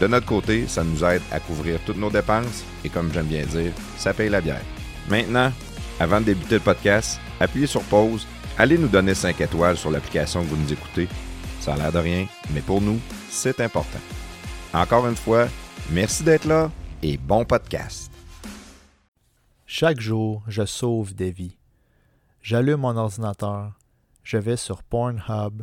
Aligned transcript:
De 0.00 0.06
notre 0.06 0.26
côté, 0.26 0.66
ça 0.66 0.82
nous 0.82 1.04
aide 1.04 1.22
à 1.30 1.40
couvrir 1.40 1.78
toutes 1.86 1.96
nos 1.96 2.10
dépenses 2.10 2.64
et 2.84 2.88
comme 2.88 3.12
j'aime 3.12 3.26
bien 3.26 3.46
dire, 3.46 3.72
ça 3.96 4.12
paye 4.12 4.28
la 4.28 4.40
bière. 4.40 4.62
Maintenant, 5.08 5.52
avant 6.00 6.20
de 6.20 6.26
débuter 6.26 6.56
le 6.56 6.60
podcast, 6.60 7.20
appuyez 7.38 7.66
sur 7.66 7.82
pause, 7.82 8.26
allez 8.58 8.78
nous 8.78 8.88
donner 8.88 9.14
5 9.14 9.40
étoiles 9.40 9.76
sur 9.76 9.90
l'application 9.90 10.42
que 10.42 10.48
vous 10.48 10.56
nous 10.56 10.72
écoutez. 10.72 11.08
Ça 11.60 11.74
a 11.74 11.76
l'air 11.76 11.92
de 11.92 11.98
rien, 11.98 12.26
mais 12.52 12.60
pour 12.60 12.80
nous, 12.80 12.98
c'est 13.30 13.60
important. 13.60 14.00
Encore 14.74 15.06
une 15.06 15.16
fois, 15.16 15.46
merci 15.90 16.24
d'être 16.24 16.46
là 16.46 16.70
et 17.02 17.16
bon 17.16 17.44
podcast. 17.44 18.10
Chaque 19.66 20.00
jour, 20.00 20.42
je 20.48 20.64
sauve 20.64 21.14
des 21.14 21.30
vies. 21.30 21.56
J'allume 22.42 22.80
mon 22.80 22.96
ordinateur, 22.96 23.72
je 24.24 24.38
vais 24.38 24.56
sur 24.56 24.82
Pornhub, 24.82 25.62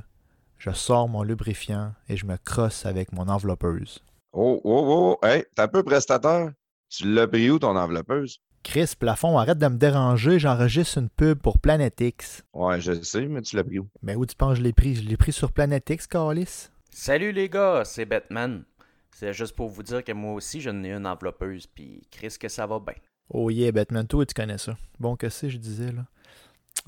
je 0.58 0.72
sors 0.72 1.10
mon 1.10 1.24
lubrifiant 1.24 1.94
et 2.08 2.16
je 2.16 2.26
me 2.26 2.38
crosse 2.38 2.86
avec 2.86 3.12
mon 3.12 3.28
enveloppeuse. 3.28 4.02
Oh, 4.32 4.62
oh, 4.64 5.18
oh, 5.22 5.26
hey, 5.26 5.44
t'es 5.56 5.62
un 5.62 5.68
peu 5.68 5.84
prestateur. 5.84 6.52
Tu 6.90 7.12
l'as 7.12 7.28
pris 7.28 7.50
où 7.50 7.60
ton 7.60 7.76
enveloppeuse? 7.76 8.40
Chris 8.64 8.94
Plafond, 9.00 9.38
arrête 9.38 9.58
de 9.58 9.68
me 9.68 9.78
déranger, 9.78 10.38
j'enregistre 10.38 10.98
une 10.98 11.10
pub 11.10 11.40
pour 11.40 11.60
Planet 11.60 12.00
X. 12.02 12.44
Ouais, 12.54 12.80
je 12.82 13.02
sais, 13.02 13.26
mais 13.26 13.42
tu 13.42 13.56
l'as 13.56 13.64
pris 13.64 13.80
où? 13.80 13.88
Mais 14.02 14.16
où 14.16 14.26
tu 14.26 14.36
penses 14.36 14.54
que 14.54 14.58
je 14.60 14.64
l'ai 14.64 14.74
pris? 14.74 14.96
Je 14.96 15.02
l'ai 15.08 15.18
pris 15.18 15.32
sur 15.32 15.52
Planet 15.52 15.88
X, 15.90 16.08
Carlis. 16.08 16.68
Salut 16.92 17.32
les 17.32 17.48
gars, 17.50 17.84
c'est 17.86 18.06
Batman. 18.06 18.64
C'est 19.12 19.34
juste 19.34 19.56
pour 19.56 19.70
vous 19.70 19.84
dire 19.84 20.04
que 20.04 20.12
moi 20.12 20.34
aussi, 20.34 20.62
j'en 20.62 20.84
ai 20.84 20.92
une 20.92 21.08
enveloppeuse, 21.08 21.68
puis 21.68 22.02
Chris, 22.12 22.36
que 22.40 22.50
ça 22.50 22.68
va 22.68 22.80
bien. 22.80 22.96
Oh 23.30 23.50
yeah, 23.50 23.72
Batman, 23.72 24.06
toi, 24.08 24.26
tu 24.26 24.34
connais 24.34 24.58
ça. 24.58 24.78
Bon, 25.00 25.16
que 25.16 25.30
c'est, 25.30 25.50
je 25.50 25.58
disais, 25.58 25.92
là. 25.92 26.06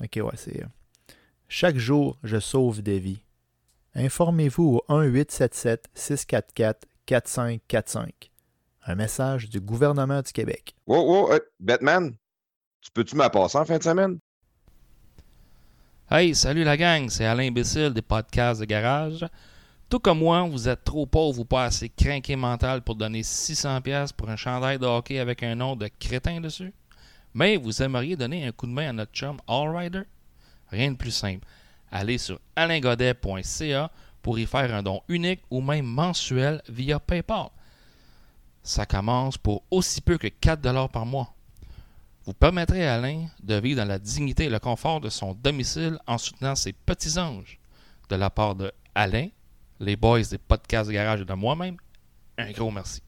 Ok, 0.00 0.16
ouais, 0.16 0.36
c'est. 0.36 0.62
euh, 0.62 0.66
Chaque 1.48 1.76
jour, 1.78 2.18
je 2.22 2.38
sauve 2.38 2.82
des 2.82 2.98
vies. 2.98 3.22
Informez-vous 3.94 4.80
au 4.88 5.00
1-877-644-4545. 7.08 8.10
Un 8.86 8.94
message 8.94 9.48
du 9.48 9.60
gouvernement 9.60 10.22
du 10.22 10.32
Québec. 10.32 10.74
Oh, 10.86 11.28
oh, 11.28 11.32
hey, 11.32 11.40
Batman, 11.60 12.16
tu 12.80 12.90
peux-tu 12.90 13.14
m'appasser 13.14 13.58
en 13.58 13.64
fin 13.64 13.78
de 13.78 13.82
semaine? 13.82 14.18
Hey, 16.10 16.34
salut 16.34 16.64
la 16.64 16.76
gang, 16.76 17.08
c'est 17.08 17.24
Alain 17.24 17.48
Imbécile 17.48 17.94
des 17.94 18.02
podcasts 18.02 18.60
de 18.60 18.66
garage. 18.66 19.24
Tout 19.88 20.00
comme 20.00 20.18
moi, 20.18 20.42
vous 20.42 20.68
êtes 20.68 20.84
trop 20.84 21.06
pauvre 21.06 21.40
ou 21.40 21.44
pas 21.44 21.64
assez 21.64 21.88
craqué 21.88 22.34
mental 22.34 22.82
pour 22.82 22.96
donner 22.96 23.22
600$ 23.22 24.12
pour 24.14 24.28
un 24.28 24.36
chandail 24.36 24.78
de 24.78 24.86
hockey 24.86 25.18
avec 25.18 25.42
un 25.42 25.54
nom 25.54 25.76
de 25.76 25.88
crétin 26.00 26.40
dessus? 26.40 26.72
Mais 27.34 27.56
vous 27.56 27.82
aimeriez 27.82 28.16
donner 28.16 28.46
un 28.46 28.52
coup 28.52 28.66
de 28.66 28.72
main 28.72 28.90
à 28.90 28.92
notre 28.92 29.12
chum 29.12 29.38
Allrider? 29.46 30.02
Rien 30.68 30.92
de 30.92 30.96
plus 30.96 31.12
simple. 31.12 31.46
Allez 31.90 32.18
sur 32.18 32.40
alaingodet.ca 32.56 33.90
pour 34.22 34.38
y 34.38 34.46
faire 34.46 34.74
un 34.74 34.82
don 34.82 35.02
unique 35.08 35.42
ou 35.50 35.60
même 35.60 35.86
mensuel 35.86 36.62
via 36.68 36.98
PayPal. 36.98 37.48
Ça 38.62 38.86
commence 38.86 39.36
pour 39.36 39.64
aussi 39.70 40.00
peu 40.00 40.18
que 40.18 40.28
4$ 40.28 40.90
par 40.90 41.04
mois. 41.04 41.34
Vous 42.24 42.34
permettrez 42.34 42.86
à 42.86 42.94
Alain 42.94 43.26
de 43.42 43.56
vivre 43.56 43.80
dans 43.80 43.88
la 43.88 43.98
dignité 43.98 44.44
et 44.44 44.50
le 44.50 44.60
confort 44.60 45.00
de 45.00 45.08
son 45.08 45.34
domicile 45.34 45.98
en 46.06 46.18
soutenant 46.18 46.54
ses 46.54 46.72
petits 46.72 47.18
anges. 47.18 47.58
De 48.08 48.14
la 48.14 48.30
part 48.30 48.54
de 48.54 48.70
Alain, 48.94 49.28
les 49.80 49.96
boys 49.96 50.22
des 50.22 50.38
podcasts 50.38 50.88
de 50.88 50.94
garage 50.94 51.22
et 51.22 51.24
de 51.24 51.32
moi-même, 51.32 51.76
un 52.38 52.52
gros 52.52 52.70
merci. 52.70 53.02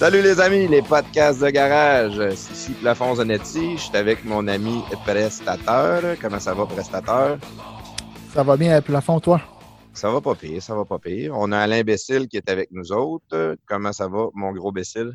Salut 0.00 0.22
les 0.22 0.40
amis, 0.40 0.66
les 0.66 0.80
podcasts 0.80 1.42
de 1.42 1.50
garage. 1.50 2.14
C'est 2.34 2.54
ici 2.54 2.72
Plafond 2.72 3.16
Zanetti. 3.16 3.76
Je 3.76 3.82
suis 3.82 3.96
avec 3.98 4.24
mon 4.24 4.48
ami 4.48 4.82
prestateur. 5.04 6.16
Comment 6.22 6.40
ça 6.40 6.54
va, 6.54 6.64
prestateur? 6.64 7.36
Ça 8.32 8.42
va 8.44 8.56
bien, 8.56 8.80
Plafond, 8.80 9.20
toi? 9.20 9.40
Ça 9.92 10.10
va 10.10 10.20
pas 10.20 10.34
pire, 10.36 10.62
ça 10.62 10.74
va 10.74 10.84
pas 10.84 10.98
pire. 10.98 11.34
On 11.36 11.50
a 11.52 11.58
Alain 11.58 11.82
Bécile 11.82 12.28
qui 12.28 12.36
est 12.36 12.48
avec 12.48 12.70
nous 12.70 12.92
autres. 12.92 13.56
Comment 13.66 13.92
ça 13.92 14.06
va, 14.08 14.28
mon 14.34 14.52
gros 14.52 14.70
Bécile? 14.70 15.12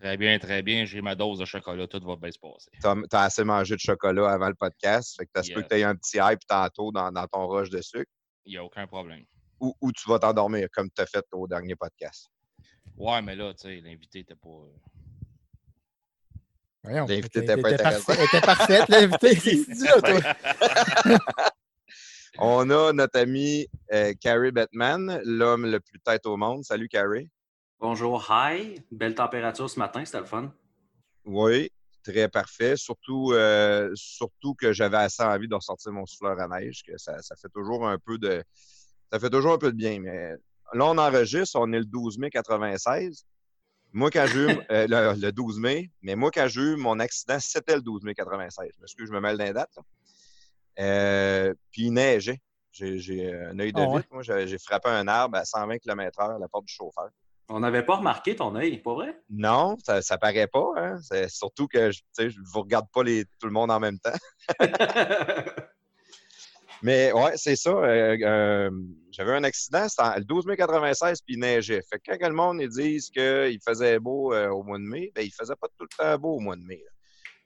Très 0.00 0.16
bien, 0.16 0.38
très 0.38 0.62
bien. 0.62 0.84
J'ai 0.84 1.00
ma 1.00 1.14
dose 1.14 1.38
de 1.38 1.44
chocolat. 1.44 1.86
Tout 1.86 2.00
va 2.04 2.16
bien 2.16 2.30
se 2.30 2.38
passer. 2.38 2.70
T'as 2.82 2.94
as 3.12 3.24
assez 3.24 3.44
mangé 3.44 3.74
de 3.76 3.80
chocolat 3.80 4.30
avant 4.32 4.48
le 4.48 4.54
podcast. 4.54 5.14
Fait 5.16 5.26
que 5.26 5.30
t'as 5.32 5.42
se 5.44 5.52
peut 5.52 5.60
Yes. 5.60 5.64
que 5.64 5.68
t'aies 5.74 5.84
un 5.84 5.94
petit 5.94 6.18
hype 6.20 6.40
tantôt 6.46 6.90
dans, 6.92 7.10
dans 7.12 7.26
ton 7.28 7.46
rush 7.46 7.70
de 7.70 7.80
sucre. 7.80 8.10
Il 8.44 8.50
n'y 8.52 8.58
a 8.58 8.64
aucun 8.64 8.86
problème. 8.86 9.22
Ou, 9.60 9.74
ou 9.80 9.92
tu 9.92 10.08
vas 10.10 10.18
t'endormir 10.18 10.68
comme 10.72 10.90
tu 10.94 11.00
as 11.00 11.06
fait 11.06 11.24
au 11.32 11.46
dernier 11.46 11.76
podcast? 11.76 12.26
Ouais, 12.96 13.22
mais 13.22 13.36
là, 13.36 13.54
tu 13.54 13.68
sais, 13.68 13.80
l'invité 13.80 14.18
n'était 14.18 14.34
pas. 14.34 14.48
euh, 14.48 14.72
L'invité 17.06 17.38
était- 17.40 17.54
était 17.54 17.62
pas 17.62 17.72
intéressant. 17.72 18.12
était 18.12 18.40
parfaite, 18.40 18.88
l'invité. 18.88 19.36
Tu 19.40 19.84
là, 19.84 20.00
toi? 20.02 20.20
On 22.38 22.68
a 22.68 22.92
notre 22.92 23.18
ami 23.18 23.66
euh, 23.92 24.12
Carrie 24.20 24.52
Batman, 24.52 25.20
l'homme 25.24 25.64
le 25.64 25.80
plus 25.80 25.98
tête 26.00 26.26
au 26.26 26.36
monde. 26.36 26.64
Salut, 26.64 26.88
Carrie. 26.88 27.30
Bonjour, 27.80 28.26
hi. 28.30 28.82
Belle 28.90 29.14
température 29.14 29.70
ce 29.70 29.78
matin, 29.78 30.04
c'était 30.04 30.18
le 30.18 30.26
fun. 30.26 30.52
Oui, 31.24 31.70
très 32.02 32.28
parfait. 32.28 32.76
Surtout, 32.76 33.32
euh, 33.32 33.90
surtout 33.94 34.54
que 34.54 34.72
j'avais 34.74 34.98
assez 34.98 35.22
envie 35.22 35.48
de 35.48 35.54
ressortir 35.54 35.92
mon 35.92 36.04
souffleur 36.04 36.38
à 36.38 36.46
neige, 36.46 36.82
que 36.86 36.98
ça, 36.98 37.22
ça 37.22 37.36
fait 37.36 37.48
toujours 37.48 37.88
un 37.88 37.98
peu 37.98 38.18
de. 38.18 38.42
Ça 39.10 39.18
fait 39.18 39.30
toujours 39.30 39.54
un 39.54 39.58
peu 39.58 39.72
de 39.72 39.76
bien. 39.76 40.00
Mais 40.00 40.32
là, 40.74 40.86
on 40.86 40.98
enregistre, 40.98 41.58
on 41.58 41.72
est 41.72 41.78
le 41.78 41.86
12 41.86 42.18
mai 42.18 42.28
96. 42.28 43.24
Moi, 43.92 44.10
quand 44.10 44.26
j'ai 44.26 44.40
eu 44.40 44.48
euh, 44.70 44.86
le, 44.88 45.20
le 45.20 45.32
12 45.32 45.58
mai, 45.58 45.90
mais 46.02 46.16
moi, 46.16 46.30
quand 46.30 46.48
j'ai 46.48 46.60
eu 46.60 46.76
mon 46.76 46.98
accident, 46.98 47.38
c'était 47.40 47.76
le 47.76 47.82
12 47.82 48.02
mai 48.02 48.14
96. 48.14 48.68
Je 48.74 48.80
m'excuse, 48.80 49.08
je 49.08 49.12
me 49.12 49.20
mêle 49.20 49.38
d'un 49.38 49.52
date. 49.52 49.78
Euh, 50.78 51.54
puis 51.70 51.82
il 51.86 51.92
neigeait. 51.92 52.38
J'ai 52.72 52.98
j'ai 52.98 53.32
un 53.34 53.58
œil 53.58 53.72
de 53.72 53.80
Ah 53.80 53.84
vite. 53.86 53.94
ouais? 53.94 54.02
Moi, 54.10 54.22
j'ai 54.22 54.58
frappé 54.58 54.88
un 54.90 55.08
arbre 55.08 55.38
à 55.38 55.44
120 55.44 55.78
km/h 55.78 56.36
à 56.36 56.38
la 56.38 56.48
porte 56.48 56.66
du 56.66 56.72
chauffeur. 56.74 57.08
On 57.48 57.60
n'avait 57.60 57.84
pas 57.84 57.96
remarqué 57.96 58.34
ton 58.36 58.54
œil, 58.56 58.78
pas 58.78 58.92
vrai? 58.94 59.16
Non, 59.30 59.76
ça, 59.84 60.02
ça 60.02 60.18
paraît 60.18 60.48
pas. 60.48 60.66
Hein? 60.76 60.98
C'est 61.00 61.28
surtout 61.30 61.68
que 61.68 61.90
je 61.92 62.00
ne 62.24 62.30
vous 62.52 62.60
regarde 62.62 62.86
pas 62.92 63.02
les, 63.04 63.24
tout 63.40 63.46
le 63.46 63.52
monde 63.52 63.70
en 63.70 63.78
même 63.80 63.98
temps. 64.00 64.12
Mais 66.82 67.10
ouais, 67.12 67.32
c'est 67.36 67.56
ça. 67.56 67.70
euh, 67.70 68.16
euh, 68.20 68.70
J'avais 69.10 69.32
un 69.32 69.44
accident, 69.44 69.88
c'était 69.88 70.02
en- 70.02 70.16
le 70.16 70.24
12 70.24 70.44
mai 70.46 70.56
96, 70.56 71.22
puis 71.22 71.34
il 71.34 71.40
neigeait. 71.40 71.80
Fait 71.90 71.98
que 71.98 72.16
quand 72.18 72.28
le 72.28 72.34
monde 72.34 72.60
ils 72.60 72.68
disent 72.68 73.08
qu'il 73.10 73.58
faisait 73.66 73.98
beau 73.98 74.34
euh, 74.34 74.50
au 74.50 74.62
mois 74.62 74.76
de 74.78 74.82
mai, 74.84 75.10
ben 75.14 75.24
il 75.24 75.32
faisait 75.32 75.56
pas 75.56 75.68
tout 75.78 75.86
le 75.90 75.96
temps 75.96 76.18
beau 76.18 76.34
au 76.36 76.40
mois 76.40 76.56
de 76.56 76.62
mai. 76.62 76.82
là. 76.84 76.90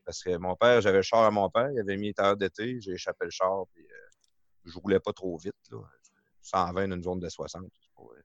Parce 0.05 0.23
que 0.23 0.37
mon 0.37 0.57
père, 0.57 0.81
j'avais 0.81 0.99
le 0.99 1.03
char 1.03 1.21
à 1.25 1.31
mon 1.31 1.49
père, 1.51 1.71
il 1.73 1.79
avait 1.79 1.97
mis 1.97 2.09
une 2.17 2.25
heure 2.25 2.37
d'été, 2.37 2.81
j'ai 2.81 2.93
échappé 2.93 3.25
le 3.27 3.31
char, 3.31 3.65
puis 3.73 3.85
euh, 3.85 4.09
je 4.65 4.79
roulais 4.79 5.01
pas 5.01 5.13
trop 5.13 5.37
vite. 5.37 5.55
Là. 5.71 5.79
120 6.43 6.89
dans 6.89 6.97
une 6.97 7.03
zone 7.03 7.21
de 7.21 7.29
60. 7.29 7.63
c'est 7.71 7.95
pas, 7.95 8.03
euh, 8.03 8.23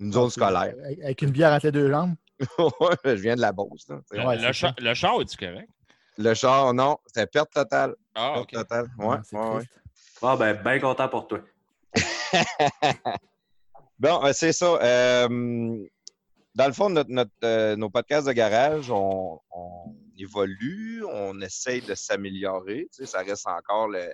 Une 0.00 0.12
zone 0.12 0.30
scolaire. 0.30 0.74
Avec 1.02 1.22
une 1.22 1.30
bière 1.30 1.52
entre 1.52 1.66
les 1.66 1.72
deux 1.72 1.90
jambes? 1.90 2.14
Je 3.04 3.10
viens 3.22 3.36
de 3.36 3.40
la 3.40 3.52
Beauce. 3.52 3.88
là. 3.88 4.00
Le, 4.10 4.20
Ouais, 4.26 4.36
le 4.36 4.42
c'est 4.42 4.52
cha- 4.52 4.74
le 4.78 4.94
char, 4.94 5.20
est-tu 5.20 5.36
correct? 5.36 5.68
Le 6.18 6.34
char, 6.34 6.74
non, 6.74 6.98
c'était 7.06 7.26
perte 7.26 7.52
totale. 7.52 7.94
Ah, 8.14 8.32
Perte 8.34 8.42
ok. 8.44 8.50
totale. 8.52 8.86
Ouais, 8.98 9.16
Ah, 9.34 9.54
ouais. 9.56 9.64
Bon, 10.20 10.36
ben, 10.36 10.62
bien 10.62 10.78
content 10.80 11.08
pour 11.08 11.26
toi. 11.28 11.40
Bon, 13.98 14.24
euh, 14.24 14.32
c'est 14.32 14.52
ça. 14.52 14.66
Euh, 14.82 15.28
dans 16.54 16.66
le 16.66 16.72
fond, 16.72 16.90
notre, 16.90 17.10
notre, 17.10 17.30
euh, 17.44 17.76
nos 17.76 17.88
podcasts 17.88 18.26
de 18.26 18.32
garage, 18.32 18.90
on, 18.90 19.40
on- 19.50 19.94
évolue, 20.18 21.04
on 21.04 21.40
essaye 21.40 21.80
de 21.82 21.94
s'améliorer. 21.94 22.88
Ça 22.90 23.20
reste 23.22 23.46
encore 23.46 23.88
le, 23.88 24.12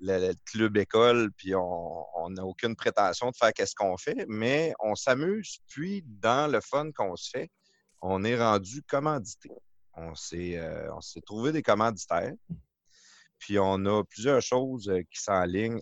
le- 0.00 0.28
le 0.28 0.34
club 0.46 0.76
école, 0.76 1.30
puis 1.36 1.54
on 1.54 2.30
n'a 2.30 2.44
aucune 2.44 2.76
prétention 2.76 3.30
de 3.30 3.36
faire 3.36 3.52
qu'est-ce 3.52 3.74
qu'on 3.74 3.96
fait, 3.96 4.24
mais 4.28 4.72
on 4.80 4.94
s'amuse, 4.94 5.58
puis 5.68 6.02
dans 6.06 6.50
le 6.50 6.60
fun 6.60 6.90
qu'on 6.92 7.16
se 7.16 7.30
fait, 7.30 7.50
on 8.00 8.22
est 8.24 8.38
rendu 8.38 8.82
commandité. 8.82 9.50
On 9.94 10.14
s'est 10.14 10.56
euh, 10.56 10.88
trouvé 11.26 11.50
des 11.50 11.62
commanditaires, 11.62 12.32
puis 13.40 13.58
on 13.58 13.84
a 13.86 14.04
plusieurs 14.04 14.40
choses 14.40 14.88
euh, 14.88 15.02
qui 15.10 15.20
sont 15.20 15.32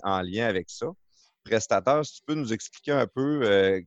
en 0.02 0.22
lien 0.22 0.46
avec 0.46 0.70
ça. 0.70 0.86
Prestataire, 1.44 2.04
si 2.04 2.14
tu 2.16 2.22
peux 2.24 2.34
nous 2.34 2.52
expliquer 2.52 2.92
un 2.92 3.06
peu 3.06 3.42
euh, 3.42 3.80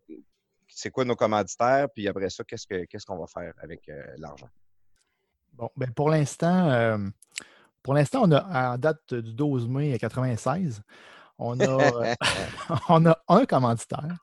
c'est 0.67 0.91
quoi 0.91 1.03
nos 1.05 1.15
commanditaires, 1.15 1.87
puis 1.93 2.07
après 2.07 2.29
ça, 2.29 2.43
qu'est-ce 2.43 2.67
que- 2.67 2.85
qu'est-ce 2.85 3.05
qu'on 3.07 3.17
va 3.17 3.25
faire 3.27 3.53
avec 3.57 3.89
l'argent? 4.17 4.47
Bon, 5.59 5.69
ben 5.75 5.91
pour 5.91 6.09
l'instant, 6.09 6.69
euh, 6.69 6.97
pour 7.83 7.93
l'instant, 7.93 8.21
on 8.23 8.31
a 8.31 8.73
en 8.75 8.77
date 8.77 9.13
du 9.13 9.33
12 9.33 9.67
mai 9.67 9.97
96, 9.99 10.81
on 11.37 11.59
a, 11.59 12.15
on 12.89 13.05
a 13.05 13.17
un 13.27 13.45
commanditaire. 13.45 14.17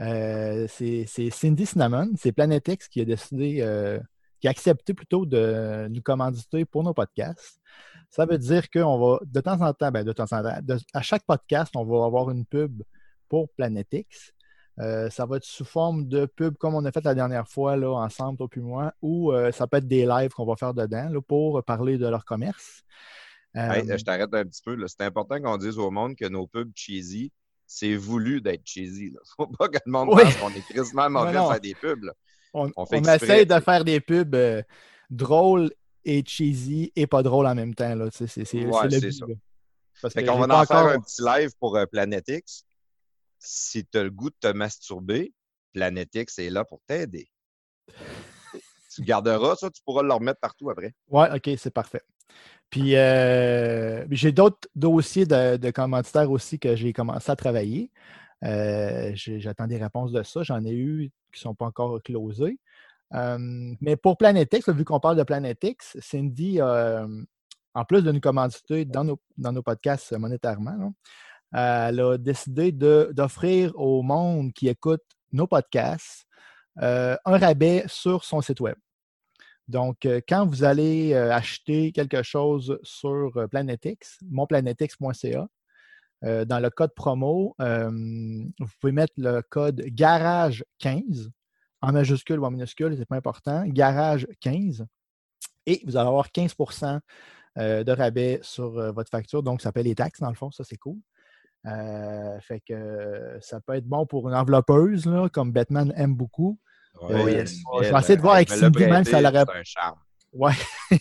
Euh, 0.00 0.68
c'est 0.68 1.06
Cindy 1.32 1.66
Cinnamon, 1.66 2.10
c'est 2.16 2.30
Planetix 2.30 2.86
qui 2.88 3.00
a 3.00 3.04
décidé, 3.04 3.58
euh, 3.62 3.98
qui 4.40 4.46
a 4.46 4.52
accepté 4.52 4.94
plutôt 4.94 5.26
de 5.26 5.88
nous 5.90 6.00
commanditer 6.02 6.64
pour 6.64 6.84
nos 6.84 6.94
podcasts. 6.94 7.60
Ça 8.10 8.24
veut 8.24 8.38
dire 8.38 8.70
qu'on 8.70 8.98
va, 9.00 9.18
de 9.26 9.40
temps 9.40 9.60
en 9.60 9.72
temps, 9.74 9.90
ben 9.90 10.04
de 10.04 10.12
temps 10.12 10.32
en 10.32 10.42
temps, 10.44 10.60
de- 10.62 10.78
à 10.94 11.02
chaque 11.02 11.24
podcast, 11.26 11.72
on 11.74 11.84
va 11.84 12.06
avoir 12.06 12.30
une 12.30 12.46
pub 12.46 12.84
pour 13.28 13.48
Planetix. 13.56 14.32
Euh, 14.80 15.10
ça 15.10 15.26
va 15.26 15.38
être 15.38 15.44
sous 15.44 15.64
forme 15.64 16.06
de 16.06 16.26
pub 16.26 16.56
comme 16.56 16.74
on 16.74 16.84
a 16.84 16.92
fait 16.92 17.04
la 17.04 17.14
dernière 17.14 17.48
fois 17.48 17.76
là, 17.76 17.90
ensemble, 17.90 18.38
toi 18.38 18.48
puis 18.48 18.60
moi, 18.60 18.92
ou 19.02 19.32
euh, 19.32 19.50
ça 19.50 19.66
peut 19.66 19.78
être 19.78 19.88
des 19.88 20.06
lives 20.06 20.30
qu'on 20.30 20.44
va 20.46 20.54
faire 20.56 20.72
dedans 20.72 21.08
là, 21.10 21.20
pour 21.20 21.62
parler 21.64 21.98
de 21.98 22.06
leur 22.06 22.24
commerce. 22.24 22.82
Euh, 23.56 23.72
Hey, 23.72 23.98
je 23.98 24.04
t'arrête 24.04 24.32
un 24.34 24.44
petit 24.44 24.62
peu. 24.64 24.76
C'est 24.86 25.00
important 25.02 25.40
qu'on 25.40 25.56
dise 25.56 25.78
au 25.78 25.90
monde 25.90 26.14
que 26.14 26.26
nos 26.28 26.46
pubs 26.46 26.70
cheesy, 26.76 27.32
c'est 27.66 27.96
voulu 27.96 28.40
d'être 28.40 28.62
cheesy. 28.64 29.06
Il 29.06 29.16
faut 29.36 29.46
pas 29.48 29.68
que 29.68 29.78
le 29.84 29.90
monde 29.90 30.10
Oui. 30.12 30.22
pense 30.22 30.36
qu'on 30.36 30.50
est 30.50 30.66
quasiment 30.72 31.10
mauvais 31.10 31.36
à 31.36 31.48
faire 31.48 31.60
des 31.60 31.74
pubs. 31.74 32.04
là. 32.04 32.12
on, 32.54 32.68
essaie 32.84 33.46
de 33.46 33.60
faire 33.60 33.84
des 33.84 34.00
pubs 34.00 34.36
drôles 35.10 35.72
et 36.04 36.22
cheesy 36.24 36.92
et 36.94 37.06
pas 37.06 37.22
drôles 37.22 37.46
en 37.46 37.54
même 37.54 37.74
temps. 37.74 37.96
C'est 38.12 38.42
Ouais, 38.64 38.88
but, 38.88 39.12
ça. 39.12 39.26
Parce 40.00 40.14
Fait 40.14 40.24
qu'on 40.24 40.38
va 40.38 40.44
en 40.60 40.64
faire 40.64 40.76
encore- 40.76 40.92
un 40.92 41.00
petit 41.00 41.22
live 41.22 41.50
pour 41.58 41.76
Planetix. 41.90 42.64
Si 43.38 43.84
tu 43.86 43.98
as 43.98 44.04
le 44.04 44.10
goût 44.10 44.30
de 44.30 44.36
te 44.40 44.48
masturber, 44.48 45.32
Planetix 45.72 46.38
est 46.38 46.50
là 46.50 46.64
pour 46.64 46.80
t'aider. 46.86 47.28
tu 48.94 49.02
garderas 49.02 49.56
ça, 49.56 49.70
tu 49.70 49.82
pourras 49.84 50.02
le 50.02 50.12
remettre 50.12 50.40
partout 50.40 50.70
après. 50.70 50.94
Ouais, 51.08 51.28
OK, 51.34 51.50
c'est 51.58 51.72
parfait. 51.72 52.02
Puis 52.70 52.96
euh, 52.96 54.04
j'ai 54.10 54.32
d'autres 54.32 54.68
dossiers 54.74 55.24
de, 55.24 55.56
de 55.56 55.70
commanditaires 55.70 56.30
aussi 56.30 56.58
que 56.58 56.76
j'ai 56.76 56.92
commencé 56.92 57.30
à 57.30 57.36
travailler. 57.36 57.90
Euh, 58.44 59.12
J'attends 59.14 59.66
des 59.66 59.78
réponses 59.78 60.12
de 60.12 60.22
ça. 60.22 60.42
J'en 60.42 60.64
ai 60.64 60.72
eu 60.72 61.10
qui 61.32 61.40
ne 61.40 61.42
sont 61.42 61.54
pas 61.54 61.66
encore 61.66 62.02
closés. 62.02 62.58
Euh, 63.14 63.38
mais 63.80 63.96
pour 63.96 64.18
Planetix, 64.18 64.68
vu 64.68 64.84
qu'on 64.84 65.00
parle 65.00 65.16
de 65.16 65.22
Planetix, 65.22 65.96
Cindy, 66.00 66.60
en 66.60 67.84
plus 67.86 68.02
de 68.02 68.12
nous 68.12 68.20
commanditer 68.20 68.84
dans 68.84 69.04
nos, 69.04 69.20
dans 69.38 69.52
nos 69.52 69.62
podcasts 69.62 70.12
monétairement, 70.12 70.92
elle 71.52 72.00
a 72.00 72.18
décidé 72.18 72.72
d'offrir 72.72 73.72
au 73.76 74.02
monde 74.02 74.52
qui 74.52 74.68
écoute 74.68 75.02
nos 75.32 75.46
podcasts 75.46 76.26
euh, 76.82 77.16
un 77.24 77.38
rabais 77.38 77.84
sur 77.86 78.24
son 78.24 78.40
site 78.40 78.60
Web. 78.60 78.76
Donc, 79.66 80.06
euh, 80.06 80.20
quand 80.26 80.46
vous 80.46 80.64
allez 80.64 81.12
euh, 81.12 81.32
acheter 81.32 81.92
quelque 81.92 82.22
chose 82.22 82.78
sur 82.82 83.36
euh, 83.36 83.46
Planetix, 83.46 84.18
monplanetix.ca, 84.30 85.46
euh, 86.24 86.44
dans 86.44 86.58
le 86.58 86.70
code 86.70 86.94
promo, 86.94 87.54
euh, 87.60 87.90
vous 87.90 88.70
pouvez 88.80 88.92
mettre 88.92 89.12
le 89.18 89.42
code 89.42 89.82
garage15 89.82 91.28
en 91.82 91.92
majuscule 91.92 92.40
ou 92.40 92.44
en 92.44 92.50
minuscule, 92.50 92.96
c'est 92.96 93.06
pas 93.06 93.16
important, 93.16 93.64
garage15, 93.66 94.84
et 95.66 95.82
vous 95.84 95.96
allez 95.96 96.08
avoir 96.08 96.28
15% 96.28 97.00
euh, 97.58 97.84
de 97.84 97.92
rabais 97.92 98.40
sur 98.42 98.78
euh, 98.78 98.90
votre 98.90 99.10
facture. 99.10 99.42
Donc, 99.42 99.60
ça 99.60 99.70
paie 99.70 99.82
les 99.82 99.94
taxes, 99.94 100.20
dans 100.20 100.30
le 100.30 100.34
fond, 100.34 100.50
ça 100.50 100.64
c'est 100.64 100.78
cool. 100.78 100.98
Euh, 101.66 102.38
fait 102.40 102.60
que 102.60 102.72
euh, 102.72 103.40
ça 103.40 103.60
peut 103.60 103.74
être 103.74 103.84
bon 103.86 104.06
pour 104.06 104.28
une 104.28 104.34
enveloppeuse, 104.34 105.06
là, 105.06 105.28
comme 105.28 105.52
Batman 105.52 105.92
aime 105.96 106.14
beaucoup. 106.14 106.58
Euh, 107.02 107.30
yes. 107.30 107.56
Je 107.82 107.90
vais 107.92 107.98
essayer 107.98 108.16
de 108.16 108.22
voir 108.22 108.34
avec 108.36 108.48
Cindy, 108.60 108.78
même 108.90 109.04
si 109.04 109.14
elle 109.14 109.26
aurait- 109.26 109.44
C'est 109.52 109.58
un 109.58 109.64
charme. 109.64 109.98
Ouais. 110.32 110.52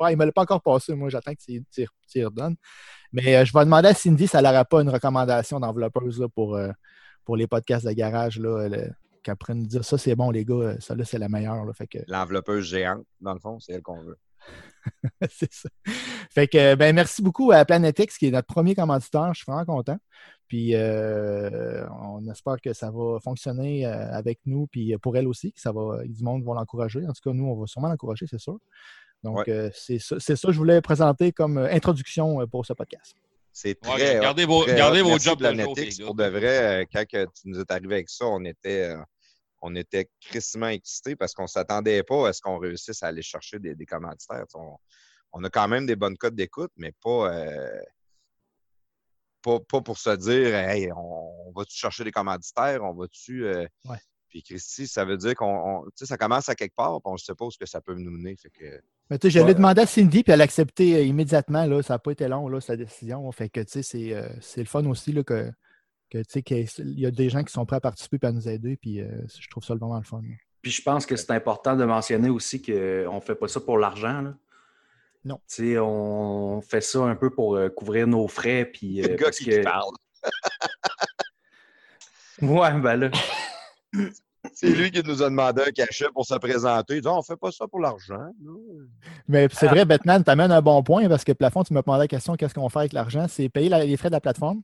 Il 0.00 0.10
ne 0.12 0.16
me 0.16 0.24
l'a 0.26 0.32
pas 0.32 0.42
encore 0.42 0.60
passé. 0.62 0.94
Moi, 0.94 1.08
j'attends 1.08 1.32
que 1.32 1.38
tu 1.42 1.64
y- 2.14 2.24
redonnes. 2.24 2.56
Mais 3.12 3.36
euh, 3.36 3.44
je 3.44 3.52
vais 3.52 3.64
demander 3.64 3.88
à 3.88 3.94
Cindy 3.94 4.26
si 4.26 4.36
elle 4.36 4.44
n'aurait 4.44 4.64
pas 4.64 4.82
une 4.82 4.90
recommandation 4.90 5.60
d'enveloppeuse 5.60 6.20
là, 6.20 6.28
pour, 6.28 6.58
pour 7.24 7.36
les 7.36 7.46
podcasts 7.46 7.86
de 7.86 7.92
garage. 7.92 8.38
Là, 8.38 8.68
le- 8.68 8.90
pourrait 9.36 9.54
nous 9.54 9.66
dire 9.66 9.84
ça, 9.84 9.96
c'est 9.96 10.14
bon, 10.14 10.30
les 10.30 10.44
gars, 10.44 10.74
ça 10.80 10.94
là, 10.94 11.04
c'est 11.04 11.18
la 11.18 11.28
meilleure. 11.30 11.64
Là, 11.64 11.72
fait 11.72 11.86
que 11.86 11.98
L'enveloppeuse 12.08 12.66
géante, 12.66 13.04
dans 13.20 13.32
le 13.32 13.40
fond, 13.40 13.58
c'est 13.60 13.72
elle 13.72 13.82
qu'on 13.82 14.02
veut. 14.02 14.18
c'est 15.30 15.52
ça. 15.52 15.68
Fait 16.30 16.46
que, 16.48 16.74
ben, 16.74 16.94
merci 16.94 17.22
beaucoup 17.22 17.52
à 17.52 17.64
Planetix, 17.64 18.18
qui 18.18 18.26
est 18.26 18.30
notre 18.30 18.46
premier 18.46 18.74
commanditaire. 18.74 19.32
Je 19.34 19.42
suis 19.42 19.50
vraiment 19.50 19.64
content. 19.64 19.96
Puis, 20.46 20.74
euh, 20.74 21.86
on 22.02 22.28
espère 22.30 22.60
que 22.60 22.72
ça 22.74 22.90
va 22.90 23.18
fonctionner 23.20 23.86
euh, 23.86 24.12
avec 24.12 24.40
nous, 24.44 24.66
puis 24.66 24.94
pour 24.98 25.16
elle 25.16 25.26
aussi, 25.26 25.52
que 25.52 25.60
ça 25.60 25.72
va, 25.72 25.98
du 26.04 26.22
monde 26.22 26.44
va 26.44 26.54
l'encourager. 26.54 27.00
En 27.06 27.12
tout 27.12 27.22
cas, 27.30 27.32
nous, 27.34 27.46
on 27.46 27.58
va 27.58 27.66
sûrement 27.66 27.88
l'encourager, 27.88 28.26
c'est 28.28 28.38
sûr. 28.40 28.58
Donc, 29.22 29.38
Ouais. 29.38 29.44
euh, 29.48 29.70
c'est 29.72 29.98
ça, 29.98 30.16
c'est 30.18 30.36
ça 30.36 30.48
que 30.48 30.52
je 30.52 30.58
voulais 30.58 30.82
présenter 30.82 31.32
comme 31.32 31.56
euh, 31.56 31.72
introduction 31.72 32.42
euh, 32.42 32.46
pour 32.46 32.66
ce 32.66 32.74
podcast. 32.74 33.14
C'est 33.52 33.78
Ouais, 33.86 33.96
très. 33.96 34.20
gardez 34.20 34.44
hot, 34.44 34.48
vos- 34.48 34.64
très 34.64 34.76
gardez 34.76 35.00
hot. 35.00 35.04
vos 35.04 35.10
Merci, 35.12 35.24
jobs 35.28 35.38
de 35.38 35.44
Planetix. 35.48 35.98
Pour 36.00 36.14
de 36.14 36.24
vrai, 36.24 36.82
euh, 36.82 36.84
quand 36.92 37.04
que 37.06 37.24
tu 37.24 37.42
nous 37.48 37.58
es 37.60 37.72
arrivé 37.72 37.94
avec 37.94 38.10
ça, 38.10 38.26
on 38.26 38.44
était, 38.44 38.90
euh, 38.90 38.98
on 39.66 39.74
était 39.76 40.10
crissement 40.20 40.68
excités 40.68 41.16
parce 41.16 41.32
qu'on 41.32 41.44
ne 41.44 41.48
s'attendait 41.48 42.02
pas 42.02 42.28
à 42.28 42.32
ce 42.34 42.42
qu'on 42.42 42.58
réussisse 42.58 43.02
à 43.02 43.06
aller 43.06 43.22
chercher 43.22 43.58
des, 43.58 43.74
des 43.74 43.86
commanditaires. 43.86 44.44
On, 44.54 44.76
on 45.32 45.42
a 45.42 45.48
quand 45.48 45.68
même 45.68 45.86
des 45.86 45.96
bonnes 45.96 46.18
codes 46.18 46.34
d'écoute, 46.36 46.70
mais 46.76 46.92
pas, 47.02 47.32
euh, 47.34 47.80
pas, 49.42 49.60
pas 49.60 49.80
pour 49.80 49.98
se 49.98 50.10
dire 50.16 50.54
Hey, 50.54 50.90
on, 50.92 51.48
on 51.48 51.52
va-tu 51.56 51.76
chercher 51.76 52.04
des 52.04 52.12
commanditaires, 52.12 52.82
on 52.82 52.92
va-tu. 52.94 53.46
euh, 53.46 53.66
Ouais. 53.86 53.98
Puis 54.28 54.42
Christy, 54.42 54.86
ça 54.88 55.04
veut 55.04 55.16
dire 55.16 55.34
qu'on. 55.34 55.46
on- 55.46 55.84
tu 55.84 55.90
sais, 55.94 56.06
ça 56.06 56.16
commence 56.16 56.48
à 56.48 56.54
quelque 56.56 56.74
part, 56.74 56.94
puis 57.00 57.02
on 57.04 57.12
ne 57.12 57.18
sait 57.18 57.34
pas 57.34 57.44
où 57.44 57.50
que 57.58 57.66
ça 57.66 57.80
peut 57.80 57.94
nous 57.94 58.10
mener. 58.10 58.36
Fait 58.36 58.50
que, 58.50 58.82
Mais 59.08 59.18
tu 59.18 59.30
sais, 59.30 59.38
je 59.38 59.44
l'ai 59.46 59.54
demandé 59.54 59.82
à 59.82 59.86
Cindy, 59.86 60.24
puis 60.24 60.32
elle 60.32 60.40
a 60.40 60.44
accepté 60.44 60.96
euh, 60.96 61.02
immédiatement. 61.04 61.64
Là, 61.66 61.82
ça 61.82 61.94
n'a 61.94 61.98
pas 62.00 62.10
été 62.10 62.26
long, 62.26 62.48
là, 62.48 62.60
sa 62.60 62.76
décision. 62.76 63.30
Fait 63.32 63.48
que, 63.48 63.60
tu 63.60 63.70
sais, 63.70 63.82
c'est, 63.82 64.12
euh, 64.12 64.28
c'est 64.40 64.60
le 64.60 64.66
fun 64.66 64.84
aussi 64.86 65.12
là, 65.12 65.22
que, 65.22 65.52
que, 66.18 66.22
tu 66.24 66.24
sais, 66.28 66.42
qu'il 66.42 66.98
y 67.00 67.06
a 67.06 67.10
des 67.10 67.28
gens 67.28 67.42
qui 67.42 67.52
sont 67.52 67.64
prêts 67.66 67.76
à 67.76 67.80
participer 67.80 68.18
et 68.22 68.26
à 68.26 68.32
nous 68.32 68.48
aider. 68.48 68.76
Puis 68.76 69.00
euh, 69.00 69.08
je 69.40 69.48
trouve 69.48 69.64
ça 69.64 69.74
vraiment 69.74 69.98
le 69.98 70.04
fun. 70.04 70.20
là. 70.22 70.34
Puis 70.62 70.70
je 70.72 70.82
pense 70.82 71.04
que 71.06 71.16
c'est 71.16 71.30
important 71.32 71.76
de 71.76 71.84
mentionner 71.84 72.30
aussi 72.30 72.62
qu'on 72.62 73.14
ne 73.16 73.20
fait 73.20 73.34
pas 73.34 73.48
ça 73.48 73.60
pour 73.60 73.78
l'argent. 73.78 74.22
là. 74.22 74.34
Non. 75.24 75.36
Tu 75.48 75.72
sais, 75.72 75.78
on 75.78 76.60
fait 76.60 76.80
ça 76.82 77.00
un 77.00 77.16
peu 77.16 77.30
pour 77.30 77.56
euh, 77.56 77.68
couvrir 77.68 78.06
nos 78.06 78.28
frais. 78.28 78.64
Puis, 78.66 79.02
euh, 79.02 79.08
le 79.08 79.14
gars 79.16 79.24
parce 79.26 79.38
qui 79.38 79.46
que- 79.50 79.62
parle. 79.62 79.92
Ouais, 82.42 82.72
ben 82.80 82.96
là. 82.96 83.10
C'est 84.52 84.68
lui 84.68 84.90
qui 84.90 85.02
nous 85.02 85.22
a 85.22 85.30
demandé 85.30 85.62
un 85.66 85.70
cachet 85.70 86.06
pour 86.12 86.26
se 86.26 86.34
présenter. 86.34 86.96
Il 86.96 87.00
dit, 87.00 87.08
Ah, 87.08 87.16
on 87.16 87.22
fait 87.22 87.36
pas 87.36 87.50
ça 87.50 87.66
pour 87.66 87.80
l'argent. 87.80 88.26
Mais 89.26 89.48
c'est 89.50 89.68
Ah. 89.68 89.70
vrai, 89.70 89.84
Batman, 89.86 90.22
tu 90.22 90.30
amènes 90.30 90.52
un 90.52 90.60
bon 90.60 90.82
point 90.82 91.08
parce 91.08 91.24
que 91.24 91.32
plafond, 91.32 91.62
tu 91.64 91.72
me 91.72 91.80
demandais 91.80 92.00
la 92.04 92.08
question 92.08 92.34
qu'est-ce 92.36 92.52
qu'on 92.52 92.68
fait 92.68 92.80
avec 92.80 92.92
l'argent? 92.92 93.26
C'est 93.28 93.48
payer 93.48 93.70
la- 93.70 93.84
les 93.84 93.96
frais 93.96 94.08
de 94.10 94.14
la 94.14 94.20
plateforme, 94.20 94.60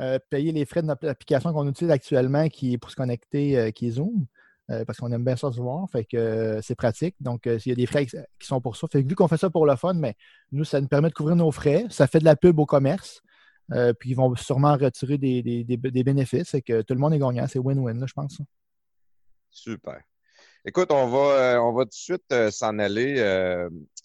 euh, 0.00 0.18
payer 0.30 0.50
les 0.52 0.64
frais 0.64 0.82
de 0.82 0.86
notre 0.86 1.06
application 1.08 1.52
qu'on 1.52 1.68
utilise 1.68 1.90
actuellement 1.92 2.48
qui 2.48 2.72
est 2.74 2.78
pour 2.78 2.90
se 2.90 2.96
connecter, 2.96 3.58
euh, 3.58 3.70
qui 3.70 3.88
est 3.88 3.90
Zoom, 3.92 4.26
euh, 4.70 4.84
parce 4.84 4.98
qu'on 4.98 5.12
aime 5.12 5.24
bien 5.24 5.36
ça 5.36 5.52
se 5.52 5.60
voir. 5.60 5.88
Fait 5.90 6.04
que 6.04 6.58
c'est 6.62 6.74
pratique. 6.74 7.14
Donc, 7.20 7.42
il 7.46 7.66
y 7.68 7.72
a 7.72 7.74
des 7.74 7.86
frais 7.86 8.06
qui 8.06 8.16
sont 8.40 8.60
pour 8.60 8.76
ça. 8.76 8.86
Fait 8.90 9.02
que 9.02 9.08
vu 9.08 9.14
qu'on 9.14 9.28
fait 9.28 9.36
ça 9.36 9.50
pour 9.50 9.66
le 9.66 9.76
fun, 9.76 9.94
mais 9.94 10.14
nous, 10.52 10.64
ça 10.64 10.80
nous 10.80 10.88
permet 10.88 11.08
de 11.10 11.14
couvrir 11.14 11.36
nos 11.36 11.50
frais. 11.52 11.84
Ça 11.90 12.06
fait 12.06 12.18
de 12.20 12.24
la 12.24 12.36
pub 12.36 12.58
au 12.58 12.66
commerce. 12.66 13.20
puis 14.00 14.10
ils 14.10 14.14
vont 14.16 14.34
sûrement 14.36 14.76
retirer 14.76 15.16
des, 15.18 15.42
des- 15.42 15.62
des- 15.64 15.76
des 15.76 16.02
bénéfices. 16.04 16.54
et 16.54 16.62
que 16.62 16.82
tout 16.82 16.94
le 16.94 17.00
monde 17.00 17.14
est 17.14 17.18
gagnant. 17.18 17.46
C'est 17.46 17.58
win-win, 17.60 18.04
je 18.06 18.12
pense. 18.14 18.38
Super. 19.50 20.00
Écoute, 20.64 20.90
on 20.92 21.08
va, 21.08 21.62
on 21.62 21.72
va 21.72 21.84
tout 21.84 21.90
de 21.90 21.94
suite 21.94 22.50
s'en 22.50 22.78
aller 22.78 23.14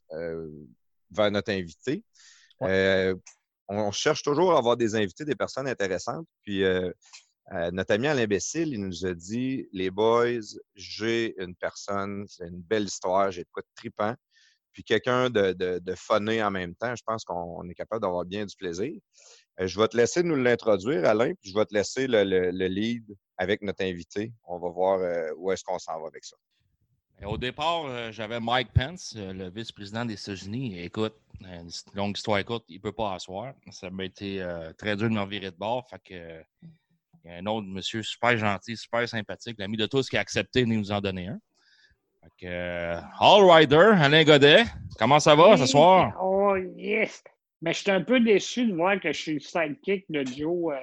vers 0.09 1.31
notre 1.31 1.51
invité. 1.51 2.03
On 3.67 3.91
cherche 3.91 4.23
toujours 4.23 4.53
à 4.53 4.57
avoir 4.59 4.77
des 4.77 4.95
invités, 4.95 5.25
des 5.25 5.35
personnes 5.35 5.67
intéressantes. 5.67 6.27
Puis 6.43 6.63
euh, 6.63 6.91
euh, 7.53 7.71
notre 7.71 7.93
ami 7.93 8.07
Alain 8.07 8.25
Bécile, 8.27 8.69
il 8.73 8.81
nous 8.81 9.05
a 9.05 9.13
dit 9.13 9.67
Les 9.73 9.91
boys, 9.91 10.41
j'ai 10.75 11.35
une 11.41 11.55
personne, 11.55 12.25
c'est 12.27 12.47
une 12.47 12.61
belle 12.61 12.85
histoire, 12.85 13.31
j'ai 13.31 13.43
de 13.43 13.49
de 13.55 13.63
tripant. 13.75 14.15
Puis 14.71 14.83
quelqu'un 14.83 15.29
de, 15.29 15.53
de, 15.53 15.79
en 16.43 16.51
même 16.51 16.75
temps. 16.75 16.95
Je 16.95 17.03
pense 17.05 17.23
qu'on 17.23 17.67
est 17.69 17.73
capable 17.75 18.01
d'avoir 18.01 18.25
bien 18.25 18.45
du 18.45 18.55
plaisir. 18.57 18.91
Euh, 19.61 19.67
je 19.67 19.79
vais 19.79 19.87
te 19.87 19.95
laisser 19.95 20.21
nous 20.23 20.35
l'introduire, 20.35 21.05
Alain, 21.05 21.33
puis 21.41 21.51
je 21.51 21.57
vais 21.57 21.65
te 21.65 21.73
laisser 21.73 22.07
le, 22.07 22.23
le- 22.25 22.51
le 22.51 22.67
lead 22.67 23.05
avec 23.37 23.61
notre 23.61 23.83
invité. 23.83 24.33
On 24.43 24.59
va 24.59 24.69
voir 24.69 24.99
où 25.37 25.51
est-ce 25.51 25.63
qu'on 25.63 25.79
s'en 25.79 25.99
va 26.01 26.07
avec 26.07 26.25
ça. 26.25 26.35
Et 27.21 27.25
Au 27.25 27.37
départ, 27.37 27.85
euh, 27.85 28.11
j'avais 28.11 28.39
Mike 28.39 28.73
Pence, 28.73 29.13
euh, 29.17 29.31
le 29.31 29.49
vice-président 29.49 30.03
des 30.05 30.13
États-Unis. 30.15 30.79
Écoute, 30.81 31.15
une 31.41 31.69
longue 31.93 32.17
histoire 32.17 32.39
écoute, 32.39 32.63
il 32.67 32.75
ne 32.75 32.81
peut 32.81 32.91
pas 32.91 33.13
asseoir. 33.13 33.53
Ça 33.71 33.89
m'a 33.89 34.03
été 34.03 34.41
euh, 34.41 34.73
très 34.73 34.95
dur 34.95 35.09
de 35.09 35.13
me 35.13 35.21
revirer 35.21 35.51
de 35.51 35.55
bord. 35.55 35.87
Fait 35.89 36.01
que, 36.03 36.41
il 37.23 37.31
y 37.31 37.33
a 37.33 37.37
un 37.37 37.45
autre 37.45 37.67
monsieur 37.67 38.03
super 38.03 38.37
gentil, 38.37 38.75
super 38.75 39.07
sympathique, 39.07 39.55
l'ami 39.57 39.77
de 39.77 39.85
tous 39.85 40.09
qui 40.09 40.17
a 40.17 40.19
accepté 40.19 40.61
de 40.61 40.67
nous 40.67 40.91
en 40.91 40.99
donner 41.01 41.27
un. 41.27 41.39
Fait 42.21 42.31
que, 42.37 42.47
euh, 42.47 43.01
All 43.19 43.49
Rider, 43.49 43.91
Alain 43.97 44.23
Godet, 44.23 44.65
comment 44.99 45.19
ça 45.19 45.35
va 45.35 45.57
ce 45.57 45.65
soir? 45.65 46.13
Oh, 46.21 46.55
yes! 46.75 47.23
Mais 47.61 47.73
je 47.73 47.79
suis 47.79 47.91
un 47.91 48.01
peu 48.01 48.19
déçu 48.19 48.67
de 48.67 48.75
voir 48.75 48.99
que 48.99 49.11
je 49.11 49.19
suis 49.19 49.33
le 49.35 49.39
sidekick 49.39 50.05
de 50.09 50.23
Joe. 50.25 50.73
euh, 50.73 50.79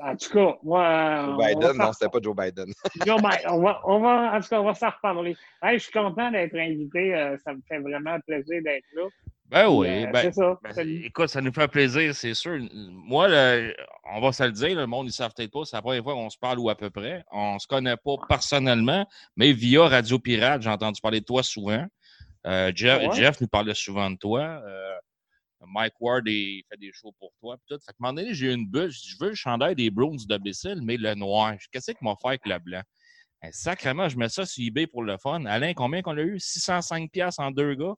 en 0.00 0.16
tout 0.16 0.30
cas, 0.32 0.56
moi. 0.62 0.84
euh, 0.84 1.26
Joe 1.26 1.46
Biden, 1.46 1.76
non, 1.78 1.92
c'était 1.92 2.08
pas 2.10 2.18
Joe 2.22 2.36
Biden. 2.36 2.72
Joe 3.06 3.20
Biden, 3.20 3.50
on 3.50 3.60
va, 3.62 3.80
on 3.84 4.00
va, 4.00 4.32
en 4.36 4.40
tout 4.40 4.48
cas, 4.48 4.60
on 4.60 4.64
va 4.64 4.74
s'en 4.74 4.90
reparler. 4.90 5.36
Hey, 5.62 5.78
je 5.78 5.84
suis 5.84 5.92
content 5.92 6.30
d'être 6.30 6.56
invité. 6.56 7.14
euh, 7.14 7.36
ça 7.44 7.52
me 7.54 7.60
fait 7.68 7.78
vraiment 7.78 8.18
plaisir 8.26 8.62
d'être 8.62 8.84
là. 8.94 9.02
Ben 9.50 9.68
oui, 9.68 10.04
euh, 10.04 10.10
ben, 10.10 10.22
c'est 10.22 10.32
ça. 10.32 10.58
ben, 10.62 11.02
écoute, 11.04 11.28
ça 11.28 11.40
nous 11.40 11.52
fait 11.52 11.68
plaisir, 11.68 12.14
c'est 12.14 12.32
sûr. 12.34 12.58
Moi, 12.72 13.28
le- 13.28 13.76
on 14.14 14.20
va 14.20 14.32
se 14.32 14.42
le 14.42 14.52
dire, 14.52 14.74
le 14.76 14.86
monde, 14.86 15.04
ils 15.06 15.08
ne 15.10 15.12
savent 15.12 15.32
peut-être 15.36 15.52
pas, 15.52 15.64
c'est 15.64 15.76
la 15.76 15.82
première 15.82 16.02
fois 16.02 16.14
qu'on 16.14 16.30
se 16.30 16.38
parle 16.38 16.58
ou 16.58 16.70
à 16.70 16.74
peu 16.74 16.88
près. 16.90 17.22
On 17.30 17.54
ne 17.54 17.58
se 17.58 17.66
connaît 17.66 17.96
pas 17.96 18.14
personnellement, 18.28 19.06
mais 19.36 19.52
via 19.52 19.86
Radio 19.86 20.18
Pirate, 20.18 20.62
j'ai 20.62 20.70
entendu 20.70 21.00
parler 21.00 21.20
de 21.20 21.26
toi 21.26 21.42
souvent. 21.42 21.84
Euh, 22.46 22.72
Jeff, 22.74 23.02
Ouais? 23.02 23.14
Jeff 23.14 23.40
nous 23.40 23.46
parlait 23.48 23.74
souvent 23.74 24.10
de 24.10 24.16
toi. 24.16 24.40
Euh, 24.40 24.94
Mike 25.66 25.94
Ward 26.00 26.26
il 26.26 26.62
fait 26.70 26.78
des 26.78 26.92
shows 26.92 27.14
pour 27.18 27.32
toi. 27.40 27.56
Puis 27.56 27.76
tout. 27.76 27.80
Fait 27.84 27.92
qu'à 27.92 27.96
un 28.00 28.08
moment 28.08 28.14
donné, 28.14 28.34
j'ai 28.34 28.46
eu 28.46 28.54
une 28.54 28.66
bulle. 28.66 28.90
Je 28.90 29.16
veux 29.20 29.30
le 29.30 29.34
chandail 29.34 29.74
des 29.74 29.90
Browns 29.90 30.18
de 30.28 30.36
Bessel, 30.38 30.80
mais 30.82 30.96
le 30.96 31.14
noir. 31.14 31.54
Qu'est-ce 31.72 31.92
qu'il 31.92 32.06
m'a 32.06 32.14
fait 32.20 32.28
avec 32.28 32.46
le 32.46 32.58
blanc? 32.58 32.82
Eh, 33.42 33.52
sacrément, 33.52 34.08
je 34.08 34.16
mets 34.16 34.28
ça 34.28 34.46
sur 34.46 34.64
eBay 34.64 34.86
pour 34.86 35.02
le 35.02 35.18
fun. 35.18 35.44
Alain, 35.44 35.74
combien 35.74 36.02
qu'on 36.02 36.16
a 36.16 36.22
eu? 36.22 36.36
605$ 36.36 37.10
piastres 37.10 37.42
en 37.42 37.50
deux 37.50 37.74
gars? 37.74 37.94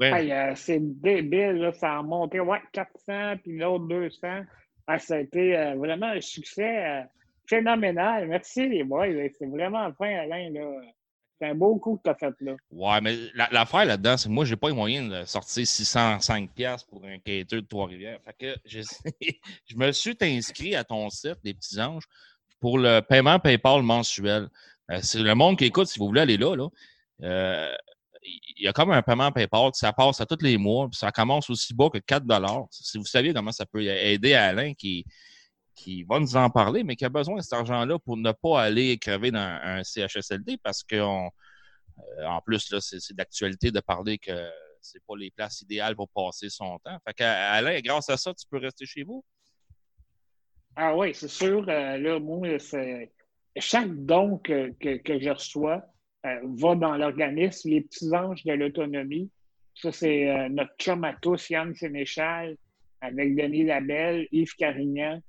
Hey, 0.00 0.32
euh, 0.32 0.54
c'est 0.56 0.80
débile, 0.80 1.70
ça 1.74 1.98
a 1.98 2.02
monté 2.02 2.40
ouais, 2.40 2.60
400, 2.72 3.36
puis 3.42 3.58
l'autre 3.58 3.86
200. 3.86 4.42
Ah, 4.86 4.98
ça 4.98 5.14
a 5.14 5.18
été 5.18 5.56
euh, 5.56 5.74
vraiment 5.76 6.06
un 6.06 6.20
succès 6.20 6.84
euh, 6.84 7.02
phénoménal. 7.48 8.26
Merci 8.26 8.68
les 8.68 8.84
boys. 8.84 9.06
C'est 9.38 9.46
vraiment 9.46 9.92
fin, 9.94 10.12
Alain. 10.18 10.50
là. 10.50 10.80
C'est 11.40 11.48
un 11.48 11.54
beau 11.54 11.76
coup 11.78 11.96
que 11.96 12.02
tu 12.04 12.10
as 12.10 12.14
fait 12.14 12.34
là. 12.40 12.54
Ouais, 12.70 13.00
mais 13.00 13.16
la- 13.34 13.48
l'affaire 13.50 13.84
là-dedans, 13.84 14.16
c'est 14.16 14.28
que 14.28 14.32
moi, 14.34 14.44
j'ai 14.44 14.56
pas 14.56 14.68
les 14.68 14.74
moyens 14.74 15.10
de 15.12 15.24
sortir 15.24 15.66
605$ 15.66 16.48
piastres 16.54 16.88
pour 16.88 17.04
un 17.04 17.18
quêteur 17.18 17.60
de 17.60 17.66
Trois-Rivières. 17.66 18.20
Fait 18.24 18.34
que 18.38 18.56
je 19.66 19.76
me 19.76 19.90
suis 19.92 20.16
inscrit 20.20 20.76
à 20.76 20.84
ton 20.84 21.10
site, 21.10 21.38
les 21.42 21.54
petits 21.54 21.80
anges, 21.80 22.04
pour 22.60 22.78
le 22.78 23.00
paiement 23.00 23.38
PayPal 23.40 23.82
mensuel. 23.82 24.48
Euh, 24.90 25.00
c'est 25.02 25.18
le 25.18 25.34
monde 25.34 25.58
qui 25.58 25.64
écoute, 25.64 25.88
si 25.88 25.98
vous 25.98 26.06
voulez 26.06 26.20
aller 26.20 26.36
là, 26.36 26.54
là. 26.54 26.68
euh, 27.22 27.74
il 28.56 28.64
y 28.64 28.68
a 28.68 28.72
comme 28.72 28.90
un 28.90 29.02
paiement 29.02 29.32
PayPal 29.32 29.70
ça 29.74 29.92
passe 29.92 30.20
à 30.20 30.26
tous 30.26 30.38
les 30.42 30.56
mois, 30.56 30.88
puis 30.88 30.98
ça 30.98 31.10
commence 31.12 31.50
aussi 31.50 31.74
bas 31.74 31.90
que 31.90 31.98
4 31.98 32.24
Si 32.70 32.96
vous 32.96 33.04
saviez 33.04 33.34
comment 33.34 33.52
ça 33.52 33.66
peut 33.66 33.82
aider 33.82 34.32
Alain 34.34 34.72
qui, 34.72 35.04
qui 35.74 36.04
va 36.04 36.20
nous 36.20 36.36
en 36.36 36.50
parler, 36.50 36.84
mais 36.84 36.96
qui 36.96 37.04
a 37.04 37.08
besoin 37.08 37.36
de 37.36 37.42
cet 37.42 37.52
argent-là 37.52 37.98
pour 37.98 38.16
ne 38.16 38.32
pas 38.32 38.62
aller 38.62 38.96
crever 38.98 39.30
dans 39.30 39.40
un 39.40 39.82
CHSLD 39.82 40.58
parce 40.62 40.82
qu'on 40.82 41.30
euh, 41.98 42.40
plus, 42.44 42.74
c'est 42.80 43.14
d'actualité 43.14 43.70
de 43.70 43.80
parler 43.80 44.18
que 44.18 44.50
c'est 44.80 45.02
pas 45.06 45.16
les 45.16 45.30
places 45.30 45.62
idéales 45.62 45.96
pour 45.96 46.08
passer 46.08 46.50
son 46.50 46.78
temps. 46.78 46.98
Fait 47.06 47.14
que, 47.14 47.24
Alain, 47.24 47.80
grâce 47.80 48.10
à 48.10 48.16
ça, 48.16 48.32
tu 48.34 48.46
peux 48.50 48.58
rester 48.58 48.86
chez 48.86 49.02
vous? 49.02 49.24
Ah 50.76 50.94
oui, 50.96 51.14
c'est 51.14 51.28
sûr. 51.28 51.64
euh, 51.68 51.98
là, 51.98 52.18
moi, 52.18 52.48
chaque 53.56 53.94
don 54.04 54.38
que, 54.38 54.70
que, 54.80 55.20
je 55.20 55.30
reçois 55.30 55.82
euh, 56.26 56.40
va 56.56 56.74
dans 56.74 56.96
l'organisme 56.96 57.70
Les 57.70 57.80
Petits 57.82 58.14
Anges 58.14 58.44
de 58.44 58.52
l'Autonomie. 58.52 59.30
Ça, 59.74 59.90
c'est 59.90 60.48
notre 60.50 60.74
chum 60.78 61.02
à 61.02 61.14
tous, 61.14 61.50
Yann 61.50 61.74
Sénéchal, 61.74 62.56
avec 63.00 63.34
Denis 63.34 63.64
Labelle, 63.64 64.28
Yves 64.30 64.54
Carignan, 64.54 65.20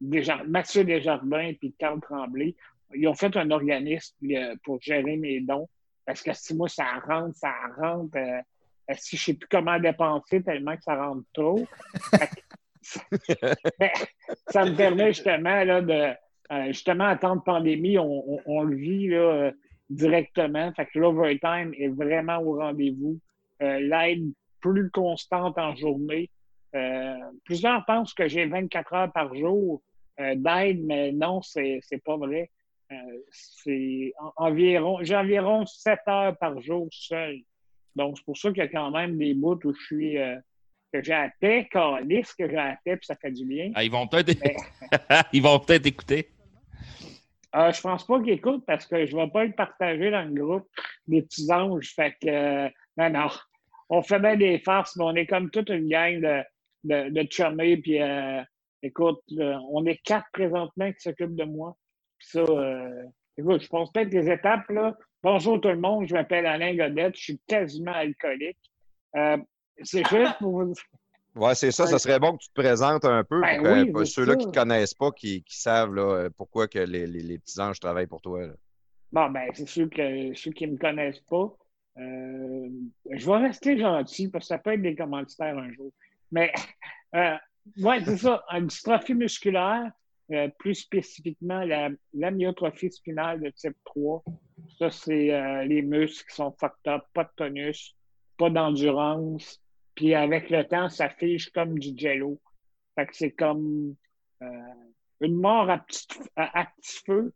Desjard- 0.00 0.46
Mathieu 0.46 0.84
Desjardins 0.84 1.52
et 1.62 1.72
Carl 1.78 2.00
Tremblay. 2.00 2.54
Ils 2.94 3.08
ont 3.08 3.14
fait 3.14 3.36
un 3.36 3.50
organisme 3.50 4.14
euh, 4.30 4.54
pour 4.64 4.80
gérer 4.80 5.16
mes 5.16 5.40
dons. 5.40 5.68
Parce 6.06 6.22
que 6.22 6.32
si 6.34 6.54
moi, 6.54 6.68
ça 6.68 6.84
rentre, 7.06 7.36
ça 7.36 7.52
rentre. 7.78 8.16
euh, 8.16 8.40
si 8.98 9.16
je 9.16 9.22
ne 9.22 9.24
sais 9.24 9.38
plus 9.38 9.48
comment 9.48 9.78
dépenser 9.80 10.42
tellement 10.42 10.76
que 10.76 10.82
ça 10.82 10.94
rentre 10.96 11.24
trop. 11.32 11.66
ça 14.48 14.64
me 14.64 14.76
permet 14.76 15.12
justement 15.14 15.64
là, 15.64 15.80
de 15.80 16.12
euh, 16.52 16.66
justement 16.66 17.04
en 17.06 17.16
temps 17.16 17.36
de 17.36 17.40
pandémie, 17.40 17.98
on, 17.98 18.62
le 18.62 18.76
vit 18.76 19.14
euh, 19.14 19.50
directement. 19.88 20.70
Fait 20.74 20.86
que 20.86 20.98
l'overtime 20.98 21.72
est 21.78 21.88
vraiment 21.88 22.38
au 22.38 22.58
rendez-vous. 22.58 23.18
Euh, 23.62 23.80
L'aide 23.80 24.30
plus 24.60 24.90
constante 24.90 25.56
en 25.58 25.74
journée. 25.74 26.30
Euh, 26.74 27.14
plusieurs 27.44 27.84
pensent 27.84 28.14
que 28.14 28.28
j'ai 28.28 28.46
24 28.46 28.92
heures 28.94 29.12
par 29.12 29.34
jour 29.34 29.82
euh, 30.20 30.34
d'aide, 30.34 30.84
mais 30.84 31.12
non, 31.12 31.40
c'est 31.42 31.80
pas 32.04 32.16
vrai. 32.16 32.50
Euh, 32.92 32.96
c'est 33.30 34.12
en- 34.18 34.32
environ, 34.36 34.98
j'ai 35.02 35.16
environ 35.16 35.64
7 35.66 36.00
heures 36.08 36.36
par 36.38 36.60
jour 36.60 36.88
seul. 36.90 37.38
Donc, 37.96 38.18
c'est 38.18 38.24
pour 38.24 38.36
ça 38.36 38.48
qu'il 38.50 38.58
y 38.58 38.62
a 38.62 38.68
quand 38.68 38.90
même 38.90 39.16
des 39.16 39.34
bouts 39.34 39.58
où 39.64 39.72
je 39.72 39.82
suis, 39.84 40.16
que 40.92 41.02
j'ai 41.02 41.12
la 41.12 41.30
paix, 41.40 41.68
calice, 41.70 42.34
que 42.34 42.48
j'ai 42.48 42.54
la 42.56 42.76
paix, 42.84 42.96
puis 42.96 43.06
ça 43.06 43.16
fait 43.16 43.32
du 43.32 43.44
bien. 43.44 43.72
Ah, 43.74 43.82
ils 43.84 43.90
vont 43.90 44.06
peut-être 44.06 44.40
ils 45.32 45.42
vont 45.42 45.58
peut-être 45.58 45.86
écouter. 45.86 46.28
Euh, 47.54 47.72
je 47.72 47.80
pense 47.80 48.04
pas 48.06 48.20
qu'il 48.20 48.30
écoute 48.30 48.64
parce 48.66 48.86
que 48.86 49.06
je 49.06 49.16
vais 49.16 49.28
pas 49.28 49.44
le 49.44 49.52
partager 49.52 50.10
dans 50.10 50.22
le 50.22 50.34
groupe 50.34 50.68
des 51.06 51.22
petits 51.22 51.50
anges. 51.52 51.92
Fait 51.94 52.16
que, 52.20 52.28
euh, 52.28 52.68
non, 52.96 53.10
non. 53.10 53.28
On 53.88 54.02
fait 54.02 54.18
bien 54.18 54.36
des 54.36 54.58
farces, 54.58 54.96
mais 54.96 55.04
on 55.04 55.14
est 55.14 55.26
comme 55.26 55.50
toute 55.50 55.68
une 55.68 55.88
gang 55.88 56.20
de, 56.20 56.42
de, 56.84 57.10
de 57.10 57.26
chummés. 57.30 57.76
Puis, 57.78 58.00
euh, 58.00 58.40
écoute, 58.82 59.20
euh, 59.38 59.56
on 59.70 59.84
est 59.86 59.96
quatre 60.02 60.26
présentement 60.32 60.92
qui 60.92 61.00
s'occupent 61.00 61.34
de 61.36 61.44
moi. 61.44 61.76
Puis 62.18 62.28
ça, 62.30 62.40
euh, 62.40 63.02
écoute, 63.36 63.62
je 63.62 63.68
pense 63.68 63.90
peut-être 63.92 64.12
les 64.12 64.30
étapes, 64.30 64.68
là. 64.70 64.96
Bonjour 65.22 65.58
tout 65.60 65.68
le 65.68 65.78
monde, 65.78 66.06
je 66.06 66.12
m'appelle 66.14 66.44
Alain 66.44 66.76
Godette, 66.76 67.16
je 67.16 67.22
suis 67.22 67.40
quasiment 67.46 67.92
alcoolique. 67.92 68.58
Euh, 69.16 69.38
c'est 69.82 70.06
juste 70.06 70.38
pour 70.38 70.50
vous 70.62 70.74
Ouais, 71.34 71.54
c'est 71.56 71.72
ça. 71.72 71.86
Ça 71.86 71.98
serait 71.98 72.20
bon 72.20 72.36
que 72.36 72.42
tu 72.42 72.48
te 72.50 72.54
présentes 72.60 73.04
un 73.06 73.24
peu 73.24 73.40
Ben 73.40 73.58
pour 73.90 74.00
oui, 74.02 74.06
ceux-là 74.06 74.36
qui 74.36 74.46
ne 74.46 74.52
te 74.52 74.58
connaissent 74.58 74.94
pas, 74.94 75.10
qui, 75.10 75.42
qui 75.42 75.58
savent 75.58 75.92
là, 75.94 76.02
euh, 76.02 76.30
pourquoi 76.36 76.68
que 76.68 76.78
les, 76.78 77.06
les- 77.08 77.22
les 77.22 77.38
petits 77.38 77.58
anges 77.60 77.80
travaillent 77.80 78.06
pour 78.06 78.20
toi. 78.20 78.46
là. 78.46 78.52
Bon, 79.10 79.30
ben, 79.30 79.48
c'est 79.52 79.66
sûr 79.66 79.88
que 79.90 80.32
ceux 80.34 80.52
qui 80.52 80.66
ne 80.66 80.72
me 80.72 80.76
connaissent 80.78 81.20
pas, 81.28 81.52
euh, 81.98 82.68
je 83.10 83.26
vais 83.26 83.36
rester 83.38 83.78
gentil 83.78 84.28
parce 84.28 84.44
que 84.44 84.48
ça 84.48 84.58
peut 84.58 84.74
être 84.74 84.82
des 84.82 84.94
commanditaires 84.94 85.56
un 85.58 85.72
jour. 85.72 85.90
Mais, 86.34 86.52
euh, 87.14 87.36
ouais, 87.78 88.04
c'est 88.04 88.16
ça, 88.16 88.44
une 88.50 88.66
dystrophie 88.66 89.14
musculaire, 89.14 89.92
euh, 90.32 90.48
plus 90.58 90.74
spécifiquement 90.74 91.60
la, 91.60 91.90
l'amyotrophie 92.12 92.90
spinale 92.90 93.40
de 93.40 93.50
type 93.50 93.76
3. 93.84 94.24
Ça, 94.78 94.90
c'est 94.90 95.32
euh, 95.32 95.62
les 95.64 95.80
muscles 95.80 96.28
qui 96.28 96.34
sont 96.34 96.52
up, 96.88 97.02
pas 97.14 97.24
de 97.24 97.30
tonus, 97.36 97.94
pas 98.36 98.50
d'endurance. 98.50 99.62
Puis 99.94 100.12
avec 100.12 100.50
le 100.50 100.64
temps, 100.64 100.88
ça 100.88 101.08
fige 101.08 101.50
comme 101.50 101.78
du 101.78 101.96
jello. 101.96 102.40
Fait 102.96 103.06
que 103.06 103.14
c'est 103.16 103.30
comme 103.30 103.94
euh, 104.42 104.46
une 105.20 105.36
mort 105.36 105.70
à 105.70 105.78
petit, 105.78 106.08
à 106.34 106.66
petit 106.66 107.00
feu, 107.06 107.32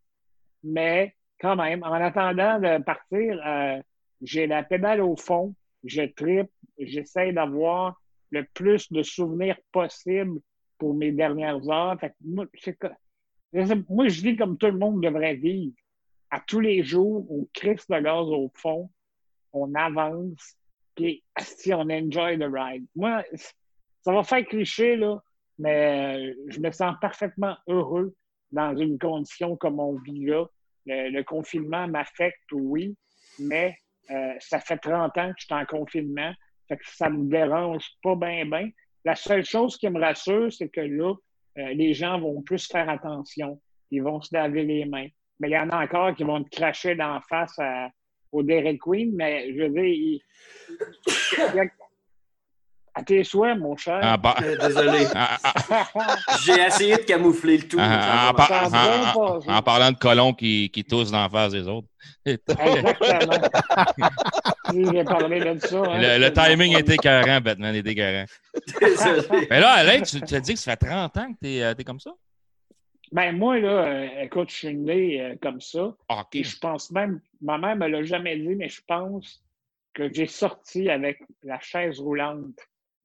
mais 0.65 1.15
quand 1.41 1.55
même, 1.55 1.85
en 1.85 1.93
attendant 1.93 2.59
de 2.59 2.83
partir, 2.83 3.41
euh, 3.47 3.81
j'ai 4.23 4.49
la 4.49 4.65
pédale 4.65 5.03
au 5.03 5.15
fond, 5.15 5.55
je 5.85 6.03
tripe, 6.03 6.51
j'essaie 6.81 7.33
d'avoir 7.33 8.01
le 8.31 8.45
plus 8.55 8.93
de 8.93 9.03
souvenirs 9.03 9.59
possible 9.73 10.41
pour 10.79 10.95
mes 10.95 11.13
dernières 11.13 11.69
heures. 11.69 11.99
Fait 12.01 12.15
moi, 12.21 12.47
je 14.09 14.23
vis 14.23 14.37
comme 14.37 14.59
tout 14.59 14.67
le 14.67 14.79
monde 14.79 15.03
devrait 15.03 15.35
vivre. 15.35 15.75
À 16.31 16.41
tous 16.41 16.61
les 16.61 16.83
jours, 16.83 17.27
on 17.31 17.49
crisse 17.55 17.87
le 17.89 18.01
gaz 18.01 18.27
au 18.27 18.51
fond, 18.55 18.91
on 19.53 19.75
avance, 19.75 20.57
puis 20.95 21.25
si 21.39 21.73
on 21.73 21.89
enjoy 21.89 22.39
the 22.39 22.49
ride. 22.53 22.85
Moi, 22.95 23.25
ça 24.03 24.13
va 24.13 24.23
faire 24.23 24.45
cliché, 24.47 24.97
là, 24.97 25.23
mais 25.59 26.29
euh, 26.31 26.35
je 26.49 26.61
me 26.61 26.71
sens 26.71 26.95
parfaitement 27.01 27.57
heureux 27.67 28.15
dans 28.53 28.77
une 28.77 28.99
condition 28.99 29.57
comme 29.57 29.81
on 29.81 29.99
vit 29.99 30.27
là. 30.27 30.45
Le, 30.85 31.11
le 31.11 31.25
confinement 31.25 31.89
m'affecte, 31.89 32.53
oui, 32.53 32.95
mais 33.39 33.77
euh, 34.11 34.35
ça 34.41 34.59
fait 34.61 34.79
30 34.79 35.17
ans 35.19 35.29
que 35.29 35.35
je 35.39 35.45
suis 35.47 35.55
en 35.55 35.67
confinement. 35.67 36.33
Fait 36.69 36.77
que 36.77 36.85
ça 36.87 37.09
me 37.11 37.29
dérange 37.31 37.87
pas 38.03 38.15
bien, 38.15 38.45
bien. 38.45 38.69
La 39.05 39.15
seule 39.15 39.45
chose 39.45 39.77
qui 39.79 39.89
me 39.89 40.01
rassure, 40.01 40.53
c'est 40.53 40.69
que 40.69 40.81
là, 40.81 41.15
euh, 41.59 41.73
les 41.75 41.95
gens 41.95 42.21
vont 42.21 42.43
plus 42.43 42.67
faire 42.67 42.89
attention. 42.89 43.61
Ils 43.91 44.03
vont 44.03 44.21
se 44.21 44.35
laver 44.35 44.65
les 44.65 44.85
mains. 44.85 45.09
Mais 45.41 45.49
il 45.49 45.53
y 45.53 45.59
en 45.59 45.71
a 45.71 45.83
encore 45.85 46.15
qui 46.15 46.25
vont 46.25 46.43
te 46.45 46.51
cracher 46.51 46.95
d'en 46.95 47.21
face 47.23 47.59
à- 47.59 47.91
au 48.33 48.43
Dairy 48.43 48.77
Queen, 48.79 49.15
mais 49.15 49.53
je 49.55 49.63
veux 49.63 49.69
dire, 49.71 49.85
il- 49.85 50.23
À 52.99 53.03
tes 53.05 53.23
souhaits, 53.23 53.57
mon 53.57 53.77
cher. 53.77 54.01
En, 54.03 54.19
par- 54.19 54.41
Euh, 54.43 54.57
Désolé. 54.57 55.07
en- 55.15 55.71
en- 56.01 56.37
J'ai 56.45 56.61
essayé 56.63 56.97
de 56.97 57.03
camoufler 57.03 57.59
le 57.59 57.69
tout. 57.69 57.79
en- 57.79 58.35
par- 58.35 58.49
parlant 59.65 59.93
de 59.93 59.97
colons 59.99 60.33
qui, 60.35 60.69
qui 60.71 60.83
toussent 60.85 61.13
dans 61.13 61.23
la 61.23 61.29
face 61.29 61.53
des 61.53 61.69
autres. 61.69 61.87
Exactement. 62.27 63.39
Parlé 65.05 65.41
de 65.41 65.59
ça. 65.61 65.79
hein. 65.79 66.01
Le, 66.01 66.19
le 66.27 66.33
timing 66.33 66.77
était 66.79 66.95
écœurant, 66.95 67.41
Batman, 67.41 67.75
était 67.75 67.93
écœurant. 67.93 68.25
Désolé. 68.81 69.47
Mais 69.51 69.61
là, 69.61 69.71
Alain, 69.75 70.03
tu, 70.03 70.21
tu 70.21 70.35
as 70.35 70.41
dit 70.41 70.55
que 70.55 70.61
ça 70.61 70.73
fait 70.77 70.87
30 70.87 71.17
ans 71.17 71.33
que 71.33 71.39
t'es 71.41 71.81
es 71.81 71.85
comme 71.85 72.01
ça? 72.01 72.11
Ben, 73.13 73.33
moi, 73.37 73.59
là, 73.59 73.69
euh, 73.87 74.09
écoute, 74.25 74.51
je 74.51 74.55
suis 74.57 74.75
né 74.75 75.21
euh, 75.23 75.35
comme 75.41 75.61
ça. 75.61 75.95
Ah, 76.09 76.21
OK. 76.23 76.35
Et 76.35 76.45
je 76.45 76.59
pense 76.59 76.91
même, 76.91 77.21
ma 77.41 77.57
mère 77.57 77.77
me 77.77 77.87
l'a 77.87 78.03
jamais 78.03 78.37
dit, 78.37 78.55
mais 78.55 78.69
je 78.69 78.83
pense 78.87 79.43
que 79.95 80.13
j'ai 80.13 80.27
sorti 80.27 80.91
avec 80.91 81.21
la 81.43 81.59
chaise 81.61 81.99
roulante 82.01 82.59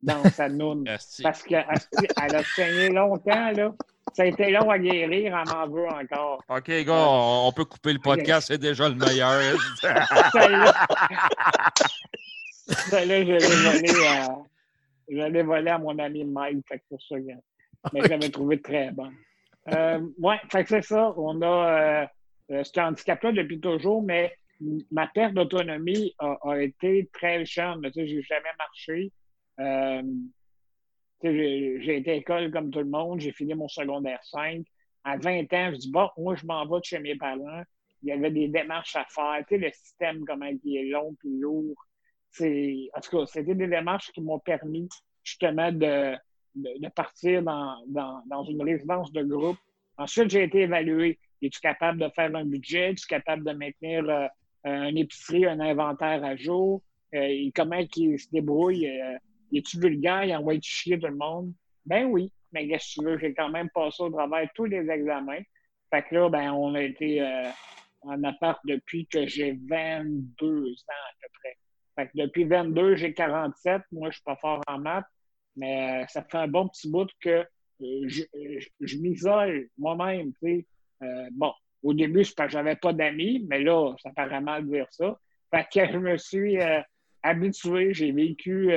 dans 0.03 0.23
sa 0.29 0.49
noune. 0.49 0.83
Parce 1.23 1.43
qu'elle 1.43 1.65
elle 2.21 2.35
a 2.35 2.43
saigné 2.43 2.89
longtemps, 2.89 3.51
là. 3.51 3.73
Ça 4.13 4.23
a 4.23 4.25
été 4.27 4.51
long 4.51 4.69
à 4.69 4.77
guérir, 4.77 5.35
elle 5.35 5.53
m'en 5.53 5.67
veut 5.67 5.87
encore. 5.87 6.43
OK, 6.47 6.69
gars, 6.69 7.07
on, 7.07 7.51
peut 7.51 7.65
couper 7.65 7.93
le 7.93 7.99
podcast, 7.99 8.47
c'est 8.49 8.59
déjà 8.59 8.87
le 8.87 8.95
meilleur. 8.95 9.57
Celle-là, 12.67 13.23
je 13.23 13.31
l'ai 13.31 13.39
volée 13.39 14.07
à, 14.07 14.37
je 15.09 15.31
l'ai 15.31 15.41
volée 15.41 15.71
à 15.71 15.79
mon 15.79 15.97
ami 15.97 16.25
Mike, 16.25 16.63
fait 16.67 16.77
que 16.79 16.83
pour 16.89 17.01
ça, 17.01 17.15
mais 17.91 18.01
je 18.03 18.07
l'avais 18.07 18.29
trouvé 18.29 18.61
très 18.61 18.91
bon. 18.91 19.09
Euh, 19.69 19.99
ouais, 20.19 20.39
fait 20.51 20.63
que 20.63 20.69
c'est 20.69 20.83
ça. 20.83 21.13
On 21.17 21.41
a 21.41 21.45
euh, 21.47 22.05
euh, 22.51 22.63
ce 22.63 22.79
handicap-là 22.79 23.31
depuis 23.31 23.59
toujours, 23.59 24.03
mais 24.03 24.37
ma 24.91 25.07
perte 25.07 25.33
d'autonomie 25.33 26.13
a, 26.19 26.37
a 26.43 26.57
été 26.59 27.09
très 27.13 27.45
jeune. 27.45 27.81
Tu 27.83 27.91
sais, 27.93 28.07
j'ai 28.07 28.21
jamais 28.21 28.51
marché. 28.59 29.11
Euh, 29.59 30.01
j'ai 31.23 31.97
été 31.97 32.11
à 32.11 32.15
l'école 32.15 32.51
comme 32.51 32.69
tout 32.69 32.79
le 32.79 32.85
monde. 32.85 33.19
J'ai 33.19 33.31
fini 33.31 33.53
mon 33.53 33.67
secondaire 33.67 34.23
5. 34.23 34.65
À 35.03 35.17
20 35.17 35.41
ans, 35.53 35.71
je 35.71 35.77
dis, 35.77 35.91
bon, 35.91 36.09
moi, 36.17 36.35
je 36.35 36.45
m'en 36.45 36.65
vais 36.65 36.79
de 36.79 36.85
chez 36.85 36.99
mes 36.99 37.15
parents. 37.15 37.63
Il 38.01 38.09
y 38.09 38.11
avait 38.11 38.31
des 38.31 38.47
démarches 38.47 38.95
à 38.95 39.05
faire. 39.05 39.45
Tu 39.47 39.55
sais, 39.55 39.57
le 39.57 39.71
système, 39.71 40.25
comment 40.25 40.49
il 40.63 40.77
est 40.77 40.89
long 40.89 41.15
puis 41.19 41.39
lourd. 41.39 41.75
En 42.41 43.01
tout 43.01 43.17
cas, 43.17 43.25
c'était 43.27 43.55
des 43.55 43.67
démarches 43.67 44.11
qui 44.11 44.21
m'ont 44.21 44.39
permis 44.39 44.89
justement 45.23 45.71
de, 45.71 46.15
de, 46.55 46.89
partir 46.89 47.43
dans, 47.43 47.77
dans, 47.87 48.21
dans 48.25 48.43
une 48.43 48.61
résidence 48.61 49.11
de 49.11 49.23
groupe. 49.23 49.57
Ensuite, 49.97 50.29
j'ai 50.29 50.43
été 50.43 50.61
évalué. 50.61 51.19
Es-tu 51.41 51.59
capable 51.59 51.99
de 51.99 52.09
faire 52.09 52.35
un 52.35 52.45
budget? 52.45 52.91
Es-tu 52.91 53.05
capable 53.05 53.43
de 53.43 53.51
maintenir 53.51 54.29
euh, 54.65 54.85
épicerie, 54.95 55.45
un 55.45 55.59
inventaire 55.59 56.23
à 56.23 56.35
jour? 56.35 56.81
Euh, 57.13 57.19
et 57.21 57.51
comment 57.53 57.81
il 57.95 58.19
se 58.19 58.29
débrouille? 58.31 58.87
Euh, 58.87 59.17
es-tu 59.53 59.79
vulgaire? 59.79 60.23
Il 60.23 60.35
envoie 60.35 60.55
chier 60.61 60.99
tout 60.99 61.07
le 61.07 61.15
monde? 61.15 61.53
Ben 61.85 62.05
oui, 62.05 62.31
mais 62.51 62.67
qu'est-ce 62.67 62.95
que 62.95 63.01
tu 63.01 63.05
veux? 63.05 63.17
J'ai 63.17 63.33
quand 63.33 63.49
même 63.49 63.69
passé 63.73 64.03
au 64.03 64.09
travers 64.09 64.47
tous 64.55 64.65
les 64.65 64.89
examens. 64.89 65.41
Fait 65.89 66.03
que 66.03 66.15
là, 66.15 66.29
ben, 66.29 66.51
on 66.53 66.73
a 66.75 66.81
été 66.81 67.21
euh, 67.21 67.49
en 68.01 68.23
appart 68.23 68.59
depuis 68.65 69.05
que 69.07 69.27
j'ai 69.27 69.59
22 69.67 70.71
ans 70.71 71.03
à 71.09 71.13
peu 71.21 71.27
près. 71.39 71.57
Fait 71.95 72.07
que 72.07 72.23
depuis 72.23 72.45
22, 72.45 72.95
j'ai 72.95 73.13
47. 73.13 73.81
Moi, 73.91 74.09
je 74.09 74.15
suis 74.15 74.23
pas 74.23 74.37
fort 74.37 74.61
en 74.67 74.79
maths, 74.79 75.05
mais 75.55 76.03
euh, 76.03 76.05
ça 76.07 76.23
fait 76.23 76.37
un 76.37 76.47
bon 76.47 76.67
petit 76.67 76.89
bout 76.89 77.09
que 77.19 77.45
euh, 77.81 78.07
je, 78.79 78.97
m'isole 78.97 79.67
moi-même, 79.77 80.31
bon, 81.31 81.51
au 81.83 81.93
début, 81.93 82.23
c'est 82.23 82.35
parce 82.35 82.47
que 82.47 82.53
j'avais 82.53 82.77
pas 82.77 82.93
d'amis, 82.93 83.45
mais 83.49 83.59
là, 83.59 83.93
ça 84.01 84.11
paraît 84.11 84.41
mal 84.41 84.67
dire 84.67 84.87
ça. 84.89 85.19
Fait 85.53 85.67
que 85.71 85.91
je 85.91 85.97
me 85.97 86.17
suis 86.17 86.57
habitué, 87.21 87.93
j'ai 87.93 88.11
vécu 88.11 88.71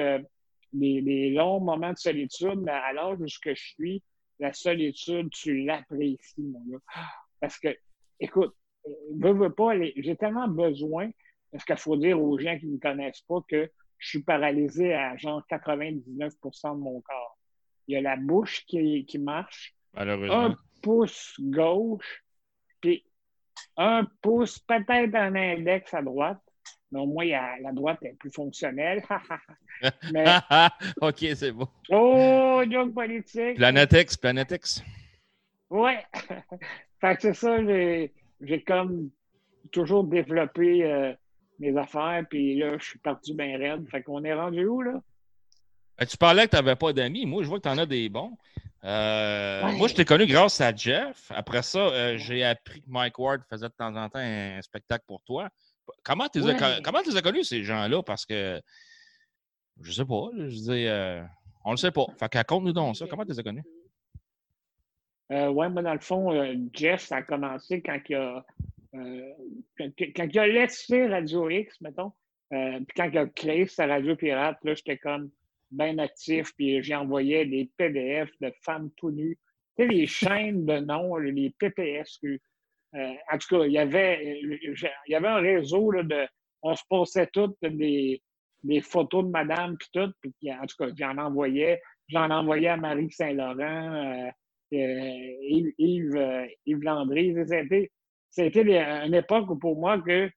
des, 0.79 1.03
des 1.03 1.31
longs 1.31 1.61
moments 1.61 1.93
de 1.93 1.99
solitude, 1.99 2.59
mais 2.63 2.73
à 2.73 2.93
l'âge 2.93 3.19
où 3.21 3.29
ce 3.29 3.39
que 3.39 3.55
je 3.55 3.63
suis, 3.65 4.03
la 4.39 4.53
solitude, 4.53 5.31
tu 5.31 5.65
l'apprécies, 5.65 6.43
mon 6.43 6.63
gars. 6.67 6.79
Parce 7.41 7.59
que, 7.59 7.69
écoute, 8.21 8.55
euh, 8.87 8.91
veux, 9.19 9.33
veux 9.33 9.53
pas, 9.53 9.75
les- 9.75 9.95
j'ai 9.97 10.17
tellement 10.17 10.49
besoin, 10.49 11.11
parce 11.51 11.65
qu'il 11.65 11.77
faut 11.77 11.97
dire 11.97 12.21
aux 12.23 12.39
gens 12.39 12.59
qui 12.59 12.67
ne 12.67 12.73
me 12.73 12.79
connaissent 12.79 13.23
pas 13.23 13.41
que 13.49 13.71
je 13.99 14.09
suis 14.09 14.23
paralysé 14.23 14.93
à 14.95 15.17
genre 15.17 15.43
99% 15.49 16.75
de 16.75 16.81
mon 16.81 17.01
corps. 17.01 17.39
Il 17.89 17.95
y 17.95 17.97
a 17.97 18.01
la 18.03 18.17
bouche 18.17 18.65
qui, 18.67 19.05
qui 19.07 19.19
marche, 19.19 19.75
un 20.31 20.57
pouce 20.83 21.35
gauche, 21.41 22.23
puis 22.81 23.05
un 23.79 24.07
pouce 24.21 24.59
peut-être 24.59 25.15
un 25.15 25.35
index 25.35 25.95
à 25.95 26.03
droite. 26.03 26.41
Mais 26.93 27.01
au 27.01 27.07
moins, 27.07 27.25
il 27.25 27.31
y 27.31 27.35
a- 27.35 27.59
la 27.61 27.73
droite 27.73 27.99
est 28.03 28.15
plus 28.19 28.31
fonctionnelle. 28.31 29.03
Mais, 30.13 30.25
OK, 31.01 31.25
c'est 31.35 31.53
bon. 31.53 31.69
oh, 31.91 32.63
joke 32.71 32.95
politique. 32.95 33.57
Planetex, 33.57 34.17
Planetex. 34.17 34.83
Ouais. 35.71 36.05
fait 37.01 37.17
que 37.17 37.23
c'est 37.23 37.35
ça, 37.35 37.65
j'ai, 37.65 38.13
j'ai 38.41 38.63
comme 38.63 39.11
toujours 39.73 40.05
développé 40.05 40.85
euh, 40.85 41.13
mes 41.59 41.77
affaires, 41.77 42.25
puis 42.29 42.57
là, 42.57 42.79
je 42.79 42.85
suis 42.85 42.99
parti 42.99 43.35
bien 43.35 43.59
raide. 43.59 43.89
Fait 43.91 44.03
qu'on 44.03 44.23
est 44.25 44.35
rendu 44.35 44.65
où, 44.67 44.83
là? 44.83 45.01
Euh, 46.01 46.05
Tu 46.05 46.17
parlais 46.17 46.45
que 46.47 46.51
tu 46.51 46.57
n'avais 46.57 46.77
pas 46.77 46.93
d'amis. 46.93 47.27
Moi, 47.27 47.43
je 47.43 47.49
vois 47.49 47.59
que 47.59 47.65
tu 47.65 47.69
en 47.69 47.79
as 47.79 47.87
des 47.87 48.09
bons. 48.09 48.37
Euh, 48.85 49.65
Ouais. 49.65 49.77
Moi, 49.77 49.89
je 49.89 49.95
t'ai 49.95 50.05
connu 50.05 50.27
grâce 50.27 50.61
à 50.61 50.73
Jeff. 50.75 51.33
Après 51.35 51.63
ça, 51.63 51.79
euh, 51.81 52.17
j'ai 52.19 52.45
appris 52.45 52.81
que 52.83 52.89
Mike 52.89 53.19
Ward 53.19 53.43
faisait 53.51 53.69
de 53.69 53.75
temps 53.77 53.95
en 53.97 54.09
temps 54.09 54.21
un 54.21 54.61
spectacle 54.63 55.05
pour 55.09 55.23
toi. 55.23 55.49
Comment 56.03 56.29
tu 56.29 56.41
les, 56.41 56.51
as 56.51 56.55
Ouais. 56.55 56.83
comment 56.83 56.99
as 56.99 57.23
connus, 57.23 57.45
ces 57.45 57.63
gens-là? 57.65 58.03
Parce 58.03 58.27
que 58.27 58.61
je 59.83 59.93
sais 59.93 60.05
pas. 60.05 60.31
Je 60.37 60.47
dis, 60.47 60.87
euh, 60.87 61.23
on 61.65 61.73
le 61.73 61.77
sait 61.77 61.91
pas. 61.91 62.07
Fait 62.19 62.29
que 62.29 62.39
raconte-nous 62.39 62.73
donc 62.73 62.97
ça. 62.97 63.07
Comment 63.09 63.25
tu 63.25 63.33
les 63.33 63.41
as 63.41 63.43
connus? 63.43 63.65
Euh, 65.33 65.49
ouais, 65.49 65.69
moi, 65.69 65.83
dans 65.83 65.93
le 65.95 66.01
fond, 66.01 66.33
euh, 66.33 66.55
Jeff, 66.73 67.03
ça 67.03 67.17
a 67.17 67.23
commencé 67.23 67.83
quand 67.83 67.99
il 68.09 68.15
a, 68.15 68.47
quand, 68.93 69.91
quand 69.99 70.29
il 70.33 70.39
a 70.39 70.47
laissé 70.47 71.07
Radio 71.07 71.51
X, 71.51 71.81
mettons, 71.81 72.13
puis 72.51 72.95
quand 72.97 73.11
il 73.11 73.19
a 73.19 73.27
créé 73.27 73.67
sa 73.67 73.87
radio 73.87 74.15
pirate, 74.15 74.59
là, 74.63 74.75
j'étais 74.75 74.99
comme 74.99 75.31
bien 75.73 75.99
actif, 75.99 76.55
puis 76.57 76.83
j'ai 76.83 76.95
envoyé 76.95 77.45
des 77.45 77.71
PDF 77.77 78.31
de 78.41 78.53
femmes 78.63 78.91
tout 78.97 79.11
nues. 79.11 79.37
Tu 79.77 79.83
sais, 79.83 79.89
les 79.89 80.07
chaînes 80.07 80.65
de 80.65 80.79
noms, 80.79 81.17
les 81.17 81.51
PPS. 81.51 82.21
Euh, 82.97 83.15
en 83.31 83.39
tout 83.39 83.57
cas, 83.57 83.65
il 83.65 83.73
y 83.73 83.79
avait, 83.79 84.41
un 85.25 85.41
réseau 85.41 85.91
là, 85.91 86.03
de. 86.03 86.27
On 86.63 86.75
se 86.75 86.83
postait 86.89 87.29
toutes 87.29 87.57
des, 87.63 88.21
photos 88.83 89.25
de 89.25 89.31
madame, 89.31 89.77
puis 89.77 89.89
tout, 89.93 90.11
puis 90.21 90.53
en 90.53 90.67
tout 90.67 90.77
cas, 90.79 90.91
j'en 90.97 91.19
envoyais. 91.19 91.81
J'en 92.09 92.31
envoyais 92.31 92.69
à 92.69 92.77
Marie 92.77 93.11
Saint-Laurent. 93.11 93.61
euh, 93.63 94.31
euh, 94.73 95.67
Yves, 95.79 96.83
Landry. 96.83 97.35
C'était, 97.47 97.91
c'était 98.31 99.07
une 99.07 99.15
époque 99.15 99.51
où 99.51 99.57
pour 99.57 99.79
moi 99.79 100.01
que 100.01 100.31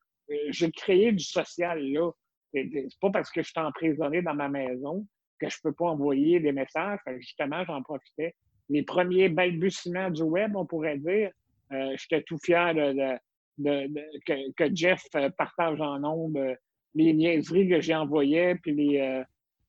j'ai 0.50 0.72
créé 0.72 1.12
du 1.12 1.24
social 1.24 1.82
là. 1.82 2.12
C'est 2.52 2.70
pas 3.00 3.12
parce 3.12 3.30
que 3.30 3.44
je 3.44 3.50
suis 3.50 3.60
emprisonné 3.60 4.24
dans 4.24 4.34
ma 4.34 4.50
maison 4.50 5.06
que 5.40 5.50
je 5.50 5.58
peux 5.62 5.72
pas 5.72 5.86
envoyer 5.86 6.40
des 6.40 6.52
messages. 6.52 7.00
Justement, 7.20 7.64
j'en 7.66 7.82
profitais. 7.84 8.36
Les 8.70 8.84
premiers 8.84 9.30
balbutiements 9.30 10.10
du 10.10 10.24
web, 10.24 10.56
on 10.56 10.66
pourrait 10.66 10.98
dire, 10.98 11.32
j'étais 11.72 12.24
tout 12.24 12.38
fier 12.44 12.74
de, 12.74 12.94
de- 12.94 13.88
de- 13.88 14.20
que, 14.26 14.52
que 14.54 14.76
Jeff 14.76 15.02
euh, 15.16 15.30
partage 15.38 15.80
en 15.82 16.00
nombre 16.00 16.56
les 16.96 17.14
niaiseries 17.14 17.70
que 17.70 17.82
j'ai 17.82 17.96
envoyées, 17.96 18.56
puis 18.56 18.74
les, 18.74 19.00
euh, 19.00 19.24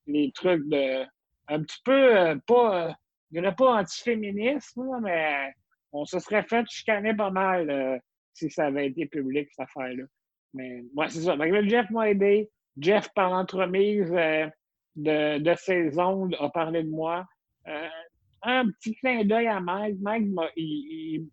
les 0.06 0.32
trucs 0.32 0.66
de 0.68 1.04
un 1.48 1.62
petit 1.62 1.80
peu 1.84 2.16
euh, 2.16 2.36
pas 2.46 2.88
euh, 2.88 2.92
je 3.32 3.40
dirais 3.40 3.54
pas 3.54 3.80
antiféminisme, 3.80 4.84
là, 4.90 4.98
mais 5.00 5.52
on 5.92 6.04
se 6.04 6.18
serait 6.18 6.42
fait 6.44 6.64
chicaner 6.68 7.14
pas 7.14 7.30
mal 7.30 7.70
euh, 7.70 7.98
si 8.32 8.50
ça 8.50 8.66
avait 8.66 8.86
été 8.88 9.06
public, 9.06 9.48
cette 9.50 9.68
affaire-là. 9.68 10.04
Mais 10.54 10.82
ouais, 10.96 11.08
c'est 11.08 11.20
ça. 11.20 11.36
Là, 11.36 11.62
Jeff 11.68 11.90
m'a 11.90 12.10
aidé. 12.10 12.48
Jeff, 12.78 13.08
par 13.14 13.30
l'entremise 13.30 14.10
euh, 14.12 14.48
de, 14.96 15.38
de 15.38 15.54
ses 15.56 15.98
ondes, 15.98 16.34
a 16.40 16.48
parlé 16.50 16.82
de 16.82 16.88
moi. 16.90 17.26
Euh, 17.68 17.88
un 18.42 18.68
petit 18.70 18.94
clin 18.96 19.24
d'œil 19.24 19.48
à 19.48 19.60
Mike. 19.60 19.98
Mike, 20.00 20.28
il, 20.56 21.28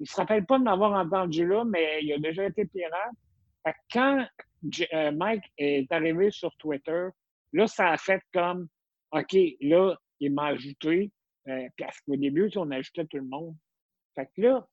il, 0.00 0.08
se 0.08 0.16
rappelle 0.16 0.44
pas 0.44 0.58
de 0.58 0.64
m'avoir 0.64 0.92
entendu 0.92 1.46
là, 1.46 1.64
mais 1.64 2.02
il 2.02 2.12
a 2.12 2.18
déjà 2.18 2.44
été 2.44 2.64
pirate. 2.66 3.12
Fait 3.64 3.74
quand 3.92 4.26
euh, 4.92 5.12
Mike 5.12 5.44
est 5.58 5.90
arrivé 5.92 6.30
sur 6.30 6.54
Twitter, 6.56 7.08
là, 7.52 7.66
ça 7.66 7.90
a 7.90 7.96
fait 7.96 8.20
comme 8.32 8.68
OK, 9.12 9.36
là, 9.60 9.94
il 10.20 10.32
m'a 10.32 10.46
ajouté. 10.46 11.10
Euh, 11.48 11.68
parce 11.78 12.00
qu'au 12.00 12.16
début, 12.16 12.50
on 12.56 12.70
ajoutait 12.70 13.04
tout 13.04 13.18
le 13.18 13.24
monde. 13.24 13.54
Fait 14.14 14.26
que 14.34 14.42
là, 14.42 14.66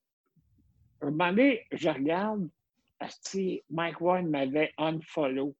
un 1.02 1.10
moment 1.10 1.28
donné, 1.30 1.66
je 1.72 1.88
regarde, 1.88 2.48
si 3.22 3.62
Mike 3.68 4.00
Ward 4.00 4.26
m'avait 4.26 4.72
unfollow. 4.78 5.54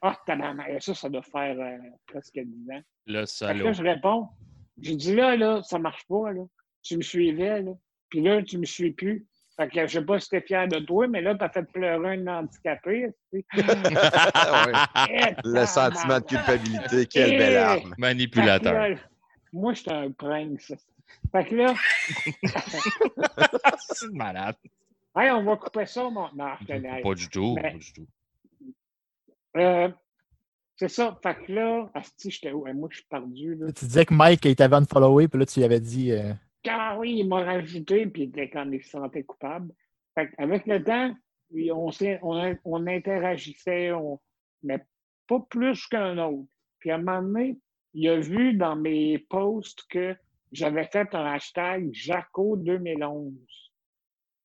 Ah, 0.00 0.18
tabarnak, 0.26 0.82
ça, 0.82 0.94
ça 0.94 1.08
doit 1.08 1.22
faire 1.22 1.58
euh, 1.60 1.78
presque 2.06 2.38
10 2.38 2.70
ans. 2.70 2.82
Le 3.06 3.18
Fait 3.20 3.22
que 3.22 3.26
salaud. 3.26 3.64
là, 3.64 3.72
je 3.72 3.82
réponds. 3.82 4.28
J'ai 4.78 4.96
dit 4.96 5.14
là, 5.14 5.36
là, 5.36 5.62
ça 5.62 5.78
marche 5.78 6.04
pas, 6.08 6.32
là. 6.32 6.42
Tu 6.82 6.96
me 6.96 7.02
suivais, 7.02 7.62
là. 7.62 7.72
Puis 8.12 8.20
là, 8.20 8.42
tu 8.42 8.58
me 8.58 8.66
suis 8.66 8.90
plus. 8.92 9.24
Fait 9.56 9.68
que 9.68 9.86
je 9.86 9.98
sais 9.98 10.04
pas 10.04 10.20
si 10.20 10.28
t'es 10.28 10.42
fier 10.42 10.68
de 10.68 10.80
toi, 10.80 11.08
mais 11.08 11.22
là, 11.22 11.34
t'as 11.34 11.48
fait 11.48 11.62
pleurer 11.62 12.16
un 12.18 12.26
handicapé. 12.26 13.08
Eh, 13.32 13.42
Le 15.44 15.64
sentiment 15.64 16.18
de 16.20 16.24
culpabilité, 16.24 17.06
quelle 17.06 17.38
belle 17.38 17.52
Eh. 17.54 17.56
arme. 17.56 17.80
Fait 17.80 17.88
que 17.96 18.00
Manipulateur. 18.00 18.72
là, 18.74 18.96
moi, 19.54 19.72
j'étais 19.72 19.92
un 19.92 20.10
prince. 20.10 20.74
Fait 21.32 21.44
que 21.46 21.54
là, 21.54 21.74
C'est 23.94 24.12
malade. 24.12 24.56
hey, 25.16 25.30
on 25.30 25.42
va 25.44 25.56
couper 25.56 25.86
ça, 25.86 26.02
mon. 26.10 26.28
Non, 26.34 26.52
je 26.60 26.66
te 26.66 26.72
niaise. 26.74 27.02
Pas 27.02 27.14
du 27.14 27.28
tout. 27.30 27.54
Mais- 27.56 27.72
Pas 27.72 27.78
du 27.78 27.92
tout. 27.94 28.06
Euh, 29.56 29.88
c'est 30.76 30.88
ça. 30.88 31.18
Fait 31.22 31.34
que 31.46 31.52
là, 31.52 31.90
asti, 31.94 32.30
j'étais 32.30 32.52
où? 32.52 32.66
Moi, 32.74 32.88
je 32.90 32.96
suis 32.98 33.06
perdu. 33.06 33.54
Là. 33.54 33.72
Tu 33.72 33.86
disais 33.86 34.04
que 34.04 34.12
Mike, 34.14 34.44
il 34.44 34.54
t'avait 34.56 34.76
unfollowé, 34.76 35.28
puis 35.28 35.38
là, 35.40 35.46
tu 35.46 35.60
lui 35.60 35.64
avais 35.64 35.80
dit. 35.80 36.12
euh, 36.12 36.32
Ah 36.66 36.96
oui, 36.98 37.16
il 37.18 37.28
m'a 37.28 37.44
rajouté, 37.44 38.06
puis 38.06 38.22
il 38.22 38.28
était 38.28 38.50
comme 38.50 38.72
il 38.72 38.82
se 38.82 38.90
sentait 38.90 39.24
coupable. 39.24 39.72
Fait 40.14 40.30
avec 40.38 40.66
le 40.66 40.82
temps, 40.82 41.14
on, 41.70 41.90
on, 42.22 42.56
on 42.64 42.86
interagissait, 42.86 43.90
mais 44.62 44.80
pas 45.26 45.40
plus 45.48 45.86
qu'un 45.86 46.18
autre. 46.18 46.48
Puis 46.78 46.90
à 46.90 46.96
un 46.96 46.98
moment 46.98 47.22
donné, 47.22 47.58
il 47.94 48.08
a 48.08 48.18
vu 48.18 48.54
dans 48.54 48.76
mes 48.76 49.18
posts 49.18 49.84
que 49.88 50.16
j'avais 50.50 50.84
fait 50.84 51.14
un 51.14 51.24
hashtag 51.26 51.88
Jaco 51.92 52.56
2011. 52.56 53.32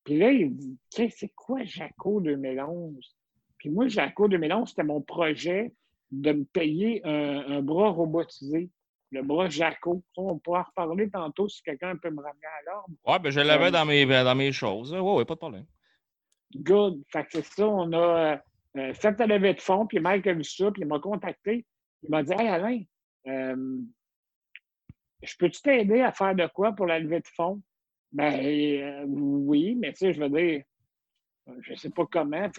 Puis 0.03 0.17
là, 0.17 0.31
il 0.31 0.55
dit, 0.55 0.77
que 0.95 1.09
c'est 1.09 1.33
quoi 1.35 1.63
Jaco 1.63 2.21
2011? 2.21 3.15
Puis 3.57 3.69
moi, 3.69 3.87
Jaco 3.87 4.27
2011, 4.27 4.69
c'était 4.69 4.83
mon 4.83 5.01
projet 5.01 5.73
de 6.11 6.31
me 6.31 6.45
payer 6.45 7.01
un 7.03 7.61
bras 7.61 7.89
robotisé, 7.89 8.69
le 9.11 9.23
bras 9.23 9.49
Jaco. 9.49 10.03
On 10.15 10.37
pourra 10.39 10.61
en 10.61 10.63
reparler 10.63 11.09
tantôt 11.09 11.47
si 11.47 11.61
quelqu'un 11.63 11.95
peut 11.95 12.09
me 12.09 12.21
ramener 12.21 12.45
à 12.45 12.71
l'ordre. 12.71 12.93
Ouais, 13.05 13.19
ben 13.19 13.29
je 13.31 13.39
l'avais 13.39 13.67
Euh, 13.67 13.71
dans 13.71 13.85
mes, 13.85 14.05
dans 14.05 14.35
mes 14.35 14.51
choses. 14.51 14.93
Ouais, 14.93 14.99
ouais, 14.99 15.25
pas 15.25 15.35
de 15.35 15.39
problème. 15.39 15.65
Good. 16.55 17.03
Fait 17.11 17.23
que 17.23 17.29
c'est 17.31 17.45
ça, 17.45 17.67
on 17.67 17.91
a 17.93 18.41
euh, 18.77 18.93
fait 18.93 19.19
la 19.19 19.25
levée 19.25 19.53
de 19.53 19.61
fonds, 19.61 19.85
puis 19.85 19.99
Mike 19.99 20.27
a 20.27 20.33
vu 20.33 20.43
ça, 20.43 20.71
puis 20.71 20.81
il 20.81 20.87
m'a 20.87 20.99
contacté. 20.99 21.65
Il 22.03 22.09
m'a 22.09 22.23
dit 22.23 22.33
Hey 22.33 22.47
Alain, 22.47 22.81
euh, 23.27 23.77
je 25.23 25.35
peux-tu 25.37 25.61
t'aider 25.61 26.01
à 26.01 26.11
faire 26.11 26.35
de 26.35 26.47
quoi 26.47 26.73
pour 26.73 26.85
la 26.85 26.99
levée 26.99 27.19
de 27.19 27.27
fonds? 27.35 27.61
Ben 28.11 28.33
euh, 28.33 29.03
oui, 29.07 29.75
mais 29.75 29.91
tu 29.91 29.99
sais, 29.99 30.13
je 30.13 30.21
veux 30.21 30.29
dire, 30.29 30.63
euh, 31.49 31.53
je 31.61 31.73
sais 31.75 31.89
pas 31.89 32.05
comment. 32.05 32.49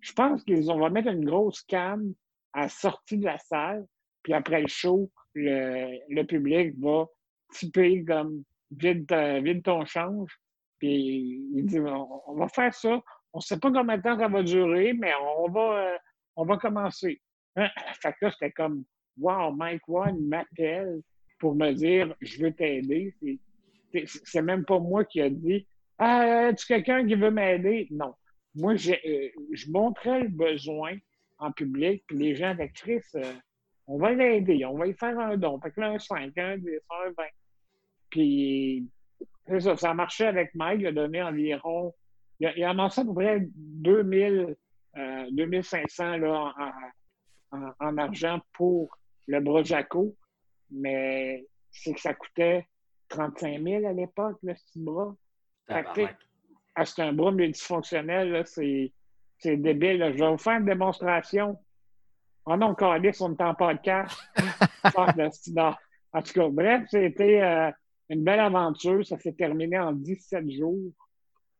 Je 0.00 0.12
pense 0.12 0.42
qu'ils 0.44 0.70
on 0.70 0.78
va 0.78 0.88
mettre 0.88 1.08
une 1.08 1.24
grosse 1.24 1.62
cam 1.62 2.14
à 2.52 2.62
la 2.62 2.68
sortie 2.68 3.18
de 3.18 3.26
la 3.26 3.38
salle, 3.38 3.86
puis 4.22 4.32
après 4.32 4.60
le 4.60 4.68
show, 4.68 5.10
le, 5.34 5.98
le 6.08 6.22
public 6.24 6.74
va 6.78 7.06
tiper 7.52 8.04
comme 8.04 8.42
vide, 8.70 9.06
ta- 9.06 9.40
vide 9.40 9.62
ton 9.62 9.84
change. 9.84 10.30
Puis 10.78 11.42
il 11.54 11.66
dit 11.66 11.80
on, 11.80 12.34
va 12.34 12.48
faire 12.48 12.74
ça. 12.74 13.00
On 13.32 13.38
ne 13.38 13.42
sait 13.42 13.58
pas 13.58 13.70
combien 13.70 13.96
de 13.98 14.02
temps 14.02 14.18
ça 14.18 14.28
va 14.28 14.42
durer, 14.42 14.92
mais 14.92 15.12
on 15.38 15.48
va, 15.50 15.92
euh, 15.92 15.98
on 16.36 16.44
va 16.44 16.56
commencer. 16.56 17.20
Hein? 17.56 17.68
Fait 18.02 18.12
que 18.12 18.26
là, 18.26 18.30
c'était 18.30 18.52
comme 18.52 18.84
Wow, 19.18 19.52
Mike 19.52 19.88
One 19.88 20.26
m'appelle 20.26 21.02
pour 21.38 21.54
me 21.54 21.72
dire 21.72 22.14
je 22.20 22.42
veux 22.42 22.52
t'aider. 22.52 23.14
C'est- 23.92 24.42
même 24.42 24.64
pas 24.64 24.78
moi 24.78 25.04
qui 25.04 25.20
a 25.20 25.28
dit 25.28 25.66
Ah, 25.98 26.46
as-tu 26.48 26.66
quelqu'un 26.66 27.06
qui 27.06 27.14
veut 27.14 27.30
m'aider? 27.30 27.88
Non. 27.90 28.14
Moi, 28.54 28.74
j'ai, 28.76 29.00
euh, 29.06 29.42
je 29.52 29.70
montrais 29.70 30.22
le 30.22 30.28
besoin 30.28 30.96
en 31.38 31.52
public, 31.52 32.02
puis 32.06 32.16
les 32.18 32.34
gens 32.34 32.48
avec 32.50 32.72
Chris, 32.74 33.00
euh, 33.14 33.32
on 33.92 33.98
va 33.98 34.12
l'aider, 34.12 34.64
on 34.64 34.76
va 34.78 34.86
lui 34.86 34.94
faire 34.94 35.18
un 35.18 35.36
don. 35.36 35.60
Fait 35.60 35.70
que 35.72 35.80
là, 35.80 35.88
un 35.90 35.98
5, 35.98 36.36
un 36.38 36.56
10, 36.58 36.68
un 36.90 37.10
20. 37.16 37.24
Puis, 38.10 38.86
c'est 39.46 39.60
ça, 39.60 39.76
ça 39.76 39.90
a 39.90 39.94
marché 39.94 40.26
avec 40.26 40.54
Mike, 40.54 40.80
il 40.80 40.86
a 40.88 40.92
donné 40.92 41.22
environ, 41.22 41.94
il 42.38 42.46
a, 42.46 42.56
il 42.56 42.64
a 42.64 42.70
amassé 42.70 43.00
à 43.00 43.04
peu 43.04 43.14
près 43.14 43.40
2000, 43.40 44.56
euh, 44.96 45.26
2500 45.32 46.16
là, 46.18 46.52
en, 47.52 47.56
en- 47.58 47.72
en 47.80 47.98
argent 47.98 48.40
pour 48.52 48.96
le 49.26 49.40
bras 49.40 49.62
Jaco, 49.62 50.14
mais 50.70 51.44
c'est 51.70 51.92
que 51.94 52.00
ça 52.00 52.14
coûtait 52.14 52.66
35 53.08 53.62
000 53.62 53.86
à 53.86 53.92
l'époque, 53.92 54.38
le 54.42 54.54
petit 54.54 54.78
bras. 54.82 55.14
Ah, 56.74 56.84
c'est 56.84 57.02
un 57.02 57.12
bras 57.12 57.32
multifonctionnel, 57.32 58.44
c'est, 58.46 58.92
c'est 59.38 59.56
débile. 59.56 59.98
là. 59.98 60.12
Je 60.12 60.18
vais 60.18 60.30
vous 60.30 60.38
faire 60.38 60.58
une 60.58 60.64
démonstration. 60.66 61.58
Oh 62.46 62.56
non, 62.56 62.74
Carlis, 62.74 63.16
on 63.20 63.34
est 63.34 63.42
en 63.42 63.54
podcast. 63.54 64.18
Style. 64.86 65.54
Non. 65.54 65.74
En 66.12 66.22
tout 66.22 66.32
cas, 66.32 66.48
bref, 66.48 66.84
c'était 66.90 67.40
euh, 67.42 67.70
une 68.08 68.24
belle 68.24 68.40
aventure. 68.40 69.06
Ça 69.06 69.18
s'est 69.18 69.32
terminé 69.32 69.78
en 69.78 69.92
17 69.92 70.50
jours 70.50 70.92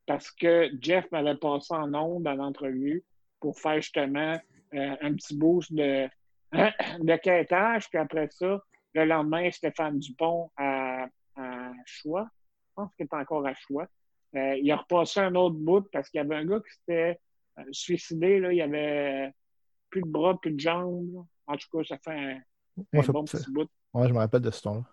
parce 0.07 0.31
que 0.31 0.71
Jeff 0.81 1.11
m'avait 1.13 1.37
passé 1.37 1.75
en 1.75 1.95
ondes 1.95 2.25
dans 2.25 2.35
l'entrevue 2.35 3.05
pour 3.39 3.59
faire 3.59 3.81
justement 3.81 4.39
euh, 4.75 4.97
un 5.01 5.15
petit 5.15 5.37
boost 5.37 5.73
de, 5.73 6.09
de 6.53 7.17
quêtage. 7.17 7.89
Puis 7.89 7.99
après 7.99 8.29
ça, 8.31 8.61
le 8.95 9.05
lendemain, 9.05 9.51
Stéphane 9.51 9.99
Dupont 9.99 10.51
à, 10.57 11.07
à 11.37 11.73
Choix. 11.85 12.29
Je 12.69 12.75
pense 12.75 12.95
qu'il 12.95 13.07
est 13.07 13.15
encore 13.15 13.47
à 13.47 13.55
Choix. 13.55 13.87
Euh, 14.37 14.57
il 14.57 14.71
a 14.71 14.77
repassé 14.77 15.21
un 15.21 15.35
autre 15.35 15.57
bout 15.57 15.89
parce 15.93 16.09
qu'il 16.09 16.19
y 16.19 16.21
avait 16.21 16.37
un 16.37 16.45
gars 16.45 16.61
qui 16.61 16.73
s'était 16.77 17.21
euh, 17.59 17.63
suicidé. 17.73 18.39
Là. 18.39 18.53
Il 18.53 18.63
avait 18.63 19.33
plus 19.91 20.03
de 20.03 20.09
bras, 20.09 20.39
plus 20.41 20.53
de 20.53 20.61
jambes. 20.61 21.13
là. 21.15 21.21
En 21.47 21.57
tout 21.57 21.67
cas, 21.73 21.85
ça 21.85 21.99
fait 21.99 22.11
un, 22.19 22.41
Ouais, 22.93 23.01
un 23.01 23.03
ça- 23.03 23.13
bon 23.13 23.25
petit 23.25 23.51
bout. 23.53 23.69
ouais, 23.95 24.09
je 24.09 24.13
me 24.13 24.19
rappelle 24.19 24.41
de 24.43 24.51
ce 24.51 24.63
ton-là. 24.63 24.85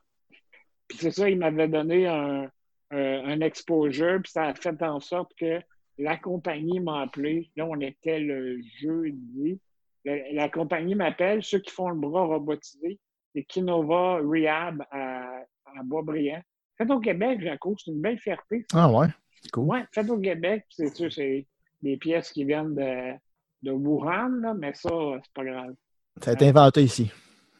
Puis 0.88 0.98
c'est 1.00 1.12
ça, 1.12 1.30
il 1.30 1.38
m'avait 1.38 1.68
donné 1.68 2.08
un, 2.08 2.50
un, 2.92 2.98
un 3.26 3.42
exposure, 3.42 4.20
puis 4.24 4.32
ça 4.32 4.44
a 4.46 4.54
fait 4.56 4.82
en 4.84 5.00
sorte 5.00 5.32
que 5.38 5.62
la 5.98 6.18
compagnie 6.18 6.80
m'a 6.80 7.02
appelé. 7.02 7.52
Là, 7.56 7.66
on 7.66 7.80
était 7.82 8.20
le 8.20 8.60
jeudi. 8.80 9.60
Le- 10.06 10.36
la 10.36 10.50
compagnie 10.50 10.96
m'appelle, 10.96 11.44
ceux 11.44 11.60
qui 11.60 11.72
font 11.72 11.90
le 11.90 12.00
bras 12.00 12.24
robotisé, 12.26 13.00
c'est 13.36 13.44
Kinova 13.44 14.20
Rehab 14.24 14.84
à, 14.92 15.40
à 15.66 15.84
Boisbriand. 15.84 16.42
Fait 16.78 16.90
au 16.92 17.00
Québec, 17.00 17.42
Jaco, 17.42 17.76
c'est 17.78 17.92
une 17.92 18.02
belle 18.02 18.20
fierté. 18.20 18.66
Ah 18.74 18.92
ouais, 18.92 19.08
c'est 19.42 19.52
cool. 19.52 19.66
Ouais, 19.66 19.84
fait 19.92 20.10
au 20.10 20.20
Québec, 20.20 20.64
puis 20.70 20.76
c'est 20.88 20.96
sûr, 20.96 21.12
c'est 21.12 21.46
des 21.82 21.98
pièces 21.98 22.32
qui 22.32 22.46
viennent 22.46 22.76
de, 22.76 23.14
de 23.62 23.72
Wuhan, 23.72 24.30
là, 24.41 24.54
mais 24.54 24.74
ça, 24.74 24.89
c'est 25.24 25.34
pas 25.34 25.43
grave. 25.46 25.76
Ça 26.22 26.32
a 26.32 26.34
été 26.34 26.48
inventé 26.48 26.84
ici. 26.84 27.12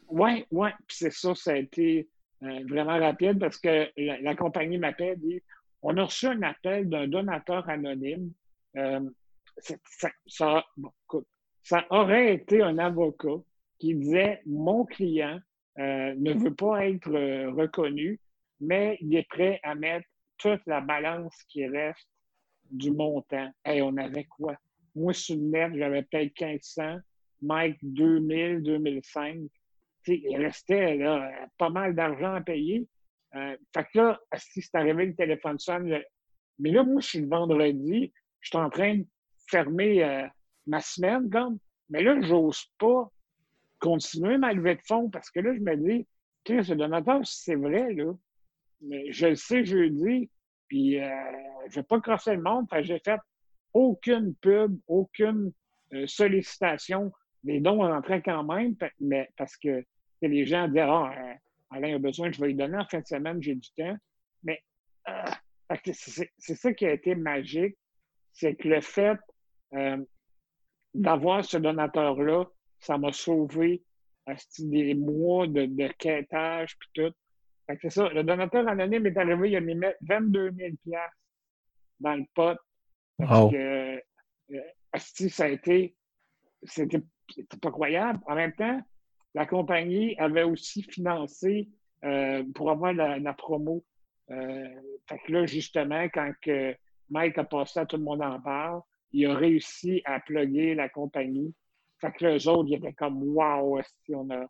Oui, 0.10 0.46
oui. 0.52 0.70
Puis 0.88 0.98
c'est 1.00 1.12
ça, 1.14 1.36
ça 1.36 1.52
a 1.52 1.58
été 1.58 2.08
euh, 2.44 2.60
vraiment 2.68 2.98
rapide 3.00 3.40
parce 3.40 3.58
que 3.58 3.90
la, 3.98 4.20
la 4.22 4.36
compagnie 4.36 4.78
m'appelle 4.78 5.20
dit 5.20 5.42
on 5.82 5.96
a 5.98 6.06
reçu 6.06 6.28
un 6.28 6.42
appel 6.42 6.90
d'un 6.90 7.08
donateur 7.08 7.68
anonyme. 7.70 8.32
Euh, 8.78 9.02
ça, 9.60 10.10
ça- 10.26 10.66
bon, 10.76 10.92
écoute, 11.06 11.28
ça 11.64 11.86
aurait 11.90 12.34
été 12.34 12.62
un 12.62 12.78
avocat 12.78 13.38
qui 13.80 13.94
disait 13.96 14.42
mon 14.46 14.86
client 14.86 15.40
euh, 15.80 16.16
ne 16.18 16.34
veut 16.34 16.54
pas 16.56 16.88
être 16.88 17.10
euh, 17.14 17.52
reconnu, 17.52 18.20
mais 18.60 18.98
il 19.02 19.16
est 19.16 19.28
prêt 19.30 19.60
à 19.64 19.76
mettre 19.76 20.08
toute 20.38 20.62
la 20.66 20.82
balance 20.82 21.36
qui 21.48 21.68
reste 21.68 22.08
du 22.72 22.92
montant. 22.92 23.52
Et 23.66 23.82
on 23.82 23.96
avait 23.98 24.26
quoi? 24.26 24.56
Moi, 24.98 25.14
sur 25.14 25.36
le 25.36 25.42
net, 25.44 25.72
j'avais 25.76 26.04
peut-être 26.04 26.40
1500. 26.40 26.98
Mike, 27.42 27.78
2000, 27.84 28.64
2005 28.64 29.36
tu 30.04 30.14
sais, 30.14 30.22
il 30.24 30.38
restait 30.38 30.96
là, 30.96 31.30
pas 31.58 31.70
mal 31.70 31.94
d'argent 31.94 32.34
à 32.34 32.42
payer. 32.42 32.88
Euh, 33.36 33.56
fait 33.74 33.84
que 33.92 33.98
là, 34.00 34.20
si 34.38 34.62
c'est 34.62 34.76
arrivé, 34.76 35.06
le 35.08 35.16
téléphone 35.16 35.60
sonne. 35.60 35.90
le- 35.90 36.06
Mais 36.60 36.72
là, 36.72 36.84
moi, 36.84 37.02
je 37.02 37.08
suis 37.08 37.22
le 37.22 37.28
vendredi, 37.28 38.12
je 38.40 38.48
suis 38.50 38.58
en 38.58 38.70
train 38.70 38.96
de 38.98 39.06
fermer 39.50 40.04
euh, 40.04 40.26
ma 40.66 40.80
semaine, 40.80 41.30
comme. 41.30 41.60
Mais 41.90 42.02
là, 42.02 42.20
j'ose 42.22 42.66
pas 42.80 43.12
continuer 43.80 44.38
ma 44.38 44.54
levée 44.54 44.76
de 44.76 44.82
fonds 44.88 45.10
parce 45.10 45.30
que 45.30 45.40
là, 45.42 45.54
je 45.54 45.60
me 45.60 45.76
dis, 45.76 46.08
sais, 46.48 46.64
ce 46.64 46.74
donateur, 46.74 47.20
c'est 47.26 47.56
vrai, 47.56 47.94
là, 47.94 48.14
mais 48.82 49.12
je 49.12 49.28
le 49.28 49.36
sais 49.36 49.66
jeudi, 49.66 50.30
puis 50.68 51.00
euh, 51.02 51.10
je 51.70 51.76
vais 51.76 51.84
pas 51.84 52.00
crosser 52.00 52.36
le 52.36 52.42
monde. 52.42 52.68
Fait 52.70 52.84
j'ai 52.84 53.00
fait 53.00 53.20
aucune 53.78 54.34
pub, 54.36 54.76
aucune 54.88 55.52
euh, 55.94 56.08
sollicitation. 56.08 57.12
Les 57.44 57.60
dons 57.60 57.78
rentraient 57.78 58.24
quand 58.24 58.44
même, 58.44 58.76
mais 59.00 59.30
parce 59.38 59.56
que 59.56 59.86
les 60.24 60.46
gens 60.48 60.68
disaient 60.68 60.82
Ah, 60.82 61.14
euh, 61.16 61.34
Alain 61.70 61.96
a 61.96 62.00
besoin, 62.00 62.32
je 62.32 62.42
vais 62.42 62.48
lui 62.48 62.56
donner 62.56 62.78
en 62.78 62.86
fin 62.86 63.02
de 63.02 63.06
semaine, 63.06 63.42
j'ai 63.42 63.54
du 63.54 63.70
temps. 63.78 63.96
Mais 64.44 64.64
euh, 65.08 65.76
c'est 65.92 66.56
ça 66.56 66.74
qui 66.74 66.88
a 66.88 66.94
été 66.94 67.14
magique, 67.14 67.78
c'est 68.34 68.56
que 68.56 68.68
le 68.68 68.82
fait 68.82 69.20
d'avoir 70.94 71.46
ce 71.46 71.58
donateur-là, 71.58 72.46
ça 72.80 72.98
m'a 72.98 73.12
sauvé 73.12 73.84
des 74.60 74.96
mois 74.96 75.46
de, 75.46 75.66
de 75.66 75.88
quêtage 76.00 76.78
puis 76.80 76.90
tout. 76.94 77.14
C'est 77.82 77.90
ça. 77.90 78.10
Le 78.10 78.24
donateur 78.24 78.68
anonyme 78.68 79.06
est 79.06 79.18
arrivé, 79.18 79.52
il 79.52 79.56
a 79.58 79.62
mis 79.62 79.76
mettre 79.76 80.00
22 80.02 80.52
000 80.52 80.72
dans 82.00 82.16
le 82.16 82.26
pot. 82.34 82.58
Parce 83.18 83.42
Wow. 83.44 83.52
que 83.52 84.02
euh, 84.54 85.30
ça 85.30 85.46
a 85.46 85.48
été. 85.50 85.96
C'était 86.64 87.02
pas 87.62 87.72
croyable. 87.72 88.20
En 88.28 88.36
même 88.36 88.54
temps, 88.54 88.80
la 89.34 89.46
compagnie 89.46 90.16
avait 90.18 90.44
aussi 90.44 90.84
financé 90.84 91.70
euh, 92.04 92.44
pour 92.56 92.72
avoir 92.72 92.94
la, 92.94 93.20
la 93.20 93.34
promo. 93.34 93.84
Euh, 94.30 94.68
fait 95.08 95.20
que 95.26 95.32
là, 95.32 95.46
justement, 95.46 96.04
quand 96.14 96.32
que 96.42 96.76
Mike 97.10 97.38
a 97.38 97.44
passé 97.44 97.80
à 97.80 97.86
tout 97.86 97.98
le 97.98 98.04
monde 98.04 98.22
en 98.22 98.40
parle. 98.40 98.82
Il 99.14 99.26
a 99.26 99.34
réussi 99.36 100.02
à 100.04 100.20
plugger 100.20 100.76
la 100.76 100.90
compagnie. 100.90 101.56
Fait 102.02 102.12
que 102.12 102.26
les 102.26 102.46
autres, 102.48 102.68
ils 102.70 102.76
étaient 102.76 102.92
comme 102.94 103.24
Wow, 103.24 103.80
si 104.06 104.14
on 104.14 104.30
a. 104.30 104.46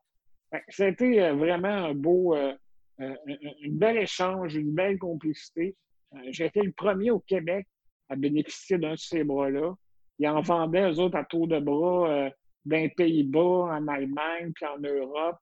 Fait 0.50 0.60
que 0.62 0.66
C'était 0.70 1.30
vraiment 1.32 1.68
un 1.68 1.94
beau, 1.94 2.36
euh, 2.36 2.56
un, 3.00 3.12
un- 3.12 3.54
une 3.62 3.78
belle 3.78 3.98
échange, 3.98 4.56
une 4.56 4.74
belle 4.74 4.98
complicité. 4.98 5.76
J'ai 6.30 6.46
été 6.46 6.62
le 6.62 6.72
premier 6.72 7.12
au 7.12 7.20
Québec 7.20 7.68
à 8.10 8.16
bénéficier 8.16 8.78
d'un 8.78 8.94
de 8.94 9.00
ces 9.00 9.24
bras-là. 9.24 9.74
Ils 10.20 10.28
en 10.28 10.42
vendaient, 10.42 10.92
eux 10.92 11.00
autres, 11.00 11.18
à 11.18 11.26
tour 11.26 11.48
de 11.48 11.60
bras 11.60 12.10
euh, 12.10 12.30
dans 12.66 12.78
les 12.78 12.90
Pays-Bas, 12.90 13.40
en 13.72 13.88
Allemagne, 13.88 14.52
puis 14.54 14.66
en 14.66 14.80
Europe. 14.80 15.38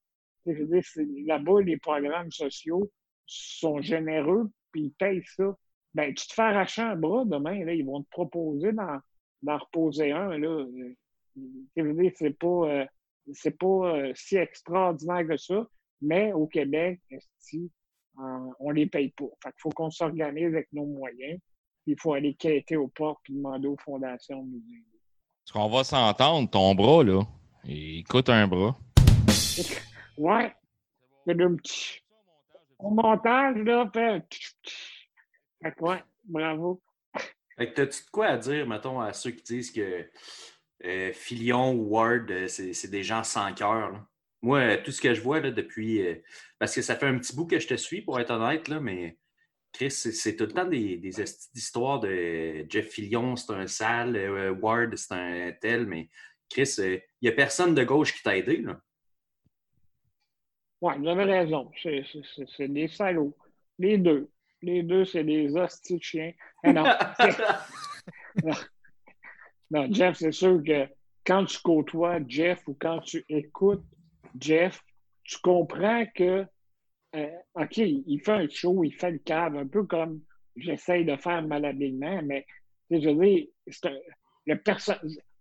Là-bas, 0.46 1.62
les 1.62 1.78
programmes 1.78 2.32
sociaux 2.32 2.92
sont 3.26 3.82
généreux, 3.82 4.50
puis 4.72 4.84
ils 4.84 4.92
payent 4.92 5.24
ça. 5.36 5.56
Ben, 5.94 6.14
tu 6.14 6.28
te 6.28 6.34
fais 6.34 6.42
arracher 6.42 6.82
un 6.82 6.96
bras 6.96 7.24
demain, 7.26 7.64
là, 7.64 7.74
ils 7.74 7.86
vont 7.86 8.04
te 8.04 8.10
proposer 8.10 8.74
d'en, 8.74 9.00
reposer 9.48 10.12
un. 10.12 10.38
Là. 10.38 10.66
C'est 12.16 12.38
pas, 12.38 12.48
euh, 12.48 12.86
c'est 13.34 13.58
pas 13.58 13.96
euh, 13.98 14.12
si 14.14 14.36
extraordinaire 14.36 15.28
que 15.28 15.38
ça, 15.38 15.66
mais 16.02 16.34
au 16.34 16.48
Québec, 16.48 17.00
esti, 17.10 17.72
euh, 18.20 18.52
on 18.60 18.72
les 18.72 18.88
paye 18.88 19.10
pas? 19.12 19.30
Fait 19.42 19.50
qu'il 19.50 19.62
faut 19.62 19.70
qu'on 19.70 19.90
s'organise 19.90 20.54
avec 20.54 20.68
nos 20.74 20.86
moyens. 20.86 21.40
Il 21.88 21.96
faut 22.00 22.14
aller 22.14 22.34
quêter 22.34 22.76
aux 22.78 22.88
portes 22.88 23.22
et 23.30 23.34
demander 23.34 23.68
aux 23.68 23.78
fondations 23.78 24.42
de 24.44 24.50
nous 24.52 24.64
aider. 24.70 24.84
Est-ce 25.46 25.54
qu'on 25.54 25.70
va 25.70 25.84
s'entendre, 25.84 26.50
ton 26.50 26.74
bras, 26.74 27.04
là? 27.04 27.22
Il 27.64 28.04
coûte 28.04 28.30
un 28.30 28.48
bras. 28.48 28.78
Ouais, 30.18 30.56
c'est 31.28 31.42
un 31.42 31.56
petit. 31.56 32.02
Au 32.80 32.90
montage, 32.90 33.58
là, 33.58 33.90
fait. 33.94 34.24
Fait 35.62 35.82
ouais, 35.82 36.02
bravo. 36.24 36.82
Fait 37.58 37.70
que 37.70 37.74
t'as-tu 37.76 38.06
de 38.06 38.10
quoi 38.12 38.28
à 38.28 38.38
dire, 38.38 38.66
mettons, 38.66 39.02
à 39.02 39.12
ceux 39.12 39.32
qui 39.32 39.44
disent 39.44 39.72
que 39.72 40.10
euh, 40.86 41.12
Filion 41.14 41.74
ou 41.74 41.90
Ward, 41.90 42.32
euh, 42.32 42.48
c'est 42.48 42.72
c'est 42.74 42.88
des 42.90 43.04
gens 43.04 43.24
sans 43.26 43.54
cœur? 43.54 43.92
là? 43.92 44.08
Moi, 44.42 44.60
euh, 44.60 44.78
tout 44.84 44.92
ce 44.92 45.02
que 45.02 45.14
je 45.14 45.20
vois 45.22 45.42
là, 45.42 45.52
depuis. 45.52 46.02
euh, 46.02 46.16
parce 46.60 46.74
que 46.74 46.82
ça 46.82 46.96
fait 46.96 47.08
un 47.08 47.18
petit 47.18 47.36
bout 47.36 47.46
que 47.48 47.60
je 47.60 47.68
te 47.68 47.76
suis, 47.76 48.02
pour 48.02 48.18
être 48.20 48.32
honnête, 48.32 48.70
là, 48.70 48.80
mais 48.80 49.18
Chris, 49.76 49.92
c'est 49.92 50.38
tout 50.38 50.46
le 50.46 50.54
temps 50.54 50.66
des, 50.66 50.96
d'histoires 51.54 52.00
de 52.00 52.66
Jeff 52.70 52.88
Filion, 52.90 53.36
c'est 53.36 53.52
un 53.52 53.68
sale, 53.68 54.16
euh, 54.16 54.54
Ward, 54.54 54.96
c'est 54.96 55.14
un 55.14 55.52
tel, 55.52 55.86
mais 55.86 56.10
Chris, 56.50 56.76
il 56.78 57.02
n'y 57.22 57.28
a 57.28 57.34
personne 57.34 57.76
de 57.76 57.84
gauche 57.84 58.14
qui 58.16 58.24
t'a 58.24 58.38
aidé. 58.38 58.58
Là. 58.58 58.80
Ouais, 60.82 60.98
vous 60.98 61.08
avez 61.10 61.26
raison. 61.26 61.70
C'est- 61.84 62.68
des 62.70 62.88
salauds. 62.88 63.36
Les 63.78 63.98
deux. 63.98 64.30
Les 64.62 64.82
deux, 64.82 65.04
c'est 65.04 65.26
des 65.26 65.54
hosties 65.58 65.98
de 65.98 66.04
chiens. 66.04 66.32
Ah 66.64 66.72
non, 66.72 66.86
non, 69.72 69.94
Jeff, 69.94 70.16
c'est 70.16 70.32
sûr 70.32 70.64
que 70.64 70.88
quand 71.26 71.44
tu 71.44 71.60
côtoies 71.60 72.20
Jeff 72.26 72.66
ou 72.68 72.78
quand 72.80 73.02
tu 73.02 73.26
écoutes 73.28 73.84
Jeff, 74.40 74.82
tu 75.24 75.38
comprends 75.40 76.06
que, 76.16 76.46
euh, 77.16 77.30
OK, 77.56 77.78
il 77.78 78.20
fait 78.24 78.32
un 78.32 78.50
show, 78.50 78.84
il 78.84 78.94
fait 78.94 79.12
le 79.12 79.18
cave, 79.20 79.56
un 79.56 79.68
peu 79.68 79.84
comme 79.86 80.22
j'essaye 80.56 81.06
de 81.06 81.16
faire 81.16 81.42
malhabilement, 81.44 82.22
mais 82.24 82.46
je 82.90 83.10
veux 83.10 83.26
dire, 83.26 83.48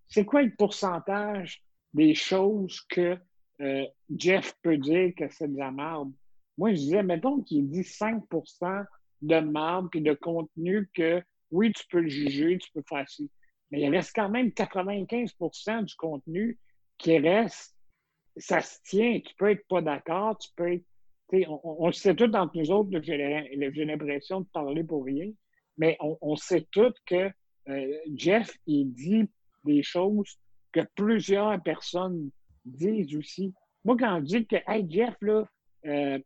c'est 0.09 0.25
quoi 0.25 0.43
le 0.43 0.55
pourcentage 0.55 1.63
des 1.93 2.15
choses 2.15 2.81
que 2.89 3.17
euh, 3.61 3.87
Jeff 4.17 4.55
peut 4.63 4.77
dire 4.79 5.13
que 5.17 5.29
c'est 5.31 5.53
de 5.53 5.59
la 5.59 5.71
merde? 5.71 6.13
Moi, 6.57 6.71
je 6.71 6.77
disais, 6.77 7.03
mettons 7.03 7.43
qu'il 7.43 7.69
dit 7.69 7.83
5% 7.83 8.85
de 9.23 9.41
merde 9.41 9.89
puis 9.91 10.01
de 10.01 10.13
contenu 10.15 10.89
que, 10.95 11.23
oui, 11.51 11.73
tu 11.73 11.85
peux 11.89 12.01
le 12.01 12.09
juger, 12.09 12.59
tu 12.59 12.71
peux 12.73 12.83
faire 12.89 13.09
ci. 13.09 13.31
Mais 13.71 13.81
il 13.81 13.91
reste 13.91 14.13
quand 14.15 14.29
même 14.29 14.49
95% 14.49 15.85
du 15.85 15.95
contenu 15.97 16.59
qui 16.99 17.19
reste, 17.19 17.75
ça 18.37 18.61
se 18.61 18.79
tient. 18.85 19.21
Tu 19.21 19.35
peux 19.37 19.51
être 19.51 19.67
pas 19.69 19.83
d'accord, 19.83 20.39
tu 20.39 20.51
peux 20.57 20.73
être. 20.73 20.85
On, 21.65 21.91
sait 21.93 22.15
tout 22.15 22.33
entre 22.35 22.57
nous 22.57 22.71
autres, 22.71 22.91
j'ai 23.03 23.85
l'impression 23.85 24.41
de 24.41 24.47
parler 24.47 24.85
pour 24.85 25.05
rien, 25.05 25.31
mais 25.77 25.97
on, 26.01 26.37
sait 26.37 26.67
tout 26.71 26.93
que 27.07 27.31
euh, 27.69 27.99
Jeff, 28.15 28.57
il 28.67 28.93
dit 28.93 29.29
des 29.65 29.83
choses 29.83 30.39
que 30.73 30.81
plusieurs 30.95 31.63
personnes 31.63 32.31
disent 32.65 33.17
aussi. 33.17 33.55
Moi, 33.85 33.97
quand 33.99 34.19
je 34.21 34.25
dis 34.25 34.47
que, 34.47 34.57
hey, 34.67 34.87
Jeff, 34.89 35.15
là, 35.21 35.45
euh, 35.87 36.19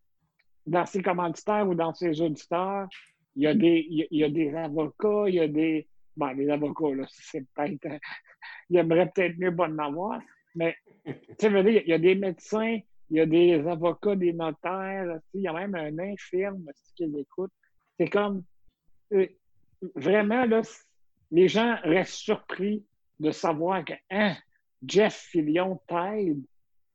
dans 0.66 0.87
ses 0.87 1.03
commanditaires 1.03 1.68
ou 1.68 1.75
dans 1.75 1.94
ses 1.94 2.21
auditeurs, 2.21 2.88
il 3.37 3.42
y 3.42 3.47
a 3.47 3.55
des, 3.55 3.87
il 3.88 4.07
y 4.11 4.25
a, 4.25 4.29
des 4.29 4.55
avocats, 4.55 5.25
il 5.29 5.35
y 5.35 5.40
a 5.40 5.49
des. 5.49 5.87
Bon, 6.16 6.27
les 6.29 6.51
avocats, 6.51 6.94
là, 6.94 7.05
c'est 7.09 7.47
peut-être. 7.55 7.87
il 8.71 8.77
aimerait 8.77 9.11
peut-être 9.14 9.38
mieux 9.38 9.55
pas 9.55 9.68
en 9.68 9.79
avoir, 9.79 10.21
mais 10.55 10.77
tu 11.07 11.12
sais, 11.38 11.49
il 11.49 11.88
y 11.88 11.92
a 11.92 11.99
des 11.99 12.14
médecins, 12.14 12.79
il 13.11 13.16
y 13.16 13.21
a 13.21 13.27
des 13.27 13.55
avocats, 13.66 14.16
des 14.16 14.33
notaires, 14.33 15.18
il 15.35 15.42
y 15.42 15.49
a 15.49 15.53
même 15.53 15.75
un 15.75 15.99
infirme 15.99 16.64
qui 16.94 17.07
l'écoute. 17.07 17.53
C'est 17.99 18.09
comme. 18.09 18.44
euh, 19.12 19.27
vraiment, 19.94 20.44
là, 20.44 20.62
les 21.31 21.49
gens 21.49 21.77
restent 21.83 22.14
surpris 22.14 22.85
de 23.18 23.31
savoir 23.31 23.85
que, 23.85 23.94
hein, 24.11 24.37
Jeff 24.87 25.14
Fillion 25.14 25.81
t'aide? 25.87 26.42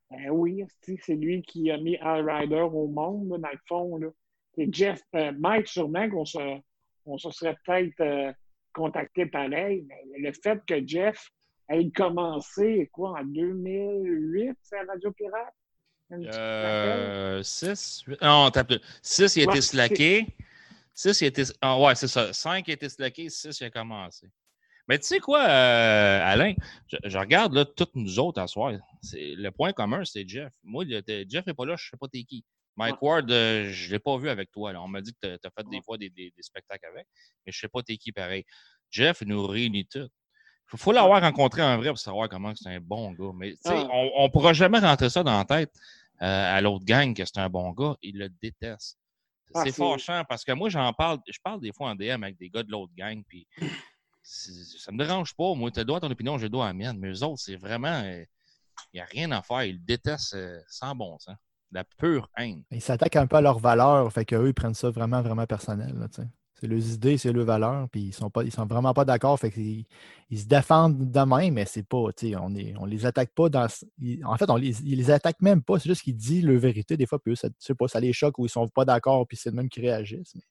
Ben 0.10 0.30
oui, 0.30 0.64
c'est 0.82 1.16
lui 1.16 1.42
qui 1.42 1.72
a 1.72 1.78
mis 1.78 1.98
Al 1.98 2.30
Ryder 2.30 2.62
au 2.72 2.88
monde, 2.88 3.32
là, 3.32 3.38
dans 3.40 3.52
le 3.52 3.60
fond. 3.68 3.98
Là. 3.98 4.10
C'est 4.56 4.72
Jeff, 4.74 5.02
euh, 5.16 5.32
Mike, 5.38 5.68
sûrement 5.68 6.08
qu'on 6.10 6.26
se, 6.26 6.60
on 7.06 7.18
se 7.18 7.32
serait 7.32 7.58
peut-être 7.66 8.00
euh, 8.02 8.32
contacté 8.74 9.26
pareil, 9.26 9.86
mais 9.88 10.20
le 10.20 10.32
fait 10.34 10.60
que 10.66 10.86
Jeff 10.86 11.30
ait 11.70 11.90
commencé, 11.92 12.90
quoi, 12.92 13.20
en 13.20 13.24
2008, 13.24 14.56
c'est 14.62 14.78
à 14.78 14.84
Radio 14.86 15.12
Pirate? 15.12 15.54
Un 16.14 16.20
petit 16.20 16.28
rappel? 16.28 16.40
Euh, 16.40 17.44
6? 17.44 18.04
Non, 18.22 18.50
t'as 18.52 18.64
plus. 18.64 18.80
6, 19.02 19.36
il 19.36 19.44
a 19.44 19.46
Ouais, 19.48 19.54
été 19.54 19.62
slacké. 19.62 20.28
6, 20.94 21.22
il 21.22 21.24
a 21.26 21.28
été. 21.28 21.44
Ah, 21.62 21.80
ouais, 21.80 21.96
c'est 21.96 22.08
ça. 22.08 22.32
5, 22.34 22.68
il 22.68 22.72
a 22.72 22.74
été 22.76 22.90
slacké. 22.90 23.30
6, 23.30 23.60
il 23.60 23.64
a 23.66 23.70
commencé. 23.70 24.28
Mais 24.88 25.00
tu 25.00 25.06
sais 25.06 25.20
quoi, 25.20 25.44
euh, 25.48 26.20
Alain? 26.24 26.54
Je, 26.88 26.98
je 27.06 27.18
regarde 27.18 27.54
là, 27.54 27.64
toutes 27.66 27.96
nous 27.96 28.20
autres 28.20 28.42
à 28.42 28.48
soir. 28.48 28.74
Le 29.14 29.50
point 29.50 29.72
commun, 29.72 30.04
c'est 30.04 30.28
Jeff. 30.28 30.52
Moi, 30.64 30.84
le- 30.86 31.02
Jeff 31.30 31.46
n'est 31.48 31.54
pas 31.54 31.66
là, 31.66 31.76
je 31.78 31.86
ne 31.86 31.90
sais 31.92 31.98
pas 31.98 32.08
t'es 32.08 32.24
qui. 32.24 32.44
Mike 32.76 33.02
Ward, 33.02 33.30
euh, 33.32 33.70
je 33.72 33.88
ne 33.88 33.92
l'ai 33.94 34.00
pas 34.00 34.18
vu 34.18 34.30
avec 34.30 34.52
toi. 34.52 34.74
là. 34.74 34.82
On 34.82 34.88
m'a 34.88 35.00
dit 35.00 35.14
que 35.14 35.20
tu 35.38 35.48
as 35.48 35.52
fait 35.58 35.68
des 35.70 35.82
fois 35.82 35.98
des, 35.98 36.10
des- 36.10 36.34
des 36.36 36.44
spectacles 36.44 36.86
avec, 36.88 37.08
mais 37.46 37.52
je 37.52 37.58
ne 37.58 37.62
sais 37.62 37.68
pas 37.70 37.82
t'es 37.82 37.96
qui 37.98 38.12
pareil. 38.12 38.44
Jeff 38.92 39.22
nous 39.22 39.46
réunit 39.48 39.86
tous. 39.86 40.10
Il 40.74 40.80
faut 40.80 40.92
l'avoir 40.92 41.22
rencontré 41.22 41.62
en 41.62 41.78
vrai 41.78 41.90
pour 41.90 42.00
savoir 42.00 42.28
comment 42.28 42.52
c'est 42.56 42.68
un 42.70 42.80
bon 42.82 43.12
gars. 43.12 43.32
Mais 43.36 43.52
tu 43.52 43.58
sais, 43.62 43.70
Ah. 43.76 43.88
on 44.18 44.24
ne 44.26 44.32
pourra 44.32 44.54
jamais 44.54 44.80
rentrer 44.80 45.10
ça 45.10 45.24
dans 45.24 45.38
la 45.38 45.46
tête 45.46 45.72
à 46.20 46.62
l'autre 46.62 46.86
gang 46.86 47.14
que 47.14 47.26
c'est 47.26 47.40
un 47.40 47.50
bon 47.50 47.72
gars. 47.72 47.96
Il 48.02 48.18
le 48.18 48.30
déteste. 48.42 48.98
Ah, 49.54 49.64
c'est 49.66 49.72
fâchant 49.72 50.24
parce 50.28 50.44
que 50.44 50.52
moi, 50.52 50.70
j'en 50.70 50.92
parle, 50.94 51.20
je 51.28 51.38
parle 51.44 51.62
des 51.62 51.72
fois 51.72 51.90
en 51.90 51.96
DM 51.96 52.24
avec 52.24 52.38
des 52.38 52.50
gars 52.50 52.64
de 52.64 52.72
l'autre 52.72 52.94
gang, 52.96 53.22
puis 53.28 53.48
ça 54.24 54.92
me 54.92 54.98
dérange 54.98 55.36
pas. 55.36 55.54
Moi, 55.54 55.72
tu 55.72 55.80
as 55.80 55.84
le 55.84 55.86
droit 55.86 55.98
à 55.98 56.02
ton 56.02 56.12
opinion, 56.12 56.38
droit 56.38 56.66
à 56.66 56.70
la 56.70 56.74
mienne. 56.74 56.98
Mais 57.00 57.10
eux 57.10 57.24
autres, 57.24 57.42
c'est 57.42 57.56
vraiment. 57.56 58.02
Il 58.94 58.96
n'y 58.96 59.02
a 59.02 59.06
rien 59.06 59.32
à 59.32 59.42
faire. 59.42 59.64
Ils 59.64 59.74
le 59.74 59.80
détestent 59.80 60.34
euh, 60.34 60.60
sans 60.68 60.96
bon 60.96 61.18
sens. 61.20 61.36
La 61.72 61.84
pure 61.84 62.30
haine. 62.38 62.64
Ils 62.72 62.82
s'attaquent 62.82 63.16
un 63.16 63.28
peu 63.28 63.38
à 63.38 63.42
leurs 63.42 63.60
valeurs, 63.60 64.12
fait 64.12 64.26
qu'eux, 64.26 64.48
ils 64.48 64.54
prennent 64.54 64.74
ça 64.74 64.90
vraiment, 64.92 65.22
vraiment 65.22 65.46
personnel. 65.46 65.94
là, 65.98 66.08
tu 66.08 66.22
sais. 66.22 66.28
C'est 66.64 66.70
leurs 66.70 66.94
idées, 66.94 67.18
c'est 67.18 67.34
leurs 67.34 67.44
valeurs, 67.46 67.90
puis 67.90 68.04
ils 68.04 68.14
sont 68.14 68.30
pas, 68.30 68.42
ils 68.44 68.52
sont 68.52 68.66
vraiment 68.66 68.94
pas 68.94 69.04
d'accord, 69.04 69.38
fait 69.38 69.52
qu'ils 69.52 69.84
ils 70.30 70.40
se 70.40 70.46
défendent 70.46 71.12
de 71.12 71.20
même, 71.20 71.56
mais 71.56 71.66
c'est 71.66 71.84
pas, 71.84 71.98
on, 71.98 72.56
est, 72.56 72.74
on 72.78 72.86
les 72.86 73.06
attaque 73.06 73.32
pas 73.36 73.50
dans. 73.50 73.68
ils- 74.00 74.24
en 74.26 74.38
fait, 74.38 74.50
on 74.50 74.56
les, 74.56 74.82
ils 74.84 74.96
les 74.98 75.12
attaquent 75.12 75.42
même 75.42 75.62
pas, 75.62 75.78
c'est 75.78 75.90
juste 75.90 76.04
qu'ils 76.04 76.16
disent 76.16 76.46
leur 76.46 76.58
vérité, 76.58 76.96
des 76.96 77.06
fois, 77.06 77.20
puis 77.20 77.34
eux, 77.34 77.36
ça, 77.36 77.50
pas, 77.78 77.88
ça 77.90 78.00
les 78.00 78.14
choque 78.14 78.40
ou 78.40 78.46
ils 78.46 78.50
sont 78.50 78.66
pas 78.70 78.86
d'accord, 78.86 79.28
puis 79.28 79.36
c'est 79.36 79.50
le 79.50 79.58
même 79.58 79.68
qui 79.68 79.82
réagissent. 79.82 80.36
mais- 80.36 80.42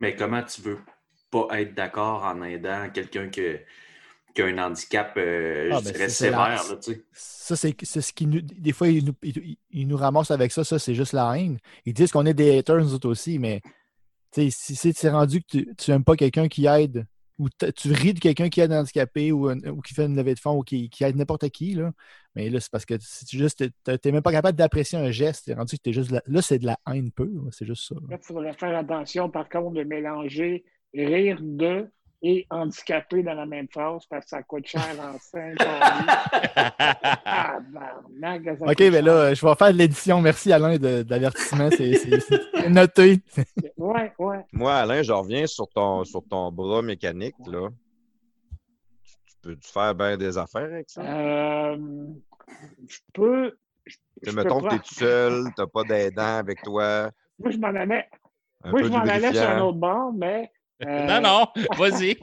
Mais 0.00 0.16
comment 0.16 0.42
tu 0.42 0.60
veux 0.60 0.78
pas 1.30 1.48
être 1.60 1.74
d'accord 1.74 2.24
en 2.24 2.42
aidant 2.42 2.90
quelqu'un 2.92 3.28
que- 3.30 3.58
qui 4.34 4.42
a 4.42 4.46
un 4.46 4.58
handicap, 4.58 5.14
euh, 5.16 5.70
Ah, 5.72 5.78
je 5.78 5.84
ben, 5.84 5.92
dirais, 5.92 6.04
la- 6.04 6.08
sévère, 6.10 6.38
là, 6.68 6.76
tu 6.82 6.92
sais? 6.92 7.04
Ça, 7.12 7.56
c'est 7.56 7.74
c'est 7.82 8.00
ce 8.02 8.12
qui 8.12 8.26
nous. 8.26 8.40
Des 8.42 8.72
fois, 8.72 8.88
ils 8.88 9.04
nous, 9.04 9.14
ils- 9.22 9.56
ils 9.70 9.88
nous 9.88 9.96
ramassent 9.96 10.30
avec 10.30 10.52
ça, 10.52 10.62
ça, 10.64 10.78
c'est 10.78 10.94
juste 10.94 11.12
la 11.14 11.38
haine. 11.38 11.58
Ils 11.86 11.94
disent 11.94 12.12
qu'on 12.12 12.26
est 12.26 12.34
des 12.34 12.58
haters, 12.58 12.78
nous 12.80 12.92
autres 12.94 13.08
aussi, 13.08 13.38
mais 13.38 13.62
tu 14.32 14.50
sais, 14.50 14.74
si 14.76 14.92
c'est 14.92 15.10
rendu 15.10 15.40
que 15.42 15.46
tu, 15.48 15.74
tu 15.76 15.90
aimes 15.90 16.04
pas 16.04 16.16
quelqu'un 16.16 16.48
qui 16.48 16.66
aide, 16.66 17.06
ou 17.38 17.48
tu 17.48 17.92
ris 17.92 18.14
de 18.14 18.20
quelqu'un 18.20 18.48
qui 18.48 18.60
aide 18.60 18.72
un 18.72 18.80
handicapé 18.80 19.32
ou, 19.32 19.48
un- 19.48 19.58
ou 19.66 19.80
qui 19.80 19.94
fait 19.94 20.06
une 20.06 20.16
levée 20.16 20.34
de 20.34 20.38
fonds 20.38 20.58
ou 20.58 20.62
qui, 20.62 20.90
aide 21.00 21.16
n'importe 21.16 21.48
qui, 21.50 21.74
là, 21.74 21.92
mais 22.34 22.48
là, 22.50 22.60
c'est 22.60 22.70
parce 22.70 22.84
que 22.84 22.94
tu 22.94 23.36
juste 23.36 23.64
t'es 23.84 24.12
même 24.12 24.22
pas 24.22 24.32
capable 24.32 24.56
d'apprécier 24.56 24.98
un 24.98 25.10
geste, 25.10 25.46
t'es 25.46 25.54
rendu 25.54 25.76
que 25.76 25.82
t'es 25.82 25.92
juste 25.92 26.10
là, 26.10 26.22
là, 26.26 26.42
c'est 26.42 26.58
de 26.58 26.66
la 26.66 26.78
haine 26.92 27.10
pure, 27.10 27.48
c'est 27.50 27.66
juste 27.66 27.88
ça. 27.88 27.94
Là, 28.08 28.18
il 28.20 28.24
faudrait 28.24 28.52
faire 28.52 28.76
attention, 28.76 29.28
par 29.30 29.48
contre, 29.48 29.72
de 29.72 29.82
mélanger 29.82 30.64
rire 30.94 31.38
de 31.40 31.88
et 32.24 32.46
handicapé 32.50 33.22
dans 33.24 33.34
la 33.34 33.46
même 33.46 33.66
phrase 33.68 34.06
parce 34.06 34.24
que 34.26 34.28
ça 34.30 34.42
coûte 34.44 34.66
cher 34.66 34.94
en 35.00 35.18
5 35.20 35.56
Ah, 37.24 37.58
OK, 38.60 38.78
mais 38.80 39.02
là, 39.02 39.34
je 39.34 39.44
vais 39.46 39.54
faire 39.56 39.72
de 39.72 39.78
l'édition. 39.78 40.20
Merci 40.20 40.52
Alain 40.52 40.76
de, 40.78 41.02
de 41.02 41.10
l'avertissement. 41.10 41.68
C'est 41.70 42.68
noté. 42.68 43.20
Ouais, 43.76 44.12
ouais. 44.18 44.44
Moi, 44.52 44.72
Alain, 44.74 45.02
je 45.02 45.12
reviens 45.12 45.46
sur 45.46 45.66
ton, 45.68 46.04
sur 46.04 46.22
ton 46.28 46.52
bras 46.52 46.82
mécanique, 46.82 47.34
là. 47.46 47.68
Tu, 49.04 49.14
tu 49.26 49.34
peux-tu 49.42 49.72
faire 49.72 49.94
bien 49.94 50.16
des 50.16 50.38
affaires 50.38 50.62
avec 50.64 50.88
ça? 50.88 51.02
Euh, 51.02 51.76
je 52.88 52.98
peux. 53.12 53.56
je- 53.84 53.96
Tu 54.22 54.30
je 54.30 54.36
mettons 54.36 54.60
peux 54.60 54.68
que 54.68 54.70
tu 54.70 54.74
es 54.74 54.78
pas- 54.78 54.84
tout 54.84 54.94
seul, 54.94 55.44
tu 55.56 55.60
n'as 55.60 55.66
pas 55.66 55.82
d'aidant 55.84 56.36
avec 56.38 56.62
toi. 56.62 57.10
Moi, 57.40 57.50
je 57.50 57.58
m'en 57.58 57.68
allais, 57.68 58.08
Un 58.62 58.70
moi, 58.70 58.82
je 58.84 58.88
m'en 58.88 58.98
allais 59.00 59.32
sur 59.32 59.42
un 59.50 59.60
autre 59.62 59.78
bord, 59.78 60.12
mais. 60.12 60.52
Euh, 60.84 61.06
Non, 61.06 61.20
non, 61.20 61.46
vas-y. 61.76 62.16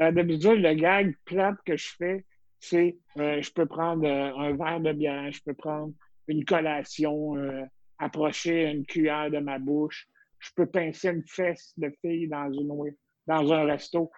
Euh, 0.00 0.12
D'habitude, 0.12 0.60
le 0.60 0.74
gag 0.74 1.14
plate 1.24 1.56
que 1.64 1.76
je 1.76 1.88
fais, 1.98 2.24
c'est 2.60 2.96
euh, 3.18 3.40
je 3.42 3.52
peux 3.52 3.66
prendre 3.66 4.06
euh, 4.06 4.36
un 4.36 4.56
verre 4.56 4.80
de 4.80 4.92
bière, 4.92 5.30
je 5.32 5.42
peux 5.42 5.54
prendre 5.54 5.92
une 6.26 6.44
collation, 6.44 7.36
euh, 7.36 7.64
approcher 7.98 8.70
une 8.70 8.84
cuillère 8.84 9.30
de 9.30 9.38
ma 9.38 9.58
bouche, 9.58 10.08
je 10.38 10.50
peux 10.54 10.66
pincer 10.66 11.08
une 11.08 11.24
fesse 11.26 11.72
de 11.76 11.92
fille 12.00 12.28
dans, 12.28 12.52
une, 12.52 12.94
dans 13.26 13.52
un 13.52 13.64
resto. 13.64 14.10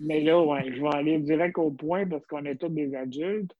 Mais 0.00 0.20
là, 0.20 0.40
ouais, 0.40 0.72
je 0.74 0.82
vais 0.82 0.94
aller 0.94 1.18
direct 1.20 1.56
au 1.56 1.70
point 1.70 2.06
parce 2.06 2.26
qu'on 2.26 2.44
est 2.44 2.56
tous 2.56 2.68
des 2.68 2.94
adultes. 2.94 3.54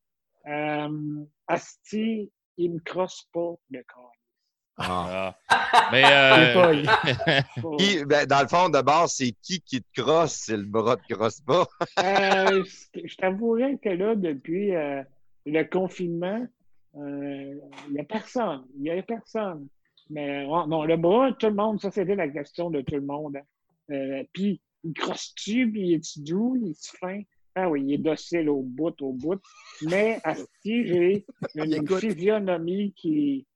Asti, 1.46 2.30
il 2.56 2.72
me 2.74 2.80
crosse 2.80 3.28
pas 3.32 3.54
le 3.70 3.82
corps. 3.84 4.12
Ah. 4.76 5.36
Ah. 5.48 5.88
Mais 5.92 6.02
euh, 6.04 6.82
Qui- 7.78 8.04
ben, 8.04 8.26
dans 8.26 8.42
le 8.42 8.48
fond, 8.48 8.68
de 8.68 8.80
base, 8.82 9.12
c'est 9.16 9.32
qui 9.42 9.60
qui 9.60 9.82
te 9.82 10.00
crosse 10.02 10.32
si 10.32 10.52
le 10.56 10.64
bras 10.64 10.96
te 10.96 11.14
crosse 11.14 11.40
pas? 11.40 11.66
Euh, 12.00 12.64
je 12.94 13.16
t'avouerais 13.16 13.78
que 13.82 13.90
là, 13.90 14.14
depuis 14.16 14.74
euh, 14.74 15.02
le 15.46 15.62
confinement, 15.64 16.44
euh, 16.96 17.54
il 17.88 17.92
n'y 17.92 18.00
a 18.00 18.04
personne. 18.04 18.64
Il 18.76 18.82
n'y 18.82 18.90
a 18.90 19.02
personne. 19.02 19.68
Mais 20.10 20.44
non, 20.46 20.84
le 20.84 20.96
bras, 20.96 21.32
tout 21.32 21.46
le 21.46 21.54
monde, 21.54 21.80
ça, 21.80 21.90
c'était 21.90 22.14
la 22.16 22.28
question 22.28 22.70
de 22.70 22.80
tout 22.82 22.94
le 22.96 23.00
monde. 23.02 23.36
hein. 23.36 23.94
Euh, 23.94 24.24
puis, 24.32 24.60
il 24.82 24.92
crosse-tu, 24.92 25.70
puis 25.70 25.88
il 25.88 25.94
est 25.94 26.18
doux, 26.22 26.56
il 26.60 26.70
est 26.72 26.96
fin? 26.98 27.20
Ah 27.54 27.70
oui, 27.70 27.82
il 27.86 27.94
est 27.94 27.98
docile 27.98 28.48
au 28.50 28.62
bout, 28.62 29.00
au 29.00 29.12
bout. 29.12 29.40
Mais 29.82 30.18
à 30.24 30.34
ce 30.34 30.44
j'ai 30.64 31.24
une 31.54 31.86
physionomie 31.88 32.92
qui 32.94 33.46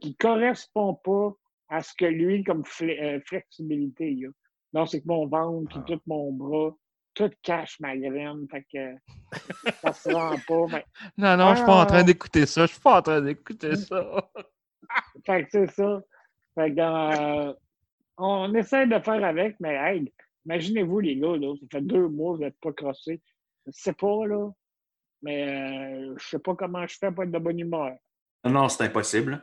qui 0.00 0.14
correspond 0.16 0.94
pas 0.94 1.32
à 1.68 1.82
ce 1.82 1.92
que 1.94 2.04
lui, 2.06 2.44
comme 2.44 2.62
fle- 2.62 3.00
euh, 3.02 3.20
flexibilité, 3.26 4.12
il 4.12 4.26
a. 4.26 4.30
Donc, 4.72 4.88
c'est 4.88 5.00
que 5.00 5.08
mon 5.08 5.26
ventre, 5.26 5.68
puis 5.82 5.94
tout 5.94 6.00
mon 6.06 6.32
bras, 6.32 6.74
tout 7.14 7.30
cache 7.42 7.80
ma 7.80 7.96
graine. 7.96 8.46
Fait 8.50 8.64
que 8.72 8.94
ça 9.82 9.92
se 9.92 10.10
rend 10.10 10.36
pas. 10.46 10.82
Non, 11.16 11.36
non, 11.36 11.50
je 11.52 11.56
suis 11.56 11.66
pas 11.66 11.82
en 11.82 11.86
train 11.86 11.98
Ah. 12.00 12.02
d'écouter 12.04 12.46
ça. 12.46 12.66
Je 12.66 12.72
suis 12.72 12.80
pas 12.80 12.98
en 12.98 13.02
train 13.02 13.20
d'écouter 13.20 13.74
ça. 13.76 14.30
fait 15.26 15.44
que 15.44 15.48
c'est 15.50 15.70
ça. 15.72 16.02
Fait 16.54 16.74
que, 16.74 16.80
euh, 16.80 17.52
on 18.18 18.54
essaie 18.54 18.86
de 18.86 18.98
faire 19.00 19.24
avec, 19.24 19.56
mais 19.60 19.74
hey, 19.74 20.12
imaginez-vous, 20.44 21.00
les 21.00 21.16
gars, 21.16 21.36
là, 21.36 21.54
ça 21.60 21.66
fait 21.72 21.80
deux 21.82 22.08
mois 22.08 22.32
que 22.32 22.36
vous 22.38 22.44
n'êtes 22.44 22.60
pas 22.60 22.72
crossés. 22.72 23.20
Je 23.66 23.72
sais 23.72 23.92
pas, 23.94 24.26
là. 24.26 24.50
Mais 25.22 25.48
euh, 25.48 26.14
je 26.18 26.28
sais 26.28 26.38
pas 26.38 26.54
comment 26.54 26.86
je 26.86 26.96
fais 26.98 27.10
pour 27.10 27.24
être 27.24 27.30
de 27.32 27.38
bonne 27.38 27.58
humeur. 27.58 27.96
Non, 28.44 28.50
non, 28.52 28.68
c'est 28.68 28.84
impossible. 28.84 29.42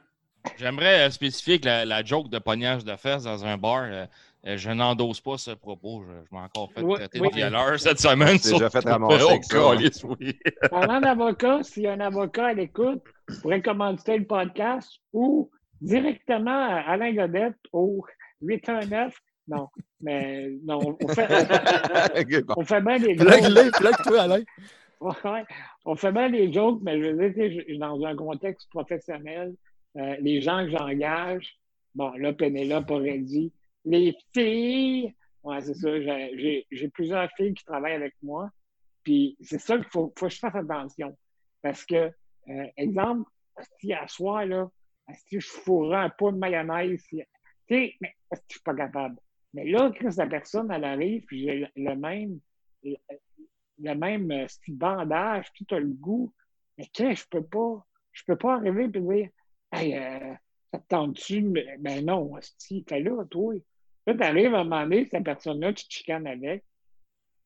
J'aimerais 0.57 1.07
euh, 1.07 1.09
spécifier 1.09 1.59
que 1.59 1.65
la, 1.65 1.85
la 1.85 2.03
joke 2.03 2.29
de 2.29 2.39
pognage 2.39 2.83
de 2.83 2.95
fesses 2.95 3.23
dans 3.23 3.45
un 3.45 3.57
bar, 3.57 3.83
euh, 3.83 4.05
euh, 4.45 4.57
je 4.57 4.69
n'endosse 4.69 5.21
pas 5.21 5.37
ce 5.37 5.51
propos. 5.51 6.03
Je, 6.05 6.11
je 6.11 6.35
m'ai 6.35 6.41
encore 6.41 6.71
fait 6.73 6.81
Oui, 6.81 6.95
traiter 6.95 7.19
oui. 7.19 7.29
de 7.29 7.35
violeur 7.35 7.79
cette 7.79 7.99
semaine. 7.99 8.37
T'es 8.39 8.51
déjà 8.51 8.69
fait 8.69 8.87
ramasser 8.87 9.29
avec 9.29 9.43
ça, 9.45 9.57
câlisse, 9.57 10.03
oui. 10.03 10.37
Parlant 10.69 10.99
d'avocat, 10.99 11.63
s'il 11.63 11.83
y 11.83 11.87
a 11.87 11.93
un 11.93 11.99
avocat 12.01 12.47
à 12.47 12.53
l'écoute, 12.53 13.03
pourrait 13.41 13.61
commanditer 13.61 14.17
le 14.17 14.25
podcast 14.25 14.99
ou 15.13 15.49
directement 15.81 16.51
à 16.51 16.81
Alain 16.91 17.13
Godette 17.13 17.55
au 17.71 18.05
819. 18.41 19.13
Non, 19.47 19.67
mais 20.01 20.51
non, 20.63 20.97
on 21.01 21.07
fait, 21.09 21.27
on 22.57 22.63
fait 22.63 22.81
bien 22.81 22.99
des 22.99 23.15
Plug-le, 23.15 23.71
plug-toi, 23.71 24.21
Alain. 24.21 24.43
On 25.85 25.95
fait 25.95 26.11
bien 26.13 26.29
des 26.29 26.51
jokes, 26.51 26.79
mais 26.81 26.97
je 27.01 27.07
veux 27.15 27.29
dire, 27.29 27.63
dans 27.79 28.01
un 28.05 28.15
contexte 28.15 28.69
professionnel, 28.69 29.53
euh, 29.97 30.15
les 30.19 30.41
gens 30.41 30.65
que 30.65 30.71
j'engage, 30.71 31.59
bon, 31.95 32.11
là, 32.13 32.33
Pénélope 32.33 32.89
aurait 32.91 33.19
dit, 33.19 33.51
les 33.85 34.15
filles, 34.33 35.13
ouais, 35.43 35.61
c'est 35.61 35.73
ça, 35.73 36.01
j'ai- 36.01 36.65
plusieurs 36.93 37.29
filles 37.31 37.53
qui 37.53 37.65
travaillent 37.65 37.95
avec 37.95 38.15
moi, 38.21 38.49
puis 39.03 39.37
c'est 39.41 39.59
ça 39.59 39.77
qu'il 39.77 39.87
faut, 39.87 40.13
faut 40.17 40.27
que 40.27 40.33
je 40.33 40.39
fasse 40.39 40.55
attention. 40.55 41.15
Parce 41.61 41.85
que, 41.85 42.11
euh, 42.49 42.67
exemple, 42.77 43.29
si 43.79 43.93
à 43.93 44.07
soir, 44.07 44.45
là, 44.45 44.69
si 45.13 45.39
je 45.39 45.47
fourrais 45.47 45.97
un 45.97 46.09
pot 46.09 46.31
de 46.31 46.37
mayonnaise, 46.37 47.03
tu 47.09 47.23
sais, 47.67 47.95
mais 48.01 48.15
si 48.33 48.41
je 48.49 48.53
suis 48.55 48.63
pas 48.63 48.73
capable. 48.75 49.17
Mais 49.53 49.65
là, 49.65 49.91
quand 49.99 50.15
la 50.17 50.27
personne, 50.27 50.71
elle 50.71 50.83
arrive, 50.83 51.23
puis 51.25 51.43
j'ai 51.43 51.67
le, 51.75 51.95
même, 51.95 52.39
le, 52.83 53.93
même 53.93 54.31
euh, 54.31 54.47
bandage, 54.69 55.45
tout 55.53 55.75
a 55.75 55.79
le 55.79 55.89
goût. 55.89 56.33
Mais 56.77 56.87
qu'est-ce 56.87 57.23
je 57.23 57.27
peux 57.29 57.45
pas, 57.45 57.85
je 58.11 58.23
peux 58.25 58.35
pas 58.35 58.55
arriver 58.55 58.85
et 58.85 58.87
dire, 58.87 59.29
hey, 59.73 59.95
euh, 59.95 60.33
ça 60.71 60.79
te 60.79 60.87
tente-tu? 60.87 61.41
Mais- 61.41 61.77
Ben 61.79 62.05
non, 62.05 62.31
si, 62.57 62.83
fais-le, 62.87 63.25
toi. 63.29 63.55
Là, 64.07 64.15
t'arrives 64.15 64.53
à 64.53 64.59
un 64.59 64.63
moment 64.63 64.83
donné, 64.83 65.07
cette 65.09 65.23
personne-là, 65.23 65.73
tu 65.73 65.87
te 65.87 65.93
chicanes 65.93 66.27
avec. 66.27 66.63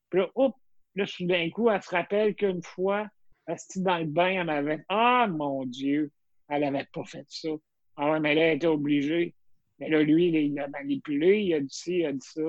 Puis 0.10 0.20
là, 0.20 0.30
hop, 0.36 0.56
là, 0.96 1.06
d'un 1.20 1.50
coup, 1.50 1.70
elle 1.70 1.82
se 1.82 1.90
rappelle 1.90 2.36
qu'une 2.36 2.64
fois, 2.64 3.08
Asti 3.48 3.82
dans 3.82 3.98
le 3.98 4.06
bain, 4.06 4.42
elle 4.42 4.46
m'avait. 4.46 4.84
Ah, 4.90 5.28
mon 5.30 5.66
Dieu, 5.66 6.12
elle 6.50 6.64
avait 6.64 6.88
pas 6.92 7.04
fait 7.06 7.26
ça. 7.30 7.50
Ah 7.96 8.12
ouais, 8.12 8.20
mais 8.20 8.36
là, 8.36 8.42
elle 8.48 8.58
était 8.58 8.68
obligée. 8.68 9.34
Mais 9.80 9.90
là, 9.90 10.02
lui, 10.02 10.28
il 10.28 10.60
a 10.60 10.68
manipulé, 10.68 11.42
il 11.42 11.54
a 11.54 11.60
dit 11.62 11.68
ci, 11.70 11.98
il 12.00 12.06
a 12.06 12.14
dit 12.14 12.20
ça. 12.28 12.42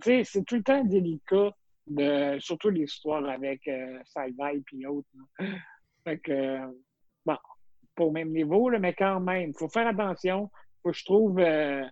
sais, 0.02 0.24
c'est 0.24 0.44
tout 0.44 0.56
le 0.56 0.62
temps 0.62 0.84
délicat, 0.84 1.54
de, 1.86 2.38
surtout 2.40 2.70
l'histoire 2.70 3.28
avec 3.28 3.66
euh, 3.68 3.98
Salvaille 4.04 4.62
et 4.72 4.76
l'autre. 4.76 5.08
là. 5.14 5.46
Fait 6.04 6.18
que, 6.18 6.32
euh, 6.32 6.66
pas 8.00 8.06
au 8.06 8.10
même 8.10 8.30
niveau, 8.30 8.70
là, 8.70 8.78
mais 8.78 8.94
quand 8.94 9.20
même, 9.20 9.50
il 9.50 9.54
faut 9.58 9.68
faire 9.68 9.86
attention. 9.86 10.50
faut 10.82 10.90
que 10.90 10.96
je 10.96 11.04
trouve. 11.04 11.38
euh, 11.38 11.84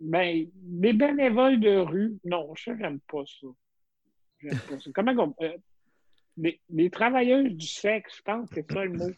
ben, 0.00 0.46
des 0.54 0.92
bénévoles 0.92 1.58
de 1.60 1.76
rue, 1.78 2.18
non, 2.24 2.54
ça, 2.56 2.72
j'aime 2.78 3.00
pas 3.10 3.22
ça. 3.26 3.46
J'aime 4.40 4.58
pas 4.68 4.78
ça. 4.78 4.90
Comment 4.94 5.14
qu'on. 5.14 5.34
euh, 5.44 5.56
les, 6.36 6.60
les 6.70 6.90
travailleuses 6.90 7.52
du 7.54 7.66
sexe, 7.66 8.16
je 8.18 8.22
pense 8.22 8.48
que 8.48 8.56
c'est 8.56 8.72
ça 8.72 8.84
le 8.84 8.92
mot. 8.92 9.10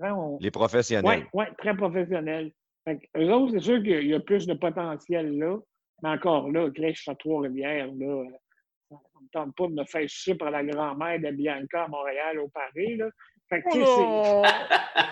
Avant, 0.00 0.34
on- 0.34 0.38
Les 0.40 0.50
professionnels. 0.50 1.24
oui, 1.34 1.40
ouais, 1.40 1.50
très 1.58 1.76
professionnel. 1.76 2.52
Fait 2.84 2.98
eux 3.16 3.30
autres, 3.32 3.52
c'est 3.52 3.60
sûr 3.70 3.82
qu'il 3.82 4.06
y 4.08 4.14
a 4.14 4.20
plus 4.20 4.46
de 4.46 4.54
potentiel 4.54 5.38
là. 5.38 5.56
Mais 6.02 6.08
encore 6.08 6.50
là, 6.50 6.68
crèche 6.70 7.06
à 7.08 7.14
Trois-Rivières, 7.14 7.92
là, 7.94 8.06
euh, 8.06 8.24
ça 8.90 8.96
ne 8.96 9.24
me 9.24 9.28
tente 9.30 9.54
pas 9.56 9.66
de 9.68 9.74
me 9.74 9.84
faire 9.84 10.08
chier 10.08 10.34
par 10.34 10.50
la 10.50 10.64
grand-mère 10.64 11.20
de 11.20 11.30
Bianca 11.30 11.84
à 11.84 11.88
Montréal 11.88 12.40
au 12.40 12.48
Paris. 12.48 12.96
Là. 12.96 13.08
Fait 13.52 13.60
que, 13.60 13.70
c'est- 13.70 14.52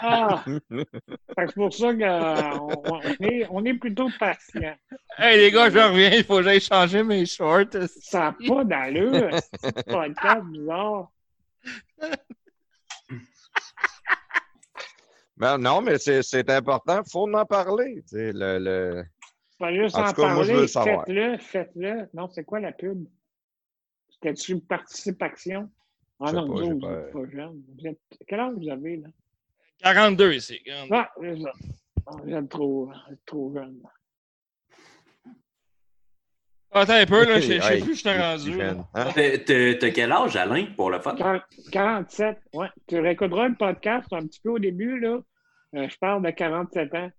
Ah! 0.03 0.43
Fait 0.47 1.45
que 1.45 1.47
c'est 1.49 1.55
pour 1.55 1.75
ça 1.75 1.93
qu'on 1.93 2.73
on 2.91 3.01
est, 3.21 3.47
on 3.51 3.65
est 3.67 3.75
plutôt 3.75 4.09
patient. 4.19 4.75
Hey 5.19 5.37
les 5.39 5.51
gars, 5.51 5.69
je 5.69 5.79
reviens. 5.79 6.11
Il 6.11 6.25
faut 6.25 6.37
que 6.39 6.45
j'aille 6.45 6.61
changer 6.61 7.03
mes 7.03 7.27
shorts. 7.27 7.67
Ça 8.01 8.19
n'a 8.21 8.37
pas 8.49 8.65
d'allure, 8.65 9.29
c'est 9.63 9.87
podcast 9.87 10.45
bizarre. 10.47 11.11
Ben, 15.37 15.59
non, 15.59 15.81
mais 15.83 15.99
c'est 15.99 16.23
c'est 16.23 16.49
important. 16.51 17.03
Il 17.05 17.11
faut 17.11 17.31
en 17.35 17.45
parler. 17.47 18.03
Le, 18.13 18.59
le... 18.59 19.05
Pas 19.59 19.73
juste 19.75 19.97
En 19.97 20.05
en, 20.07 20.13
tout 20.13 20.23
cas, 20.23 20.35
moi, 20.35 20.45
je 20.45 20.53
veux 20.53 20.55
parler, 20.55 20.61
le 20.63 20.67
savoir. 20.67 21.05
faites-le, 21.07 21.39
faites-le. 21.39 22.09
Non, 22.15 22.29
c'est 22.29 22.45
quoi 22.45 22.61
la 22.61 22.73
pub? 22.73 23.05
C'était-tu 24.11 24.53
une 24.53 24.63
participation? 24.63 25.71
Ah 26.21 26.33
non, 26.33 26.47
pas, 26.49 26.53
vous, 26.53 26.63
autres, 26.71 26.81
pas- 26.81 27.19
pas 27.21 27.31
jeune. 27.31 27.63
Vous 27.79 27.87
êtes... 27.87 28.01
Quel 28.29 28.41
âge 28.41 28.55
vous 28.57 28.69
avez, 28.69 28.97
là? 28.99 29.09
42 29.83 30.35
ici. 30.35 30.61
42. 30.65 30.95
Ah, 30.95 31.11
c'est 31.21 31.41
ça. 31.41 31.53
Ah, 32.07 32.11
Vous 32.23 32.31
êtes 32.35 32.49
trop, 32.49 32.93
êtes 33.11 33.25
trop 33.27 33.53
jeune. 33.55 33.81
Attends 36.73 36.93
un 36.95 37.07
peu, 37.07 37.25
là. 37.25 37.41
Je 37.41 37.47
sais 37.47 37.75
Hey, 37.75 37.83
plus 37.83 37.93
où 37.93 37.95
je 37.95 38.03
t'ai 38.03 38.17
rendu. 38.17 38.63
hein? 38.63 38.87
T'as- 38.95 39.91
quel 39.91 40.13
âge, 40.13 40.37
Alain, 40.37 40.67
pour 40.77 40.91
le 40.91 41.01
fun? 41.01 41.17
40 41.17 41.43
47, 41.73 42.39
ouais. 42.55 42.69
Tu 42.87 43.01
réécouteras 43.01 43.49
le 43.49 43.57
podcast 43.57 44.07
un 44.13 44.25
petit 44.27 44.41
peu 44.41 44.51
au 44.51 44.59
début, 44.59 45.01
là. 45.01 45.19
Euh, 45.75 45.89
je 45.89 45.97
parle 45.99 46.23
de 46.25 46.31
47 46.31 46.95
ans. 46.95 47.11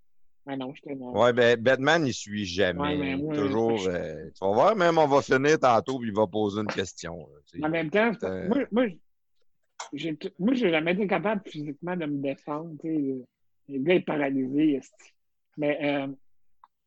Ah 0.47 0.57
non, 0.57 0.73
je 0.73 0.91
Ouais, 0.93 1.33
ben, 1.33 1.59
Batman, 1.61 2.05
il 2.05 2.13
suit 2.13 2.45
jamais. 2.45 2.97
Ouais, 2.97 3.15
moi, 3.15 3.35
Toujours. 3.35 3.77
je- 3.77 3.89
euh, 3.91 4.25
tu 4.33 4.39
vas 4.43 4.51
voir, 4.51 4.75
même 4.75 4.97
on 4.97 5.07
va 5.07 5.21
finir 5.21 5.59
tantôt, 5.59 5.99
puis 5.99 6.09
il 6.09 6.15
va 6.15 6.25
poser 6.25 6.61
une 6.61 6.67
question. 6.67 7.27
là. 7.53 7.67
En 7.67 7.69
même 7.69 7.89
temps, 7.91 8.11
Euh, 8.23 8.47
moi, 8.47 8.57
moi, 8.71 8.85
j'ai 9.93 10.17
moi, 10.39 10.53
j'ai 10.55 10.71
jamais 10.71 10.93
été 10.93 11.05
capable 11.05 11.41
physiquement 11.47 11.95
de 11.95 12.05
me 12.05 12.21
défendre. 12.21 12.71
tu 12.81 12.87
sais. 12.87 13.25
Le 13.69 13.79
gars 13.79 13.93
est 13.95 13.99
paralysé. 14.01 14.81
Mais 15.57 15.77
euh, 15.83 16.07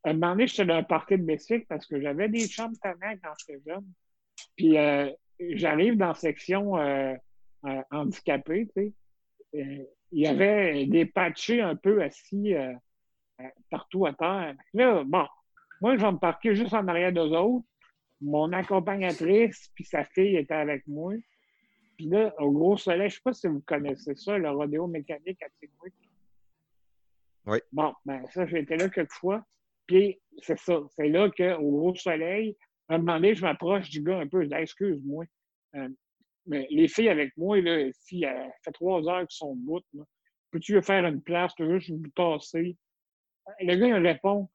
un 0.05 0.13
moment 0.15 0.31
donné, 0.33 0.47
j'étais 0.49 0.67
dans 0.67 0.75
un 0.75 0.83
party 0.83 1.17
de 1.19 1.23
bicycle 1.23 1.67
parce 1.69 1.87
que 1.87 2.01
j'avais 2.01 2.29
des 2.29 2.49
chambres 2.49 2.77
tannants 2.83 3.17
quand 3.23 3.33
j'étais 3.39 3.61
jeune. 3.67 3.85
Puis 4.57 4.77
euh, 4.77 5.11
j'arrive 5.39 5.97
dans 5.97 6.09
la 6.09 6.15
section 6.15 6.77
euh, 6.77 7.15
euh, 7.67 7.83
handicapée, 7.93 8.67
tu 8.77 8.93
sais. 9.53 9.89
Il 10.11 10.21
y 10.21 10.27
avait 10.27 10.87
des 10.87 11.07
patchés 11.07 11.61
un 11.61 11.77
peu 11.77 12.03
assis 12.03 12.55
partout 13.71 14.07
à 14.07 14.13
terre. 14.13 14.55
Là, 14.73 15.05
bon, 15.05 15.27
moi, 15.81 15.97
je 15.97 16.03
vais 16.03 16.13
me 16.13 16.19
parquer 16.19 16.55
juste 16.55 16.75
en 16.75 16.87
arrière 16.89 17.13
d'eux 17.13 17.37
autres. 17.37 17.67
Mon 18.21 18.53
accompagnatrice 18.53 19.71
puis 19.75 19.85
sa 19.85 20.05
fille 20.05 20.37
étaient 20.37 20.55
avec 20.55 20.87
moi. 20.87 21.15
Puis 21.97 22.07
là, 22.07 22.35
au 22.41 22.51
gros 22.51 22.77
soleil, 22.77 23.11
je 23.11 23.17
sais 23.17 23.23
pas 23.23 23.33
si 23.33 23.47
vous 23.47 23.61
connaissez 23.61 24.15
ça, 24.15 24.39
le 24.39 24.51
rodéo 24.51 24.87
mécanique 24.87 25.43
à 25.43 25.49
Tigwick. 25.61 25.95
Oui. 27.47 27.59
Bon, 27.73 27.93
ben 28.05 28.25
ça, 28.29 28.47
j'ai 28.47 28.61
été 28.61 28.77
là 28.77 28.89
quelques 28.89 29.13
fois. 29.13 29.45
Puis 29.87 30.19
c'est 30.41 30.59
ça, 30.59 30.81
c'est 30.97 31.09
là 31.09 31.31
qu'au 31.31 31.71
gros 31.71 31.95
soleil, 31.95 32.57
à 32.89 32.95
un 32.95 32.99
moment 32.99 33.15
donné, 33.15 33.35
je 33.35 33.43
m'approche 33.43 33.91
du 33.91 34.03
gars 34.03 34.19
un 34.19 34.27
peu, 34.27 34.43
je 34.43 34.49
dis 34.49 34.55
excuse-moi. 34.55 35.25
euh, 35.77 35.89
mais 36.47 36.67
les 36.71 36.89
filles 36.89 37.09
avec 37.09 37.37
moi, 37.37 37.61
là, 37.61 37.91
si 37.93 38.21
ça 38.21 38.35
fait 38.63 38.73
trois 38.73 39.07
heures 39.09 39.27
qu'ils 39.27 39.37
sont 39.37 39.55
debout, 39.57 39.81
peux-tu 40.51 40.81
faire 40.83 41.05
une 41.07 41.23
place, 41.23 41.55
tu 41.55 41.65
veux 41.65 41.79
juste 41.79 42.03
vous 42.03 42.11
passer? 42.15 42.77
Le 43.61 43.77
gars, 43.77 43.87
il 43.87 44.07
répond 44.07 44.49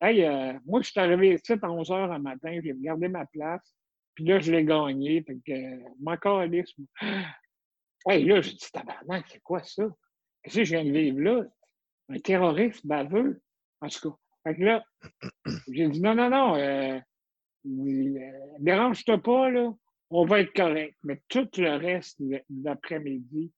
Hey, 0.00 0.24
euh, 0.24 0.58
moi, 0.66 0.82
je 0.82 0.90
suis 0.90 0.98
arrivé 0.98 1.34
ici 1.34 1.52
à 1.52 1.70
11 1.70 1.90
heures 1.92 2.10
un 2.10 2.18
matin, 2.18 2.58
j'ai 2.62 2.74
gardé 2.76 3.06
ma 3.06 3.24
place, 3.24 3.72
puis 4.14 4.24
là, 4.24 4.40
je 4.40 4.50
l'ai 4.50 4.64
gagné, 4.64 5.22
fait 5.22 5.38
que 5.46 5.52
euh, 5.52 5.88
mon 6.00 6.16
calisse, 6.16 6.76
moi. 6.76 6.88
Hey, 8.08 8.24
là, 8.24 8.40
j'ai 8.40 8.54
dit 8.54 8.66
Tabarnak, 8.72 9.26
c'est 9.28 9.42
quoi 9.42 9.62
ça? 9.62 9.84
Qu'est-ce 10.42 10.56
que 10.56 10.64
je 10.64 10.74
viens 10.74 10.84
de 10.84 10.90
vivre 10.90 11.20
là? 11.20 11.44
Un 12.08 12.18
terroriste 12.18 12.84
baveux? 12.84 13.40
En 13.80 13.86
tout 13.86 14.10
cas. 14.10 14.16
Fait 14.42 14.56
que 14.56 14.64
là, 14.64 14.84
j'ai 15.68 15.88
dit 15.88 16.00
non, 16.00 16.16
non, 16.16 16.28
non, 16.28 16.56
euh, 16.56 16.98
euh, 17.66 18.30
dérange-toi 18.58 19.18
pas, 19.18 19.50
là, 19.50 19.72
on 20.10 20.24
va 20.24 20.40
être 20.40 20.52
correct. 20.52 20.96
Mais 21.04 21.22
tout 21.28 21.48
le 21.58 21.76
reste 21.76 22.20
de 22.20 22.42
l'après-midi, 22.64 23.52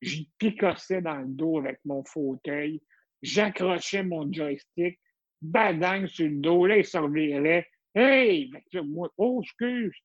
j'y 0.00 0.30
picossais 0.38 1.02
dans 1.02 1.18
le 1.18 1.26
dos 1.26 1.58
avec 1.58 1.80
mon 1.84 2.04
fauteuil, 2.04 2.80
j'accrochais 3.22 4.02
mon 4.02 4.32
joystick, 4.32 4.98
badang 5.40 6.06
sur 6.06 6.26
le 6.26 6.36
dos, 6.36 6.66
là, 6.66 6.78
il 6.78 6.84
se 6.84 6.98
revirait. 6.98 7.66
Hey! 7.94 8.50
Fait 8.52 8.64
que 8.72 8.78
moi, 8.78 9.10
oh, 9.16 9.40
excuse. 9.42 9.96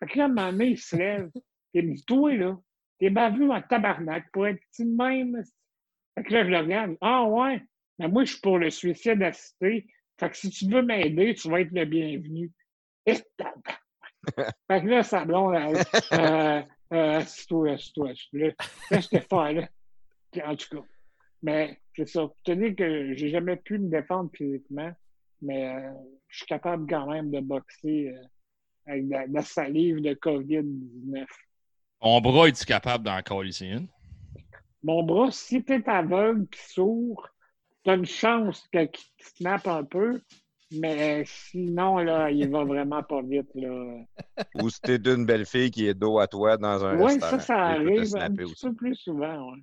Fait 0.00 0.06
que 0.06 0.18
là, 0.18 0.28
moment 0.28 0.52
donné, 0.52 0.68
il 0.68 0.78
se 0.78 0.96
lève. 0.96 1.30
Il 1.74 1.90
me 1.90 1.94
dit, 1.94 2.04
toi, 2.06 2.34
là, 2.34 2.58
t'es 2.98 3.10
baveux 3.10 3.50
en 3.50 3.60
tabarnak 3.60 4.30
pour 4.32 4.46
être 4.46 4.58
petit 4.70 4.86
de 4.86 4.96
même. 4.96 5.42
Fait 6.14 6.24
que 6.24 6.32
là, 6.32 6.44
je 6.44 6.48
le 6.48 6.58
regarde. 6.58 6.96
Ah, 7.02 7.24
ouais? 7.24 7.62
Mais 7.98 8.08
moi, 8.08 8.24
je 8.24 8.32
suis 8.32 8.40
pour 8.40 8.58
le 8.58 8.70
suicide 8.70 9.22
assisté. 9.22 9.86
Fait 10.18 10.30
que 10.30 10.36
si 10.38 10.48
tu 10.48 10.70
veux 10.70 10.80
m'aider, 10.80 11.34
tu 11.34 11.50
vas 11.50 11.60
être 11.60 11.72
le 11.72 11.84
bienvenu. 11.84 12.50
Et. 13.04 13.16
Fait 13.16 14.80
que 14.80 14.86
là, 14.86 15.02
ça 15.02 15.24
blonde, 15.26 15.54
euh, 16.12 16.62
euh, 16.92 17.18
assis-toi, 17.18 17.72
assis-toi, 17.72 18.10
assis-toi. 18.10 18.40
Là, 18.40 18.54
là 18.90 19.00
j'étais 19.00 19.20
fort, 19.20 19.52
là. 19.52 19.68
En 20.46 20.56
tout 20.56 20.68
cas. 20.78 20.86
Mais 21.46 21.78
c'est 21.94 22.08
ça. 22.08 22.28
Je 22.38 22.52
te 22.52 22.58
dis 22.58 22.74
que 22.74 23.14
j'ai 23.14 23.30
jamais 23.30 23.54
pu 23.54 23.78
me 23.78 23.88
défendre 23.88 24.30
physiquement, 24.34 24.90
mais 25.40 25.68
euh, 25.68 25.92
je 26.26 26.38
suis 26.38 26.46
capable 26.46 26.90
quand 26.90 27.06
même 27.06 27.30
de 27.30 27.38
boxer 27.38 28.08
euh, 28.08 28.24
avec 28.86 29.06
de 29.06 29.32
la, 29.32 29.42
salive 29.42 30.00
de 30.00 30.12
COVID-19. 30.14 31.24
Mon 32.02 32.20
bras, 32.20 32.48
es-tu 32.48 32.64
capable 32.64 33.04
d'en 33.04 33.22
coller 33.22 33.50
ici 33.50 33.68
une? 33.68 33.86
Mon 34.82 35.04
bras, 35.04 35.30
si 35.30 35.62
tu 35.62 35.74
es 35.74 35.88
aveugle 35.88 36.48
et 36.52 36.56
sourd, 36.56 37.28
tu 37.84 37.90
as 37.92 37.94
une 37.94 38.06
chance 38.06 38.66
que- 38.72 38.86
qu'il 38.86 39.06
te 39.16 39.24
snappe 39.36 39.68
un 39.68 39.84
peu, 39.84 40.20
mais 40.72 41.22
sinon, 41.26 41.98
là, 41.98 42.28
il 42.28 42.50
va 42.50 42.64
vraiment 42.64 43.04
pas 43.04 43.22
vite. 43.22 43.54
Là. 43.54 44.00
Ou 44.56 44.68
si 44.68 44.80
t'es 44.82 44.98
d'une 44.98 45.24
belle 45.24 45.46
fille 45.46 45.70
qui 45.70 45.86
est 45.86 45.94
dos 45.94 46.18
à 46.18 46.26
toi 46.26 46.56
dans 46.56 46.84
un 46.84 46.96
Oui, 46.96 47.12
restaurant. 47.14 47.38
ça, 47.38 47.38
ça 47.38 47.56
arrive 47.56 48.16
un 48.16 48.34
petit 48.34 48.66
peu 48.66 48.74
plus 48.74 48.96
souvent. 48.96 49.52
ouais. 49.52 49.62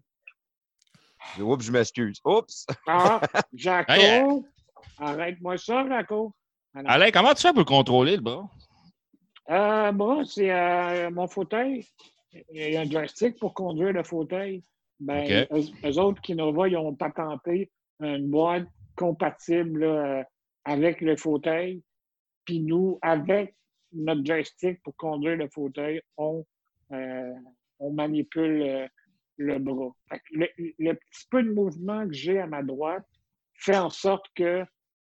Oups, 1.40 1.66
je 1.66 1.72
m'excuse. 1.72 2.20
Oups! 2.26 2.66
Ah, 2.88 3.22
Jaco, 3.54 3.92
Hey, 3.92 4.24
arrête-moi 4.98 5.58
ça, 5.58 5.88
Jaco. 5.88 6.34
Ah. 6.76 6.82
Alain, 6.86 7.12
comment 7.12 7.34
tu 7.34 7.42
fais 7.42 7.50
pour 7.50 7.60
le 7.60 7.66
contrôler, 7.66 8.16
le 8.16 8.22
bras? 8.22 8.50
Euh, 9.50 9.92
bras, 9.92 10.24
c'est 10.26 10.52
euh, 10.52 11.10
mon 11.12 11.28
fauteuil. 11.28 11.86
Il 12.52 12.72
y 12.72 12.78
a 12.78 12.82
un 12.82 12.90
joystick 12.90 13.38
pour 13.40 13.54
conduire 13.54 13.94
le 13.94 14.04
fauteuil. 14.04 14.64
Ben, 15.00 15.24
OK. 15.24 15.58
eux, 15.58 15.90
eux 15.90 16.00
autres, 16.00 16.22
Kinova, 16.22 16.68
ils 16.68 16.78
ont 16.78 16.96
patenté 16.96 17.70
une 18.00 18.30
boîte 18.30 18.68
compatible 18.96 19.82
là, 19.82 19.88
euh, 19.88 20.24
avec 20.66 21.02
le 21.02 21.16
fauteuil. 21.16 21.84
Puis 22.46 22.60
nous, 22.60 23.00
avec 23.02 23.56
notre 23.92 24.26
joystick 24.26 24.82
pour 24.84 24.96
conduire 24.96 25.38
le 25.38 25.48
fauteuil, 25.50 26.02
on, 26.18 26.46
euh, 26.92 27.34
on 27.80 27.92
manipule 27.92 28.62
euh, 28.62 28.88
le 29.38 29.60
bras. 29.60 29.92
Le, 30.32 30.48
le 30.80 30.94
petit 30.94 31.28
peu 31.30 31.44
de 31.44 31.52
mouvement 31.52 32.08
que 32.08 32.14
j'ai 32.14 32.40
à 32.40 32.48
ma 32.48 32.64
droite 32.64 33.06
fait 33.56 33.78
en 33.78 33.90
sorte 33.90 34.26
que, 34.36 34.64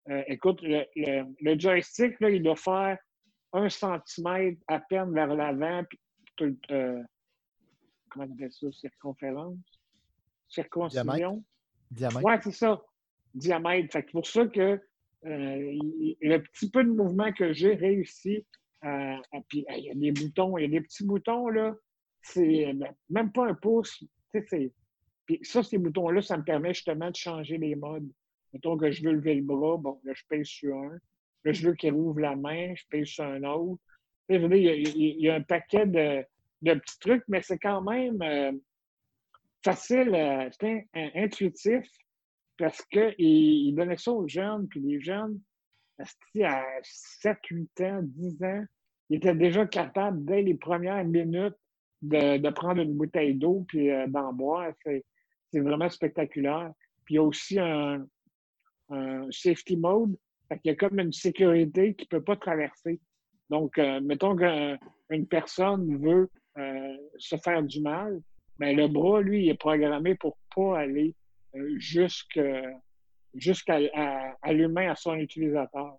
euh, 0.09 0.23
écoute, 0.27 0.61
le, 0.63 0.85
le- 0.97 1.27
le 1.41 1.59
joystick, 1.59 2.19
là, 2.21 2.31
il 2.31 2.43
doit 2.43 2.57
faire 2.57 2.99
un 3.53 3.69
centimètre 3.69 4.61
à 4.69 4.81
peine 4.81 5.13
vers 5.13 5.29
l'avant, 5.35 5.83
puis 5.89 5.99
tout, 6.37 6.57
euh, 6.71 7.03
comment 8.11 8.27
on 8.29 8.33
appelle 8.35 8.53
ça, 8.53 8.71
circonférence? 8.73 9.57
Circoncision? 10.49 11.45
Diamètre. 11.91 12.25
Ouais, 12.25 12.39
c'est 12.43 12.53
ça. 12.53 12.83
Diamètre. 13.35 13.93
Fait 13.93 14.05
que 14.05 14.11
pour 14.13 14.27
ça 14.27 14.47
que 14.47 14.81
euh, 15.25 15.73
il- 15.73 16.17
le 16.21 16.39
petit 16.39 16.71
peu 16.71 16.85
de 16.85 16.91
mouvement 16.91 17.33
que 17.33 17.53
j'ai 17.53 17.75
réussi 17.75 18.45
à. 18.83 19.17
à- 19.33 19.41
puis, 19.49 19.65
il 19.77 19.85
y 19.85 19.91
a 19.91 19.95
des 19.95 20.13
boutons, 20.13 20.57
il 20.59 20.63
y 20.63 20.65
a 20.65 20.69
des 20.69 20.81
petits 20.81 21.05
boutons, 21.05 21.49
là. 21.49 21.75
C'est 22.23 22.73
ben, 22.75 22.95
même 23.11 23.33
pas 23.33 23.47
un 23.49 23.55
pouce. 23.55 24.03
Puis 24.33 25.41
ça, 25.43 25.63
ces 25.63 25.79
boutons-là, 25.79 26.23
ça 26.23 26.37
me 26.37 26.45
permet 26.45 26.75
justement 26.75 27.11
de 27.11 27.17
changer 27.17 27.59
les 27.59 27.75
modes. 27.75 28.09
Mettons 28.53 28.77
que 28.77 28.91
je 28.91 29.03
veux 29.03 29.13
lever 29.13 29.35
le 29.35 29.43
bras, 29.43 29.77
bon, 29.77 30.01
là, 30.05 30.13
je 30.15 30.23
pèse 30.29 30.47
sur 30.47 30.77
un. 30.77 30.99
Là, 31.45 31.53
je 31.53 31.67
veux 31.69 31.75
qu'il 31.75 31.93
rouvre 31.93 32.21
la 32.21 32.37
main, 32.37 32.75
je 32.75 32.85
pèse 32.89 33.09
sur 33.09 33.25
un 33.25 33.43
autre. 33.45 33.81
Il 34.29 34.41
y 34.57 34.69
a, 34.69 34.75
il 34.75 35.21
y 35.21 35.29
a- 35.29 35.35
un 35.37 35.43
paquet 35.43 35.87
de, 35.87 36.25
de 36.63 36.75
petits 36.75 36.99
trucs, 36.99 37.25
mais 37.29 37.43
c'est 37.43 37.59
quand 37.59 37.83
même 37.83 38.21
euh, 38.23 38.53
facile, 39.65 40.15
euh, 40.15 40.49
intuitif, 41.15 41.87
parce 42.59 42.83
qu'il 42.87 43.15
il 43.19 43.75
donnait 43.75 43.97
ça 43.97 44.13
aux 44.13 44.27
jeunes, 44.27 44.67
puis 44.69 44.81
les 44.81 45.01
jeunes, 45.01 45.41
à 45.99 46.05
7, 46.83 47.39
8 47.51 47.81
ans, 47.83 48.01
10 48.03 48.43
ans, 48.43 48.65
ils 49.09 49.17
étaient 49.17 49.35
déjà 49.35 49.67
capables, 49.67 50.25
dès 50.25 50.43
les 50.43 50.55
premières 50.55 51.05
minutes, 51.05 51.55
de, 52.09 52.51
prendre 52.51 52.81
une 52.81 52.95
bouteille 52.95 53.35
d'eau 53.35 53.65
puis 53.69 53.91
euh, 53.91 54.07
d'en 54.07 54.33
boire. 54.33 54.73
C'est 54.85 55.61
vraiment 55.61 55.89
spectaculaire. 55.89 56.73
Puis 57.05 57.15
il 57.15 57.17
y 57.17 57.19
a 57.19 57.23
aussi 57.23 57.59
un, 57.59 58.07
safety 59.31 59.77
mode, 59.77 60.17
fait 60.49 60.59
qu'il 60.61 60.71
y 60.71 60.75
a 60.75 60.77
comme 60.77 61.01
une 61.01 61.13
sécurité 61.13 61.95
qui 61.95 62.05
ne 62.05 62.19
peut 62.19 62.23
pas 62.23 62.37
traverser. 62.37 63.01
Donc, 63.51 63.79
euh, 63.79 64.01
mettons 64.01 64.37
qu'une 64.37 65.27
personne 65.27 65.99
veut 65.99 66.31
euh, 66.59 66.97
se 67.19 67.37
faire 67.37 67.63
du 67.63 67.81
mal, 67.81 68.21
mais 68.59 68.73
le 68.73 68.89
bras, 68.89 69.21
lui, 69.21 69.45
il 69.45 69.51
est 69.51 69.59
programmé 69.59 70.15
pour 70.15 70.39
pas 70.55 70.79
aller 70.79 71.15
euh, 71.55 71.79
jusqu'à 71.79 72.63
à, 73.95 74.37
à 74.41 74.53
l'humain, 74.53 74.91
à 74.91 74.95
son 74.95 75.15
utilisateur. 75.15 75.99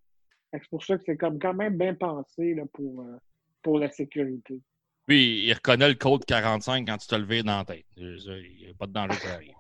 C'est 0.52 0.68
pour 0.70 0.84
ça 0.84 0.98
que 0.98 1.04
c'est 1.06 1.18
comme 1.18 1.40
quand 1.40 1.54
même 1.54 1.78
bien 1.78 1.94
pensé 1.94 2.56
là, 2.56 2.64
pour, 2.74 3.02
euh, 3.02 3.18
pour 3.62 3.80
la 3.80 3.90
sécurité. 3.90 4.62
Lui, 5.08 5.46
il 5.46 5.54
reconnaît 5.54 5.88
le 5.88 5.96
code 5.96 6.26
45 6.26 6.86
quand 6.88 6.98
tu 6.98 7.08
te 7.08 7.16
levé 7.16 7.44
dans 7.44 7.60
la 7.60 7.66
tête. 7.66 7.86
Il 7.96 8.16
n'y 8.60 8.70
a 8.70 8.74
pas 8.78 8.88
de 8.88 8.92
danger 8.92 9.18
ça 9.20 9.34
arrive. 9.36 9.54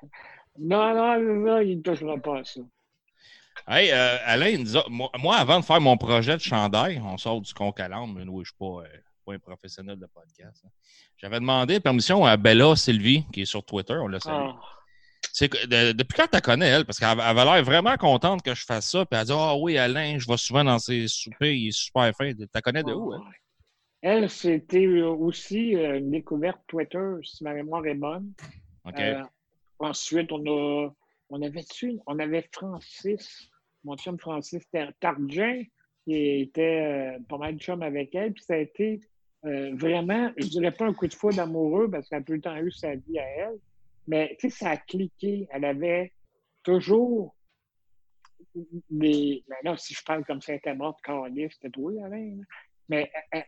Non, 0.59 0.93
non, 0.93 1.43
là, 1.45 1.63
il 1.63 1.77
ne 1.77 1.81
touchera 1.81 2.17
pas 2.17 2.39
à 2.39 2.43
ça. 2.43 2.59
Hey, 3.67 3.91
euh, 3.91 4.17
Alain, 4.25 4.49
il 4.49 4.59
nous 4.63 4.77
a- 4.77 4.85
moi, 4.89 5.09
moi, 5.19 5.35
avant 5.37 5.59
de 5.59 5.65
faire 5.65 5.81
mon 5.81 5.97
projet 5.97 6.33
de 6.35 6.41
chandail, 6.41 7.01
on 7.03 7.17
sort 7.17 7.41
du 7.41 7.53
conque 7.53 7.79
à 7.79 7.87
mais 7.89 8.25
nous, 8.25 8.35
je 8.35 8.39
ne 8.39 8.45
suis 8.45 8.53
pas, 8.59 8.83
euh, 8.83 8.97
pas 9.25 9.33
un 9.33 9.39
professionnel 9.39 9.97
de 9.99 10.05
podcast. 10.07 10.63
hein. 10.65 10.69
J'avais 11.17 11.39
demandé 11.39 11.79
permission 11.79 12.25
à 12.25 12.37
Bella 12.37 12.75
Sylvie, 12.75 13.25
qui 13.33 13.41
est 13.41 13.45
sur 13.45 13.63
Twitter, 13.63 13.95
on 13.95 14.07
l'a 14.07 14.19
salué. 14.19 14.51
Ah. 14.51 14.59
De- 15.41 15.91
depuis 15.93 16.15
quand 16.15 16.25
tu 16.25 16.29
la 16.33 16.41
connais, 16.41 16.67
elle? 16.67 16.85
Parce 16.85 16.99
qu'elle 16.99 17.09
elle 17.09 17.19
avait 17.21 17.43
l'air 17.45 17.63
vraiment 17.63 17.95
contente 17.97 18.41
que 18.41 18.53
je 18.55 18.63
fasse 18.65 18.89
ça. 18.91 19.05
Puis 19.05 19.19
elle 19.19 19.25
dit 19.25 19.33
Ah 19.35 19.55
oui, 19.55 19.77
Alain, 19.77 20.17
je 20.19 20.27
vais 20.27 20.37
souvent 20.37 20.63
dans 20.63 20.79
ses 20.79 21.07
soupers, 21.07 21.51
il 21.53 21.67
est 21.67 21.71
super 21.71 22.11
fin. 22.15 22.33
Tu 22.33 22.47
la 22.53 22.61
connais 22.61 22.83
de 22.83 22.91
où, 22.93 23.13
hein? 23.13 23.21
Elle, 24.07 24.29
c'était 24.29 24.85
euh, 24.85 25.09
aussi 25.09 25.75
euh, 25.75 25.97
une 25.97 26.11
découverte 26.11 26.61
Twitter, 26.67 27.15
si 27.23 27.43
ma 27.43 27.53
mémoire 27.53 27.85
est 27.85 27.93
bonne. 27.93 28.31
Euh, 29.19 29.21
ensuite, 29.79 30.31
on 30.31 30.45
a 30.47 30.89
on 31.29 31.41
avait 31.41 31.65
on 32.05 32.17
avait 32.17 32.47
Francis, 32.53 33.49
mon 33.83 33.97
chum 33.97 34.17
Francis 34.17 34.63
Tar- 34.71 34.93
Tardien, 35.01 35.61
qui 36.05 36.39
était 36.39 37.17
euh, 37.17 37.19
pas 37.27 37.37
mal 37.37 37.57
de 37.57 37.59
chum 37.61 37.81
avec 37.81 38.15
elle. 38.15 38.31
Puis 38.31 38.45
ça 38.45 38.53
a 38.53 38.59
été 38.59 39.01
euh, 39.43 39.75
vraiment, 39.75 40.31
je 40.37 40.47
dirais 40.47 40.71
pas 40.71 40.85
un 40.85 40.93
coup 40.93 41.07
de 41.07 41.13
foudre 41.13 41.41
amoureux 41.41 41.91
parce 41.91 42.07
qu'elle 42.07 42.19
a 42.19 42.23
tout 42.23 42.31
le 42.31 42.39
temps 42.39 42.55
eu 42.55 42.71
sa 42.71 42.95
vie 42.95 43.19
à 43.19 43.27
elle. 43.27 43.59
Mais 44.07 44.37
tu 44.39 44.49
sais, 44.49 44.55
ça 44.57 44.69
a 44.69 44.77
cliqué. 44.77 45.49
Elle 45.51 45.65
avait 45.65 46.13
toujours 46.63 47.35
des. 48.89 49.43
Ben 49.49 49.57
là, 49.65 49.75
si 49.75 49.93
je 49.93 50.03
parle 50.05 50.23
comme 50.23 50.41
ça, 50.41 50.53
elle 50.53 50.59
était 50.59 50.73
morte, 50.73 51.01
Carlis, 51.03 51.49
c'était 51.51 51.71
toi, 51.71 51.91
Alain. 52.05 52.37
là. 52.37 52.43
Mais 52.87 53.11
elle 53.31 53.43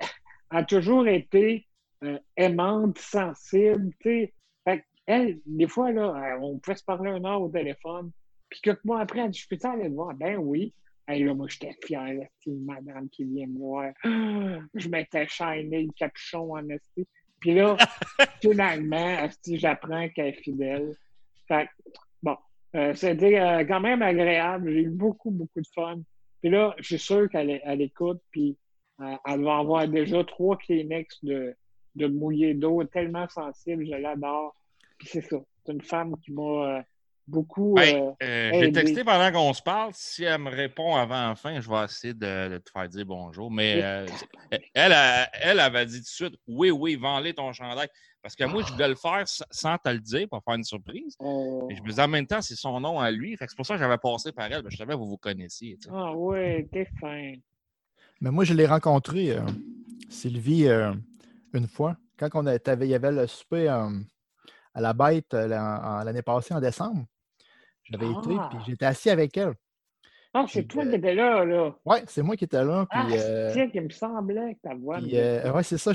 a 0.49 0.63
toujours 0.63 1.07
été 1.07 1.67
euh, 2.03 2.17
aimante, 2.37 2.97
sensible, 2.97 3.91
tu 3.99 4.09
sais. 4.09 4.33
Fait 4.65 4.83
elle, 5.05 5.39
des 5.45 5.67
fois, 5.67 5.91
là, 5.91 6.13
euh, 6.15 6.39
on 6.41 6.59
pouvait 6.59 6.77
se 6.77 6.83
parler 6.83 7.11
un 7.11 7.23
heure 7.25 7.41
au 7.41 7.49
téléphone. 7.49 8.11
Puis 8.49 8.61
quelques 8.61 8.83
mois 8.83 9.01
après, 9.01 9.19
elle 9.19 9.31
dit 9.31 9.39
Je 9.39 9.55
peux 9.55 9.67
aller 9.67 9.89
te 9.89 9.93
voir 9.93 10.13
Ben 10.15 10.37
oui. 10.37 10.73
Hey, 11.07 11.23
là, 11.23 11.33
moi, 11.33 11.47
j'étais 11.49 11.75
c'est 11.81 12.29
une 12.51 12.65
madame 12.65 13.09
qui 13.09 13.23
vient 13.23 13.47
me 13.47 13.57
voir. 13.57 13.91
Ah, 14.03 14.59
Je 14.75 14.89
m'étais 14.89 15.27
shiné 15.27 15.83
le 15.83 15.91
capuchon 15.95 16.55
en 16.55 16.69
esti. 16.69 17.07
Puis 17.39 17.55
là, 17.55 17.77
finalement, 18.41 19.27
j'apprends 19.47 20.07
qu'elle 20.09 20.27
est 20.27 20.43
fidèle. 20.43 20.95
Fait 21.47 21.65
que, 21.65 21.91
bon, 22.21 22.37
euh, 22.75 22.93
c'était 22.93 23.39
euh, 23.39 23.65
quand 23.65 23.79
même 23.79 24.03
agréable. 24.03 24.71
J'ai 24.71 24.83
eu 24.83 24.89
beaucoup, 24.89 25.31
beaucoup 25.31 25.61
de 25.61 25.67
fun. 25.73 25.99
Puis 26.41 26.51
là, 26.51 26.75
je 26.77 26.83
suis 26.83 26.99
sûr 26.99 27.29
qu'elle 27.29 27.59
elle 27.63 27.81
écoute, 27.81 28.21
puis 28.31 28.55
elle 29.25 29.43
va 29.43 29.57
avoir 29.57 29.87
déjà 29.87 30.23
trois 30.23 30.57
Kleenex 30.57 31.23
de, 31.23 31.55
de 31.95 32.07
mouillé 32.07 32.53
d'eau, 32.53 32.83
tellement 32.85 33.27
sensible, 33.29 33.85
je 33.85 33.95
l'adore. 33.95 34.55
Puis 34.97 35.07
c'est 35.11 35.21
ça. 35.21 35.37
C'est 35.65 35.73
une 35.73 35.81
femme 35.81 36.15
qui 36.23 36.31
m'a 36.31 36.41
euh, 36.77 36.81
beaucoup. 37.27 37.75
Ben, 37.75 37.95
euh, 37.95 38.11
euh, 38.23 38.51
J'ai 38.59 38.71
texté 38.71 39.03
pendant 39.03 39.31
qu'on 39.31 39.53
se 39.53 39.61
parle. 39.61 39.91
Si 39.93 40.23
elle 40.23 40.39
me 40.41 40.49
répond 40.49 40.95
avant 40.95 41.29
la 41.29 41.35
fin, 41.35 41.59
je 41.61 41.69
vais 41.69 41.83
essayer 41.85 42.13
de, 42.13 42.49
de 42.49 42.57
te 42.57 42.69
faire 42.71 42.89
dire 42.89 43.05
bonjour. 43.05 43.51
Mais 43.51 43.81
euh, 43.83 44.05
elle, 44.73 44.93
elle, 45.33 45.59
avait 45.59 45.85
dit 45.85 45.97
tout 45.97 46.01
de 46.01 46.05
suite 46.07 46.35
Oui, 46.47 46.71
oui, 46.71 46.95
vends-les 46.95 47.33
ton 47.33 47.53
chandail. 47.53 47.87
Parce 48.21 48.35
que 48.35 48.43
moi, 48.43 48.61
je 48.67 48.73
voulais 48.73 48.89
le 48.89 48.95
faire 48.95 49.23
sans 49.25 49.77
te 49.77 49.89
le 49.89 49.99
dire 49.99 50.27
pour 50.29 50.43
faire 50.43 50.55
une 50.55 50.63
surprise. 50.65 51.15
euh, 51.21 51.61
Mais 51.69 51.75
je 51.75 51.81
me 51.81 51.87
disais 51.87 52.01
en 52.01 52.07
même 52.09 52.27
temps, 52.27 52.41
c'est 52.41 52.55
son 52.55 52.77
nom 52.81 52.99
à 52.99 53.11
lui. 53.11 53.37
C'est 53.39 53.55
pour 53.55 53.65
ça 53.65 53.75
que 53.75 53.79
j'avais 53.79 53.97
passé 53.97 54.33
par 54.33 54.51
elle. 54.51 54.61
que 54.63 54.69
Je 54.69 54.75
savais 54.75 54.93
que 54.93 54.97
vous 54.99 55.07
vous 55.07 55.17
connaissiez. 55.17 55.77
Ah 55.89 56.13
ouais, 56.13 56.67
t'es 56.71 56.85
fin. 56.99 57.33
Mais 58.21 58.31
moi, 58.31 58.43
je 58.43 58.53
l'ai 58.53 58.65
rencontré, 58.65 59.31
euh, 59.37 59.41
Sylvie, 60.09 60.67
euh, 60.67 60.93
une 61.53 61.67
fois, 61.67 61.95
quand 62.17 62.29
on 62.33 62.45
a- 62.47 62.55
il 62.55 62.85
y 62.87 62.93
avait 62.95 63.11
le 63.11 63.27
souper 63.27 63.69
euh, 63.69 63.89
à 64.73 64.81
la 64.81 64.93
bête 64.93 65.33
l'année 65.33 66.21
passée, 66.21 66.53
en 66.53 66.59
décembre. 66.59 67.05
J'avais 67.83 68.07
été, 68.09 68.35
Ah. 68.39 68.49
puis 68.51 68.59
j'étais 68.67 68.85
assis 68.85 69.09
avec 69.09 69.35
elle. 69.37 69.53
Ah, 70.31 70.45
c'est 70.47 70.63
toi 70.65 70.85
qui 70.85 70.93
étais 70.93 71.15
là, 71.15 71.43
là. 71.43 71.75
Ouais, 71.85 72.03
c'est 72.05 72.21
moi 72.21 72.35
qui 72.35 72.43
étais 72.43 72.63
là. 72.63 72.85
Puis, 72.87 72.99
Ah, 73.01 73.49
c'est 73.51 73.71
qu'il 73.71 73.81
me 73.81 73.89
semblait 73.89 74.55
que 74.55 74.59
ta 74.69 74.75
voix. 74.75 74.99
ouais, 74.99 75.63
c'est 75.63 75.79
ça. 75.79 75.91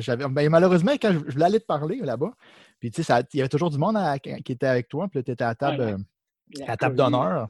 J'avais, 0.00 0.26
ben, 0.28 0.48
malheureusement, 0.50 0.92
quand 1.00 1.12
je, 1.12 1.18
je 1.28 1.32
voulais 1.34 1.44
aller 1.44 1.60
te 1.60 1.66
parler 1.66 1.98
là-bas, 2.00 2.32
puis 2.80 2.90
tu 2.90 3.04
sais, 3.04 3.12
il 3.34 3.36
y 3.36 3.40
avait 3.40 3.48
toujours 3.48 3.70
du 3.70 3.78
monde 3.78 3.96
à- 3.96 4.18
qui 4.18 4.30
était 4.52 4.66
avec 4.66 4.88
toi, 4.88 5.06
puis 5.08 5.22
tu 5.22 5.30
étais 5.30 5.44
à 5.44 5.48
la 5.48 5.54
table, 5.54 5.80
Ouais, 5.80 5.94
la 6.56 6.64
à 6.64 6.68
la 6.70 6.76
table 6.76 6.96
d'honneur. 6.96 7.48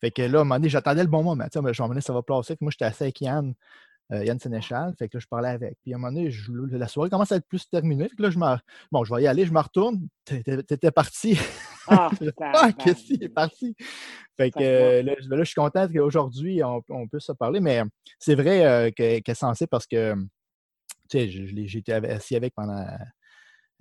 Fait 0.00 0.10
que 0.10 0.22
là, 0.22 0.38
à 0.38 0.40
un 0.40 0.44
moment 0.44 0.56
donné, 0.56 0.68
j'attendais 0.68 1.02
le 1.02 1.08
bon 1.08 1.22
moment. 1.22 1.44
Tu 1.44 1.50
sais, 1.54 1.60
ben, 1.62 1.72
je 1.72 1.82
vais 1.82 2.00
ça 2.00 2.12
va 2.12 2.22
placer. 2.22 2.56
Moi, 2.60 2.70
j'étais 2.70 2.86
assis 2.86 3.02
avec 3.02 3.20
Yann, 3.20 3.52
euh, 4.12 4.24
Yann 4.24 4.38
Sénéchal. 4.40 4.94
Fait 4.98 5.08
que 5.08 5.16
là, 5.16 5.20
je 5.20 5.26
parlais 5.26 5.48
avec. 5.50 5.76
Puis 5.82 5.92
à 5.92 5.96
un 5.96 5.98
moment 5.98 6.12
donné, 6.12 6.30
je- 6.30 6.50
la 6.52 6.88
soirée 6.88 7.10
commence 7.10 7.32
à 7.32 7.36
être 7.36 7.46
plus 7.46 7.68
terminée. 7.68 8.08
Fait 8.08 8.16
que 8.16 8.22
là, 8.22 8.30
je 8.30 8.38
me... 8.38 8.56
Bon, 8.90 9.04
je 9.04 9.14
vais 9.14 9.22
y 9.22 9.26
aller, 9.26 9.44
je 9.44 9.52
me 9.52 9.60
retourne. 9.60 10.08
T'étais 10.24 10.90
parti. 10.90 11.38
Ah, 11.86 12.10
Ah, 12.40 12.72
qu'est-ce 12.72 13.04
qu'il 13.04 13.22
est 13.22 13.28
parti? 13.28 13.74
Fait 14.36 14.50
que 14.50 14.58
euh, 14.60 15.02
là, 15.02 15.12
ben 15.28 15.36
là, 15.36 15.42
je 15.44 15.48
suis 15.50 15.60
content 15.60 15.86
qu'aujourd'hui, 15.88 16.62
on, 16.64 16.82
on 16.88 17.06
puisse 17.08 17.24
se 17.24 17.32
parler. 17.32 17.60
Mais 17.60 17.82
c'est 18.18 18.34
vrai 18.34 18.64
euh, 18.64 18.90
que- 18.90 19.18
qu'elle 19.20 19.22
est 19.26 19.34
censée 19.34 19.66
parce 19.66 19.86
que, 19.86 20.14
tu 21.10 21.30
sais, 21.30 21.92
avec- 21.92 22.10
assis 22.10 22.36
avec 22.36 22.54
pendant 22.54 22.86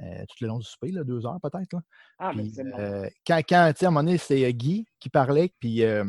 euh, 0.02 0.24
tout 0.28 0.36
le 0.42 0.48
long 0.48 0.58
du 0.60 0.66
souper, 0.66 0.92
là, 0.92 1.04
deux 1.04 1.26
heures 1.26 1.40
peut-être. 1.42 1.76
Ah, 2.20 2.32
mais 2.36 2.44
Puis, 2.44 2.52
c'est 2.56 2.64
bon. 2.64 2.78
euh, 2.80 3.08
quand, 3.28 3.40
quand, 3.48 3.72
à 3.82 3.86
un 3.88 3.90
moment 3.90 4.04
donné, 4.04 4.18
c'est 4.18 4.46
euh, 4.46 4.52
Guy 4.52 4.86
qui 5.00 5.10
parlait, 5.10 5.52
puis 5.60 5.84
euh, 5.84 6.04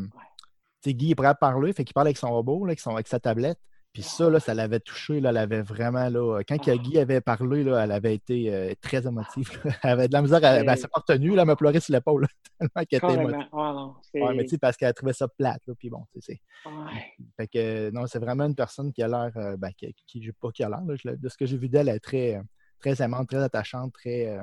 Guy 0.86 1.10
est 1.12 1.14
prêt 1.14 1.26
à 1.26 1.34
parler, 1.34 1.72
fait 1.72 1.84
qu'il 1.84 1.94
parle 1.94 2.06
avec 2.08 2.16
son 2.18 2.30
robot, 2.30 2.64
là, 2.64 2.70
avec, 2.70 2.80
son, 2.80 2.92
avec 2.94 3.08
sa 3.08 3.20
tablette. 3.20 3.58
Puis 3.92 4.02
ça, 4.04 4.30
là, 4.30 4.38
ça 4.38 4.54
l'avait 4.54 4.78
touché, 4.78 5.18
là, 5.20 5.30
elle 5.30 5.36
avait 5.36 5.62
vraiment, 5.62 6.08
là, 6.08 6.40
quand 6.46 6.56
Ah. 6.68 6.76
Guy 6.76 6.96
avait 7.00 7.20
parlé, 7.20 7.64
là, 7.64 7.82
elle 7.82 7.90
avait 7.90 8.14
été 8.14 8.54
euh, 8.54 8.72
très 8.80 9.04
émotive. 9.04 9.50
là. 9.64 9.72
Elle 9.82 9.90
avait 9.90 10.06
de 10.06 10.12
la 10.12 10.22
misère, 10.22 10.44
elle, 10.44 10.64
ben, 10.64 10.74
elle 10.74 10.78
s'est 10.78 10.86
pas 10.86 11.00
retenue, 11.00 11.34
là, 11.34 11.42
elle 11.42 11.48
m'a 11.48 11.56
pleuré 11.56 11.80
sur 11.80 11.92
l'épaule, 11.92 12.28
tellement 12.60 12.84
qu'elle 12.88 12.98
était 12.98 13.14
émotive. 13.20 13.48
Ah 13.52 13.72
non, 13.74 13.96
c'est. 14.02 14.22
Ouais, 14.22 14.32
mais 14.36 14.44
tu 14.44 14.50
sais, 14.50 14.58
parce 14.58 14.76
qu'elle 14.76 14.94
trouvait 14.94 15.12
ça 15.12 15.26
plate, 15.26 15.66
là, 15.66 15.74
puis 15.76 15.90
bon, 15.90 16.06
tu 16.14 16.20
sais, 16.20 16.40
Ouais. 16.66 17.02
fait 17.36 17.48
que, 17.48 17.90
non, 17.90 18.06
c'est 18.06 18.20
vraiment 18.20 18.44
une 18.44 18.54
personne 18.54 18.92
qui 18.92 19.02
a 19.02 19.08
l'air, 19.08 19.32
ben, 19.58 19.72
qui, 19.76 19.92
qui, 20.06 20.20
qui- 20.20 20.32
pas 20.40 20.52
qui 20.52 20.62
a 20.62 20.68
l'air, 20.68 20.82
de 20.84 21.28
ce 21.28 21.36
que 21.36 21.46
j'ai 21.46 21.56
vu 21.56 21.68
d'elle, 21.68 21.88
elle 21.88 21.96
est 21.96 22.00
très, 22.00 22.40
très 22.80 23.02
aimante, 23.02 23.28
très 23.28 23.42
attachante, 23.42 23.92
très 23.92 24.26
euh, 24.28 24.42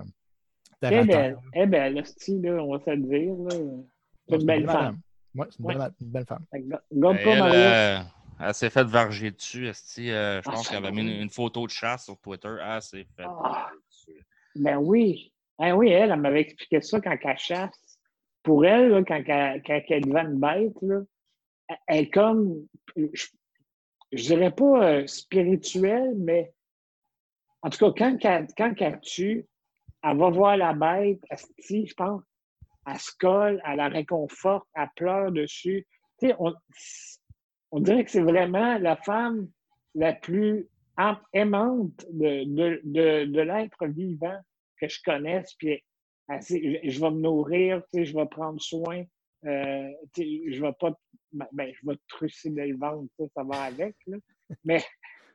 terre, 0.80 1.06
belle. 1.06 1.38
est 1.54 1.68
belle, 1.68 1.94
là, 1.96 2.64
on 2.64 2.78
va 2.78 2.84
se 2.84 2.90
le 2.92 2.98
dire. 2.98 3.36
C'est 4.30 4.36
une 4.36 4.46
belle 4.46 4.66
femme. 4.66 5.00
Ouais, 5.36 5.46
c'est 5.50 5.60
une, 5.60 5.66
belle, 6.12 6.26
femme. 6.26 6.46
Ben, 6.52 6.70
pas, 7.02 7.14
elle, 7.32 7.40
Mario. 7.40 7.60
euh, 7.60 8.00
elle 8.40 8.54
s'est 8.54 8.70
fait 8.70 8.84
varger 8.86 9.32
dessus. 9.32 9.68
esti, 9.68 10.12
euh, 10.12 10.42
je 10.42 10.50
Ah, 10.50 10.52
pense 10.54 10.68
qu'elle 10.68 10.78
avait 10.80 10.88
va. 10.88 10.92
mis 10.94 11.02
une, 11.02 11.22
une 11.24 11.30
photo 11.30 11.66
de 11.66 11.72
chasse 11.72 12.06
sur 12.06 12.18
Twitter. 12.20 12.56
Elle 12.64 12.82
s'est 12.82 13.06
fait 13.16 13.24
Ah. 13.24 13.38
varger 13.44 13.76
dessus. 13.90 14.26
Ben 14.56 14.78
oui. 14.78 15.32
Ben 15.60 15.74
oui, 15.76 15.90
elle, 15.90 16.12
elle 16.12 16.20
m'avait 16.20 16.42
expliqué 16.42 16.82
ça 16.82 17.00
quand 17.02 17.16
elle 17.22 17.38
chasse. 17.38 18.00
Pour 18.44 18.66
elle, 18.66 18.90
là, 18.90 19.04
quand, 19.04 19.22
elle, 19.28 19.62
quand 19.64 19.80
elle 19.90 19.98
est 19.98 20.02
devant 20.02 20.22
une 20.22 20.40
bête, 20.40 20.76
là, 20.82 21.02
elle- 21.68 21.78
elle 21.88 21.98
est 22.06 22.10
comme, 22.10 22.66
je, 22.96 23.26
je 24.12 24.24
dirais 24.24 24.52
pas 24.52 24.88
euh, 24.90 25.08
spirituelle, 25.08 26.14
mais 26.18 26.54
en 27.68 27.70
tout 27.70 27.80
cas, 27.80 27.92
quand, 27.98 28.18
elle- 28.24 28.48
quand 28.58 28.74
elle 28.80 29.00
tue, 29.02 29.46
elle 30.02 30.18
va 30.18 30.30
voir 30.30 30.56
la 30.56 30.72
bête, 30.72 31.20
asti, 31.30 31.86
je 31.86 31.94
pense, 31.96 32.24
elle 32.88 32.98
se 32.98 33.12
colle, 33.20 33.62
elle 33.66 33.76
la 33.76 33.90
réconforte, 33.90 34.66
elle 34.74 34.88
pleure 34.96 35.34
dessus. 35.34 35.86
Tu 36.20 36.30
sais, 36.30 36.36
on, 36.40 37.80
dirait 37.82 38.06
que 38.06 38.12
c'est 38.12 38.22
vraiment 38.22 38.78
la 38.78 38.96
femme 38.96 39.50
la 39.96 40.14
plus 40.14 40.70
aimante 41.34 42.06
de, 42.10 43.42
l'être 43.42 43.86
vivant 43.88 44.40
que 44.80 44.88
je 44.88 45.02
connaisse. 45.04 45.54
Puis, 45.56 45.84
elle 46.30 46.42
je, 46.42 46.90
je 46.90 47.02
vais 47.02 47.12
me 47.12 47.20
nourrir, 47.20 47.82
tu 47.92 48.00
sais, 48.00 48.06
je 48.06 48.16
vais 48.16 48.28
prendre 48.28 48.62
soin. 48.62 49.04
euh, 49.46 49.90
je 50.16 50.62
vais 50.62 50.74
pas. 50.80 50.98
Ben, 51.34 51.48
ben, 51.52 51.74
je 51.74 51.90
vais 51.90 51.98
trucider 52.08 52.68
le 52.68 52.78
ventre, 52.78 53.12
ça, 53.20 53.26
ça 53.36 53.44
va 53.44 53.64
avec. 53.64 53.98
Là. 54.06 54.18
Mais 54.64 54.82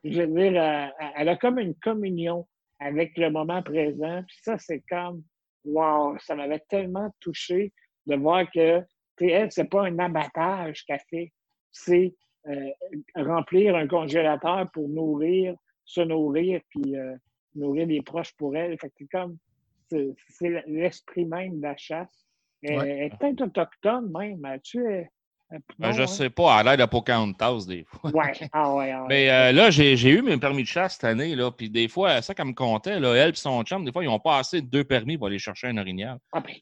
je 0.05 0.23
veux 0.23 0.27
dire, 0.27 0.93
elle 1.17 1.29
a 1.29 1.37
comme 1.37 1.59
une 1.59 1.75
communion 1.75 2.47
avec 2.81 3.17
le 3.17 3.31
moment 3.31 3.63
présent. 3.63 4.23
Puis 4.27 4.37
ça, 4.43 4.59
c'est 4.59 4.83
comme, 4.89 5.23
wow, 5.65 6.19
ça 6.19 6.35
m'avait 6.35 6.63
tellement 6.69 7.11
touché 7.21 7.73
de 8.07 8.17
voir 8.17 8.51
que, 8.51 8.81
tu 9.17 9.27
sais, 9.27 9.31
elle, 9.31 9.53
c'est 9.53 9.71
pas 9.71 9.87
un 9.87 9.99
abattage 9.99 10.85
qu'elle 10.85 11.01
fait, 11.09 11.33
c'est 11.71 12.15
euh, 12.49 12.71
remplir 13.15 13.77
un 13.77 13.87
congélateur 13.87 14.69
pour 14.73 14.89
nourrir, 14.89 15.55
se 15.85 16.01
nourrir, 16.01 16.61
puis 16.71 16.97
euh, 16.97 17.15
nourrir 17.55 17.87
les 17.87 18.03
proches 18.03 18.35
pour 18.37 18.57
elle. 18.57 18.77
Fait 18.79 18.89
que 18.89 18.95
c'est 18.99 19.07
comme, 19.11 19.39
c'est 19.89 20.09
c'est 20.29 20.65
l'esprit 20.67 21.25
même 21.25 21.59
de 21.59 21.63
la 21.63 21.77
chasse. 21.77 22.27
Elle, 22.63 22.79
Ouais. 22.79 22.91
elle 22.91 23.03
est 23.13 23.17
peut-être 23.19 23.43
autochtone 23.43 24.11
même. 24.13 24.45
Tu 24.65 24.85
es. 24.85 25.09
Ben, 25.79 25.93
je 25.93 26.07
sais 26.07 26.31
pas, 26.31 26.61
elle 26.61 26.69
a 26.69 26.77
l'air 26.77 26.87
de 26.87 26.91
Pocahontas 26.91 27.67
des 27.67 27.85
fois. 27.85 28.11
Ouais, 28.11 28.33
ah 28.53 28.75
ouais, 28.75 28.91
ah 28.93 29.03
ouais. 29.03 29.09
Mais 29.09 29.31
euh, 29.31 29.53
là, 29.53 29.71
j'ai 29.71 29.97
j'ai 29.97 30.11
eu 30.11 30.23
mes 30.23 30.37
permis 30.39 30.63
de 30.63 30.69
chasse 30.69 30.95
cette 30.95 31.05
année, 31.05 31.35
là, 31.35 31.51
puis 31.51 31.69
des 31.71 31.89
fois, 31.89 32.23
ça 32.23 32.35
qu'elle 32.35 32.47
me 32.47 32.53
comptait, 32.55 32.99
là, 33.01 33.15
elle 33.15 33.31
et 33.31 33.35
son 33.35 33.63
chum, 33.65 33.85
des 33.85 33.93
fois, 33.93 34.03
ils 34.03 34.07
n'ont 34.09 34.19
pas 34.21 34.39
assez 34.39 34.63
de 34.63 34.67
deux 34.67 34.85
permis 34.85 35.19
pour 35.19 35.27
aller 35.27 35.39
chercher 35.39 35.69
un 35.69 35.77
orignal. 35.79 36.19
Ah, 36.33 36.41
ben. 36.41 36.55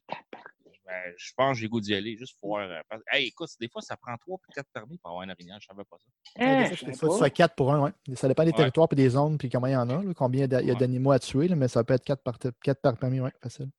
Ben, 0.86 1.14
je 1.16 1.30
pense 1.36 1.54
que 1.56 1.60
j'ai 1.60 1.68
goût 1.68 1.80
d'y 1.80 1.94
aller, 1.94 2.16
juste 2.16 2.36
pour 2.40 2.56
voir. 2.56 2.68
euh, 2.68 2.96
Hey, 3.12 3.28
écoute, 3.28 3.48
des 3.60 3.68
fois, 3.68 3.80
ça 3.80 3.96
prend 3.96 4.16
trois 4.16 4.34
ou 4.36 4.52
quatre 4.52 4.66
permis 4.72 4.98
pour 4.98 5.10
avoir 5.12 5.24
un 5.24 5.30
orignal, 5.30 5.58
je 5.60 5.66
savais 5.68 5.84
pas 5.84 5.96
ça. 5.98 6.42
Hein, 6.44 6.56
Des 6.56 6.62
je 6.64 6.68
fois, 6.68 6.76
sais 6.78 6.86
des 6.86 6.92
fois, 6.98 7.08
pas. 7.10 7.14
tu 7.14 7.24
fais 7.24 7.30
4 7.30 7.54
pour 7.54 7.72
un, 7.72 7.80
ouais. 7.80 7.90
Ça 8.16 8.26
dépend 8.26 8.42
des 8.42 8.50
Ouais. 8.50 8.56
territoires 8.56 8.88
et 8.90 8.96
des 8.96 9.08
zones, 9.10 9.38
puis 9.38 9.48
comment 9.48 9.68
il 9.68 9.72
y 9.74 9.76
en 9.76 9.88
a, 9.88 10.02
là, 10.02 10.14
combien 10.16 10.46
il 10.46 10.50
y 10.52 10.54
a 10.56 10.58
Ouais. 10.60 10.74
d'animaux 10.74 11.12
à 11.12 11.20
tuer, 11.20 11.46
là, 11.46 11.54
mais 11.54 11.68
ça 11.68 11.84
peut 11.84 11.94
être 11.94 12.04
4 12.04 12.24
par, 12.24 12.36
quatre 12.40 12.80
par 12.80 12.96
permis, 12.96 13.20
ouais, 13.20 13.30
facile. 13.40 13.70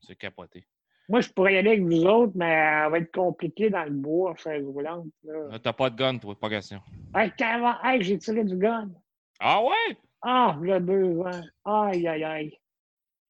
C'est 0.00 0.16
capoté. 0.16 0.66
Moi, 1.08 1.20
je 1.20 1.28
pourrais 1.30 1.54
y 1.54 1.56
aller 1.58 1.70
avec 1.70 1.82
vous 1.84 2.04
autres, 2.04 2.32
mais 2.34 2.46
elle 2.50 2.90
va 2.90 2.98
être 2.98 3.12
compliqué 3.14 3.70
dans 3.70 3.84
le 3.84 3.90
bois, 3.90 4.34
chaise 4.36 4.64
roulante. 4.66 5.06
Là. 5.24 5.48
Là, 5.50 5.58
T'as 5.60 5.72
pas 5.72 5.88
de 5.90 5.96
gun, 5.96 6.18
toi, 6.18 6.34
pas 6.34 6.48
question. 6.50 6.80
Hey, 7.14 7.30
carrément, 7.36 7.74
hey, 7.84 8.02
j'ai 8.02 8.18
tiré 8.18 8.42
du 8.44 8.56
gun. 8.56 8.90
Ah 9.38 9.62
ouais? 9.62 9.96
Ah, 10.22 10.58
le 10.60 10.80
deux 10.80 11.18
ans. 11.20 11.42
Aïe, 11.64 12.06
aïe, 12.08 12.24
aïe. 12.24 12.58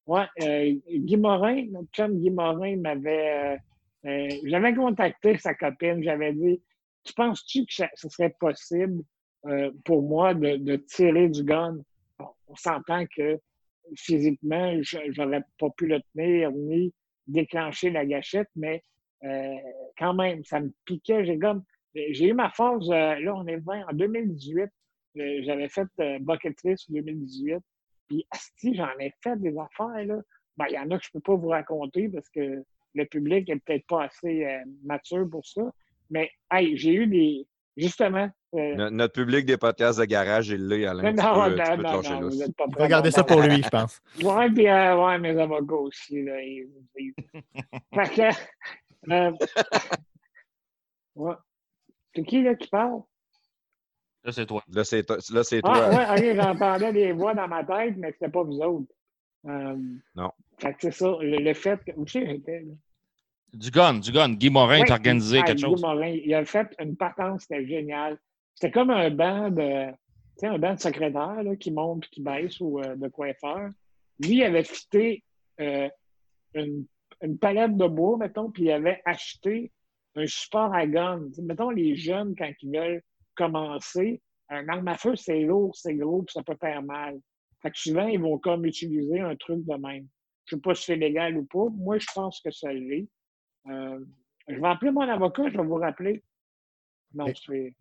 Ouais, 0.06 0.24
euh, 0.40 0.74
Guy 0.88 1.16
Morin, 1.16 1.66
notre 1.70 1.88
chum 1.92 2.16
Guy 2.18 2.30
Morin 2.30 2.76
m'avait. 2.76 3.56
euh, 4.04 4.08
euh, 4.08 4.28
j'avais 4.44 4.72
contacté 4.74 5.36
sa 5.36 5.54
copine, 5.54 6.00
j'avais 6.02 6.32
dit 6.32 6.62
Tu 7.04 7.12
penses-tu 7.12 7.66
que 7.66 7.74
ça- 7.74 7.90
ce 7.94 8.08
serait 8.08 8.34
possible 8.38 9.02
euh, 9.46 9.72
pour 9.84 10.02
moi 10.02 10.32
de, 10.32 10.56
de 10.56 10.76
tirer 10.76 11.28
du 11.28 11.42
gun? 11.42 11.78
Bon, 12.20 12.28
on 12.46 12.54
s'entend 12.54 13.04
que 13.16 13.38
physiquement, 13.96 14.74
je 14.82 14.98
n'aurais 15.20 15.42
pas 15.58 15.70
pu 15.76 15.86
le 15.88 16.00
tenir 16.14 16.52
ni 16.52 16.92
déclencher 17.26 17.90
la 17.90 18.04
gâchette, 18.06 18.48
mais 18.56 18.82
euh, 19.24 19.54
quand 19.98 20.14
même, 20.14 20.44
ça 20.44 20.60
me 20.60 20.72
piquait. 20.84 21.24
J'ai 21.24 21.38
comme. 21.38 21.64
J'ai 21.94 22.28
eu 22.28 22.34
ma 22.34 22.50
phase, 22.50 22.90
euh, 22.90 23.18
là, 23.20 23.34
on 23.34 23.46
est 23.46 23.56
20, 23.56 23.86
en 23.88 23.92
2018. 23.94 24.60
euh, 25.18 25.40
J'avais 25.44 25.68
fait 25.68 25.88
euh, 26.00 26.18
Bucket 26.20 26.54
List 26.64 26.92
2018. 26.92 27.56
Puis, 28.08 28.26
asti, 28.30 28.74
j'en 28.74 28.90
ai 29.00 29.12
fait 29.22 29.36
des 29.40 29.56
affaires, 29.58 30.04
là. 30.04 30.20
Ben, 30.58 30.66
il 30.70 30.74
y 30.74 30.78
en 30.78 30.90
a 30.90 30.98
que 30.98 31.04
je 31.04 31.10
peux 31.12 31.20
pas 31.20 31.34
vous 31.34 31.48
raconter 31.48 32.08
parce 32.08 32.28
que 32.30 32.62
le 32.94 33.04
public 33.06 33.48
est 33.50 33.56
peut-être 33.56 33.86
pas 33.86 34.04
assez 34.04 34.44
euh, 34.44 34.58
mature 34.84 35.28
pour 35.30 35.46
ça. 35.46 35.62
Mais, 36.10 36.30
hey, 36.50 36.76
j'ai 36.76 36.94
eu 36.94 37.06
des. 37.06 37.46
Justement. 37.76 38.28
Euh, 38.56 38.74
No- 38.74 38.90
notre 38.90 39.12
public 39.14 39.44
des 39.46 39.56
podcasts 39.56 39.98
de 39.98 40.04
garage, 40.04 40.48
il 40.48 40.66
l'est, 40.68 40.86
Alain. 40.86 41.02
non, 41.02 41.10
tu 41.12 41.16
non, 41.24 41.44
peux, 41.44 41.50
tu 41.54 41.58
non, 41.58 41.76
peux 41.76 41.82
te 41.82 41.82
non, 41.82 41.92
lâcher 41.96 42.10
non, 42.14 42.20
là. 42.20 42.26
vous 42.28 42.42
êtes 42.42 42.56
pas 42.56 42.64
Il 42.66 42.70
prêts 42.72 42.82
va 42.82 42.88
garder 42.88 43.08
à 43.08 43.12
ça 43.12 43.24
pour 43.24 43.40
lui, 43.42 43.62
je 43.62 43.68
pense. 43.68 44.00
Ouais, 44.22 44.50
puis 44.50 44.68
euh, 44.68 45.04
ouais, 45.04 45.18
mes 45.18 45.38
avocats 45.40 45.74
aussi, 45.74 46.22
là, 46.22 46.40
ils 46.42 46.68
fait 47.94 48.14
que, 48.14 49.12
euh, 49.12 49.32
ouais. 51.16 51.34
C'est 52.14 52.24
qui, 52.24 52.42
là, 52.42 52.54
qui 52.54 52.68
parle? 52.68 53.02
Là, 54.24 54.32
c'est 54.32 54.46
toi. 54.46 54.62
Là, 54.72 54.84
c'est 54.84 55.04
toi. 55.04 55.18
Là, 55.30 55.44
c'est 55.44 55.60
Ah, 55.62 55.72
toi. 55.72 55.88
ouais, 56.16 56.32
ok, 56.32 56.36
j'entendais 56.42 56.92
des 56.92 57.12
voix 57.12 57.34
dans 57.34 57.46
ma 57.48 57.62
tête, 57.64 57.94
mais 57.96 58.12
c'était 58.12 58.28
pas 58.30 58.42
vous 58.42 58.58
autres. 58.60 58.92
Euh, 59.46 59.76
Non. 60.14 60.32
Fait 60.58 60.72
que 60.72 60.78
c'est 60.80 60.90
ça, 60.92 61.14
le, 61.20 61.36
le 61.36 61.54
fait 61.54 61.78
que. 61.84 61.92
Où 61.96 62.06
j'étais, 62.06 62.60
là? 62.60 62.72
Du 63.52 63.70
gun, 63.70 63.94
du 64.00 64.10
gun. 64.10 64.34
Guy 64.34 64.50
Morin 64.50 64.80
Ouais, 64.80 64.86
t'a 64.86 64.94
organisé 64.94 65.38
ah, 65.40 65.44
quelque 65.44 65.58
Guy 65.58 65.62
chose. 65.64 65.80
Morin, 65.80 66.08
il 66.08 66.34
a 66.34 66.44
fait 66.44 66.74
une 66.80 66.96
patente, 66.96 67.40
c'était 67.42 67.64
génial. 67.66 68.18
C'était 68.56 68.72
comme 68.72 68.90
un 68.90 69.10
banc 69.10 69.50
de. 69.50 69.90
Tu 69.90 70.40
sais, 70.40 70.46
un 70.48 70.58
banc 70.58 70.74
de 70.74 70.80
secrétaire 70.80 71.42
là, 71.42 71.56
qui 71.56 71.70
monte 71.70 72.08
qui 72.08 72.22
baisse 72.22 72.60
ou 72.60 72.80
euh, 72.80 72.96
de 72.96 73.08
coiffeur. 73.08 73.70
Lui, 74.18 74.36
il 74.36 74.42
avait 74.42 74.64
fité 74.64 75.22
euh, 75.60 75.88
une, 76.54 76.86
une 77.22 77.38
palette 77.38 77.76
de 77.76 77.86
bois, 77.86 78.16
mettons, 78.18 78.50
puis 78.50 78.64
il 78.64 78.70
avait 78.70 79.00
acheté 79.04 79.70
un 80.14 80.26
support 80.26 80.74
à 80.74 80.86
sais, 80.86 81.42
mettons, 81.42 81.70
les 81.70 81.94
jeunes, 81.94 82.34
quand 82.36 82.50
ils 82.62 82.76
veulent 82.76 83.02
commencer, 83.34 84.20
un 84.48 84.66
arme 84.68 84.88
à 84.88 84.96
feu, 84.96 85.16
c'est 85.16 85.42
lourd, 85.42 85.76
c'est 85.76 85.94
gros, 85.94 86.22
puis 86.22 86.32
ça 86.32 86.42
peut 86.42 86.56
faire 86.58 86.82
mal. 86.82 87.18
Fait 87.60 87.70
que 87.70 87.78
souvent, 87.78 88.06
ils 88.06 88.20
vont 88.20 88.38
comme 88.38 88.64
utiliser 88.64 89.20
un 89.20 89.36
truc 89.36 89.64
de 89.64 89.74
même. 89.74 90.06
Je 90.46 90.56
sais 90.56 90.60
pas 90.60 90.74
si 90.74 90.84
c'est 90.84 90.96
légal 90.96 91.36
ou 91.36 91.44
pas. 91.44 91.68
Moi, 91.70 91.98
je 91.98 92.06
pense 92.14 92.40
que 92.40 92.50
ça 92.50 92.72
l'est. 92.72 93.08
Euh, 93.68 93.98
je 94.48 94.54
vais 94.54 94.68
appeler 94.68 94.92
mon 94.92 95.00
avocat, 95.00 95.48
je 95.48 95.56
vais 95.56 95.64
vous 95.64 95.74
rappeler. 95.74 96.22
Non, 97.12 97.26
c'est. 97.34 97.74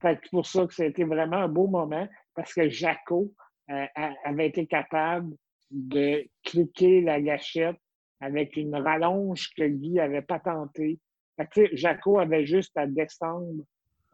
Fait 0.00 0.16
que 0.16 0.20
c'est 0.24 0.30
pour 0.30 0.46
ça 0.46 0.66
que 0.66 0.74
c'était 0.74 1.04
vraiment 1.04 1.36
un 1.38 1.48
beau 1.48 1.66
moment 1.66 2.08
parce 2.34 2.54
que 2.54 2.68
Jaco 2.68 3.32
euh, 3.70 3.86
a- 3.94 4.14
avait 4.24 4.48
été 4.48 4.66
capable 4.66 5.34
de 5.70 6.26
cliquer 6.42 7.00
la 7.00 7.20
gâchette 7.20 7.76
avec 8.20 8.56
une 8.56 8.74
rallonge 8.74 9.50
que 9.56 9.66
Guy 9.66 10.00
avait 10.00 10.22
patentée. 10.22 10.98
Fait 11.36 11.46
que, 11.46 11.76
Jaco 11.76 12.18
avait 12.18 12.44
juste 12.44 12.76
à 12.76 12.86
descendre 12.86 13.62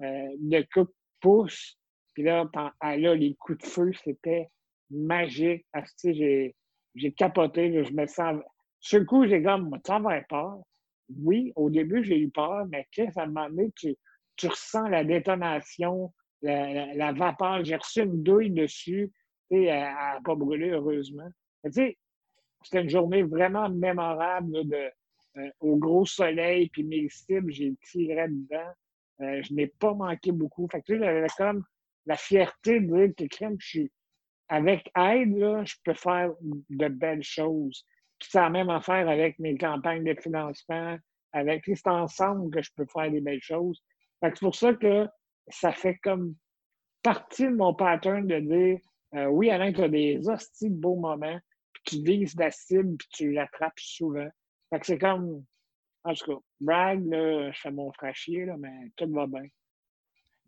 euh, 0.01 0.29
de 0.39 0.67
pouce. 1.21 1.79
Puis 2.15 2.23
là, 2.23 2.49
ah, 2.81 2.97
là, 2.97 3.15
les 3.15 3.35
coups 3.35 3.59
de 3.59 3.67
feu, 3.67 3.93
c'était 4.05 4.49
magique. 4.91 5.67
Ah, 5.73 5.83
tu 5.99 6.15
j'ai, 6.15 7.13
capoté. 7.13 7.69
là, 7.69 7.83
je 7.83 7.93
me 7.93 8.07
sens. 8.07 8.41
Sur 8.81 9.01
le 9.01 9.05
coup, 9.05 9.27
j'ai 9.27 9.43
comme, 9.43 9.77
tu 9.85 9.91
avoir 9.91 10.21
peur. 10.29 10.59
Oui, 11.21 11.53
au 11.57 11.71
début, 11.71 12.03
j'ai 12.05 12.19
eu 12.19 12.31
peur, 12.31 12.67
mais 12.69 12.87
qu'est-ce 12.91 13.19
à 13.19 13.25
un 13.25 13.27
moment 13.27 13.49
donné, 13.49 13.73
tu 14.37 14.49
ressens 14.49 14.89
la 14.89 15.05
détonation, 15.05 16.13
la, 16.43 17.13
vapeur. 17.13 17.65
J'ai 17.65 17.77
reçu 17.77 18.03
une 18.03 18.23
douille 18.23 18.51
dessus. 18.51 19.13
Elle 19.51 19.67
n'a 19.67 20.21
pas 20.25 20.35
brûlé, 20.35 20.71
heureusement. 20.71 21.29
C'était 21.65 21.97
une 22.73 22.91
journée 22.91 23.23
vraiment 23.23 23.69
mémorable 23.69 24.69
de, 24.69 24.91
euh, 25.39 25.51
au 25.61 25.77
gros 25.77 26.07
soleil, 26.07 26.69
puis 26.71 26.83
mes 26.83 27.09
cibles, 27.09 27.53
j'ai 27.53 27.75
tiré 27.83 28.29
dedans. 28.29 28.73
Euh, 29.21 29.43
je 29.43 29.53
n'ai 29.55 29.67
pas 29.67 29.93
manqué 29.93 30.33
beaucoup. 30.33 30.67
Fait 30.71 30.83
tu 30.83 30.99
j'avais 30.99 31.27
comme 31.37 31.65
la 32.07 32.17
fierté 32.17 32.81
de 32.81 33.07
dire 33.07 33.15
que 33.17 33.47
je 33.59 33.67
suis 33.67 33.93
avec 34.49 34.91
aide, 34.97 35.65
je 35.65 35.75
peux 35.85 35.95
faire 35.95 36.33
de 36.43 36.89
belles 36.89 37.23
choses. 37.23 37.85
Puis 38.19 38.29
c'est 38.31 38.41
la 38.41 38.51
même 38.51 38.71
affaire 38.71 39.09
avec 39.09 39.39
mes 39.39 39.57
campagnes 39.59 40.05
de 40.05 40.19
financement, 40.21 40.97
avec 41.33 41.65
c'est 41.67 41.87
ensemble 41.87 42.51
que 42.51 42.63
je 42.63 42.71
peux 42.75 42.87
faire 42.87 43.11
des 43.11 43.21
belles 43.21 43.43
choses. 43.43 43.83
C'est 44.35 44.41
pour 44.45 44.55
ça 44.55 44.75
que 44.75 45.07
ça 45.49 45.73
fait 45.73 45.97
comme 46.03 46.35
partie 47.03 47.45
de 47.45 47.55
mon 47.55 47.75
pattern 47.75 48.27
de 48.27 48.41
dire 48.41 48.79
euh, 49.15 49.27
oui, 49.27 49.51
Alain, 49.51 49.73
tu 49.73 49.83
as 49.83 49.89
des 49.89 50.29
hosties 50.29 50.71
de 50.71 50.75
beaux 50.75 50.97
moments, 50.97 51.39
puis 51.73 51.83
tu 51.85 52.03
vises 52.03 52.35
la 52.37 52.51
cible, 52.51 52.97
puis 52.97 53.09
tu 53.13 53.33
l'attrapes 53.33 53.79
souvent. 53.79 54.29
Fait 54.71 54.81
que 54.81 54.87
c'est 54.87 54.99
comme, 54.99 55.45
en 56.05 56.13
tout 56.15 56.25
cas, 56.33 56.39
brag, 56.61 57.07
là, 57.07 57.51
je 57.53 57.61
fais 57.61 57.71
mon 57.71 57.93
frère 57.93 58.15
chier, 58.15 58.45
là, 58.47 58.57
mais 58.59 58.91
tout 58.97 59.09
va 59.13 59.27
bien. 59.27 59.45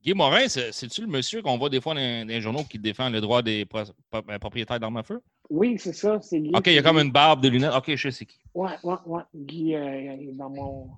Guy 0.02 0.14
Morin, 0.14 0.48
c'est- 0.48 0.72
c'est-tu 0.72 1.00
le 1.02 1.06
monsieur 1.08 1.42
qu'on 1.42 1.56
voit 1.58 1.68
des 1.70 1.80
fois 1.80 1.94
dans, 1.94 2.26
les 2.28 2.40
journaux 2.40 2.64
qui 2.64 2.78
défend 2.78 3.08
le 3.10 3.20
droit 3.20 3.42
des 3.42 3.64
pro- 3.64 3.82
pro- 4.10 4.22
propriétaires 4.40 4.78
d'armes 4.80 4.96
à 4.98 5.02
feu? 5.02 5.20
Oui, 5.50 5.76
c'est 5.78 5.92
ça, 5.92 6.20
c'est 6.20 6.40
Guy. 6.40 6.50
OK, 6.54 6.66
il 6.66 6.74
y 6.74 6.78
a 6.78 6.82
comme 6.82 6.98
une 6.98 7.10
barbe, 7.10 7.40
des 7.40 7.50
lunettes. 7.50 7.72
OK, 7.76 7.94
je 7.94 8.10
sais 8.10 8.26
qui. 8.26 8.38
Ouais, 8.54 8.72
ouais, 8.84 8.94
ouais. 9.06 9.22
Guy, 9.34 9.74
euh, 9.74 10.16
il 10.20 10.28
est 10.30 10.32
dans 10.32 10.50
mon. 10.50 10.90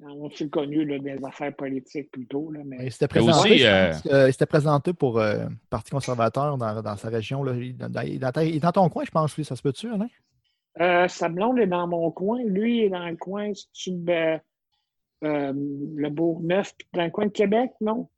Mon 0.00 0.30
fil 0.30 0.48
connu 0.48 0.84
là, 0.84 0.98
des 0.98 1.22
affaires 1.24 1.54
politiques 1.54 2.10
plutôt. 2.10 2.50
Là, 2.50 2.60
mais... 2.64 2.86
Il 2.86 2.92
s'était 2.92 3.04
Mais 3.04 3.20
présenté, 3.20 3.50
aussi, 3.50 3.58
je 3.58 3.66
euh, 3.66 3.90
pense, 3.92 4.06
euh, 4.06 4.28
il 4.28 4.32
s'était 4.32 4.46
présenté 4.46 4.92
pour 4.92 5.18
euh, 5.18 5.46
Parti 5.68 5.90
conservateur 5.90 6.56
dans, 6.56 6.82
dans 6.82 6.96
sa 6.96 7.08
région. 7.08 7.42
Là. 7.42 7.54
Il, 7.54 7.76
dans 7.76 8.00
il 8.00 8.16
est 8.16 8.60
dans 8.60 8.72
ton 8.72 8.88
coin, 8.88 9.04
je 9.04 9.10
pense, 9.10 9.36
lui. 9.36 9.44
Ça 9.44 9.56
se 9.56 9.62
peut-tu, 9.62 9.92
Alain? 9.92 10.08
Euh, 10.80 11.06
sa 11.08 11.28
blonde 11.28 11.58
est 11.58 11.66
dans 11.66 11.86
mon 11.86 12.10
coin. 12.10 12.42
Lui 12.44 12.78
il 12.78 12.84
est 12.84 12.88
dans 12.90 13.06
le 13.06 13.16
coin, 13.16 13.52
c'est-tu 13.52 13.90
ben, 13.92 14.40
euh, 15.24 15.52
le 15.54 16.08
Bourg-Neuf, 16.08 16.72
puis 16.78 16.88
dans 16.94 17.04
le 17.04 17.10
coin 17.10 17.26
de 17.26 17.32
Québec, 17.32 17.72
non? 17.80 18.08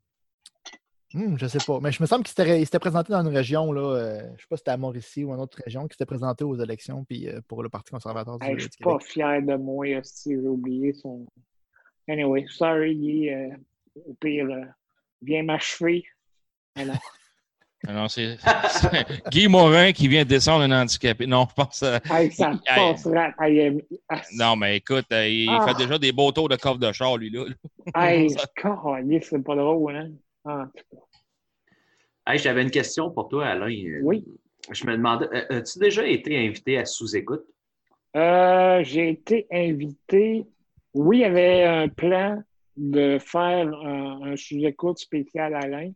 Hmm, 1.14 1.37
je 1.37 1.47
sais 1.47 1.59
pas. 1.66 1.78
Mais 1.80 1.93
je 1.93 2.03
me 2.03 2.07
semble 2.07 2.24
qu'il 2.24 2.35
s'était, 2.35 2.61
il 2.61 2.64
s'était 2.64 2.78
présenté 2.78 3.12
dans 3.12 3.20
une 3.22 3.35
région, 3.35 3.72
là, 3.72 3.97
euh, 3.97 4.20
je 4.37 4.43
sais 4.43 4.47
pas 4.49 4.57
si 4.57 4.61
c'était 4.61 4.70
à 4.70 4.76
Mauricie 4.76 5.24
ou 5.24 5.35
une 5.35 5.41
autre 5.41 5.59
région, 5.64 5.87
qui 5.89 5.95
s'était 5.95 6.07
présenté 6.07 6.45
aux 6.45 6.55
élections 6.55 7.05
puis, 7.05 7.28
euh, 7.28 7.41
pour 7.49 7.62
le 7.62 7.68
Parti 7.68 7.91
conservateur 7.91 8.39
du, 8.39 8.47
Hey, 8.47 8.55
je 8.55 8.61
suis 8.61 8.70
Québec. 8.70 8.93
pas 8.95 8.99
fier 9.05 9.43
de 9.43 9.57
moi, 9.57 9.87
si 10.05 10.30
j'ai 10.30 10.49
oublié 10.49 10.93
son. 10.95 11.26
Anyway, 12.09 12.46
sorry, 12.48 12.94
Guy. 12.96 13.30
euh, 13.30 13.48
au 14.07 14.14
pire, 14.14 14.46
euh, 14.50 14.64
viens 15.22 15.42
m'achever. 15.42 16.05
Mais 16.76 16.84
non. 16.86 16.94
Non, 17.88 18.07
c'est 18.09 18.36
Guy 19.30 19.48
Morin 19.48 19.90
qui 19.92 20.07
vient 20.07 20.22
de 20.22 20.28
descendre 20.28 20.62
un 20.72 20.82
handicapé. 20.82 21.26
Non, 21.26 21.48
je 21.50 21.55
pense. 21.62 21.82
euh, 21.82 21.98
Hey, 22.11 22.30
ça 22.30 22.53
passera. 22.66 23.32
Hey, 23.40 23.82
ah, 24.09 24.22
non, 24.36 24.55
mais 24.55 24.76
écoute, 24.76 25.07
euh, 25.12 25.28
il 25.28 25.48
Ah. 25.50 25.66
fait 25.66 25.74
déjà 25.84 25.98
des 25.98 26.12
beaux 26.12 26.30
tours 26.30 26.48
de 26.48 26.55
coffre 26.57 26.78
de 26.78 26.92
char, 26.92 27.16
lui, 27.16 27.30
là. 27.30 27.44
Hey, 27.96 28.30
c'est 28.30 29.42
pas 29.44 29.57
drôle, 29.57 29.96
hein? 29.96 30.11
Ah, 30.44 30.62
en 30.62 30.66
tout 30.66 30.84
cas. 30.96 32.32
Hey, 32.32 32.38
J'avais 32.38 32.62
une 32.62 32.70
question 32.70 33.11
pour 33.11 33.28
toi, 33.28 33.46
Alain. 33.48 33.66
Oui. 34.03 34.24
Je 34.70 34.86
me 34.86 34.92
demandais, 34.96 35.26
euh, 35.32 35.59
as-tu 35.59 35.80
déjà 35.80 36.07
été 36.07 36.38
invité 36.38 36.78
à 36.78 36.84
sous-écoute? 36.84 37.42
Euh, 38.16 38.84
j'ai 38.84 39.09
été 39.11 39.48
invité. 39.50 40.46
Oui, 40.95 41.18
il 41.18 41.20
y 41.20 41.24
avait 41.24 41.64
un 41.64 41.88
plan 41.88 42.43
de 42.76 43.18
faire 43.18 43.68
un, 43.74 44.22
un 44.32 44.36
sous-écoute 44.36 44.99
spécial 44.99 45.55
à 45.55 45.61
Alain. 45.61 45.93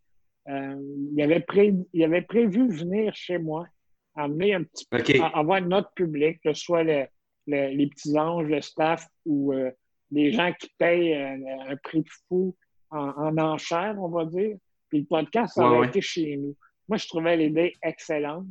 Euh, 0.48 0.76
il, 1.12 1.20
avait 1.22 1.40
pré- 1.40 1.74
il 1.92 2.04
avait 2.04 2.22
prévu 2.22 2.68
venir 2.68 3.14
chez 3.14 3.38
moi, 3.38 3.66
amener 4.14 4.54
un 4.54 4.62
petit 4.62 4.86
peu, 4.88 4.98
avoir 5.34 5.60
notre 5.60 5.92
public, 5.92 6.40
que 6.42 6.52
ce 6.54 6.62
soit 6.62 6.84
le- 6.84 7.06
le- 7.46 7.68
les 7.74 7.86
petits 7.88 8.16
anges, 8.18 8.46
le 8.46 8.60
staff 8.60 9.06
ou 9.24 9.52
euh, 9.52 9.70
les 10.12 10.30
gens 10.32 10.52
qui 10.58 10.70
payent 10.78 11.14
euh, 11.14 11.36
un 11.68 11.76
prix 11.76 12.02
de 12.02 12.08
fou 12.28 12.54
en, 12.90 13.08
en 13.08 13.38
enchère, 13.38 13.96
on 13.98 14.08
va 14.08 14.24
dire. 14.24 14.56
Puis 14.88 15.00
le 15.00 15.04
podcast, 15.06 15.54
ça 15.54 15.68
Ouais, 15.80 15.88
été 15.88 16.00
chez 16.00 16.36
nous. 16.36 16.54
Moi, 16.88 16.96
je 16.98 17.08
trouvais 17.08 17.36
l'idée 17.36 17.74
excellente. 17.82 18.46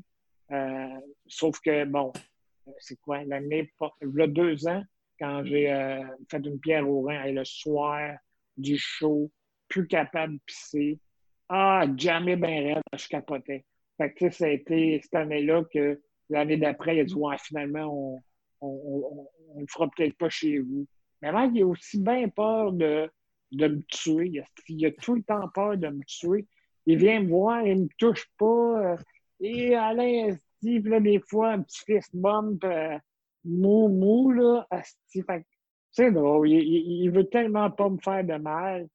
Euh, 0.52 0.88
sauf 1.28 1.60
que, 1.62 1.86
bon, 1.86 2.12
c'est 2.80 3.00
quoi, 3.00 3.24
l'année, 3.24 3.72
il 4.02 4.12
y 4.18 4.22
a 4.22 4.28
deux 4.28 4.68
ans, 4.68 4.84
quand 5.20 5.43
j'ai 5.45 5.72
euh, 5.72 6.03
fait 6.30 6.45
une 6.45 6.59
pierre 6.59 6.89
au 6.89 7.01
rein, 7.01 7.24
et 7.24 7.32
le 7.32 7.45
soir 7.45 8.18
du 8.57 8.78
show, 8.78 9.32
plus 9.68 9.88
capable 9.88 10.34
de 10.34 10.39
pisser. 10.45 10.99
Ah, 11.49 11.86
jamais 11.97 12.36
bien 12.36 12.76
raide, 12.76 12.84
je 12.97 13.07
capotais. 13.07 13.66
Fait 13.97 14.13
que, 14.13 14.30
ça 14.30 14.45
a 14.45 14.49
été 14.49 14.99
cette 15.01 15.16
année-là 15.16 15.63
que 15.72 16.01
l'année 16.30 16.57
d'après, 16.57 16.97
il 16.97 16.99
a 17.01 17.03
dit, 17.03 17.16
ouais, 17.16 17.38
finalement, 17.38 17.86
on 17.86 18.24
on 18.61 19.59
le 19.59 19.66
fera 19.70 19.89
peut-être 19.95 20.18
pas 20.18 20.30
chez 20.30 20.59
vous. 20.59 20.88
Mais 21.22 21.32
là, 21.32 21.49
il 21.51 21.61
a 21.61 21.66
aussi 21.66 21.99
bien 21.99 22.28
peur 22.30 22.72
de, 22.72 23.09
me 23.51 23.82
tuer. 23.88 24.43
Il 24.70 24.86
a, 24.86 24.91
tout 24.91 25.16
le 25.16 25.24
temps 25.24 25.47
peur 25.53 25.78
de 25.78 25.88
me 25.88 26.03
tuer. 26.05 26.45
Il 26.86 26.97
vient 26.97 27.22
me 27.22 27.30
voir, 27.30 27.66
il 27.66 27.84
me 27.84 27.88
touche 27.97 28.26
pas. 28.38 28.95
et 29.39 29.76
Alain, 29.76 30.36
Steve, 30.57 30.88
là, 30.88 30.99
des 30.99 31.20
fois, 31.20 31.51
un 31.51 31.61
petit 31.61 31.84
fist 31.86 32.16
bump 32.16 32.63
euh, 32.63 32.97
mou, 33.46 33.88
mou, 33.88 34.32
là. 34.32 34.66
asti. 34.70 35.22
Fait 35.24 35.41
que 35.41 35.46
C'est 35.91 36.12
drôle. 36.12 36.50
Il, 36.50 36.60
il, 36.60 37.04
il 37.04 37.10
veut 37.12 37.28
tellement 37.30 37.70
pas 37.72 37.89
me 37.89 37.98
faire 38.00 38.24
de 38.24 38.36
mal 38.36 38.88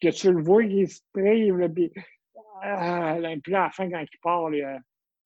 que 0.00 0.08
tu 0.08 0.32
le 0.32 0.42
vois, 0.42 0.62
il 0.64 0.88
se 0.88 1.00
prive, 1.12 1.56
là, 1.58 1.68
puis, 1.68 1.92
ah, 2.62 3.16
puis 3.42 3.52
là, 3.52 3.62
à 3.62 3.64
la 3.66 3.70
fin, 3.70 3.90
quand 3.90 4.00
il 4.00 4.18
part, 4.22 4.52
il 4.54 4.58
y 4.58 4.62
a 4.62 4.78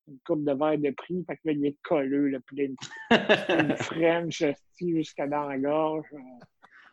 une 0.09 0.19
coupe 0.27 0.45
de 0.45 0.53
verre 0.53 0.79
de 0.79 0.91
prix, 0.91 1.23
fait 1.27 1.37
que 1.37 1.41
là, 1.45 1.53
il 1.53 1.67
est 1.67 1.77
colleux, 1.83 2.29
là, 2.29 2.39
puis 2.47 2.57
là, 2.57 2.65
il 2.65 2.77
une 3.71 3.77
French 3.77 4.41
asti, 4.43 4.97
jusqu'à 4.97 5.27
dans 5.27 5.47
la 5.49 5.59
gorge. 5.59 6.07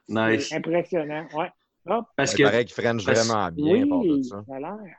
nice. 0.08 0.52
Impressionnant. 0.54 1.28
Ouais. 1.34 1.50
Hop, 1.86 2.06
Parce 2.18 2.34
Il 2.34 2.38
que, 2.40 2.44
paraît 2.44 2.66
qu'il 2.66 2.76
French 2.84 3.06
parce- 3.06 3.28
vraiment 3.28 3.50
bien 3.52 3.84
oui, 3.90 4.24
ça. 4.26 4.44
ça 4.46 4.56
a 4.56 4.60
l'air. 4.60 4.98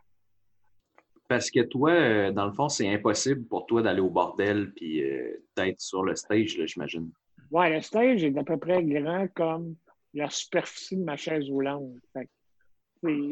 Parce 1.30 1.48
que 1.48 1.60
toi, 1.60 1.92
euh, 1.92 2.32
dans 2.32 2.44
le 2.44 2.52
fond, 2.52 2.68
c'est 2.68 2.92
impossible 2.92 3.46
pour 3.46 3.64
toi 3.66 3.82
d'aller 3.82 4.00
au 4.00 4.10
bordel 4.10 4.72
puis 4.72 5.00
euh, 5.00 5.40
d'être 5.56 5.80
sur 5.80 6.02
le 6.02 6.16
stage, 6.16 6.60
j'imagine. 6.66 7.08
Ouais, 7.52 7.72
le 7.72 7.80
stage 7.82 8.24
est 8.24 8.36
à 8.36 8.42
peu 8.42 8.56
près 8.56 8.82
grand 8.82 9.28
comme 9.28 9.76
la 10.12 10.28
superficie 10.28 10.96
de 10.96 11.04
ma 11.04 11.16
chaise 11.16 11.48
roulante. 11.48 11.92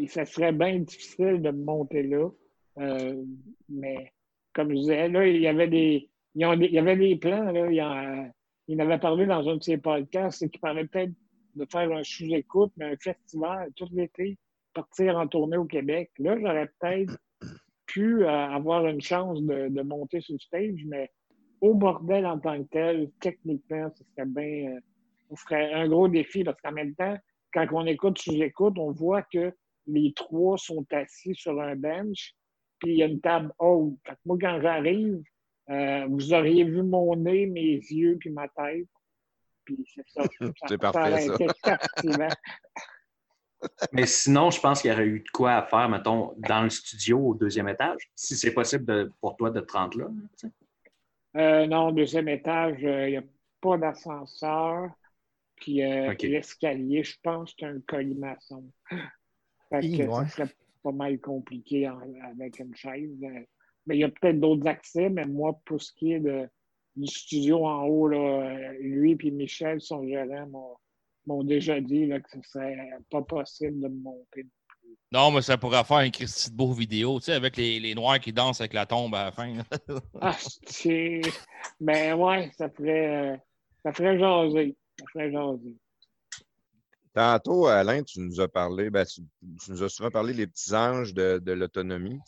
Ça 0.07 0.25
serait 0.27 0.53
bien 0.53 0.79
difficile 0.79 1.43
de 1.43 1.51
me 1.51 1.65
monter 1.65 2.05
là. 2.05 2.29
Euh, 2.79 3.21
mais 3.69 4.13
comme 4.55 4.71
je 4.71 4.77
disais, 4.77 5.09
là, 5.09 5.27
il 5.27 5.43
y 5.43 5.49
avait 5.49 5.67
des, 5.67 6.09
il 6.37 6.43
y 6.43 6.79
avait 6.79 6.97
des 6.97 7.17
plans. 7.17 7.51
Là, 7.51 7.69
il, 7.69 7.83
en, 7.83 8.79
avait 8.79 8.99
parlé 8.99 9.27
dans 9.27 9.49
un 9.49 9.57
de 9.57 9.63
ses 9.65 9.79
podcasts, 9.79 10.39
c'est 10.39 10.49
qu'il 10.49 10.61
parlait 10.61 10.87
peut-être 10.87 11.13
de 11.57 11.67
faire 11.69 11.91
un 11.91 12.05
sous-écoute, 12.05 12.71
mais 12.77 12.93
un 12.93 12.97
festival 12.97 13.73
tout 13.75 13.89
l'été, 13.91 14.39
partir 14.73 15.17
en 15.17 15.27
tournée 15.27 15.57
au 15.57 15.65
Québec. 15.65 16.13
Là, 16.21 16.39
j'aurais 16.39 16.71
peut-être 16.79 17.19
pu 17.99 18.25
euh, 18.25 18.29
avoir 18.29 18.87
une 18.87 19.01
chance 19.01 19.43
de, 19.43 19.69
de 19.69 19.83
monter 19.83 20.21
sur 20.21 20.35
le 20.35 20.39
stage, 20.39 20.85
mais 20.87 21.11
au 21.61 21.75
bordel 21.75 22.25
en 22.27 22.39
tant 22.39 22.63
que 22.63 22.69
tel, 22.69 23.11
techniquement, 23.21 23.91
ce 23.97 24.05
serait 24.05 24.27
bien. 24.27 24.71
euh, 24.77 24.81
ce 25.31 25.43
serait 25.43 25.73
un 25.75 25.89
gros 25.89 26.07
défi 26.09 26.45
parce 26.45 26.61
qu'en 26.61 26.73
même 26.73 26.95
temps, 26.95 27.17
quand 27.53 27.67
on 27.73 27.87
écoute 27.87 28.19
sous-écoute, 28.19 28.79
on 28.79 28.93
voit 28.93 29.23
que 29.23 29.53
les 29.87 30.13
trois 30.15 30.57
sont 30.59 30.87
assis 30.93 31.35
sur 31.35 31.61
un 31.61 31.75
bench, 31.75 32.35
puis 32.79 32.93
il 32.93 32.99
y 32.99 33.03
a 33.03 33.07
une 33.07 33.21
table 33.21 33.53
haute. 33.59 33.97
Fait 34.07 34.13
que 34.13 34.21
moi, 34.27 34.39
quand 34.41 34.61
j'arrive, 34.63 35.21
euh, 35.71 36.07
vous 36.09 36.33
auriez 36.33 36.65
vu 36.65 36.83
mon 36.83 37.17
nez, 37.17 37.47
mes 37.47 37.75
yeux, 37.75 38.17
puis 38.21 38.31
ma 38.31 38.47
tête. 38.49 38.87
Puis 39.65 39.85
c'est 39.95 40.09
ça. 40.09 40.23
C'est 40.69 40.79
parfait, 40.79 41.27
ça. 41.65 41.79
Mais 43.93 44.07
sinon, 44.07 44.51
je 44.51 44.61
pense 44.61 44.81
qu'il 44.83 44.91
y 44.91 44.95
aurait 44.95 45.07
eu 45.07 45.21
de 45.21 45.31
quoi 45.33 45.55
à 45.55 45.63
faire, 45.63 45.89
mettons, 45.89 46.33
dans 46.39 46.63
le 46.63 46.71
studio 46.71 47.19
au 47.19 47.35
deuxième 47.35 47.69
étage, 47.69 48.11
si 48.15 48.37
c'est 48.37 48.53
possible 48.53 48.85
de- 48.85 49.13
pour 49.21 49.37
toi 49.37 49.51
de 49.51 49.61
te 49.61 49.73
rendre 49.73 49.99
là. 49.99 50.07
tu 50.39 50.49
sais. 50.49 50.53
Euh, 51.37 51.67
non, 51.67 51.93
deuxième 51.93 52.29
étage, 52.29 52.85
euh, 52.85 53.09
il 53.09 53.11
n'y 53.13 53.17
a 53.19 53.23
pas 53.61 53.77
d'ascenseur. 53.77 54.91
Puis 55.57 55.83
euh, 55.83 56.15
l'escalier, 56.23 57.03
je 57.03 57.17
pense, 57.23 57.55
c'est 57.59 57.67
un 57.67 57.81
colimaçon. 57.81 58.65
Fait 59.71 59.81
que 59.81 60.03
ouais. 60.03 60.07
ça 60.09 60.27
serait 60.29 60.55
pas 60.83 60.93
mal 60.93 61.19
compliqué 61.21 61.89
en- 61.89 62.01
avec 62.31 62.59
une 62.61 62.75
chaise. 62.75 63.11
Mais 63.87 63.97
il 63.97 64.01
y 64.01 64.05
a 64.05 64.09
peut-être 64.09 64.41
d'autres 64.41 64.67
accès, 64.67 65.09
mais 65.11 65.27
moi, 65.27 65.59
pour 65.65 65.83
ce 65.83 65.93
qui 65.93 66.13
est 66.13 66.21
de, 66.21 66.49
du 66.97 67.07
studio 67.07 67.67
en 67.67 67.85
haut, 67.87 68.09
là, 68.09 68.73
lui 68.81 69.17
et 69.21 69.31
Michel, 69.31 69.81
son 69.81 70.07
gérant, 70.07 70.79
m'ont- 71.29 71.37
m'ont 71.37 71.45
déjà 71.45 71.81
dit 71.81 72.07
là, 72.07 72.20
que 72.20 72.29
ce 72.31 72.39
serait 72.51 72.91
pas 73.11 73.22
possible 73.22 73.81
de 73.81 73.89
me 73.89 74.01
monter. 74.03 74.47
Non, 75.11 75.31
mais 75.31 75.41
ça 75.41 75.57
pourrait 75.57 75.85
faire 75.85 75.99
un 75.99 76.11
Christy 76.11 76.51
de 76.51 76.57
beau 76.57 76.72
vidéo, 76.72 77.18
tu 77.18 77.26
sais, 77.26 77.33
avec 77.33 77.57
les, 77.57 77.81
les 77.81 77.95
noirs 77.95 78.20
qui 78.20 78.33
dansent 78.33 78.61
avec 78.61 78.74
la 78.74 78.85
tombe 78.85 79.14
à 79.14 79.24
la 79.24 79.33
fin. 79.33 79.55
Ah, 80.20 80.37
c'est. 80.66 81.20
Mais 81.81 82.12
ouais, 82.12 82.51
ça 82.59 82.68
ferait, 82.68 83.33
euh, 83.33 83.37
ça 83.83 83.93
ferait 83.93 84.18
jaser. 84.18 84.76
Ça 84.99 85.05
ferait 85.12 85.33
jaser. 85.33 85.76
Tantôt, 87.14 87.66
Alain, 87.66 88.03
tu 88.03 88.20
nous 88.20 88.41
as 88.41 88.49
parlé, 88.49 88.91
ben, 88.91 89.05
tu, 89.05 89.22
tu 89.64 89.70
nous 89.70 89.83
as 89.83 89.89
souvent 89.89 90.11
parlé 90.11 90.35
des 90.35 90.47
petits 90.47 90.74
anges 90.74 91.14
de, 91.14 91.39
de 91.43 91.53
l'autonomie. 91.53 92.18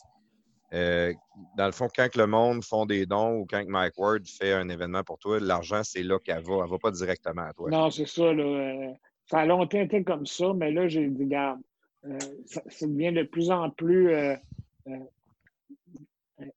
Euh, 0.73 1.13
dans 1.57 1.67
le 1.67 1.73
fond, 1.73 1.89
quand 1.95 2.15
le 2.15 2.27
monde 2.27 2.63
font 2.63 2.87
des 2.87 3.05
dons 3.07 3.39
ou 3.39 3.47
quand 3.47 3.65
Mike 3.67 3.99
Ward 3.99 4.27
fait 4.27 4.53
un 4.53 4.69
événement 4.69 5.03
pour 5.03 5.19
toi, 5.19 5.41
l'argent, 5.41 5.83
c'est 5.83 6.03
là 6.03 6.19
qu'elle 6.19 6.43
va. 6.43 6.59
Elle 6.59 6.65
ne 6.65 6.71
va 6.71 6.79
pas 6.79 6.91
directement 6.93 7.43
à 7.43 7.53
toi. 7.53 7.71
Non, 7.71 7.91
c'est 7.91 8.07
ça. 8.07 8.33
Là, 8.33 8.45
euh, 8.45 8.93
ça 9.27 9.41
a 9.41 9.47
longtemps 9.47 9.81
été 9.81 10.05
comme 10.05 10.27
ça, 10.27 10.53
mais 10.55 10.71
là, 10.71 10.87
j'ai 10.87 11.09
dit, 11.09 11.27
garde, 11.27 11.61
euh, 12.05 12.19
ça, 12.47 12.87
devient 12.87 13.13
de 13.13 13.25
plus 13.25 13.51
en 13.51 13.71
plus 13.71 14.15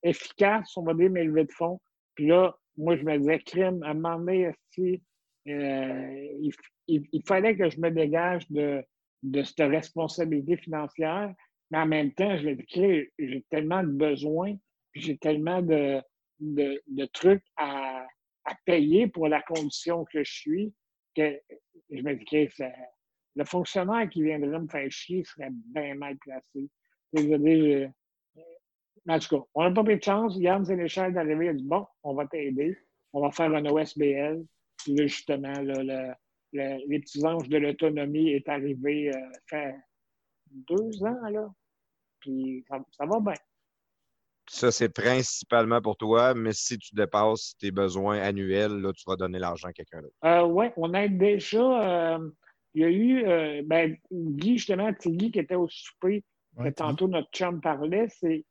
efficace, 0.03 0.78
on 0.78 0.84
va 0.84 0.93
dire, 0.93 1.09
mes 1.09 1.24
levées 1.24 1.45
de 1.45 1.51
fonds. 1.51 1.80
Puis 2.16 2.28
là, 2.28 2.55
moi, 2.78 2.95
je 2.95 3.03
me 3.03 3.18
disais, 3.18 3.39
crime, 3.39 3.82
à 3.84 3.89
un 3.89 3.93
moment 3.95 4.20
donné, 4.20 4.51
il, 6.88 7.24
fallait 7.26 7.55
que 7.57 7.70
je 7.70 7.80
me 7.80 7.89
dégage 7.89 8.45
de 8.49 9.43
cette 9.43 9.70
responsabilité 9.70 10.55
financière, 10.57 11.34
mais 11.72 11.78
en 11.80 11.86
même 11.86 12.11
temps, 12.14 12.38
je 12.38 12.43
l'ai 12.47 12.55
dit, 12.55 13.07
j'ai 13.18 13.45
tellement 13.49 13.84
de 13.84 13.91
besoins, 13.91 14.55
j'ai 14.93 15.18
tellement 15.18 15.61
de, 15.61 16.01
de, 16.39 16.82
de 16.88 17.05
trucs 17.05 17.43
à, 17.57 18.05
à 18.45 18.55
payer 18.66 19.07
pour 19.07 19.28
la 19.28 19.41
condition 19.41 20.05
que 20.05 20.24
je 20.24 20.32
suis, 20.32 20.74
que 21.16 21.39
je 21.89 22.01
me 22.01 22.16
dis 22.16 22.51
ça- 22.55 22.70
le 23.36 23.45
fonctionnaire 23.45 24.07
qui 24.09 24.22
viendrait 24.22 24.59
me 24.59 24.68
faire 24.68 24.89
chier 24.91 25.24
serait 25.24 25.49
bien 25.51 25.95
mal 25.95 26.16
placé. 26.18 26.70
Je 27.14 27.24
veux 27.24 27.39
dire, 27.39 27.91
je- 28.36 28.41
en 29.11 29.20
tout 29.20 29.38
cas, 29.39 29.43
on 29.55 29.64
n'a 29.64 29.72
pas 29.72 29.84
pris 29.84 29.97
de 29.97 30.03
chance. 30.03 30.36
Yann 30.38 30.64
Sénéchal 30.64 31.18
arrivé, 31.18 31.45
il 31.45 31.49
a 31.49 31.53
dit 31.53 31.64
Bon, 31.64 31.86
on 32.03 32.14
va 32.14 32.28
t'aider, 32.28 32.78
on 33.11 33.22
va 33.22 33.32
faire 33.32 33.53
un 33.53 33.66
OSBL. 33.66 34.45
Puis 34.78 34.93
là, 34.95 35.07
justement, 35.07 35.51
là, 35.61 35.84
le- 35.84 36.14
le- 36.53 36.88
les 36.88 36.99
petits 36.99 37.26
anges 37.26 37.49
de 37.49 37.57
l'autonomie 37.57 38.30
est 38.32 38.47
arrivé 38.47 39.09
euh, 39.14 39.20
fait 39.49 39.76
deux 40.53 41.03
ans, 41.03 41.29
là. 41.29 41.47
Puis 42.19 42.63
ça, 42.69 42.79
ça 42.91 43.05
va 43.05 43.19
bien. 43.19 43.33
Ça, 44.49 44.71
c'est 44.71 44.89
principalement 44.89 45.81
pour 45.81 45.95
toi, 45.95 46.33
mais 46.33 46.51
si 46.53 46.77
tu 46.77 46.93
dépasses 46.95 47.55
tes 47.59 47.71
besoins 47.71 48.19
annuels, 48.19 48.73
là, 48.81 48.91
tu 48.93 49.03
vas 49.07 49.15
donner 49.15 49.39
l'argent 49.39 49.69
à 49.69 49.73
quelqu'un 49.73 50.01
d'autre. 50.01 50.15
Euh, 50.25 50.43
oui, 50.43 50.67
on 50.75 50.93
a 50.93 51.07
déjà. 51.07 52.15
euh, 52.15 52.29
il 52.73 52.81
y 52.81 52.85
a 52.85 52.89
eu. 52.89 53.25
euh, 53.25 53.61
ben, 53.65 53.95
Guy, 54.11 54.57
justement, 54.57 54.91
c'est 54.99 55.11
Guy 55.11 55.31
qui 55.31 55.39
était 55.39 55.55
au 55.55 55.67
souper, 55.69 56.23
Ouais, 56.57 56.71
tantôt 56.71 57.07
notre 57.07 57.29
chum 57.31 57.61
parlait. 57.61 58.07
C'est, 58.09 58.45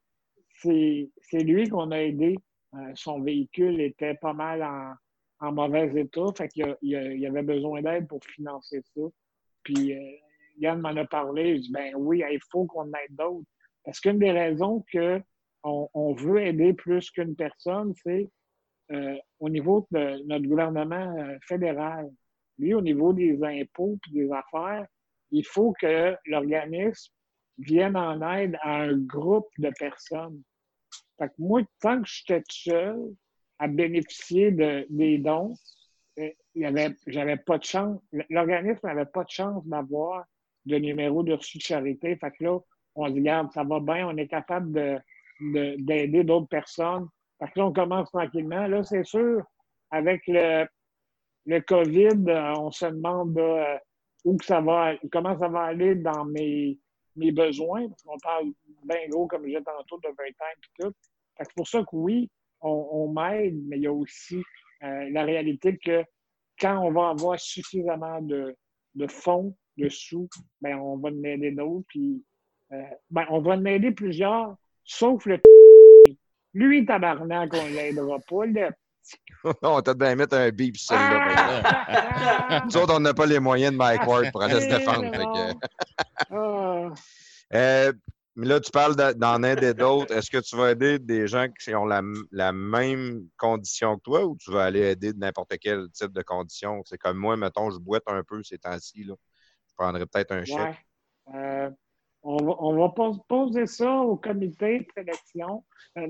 c'est, 0.61 1.11
c'est 1.20 1.40
lui 1.44 1.68
qu'on 1.68 1.90
a 1.92 1.98
aidé. 1.98 2.36
Euh, 2.74 2.78
son 2.94 3.20
véhicule 3.20 3.80
était 3.80 4.14
pas 4.14 4.32
mal 4.32 4.62
en, 4.62 5.46
en 5.46 5.53
mauvais 5.53 5.92
état. 6.00 6.26
Fait 6.36 6.48
qu'il 6.48 6.74
y 6.82 7.26
avait 7.26 7.42
besoin 7.42 7.82
d'aide 7.82 8.09
pour 8.09 8.24
financer 8.24 8.82
ça. 8.96 9.03
Puis 9.62 9.92
euh, 9.92 10.16
Yann 10.59 10.80
m'en 10.80 10.96
a 10.96 11.05
parlé. 11.05 11.57
Je 11.57 11.62
dis 11.62 11.72
ben 11.72 11.94
oui, 11.96 12.22
il 12.30 12.40
faut 12.50 12.66
qu'on 12.66 12.86
aide 12.86 13.16
d'autres. 13.16 13.46
Parce 13.84 14.00
qu'une 14.00 14.18
des 14.18 14.30
raisons 14.30 14.84
que 14.92 15.20
on, 15.64 16.12
veut 16.14 16.42
aider 16.44 16.72
plus 16.72 17.11
qu'une 17.11 17.36
personne, 17.36 17.92
c'est 18.03 18.28
euh, 18.90 19.16
au 19.38 19.48
niveau 19.48 19.86
de 19.90 20.22
notre 20.26 20.46
gouvernement 20.46 21.16
euh, 21.18 21.36
fédéral. 21.46 22.11
Lui, 22.59 22.74
au 22.74 22.80
niveau 22.80 23.12
des 23.12 23.42
impôts 23.42 23.98
et 24.09 24.12
des 24.12 24.30
affaires, 24.32 24.86
il 25.30 25.46
faut 25.46 25.72
que 25.80 26.16
l'organisme 26.26 27.12
vienne 27.59 27.96
en 27.96 28.20
aide 28.36 28.59
à 28.62 28.82
un 28.82 28.96
groupe 28.96 29.48
de 29.59 29.70
personnes. 29.78 30.42
Fait 31.18 31.30
moi, 31.38 31.62
tant 31.80 32.03
que 32.03 32.09
j'étais 32.09 32.42
seul 32.50 32.98
à 33.59 33.68
bénéficier 33.68 34.50
de, 34.50 34.86
des 34.90 35.18
dons, 35.18 35.55
euh, 36.18 36.30
j'avais 37.07 37.36
pas 37.36 37.59
de 37.59 37.64
chance. 37.64 38.00
L'organisme 38.28 38.86
n'avait 38.86 39.07
pas 39.07 39.24
de 39.24 39.30
chance 39.30 39.66
d'avoir 39.66 40.24
de 40.67 40.77
numéro 40.77 41.23
de 41.23 41.35
de 41.37 41.41
charité. 41.43 42.17
Fait 42.17 42.31
que 42.31 42.45
là, 42.45 42.59
on 42.95 43.07
se 43.07 43.13
dit, 43.13 43.21
regarde, 43.21 43.51
ça 43.53 43.65
va 43.65 43.81
bien, 43.81 44.09
on 44.09 44.17
est 44.17 44.29
capable 44.29 44.73
de, 44.73 44.99
de- 45.41 45.77
d'aider 45.79 46.25
d'autres 46.25 46.49
personnes. 46.49 47.09
Fait 47.39 47.47
que 47.51 47.59
là, 47.59 47.67
on 47.67 47.73
commence 47.73 48.11
tranquillement. 48.11 48.67
Là, 48.67 48.83
c'est 48.85 49.05
sûr, 49.05 49.43
avec 49.91 50.23
le, 50.29 50.67
le 51.47 51.61
COVID, 51.61 52.29
euh, 52.29 52.55
on 52.59 52.71
se 52.71 52.87
demande 52.87 53.37
euh, 53.39 53.77
où 54.25 54.37
que 54.37 54.45
ça 54.45 54.61
va, 54.61 54.95
comment 55.11 55.39
ça 55.39 55.49
va 55.49 55.63
aller 55.63 55.95
dans 55.97 56.25
mes, 56.27 56.79
mes 57.17 57.33
besoins. 57.33 57.89
Parce 57.89 58.03
qu'on 58.03 58.19
parle 58.19 58.53
bien 58.85 59.09
gros, 59.09 59.27
comme 59.27 59.45
disais 59.45 59.63
tantôt, 59.63 59.99
de 59.99 60.09
20 60.09 60.13
ans 60.13 60.53
et 60.57 60.83
tout. 60.83 60.93
Fait 61.37 61.45
que 61.45 61.55
pour 61.57 61.67
ça 61.67 61.81
que 61.81 61.97
oui, 61.97 62.31
on, 62.61 62.89
on 62.93 63.13
m'aide, 63.13 63.59
mais 63.67 63.79
il 63.79 63.83
y 63.83 63.87
a 63.87 63.93
aussi 63.93 64.43
euh, 64.85 65.11
la 65.11 65.25
réalité 65.25 65.79
que 65.79 66.05
quand 66.61 66.79
on 66.87 66.93
va 66.93 67.09
avoir 67.11 67.41
suffisamment 67.41 68.21
de, 68.21 68.55
de 68.95 69.07
fonds, 69.09 69.57
de 69.77 69.89
sous, 69.89 70.29
ben, 70.61 70.77
on 70.77 70.99
va 70.99 71.11
en 71.11 71.23
aider 71.25 71.53
d'autres. 71.53 71.87
Puis, 71.89 72.25
euh, 72.73 72.83
ben, 73.11 73.27
on 73.31 73.41
va 73.41 73.53
en 73.53 73.64
aider 73.64 73.91
plusieurs, 73.91 74.57
sauf 74.85 75.27
le 75.27 75.41
lui, 76.55 76.85
tabarnak, 76.85 77.53
on 77.55 77.68
ne 77.68 77.75
l'aidera 77.75 78.18
pas. 78.29 78.47
Le... 78.47 78.70
on 79.62 79.81
t'a 79.83 79.95
bien 79.95 80.14
mettre 80.14 80.37
un 80.37 80.51
sur 80.57 80.97
celle-là. 80.97 81.62
Ah! 81.64 82.62
Nous 82.66 82.77
autres, 82.77 82.95
on 82.95 83.01
n'a 83.01 83.14
pas 83.14 83.27
les 83.27 83.41
moyens 83.41 83.73
de 83.73 83.77
Mike 83.77 84.07
Ward 84.07 84.31
pour 84.31 84.43
aller 84.43 84.61
se 84.61 84.68
défendre. 84.68 85.11
Que- 85.11 85.23
non. 85.23 85.59
Ah. 86.31 86.95
Euh, 87.55 87.93
mais 88.35 88.47
là, 88.47 88.61
tu 88.61 88.70
parles 88.70 88.97
de- 88.97 89.12
d'en 89.12 89.43
aider 89.43 89.75
d'autres. 89.75 90.14
Est-ce 90.14 90.31
que 90.31 90.39
tu 90.39 90.57
vas 90.57 90.70
aider 90.70 90.99
des 90.99 91.27
gens 91.27 91.49
qui 91.49 91.75
ont 91.75 91.85
la, 91.85 92.01
la 92.31 92.53
même 92.53 93.29
condition 93.37 93.97
que 93.97 94.03
toi 94.03 94.25
ou 94.25 94.37
tu 94.37 94.51
vas 94.51 94.64
aller 94.64 94.81
aider 94.81 95.12
de 95.12 95.18
n'importe 95.18 95.53
quel 95.61 95.91
type 95.91 96.12
de 96.12 96.23
condition? 96.23 96.83
C'est 96.87 96.97
comme 96.97 97.18
moi, 97.18 97.37
mettons, 97.37 97.70
je 97.70 97.79
boite 97.79 98.05
un 98.07 98.23
peu 98.23 98.43
ces 98.43 98.59
temps-ci. 98.59 99.07
Prendrais 99.77 100.07
peut-être 100.07 100.33
un 100.33 100.45
chèque. 100.45 100.59
Ouais. 100.59 101.35
Euh, 101.35 101.70
on, 102.23 102.37
va, 102.37 102.57
on 102.61 102.77
va 102.77 102.89
pos- 102.91 103.25
poser 103.29 103.66
ça 103.66 103.93
au 104.01 104.16
comité 104.16 104.81
de 104.81 104.87
sélection. 104.95 105.64
Euh. 105.99 106.09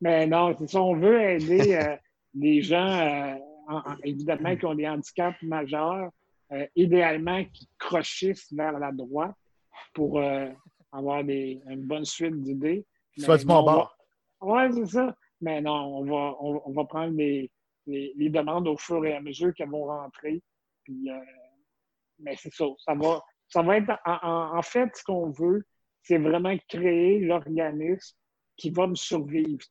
Mais 0.00 0.26
non, 0.26 0.54
c'est 0.58 0.68
ça, 0.68 0.82
on 0.82 0.96
veut 0.96 1.20
aider 1.22 1.74
euh, 1.76 1.96
des 2.34 2.60
gens, 2.62 2.88
euh, 2.88 3.34
en- 3.68 3.78
en- 3.92 3.96
évidemment, 4.04 4.56
qui 4.56 4.66
ont 4.66 4.74
des 4.74 4.88
handicaps 4.88 5.40
majeurs, 5.42 6.10
euh, 6.52 6.66
idéalement 6.76 7.44
qui 7.44 7.68
crochissent 7.78 8.52
vers 8.52 8.78
la 8.78 8.90
droite 8.92 9.34
pour 9.94 10.18
euh, 10.20 10.48
avoir 10.92 11.22
des, 11.24 11.60
une 11.68 11.82
bonne 11.86 12.04
suite 12.04 12.40
d'idées. 12.42 12.84
Fais 13.20 13.38
du 13.38 13.44
bon 13.46 13.54
non, 13.54 13.60
on 13.60 13.64
va- 13.66 13.72
bord. 13.72 13.96
Oui, 14.40 14.62
c'est 14.74 14.86
ça. 14.96 15.16
Mais 15.40 15.60
non, 15.60 15.98
on 15.98 16.04
va, 16.04 16.36
on, 16.40 16.62
on 16.66 16.72
va 16.72 16.84
prendre 16.84 17.14
les, 17.16 17.50
les, 17.86 18.12
les 18.16 18.28
demandes 18.28 18.66
au 18.68 18.76
fur 18.76 19.04
et 19.04 19.14
à 19.14 19.20
mesure 19.20 19.52
qu'elles 19.54 19.70
vont 19.70 19.84
rentrer. 19.86 20.42
Puis, 20.84 21.10
euh, 21.10 21.18
mais 22.22 22.36
c'est 22.36 22.52
ça. 22.52 22.64
Ça 22.78 22.94
va, 22.94 23.22
ça 23.48 23.62
va 23.62 23.76
être. 23.76 23.92
En, 24.04 24.62
fait, 24.62 24.90
ce 24.96 25.04
qu'on 25.04 25.30
veut, 25.30 25.64
c'est 26.02 26.18
vraiment 26.18 26.56
créer 26.68 27.20
l'organisme 27.20 28.16
qui 28.56 28.70
va 28.70 28.86
me 28.86 28.94
survivre. 28.94 29.64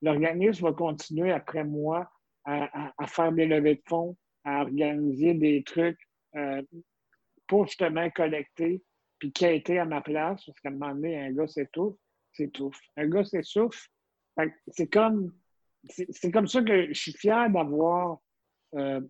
L'organisme 0.00 0.64
va 0.64 0.72
continuer 0.72 1.32
après 1.32 1.64
moi 1.64 2.10
à, 2.44 3.06
faire 3.06 3.32
des 3.32 3.46
levées 3.46 3.76
de 3.76 3.82
fonds, 3.86 4.16
à 4.44 4.62
organiser 4.62 5.34
des 5.34 5.62
trucs 5.62 6.00
euh, 6.36 6.62
pour 7.46 7.66
justement 7.66 8.08
collecter, 8.10 8.82
puis 9.18 9.32
quêter 9.32 9.78
à 9.78 9.84
ma 9.84 10.00
place, 10.00 10.44
parce 10.44 10.60
qu'à 10.60 10.70
un 10.70 10.72
moment 10.72 10.94
donné, 10.94 11.20
un 11.20 11.32
gars 11.32 11.46
s'étouffe, 11.46 11.96
s'étouffe. 12.32 12.80
Un 12.96 13.08
gars 13.08 13.24
s'essouffle. 13.24 13.88
C'est 14.68 14.88
comme, 14.88 15.32
c'est 15.84 16.06
c'est 16.10 16.30
comme 16.30 16.46
ça 16.46 16.62
que 16.62 16.88
je 16.88 16.98
suis 16.98 17.12
fier 17.12 17.50
d'avoir 17.50 18.18
euh, 18.74 19.00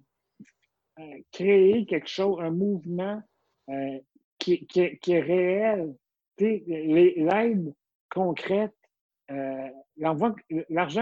euh, 0.98 1.18
créé 1.32 1.86
quelque 1.86 2.08
chose, 2.08 2.38
un 2.40 2.50
mouvement 2.50 3.22
euh, 3.70 3.98
qui, 4.38 4.66
qui- 4.66 4.98
qui 4.98 5.12
est 5.12 5.20
réel. 5.20 5.94
Tu 6.36 6.44
sais, 6.44 6.62
les- 6.66 7.14
L'aide 7.14 7.74
concrète, 8.10 8.74
euh, 9.30 9.68
l'argent 9.96 10.32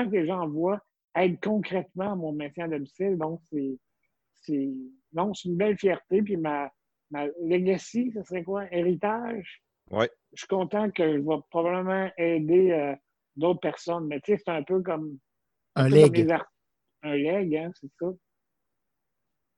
que 0.07 0.11
les 0.17 0.27
gens 0.27 0.41
envoient 0.43 0.81
aide 1.17 1.41
concrètement 1.41 2.13
à 2.13 2.17
mon 2.17 2.33
maintien 2.33 2.67
à 2.67 2.69
domicile. 2.69 3.17
Donc, 3.19 3.41
c'est 3.51 3.79
c'est 4.43 4.71
non, 5.13 5.35
c'est 5.35 5.49
une 5.49 5.57
belle 5.57 5.77
fierté. 5.79 6.23
Puis 6.23 6.37
ma, 6.37 6.73
ma 7.11 7.27
legacy, 7.43 8.13
ce 8.15 8.23
serait 8.23 8.45
quoi? 8.45 8.73
Héritage? 8.73 9.63
Ouais. 9.91 10.09
Je 10.33 10.39
suis 10.43 10.49
content 10.49 10.91
que 10.91 11.15
je 11.15 11.19
vais 11.19 11.37
probablement 11.51 12.09
aider 12.17 12.71
euh, 12.71 12.95
d'autres 13.37 13.61
personnes. 13.61 14.07
Mais 14.07 14.21
tu 14.21 14.33
sais, 14.33 14.43
c'est 14.45 14.53
un 14.53 14.63
peu 14.63 14.81
comme. 14.83 15.19
Un 15.77 15.89
leg. 15.89 16.15
Un 17.03 17.17
leg, 17.17 17.57
hein, 17.57 17.71
c'est 17.81 17.91
ça. 17.99 18.07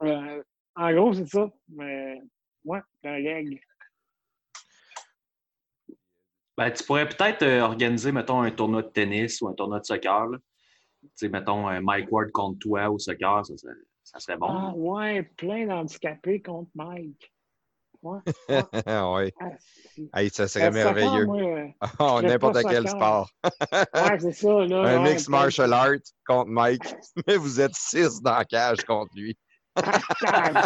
Euh, 0.02 0.42
en 0.76 0.92
gros, 0.94 1.12
c'est 1.14 1.28
ça. 1.28 1.50
Mais 1.68 2.20
ouais, 2.64 2.80
c'est 3.02 3.08
un 3.08 3.18
leg. 3.18 3.60
Ben, 6.56 6.70
tu 6.70 6.84
pourrais 6.84 7.08
peut-être 7.08 7.42
euh, 7.42 7.60
organiser, 7.62 8.12
mettons, 8.12 8.42
un 8.42 8.50
tournoi 8.50 8.82
de 8.82 8.88
tennis 8.88 9.40
ou 9.40 9.48
un 9.48 9.54
tournoi 9.54 9.80
de 9.80 9.84
soccer. 9.86 10.28
Tu 11.02 11.08
sais, 11.14 11.28
mettons, 11.28 11.66
un 11.66 11.80
Mike 11.80 12.12
Ward 12.12 12.30
contre 12.30 12.58
toi 12.58 12.90
au 12.90 12.98
soccer, 12.98 13.44
ça, 13.46 13.56
ça- 13.56 13.68
ça 14.04 14.18
serait 14.20 14.36
bon. 14.36 14.48
Ah 14.50 14.72
ouais, 14.74 15.22
plein 15.22 15.66
d'handicapés 15.66 16.42
contre 16.42 16.70
Mike. 16.74 17.32
Ouais. 18.02 18.18
ouais. 18.48 19.32
Ah, 19.40 19.50
si. 19.94 20.10
Hey, 20.14 20.28
ça 20.30 20.48
serait 20.48 20.66
Euh, 20.66 20.70
soccer, 20.72 20.84
merveilleux. 20.84 21.24
moi, 21.26 21.40
euh, 21.40 21.68
Oh, 22.00 22.20
N'importe 22.22 22.62
quel 22.62 22.88
soccer. 22.88 22.90
sport. 22.90 23.30
ouais, 23.94 24.20
c'est 24.20 24.32
ça. 24.32 24.48
Là, 24.66 24.82
Un 24.82 25.02
ouais, 25.02 25.10
mix 25.12 25.28
martial 25.28 25.72
art 25.72 25.92
contre 26.26 26.50
Mike. 26.50 26.84
Mais 27.26 27.36
vous 27.36 27.60
êtes 27.60 27.74
six 27.74 28.20
dans 28.20 28.36
la 28.36 28.44
cage 28.44 28.82
contre 28.84 29.12
lui. 29.14 29.36
Ah, 29.76 30.62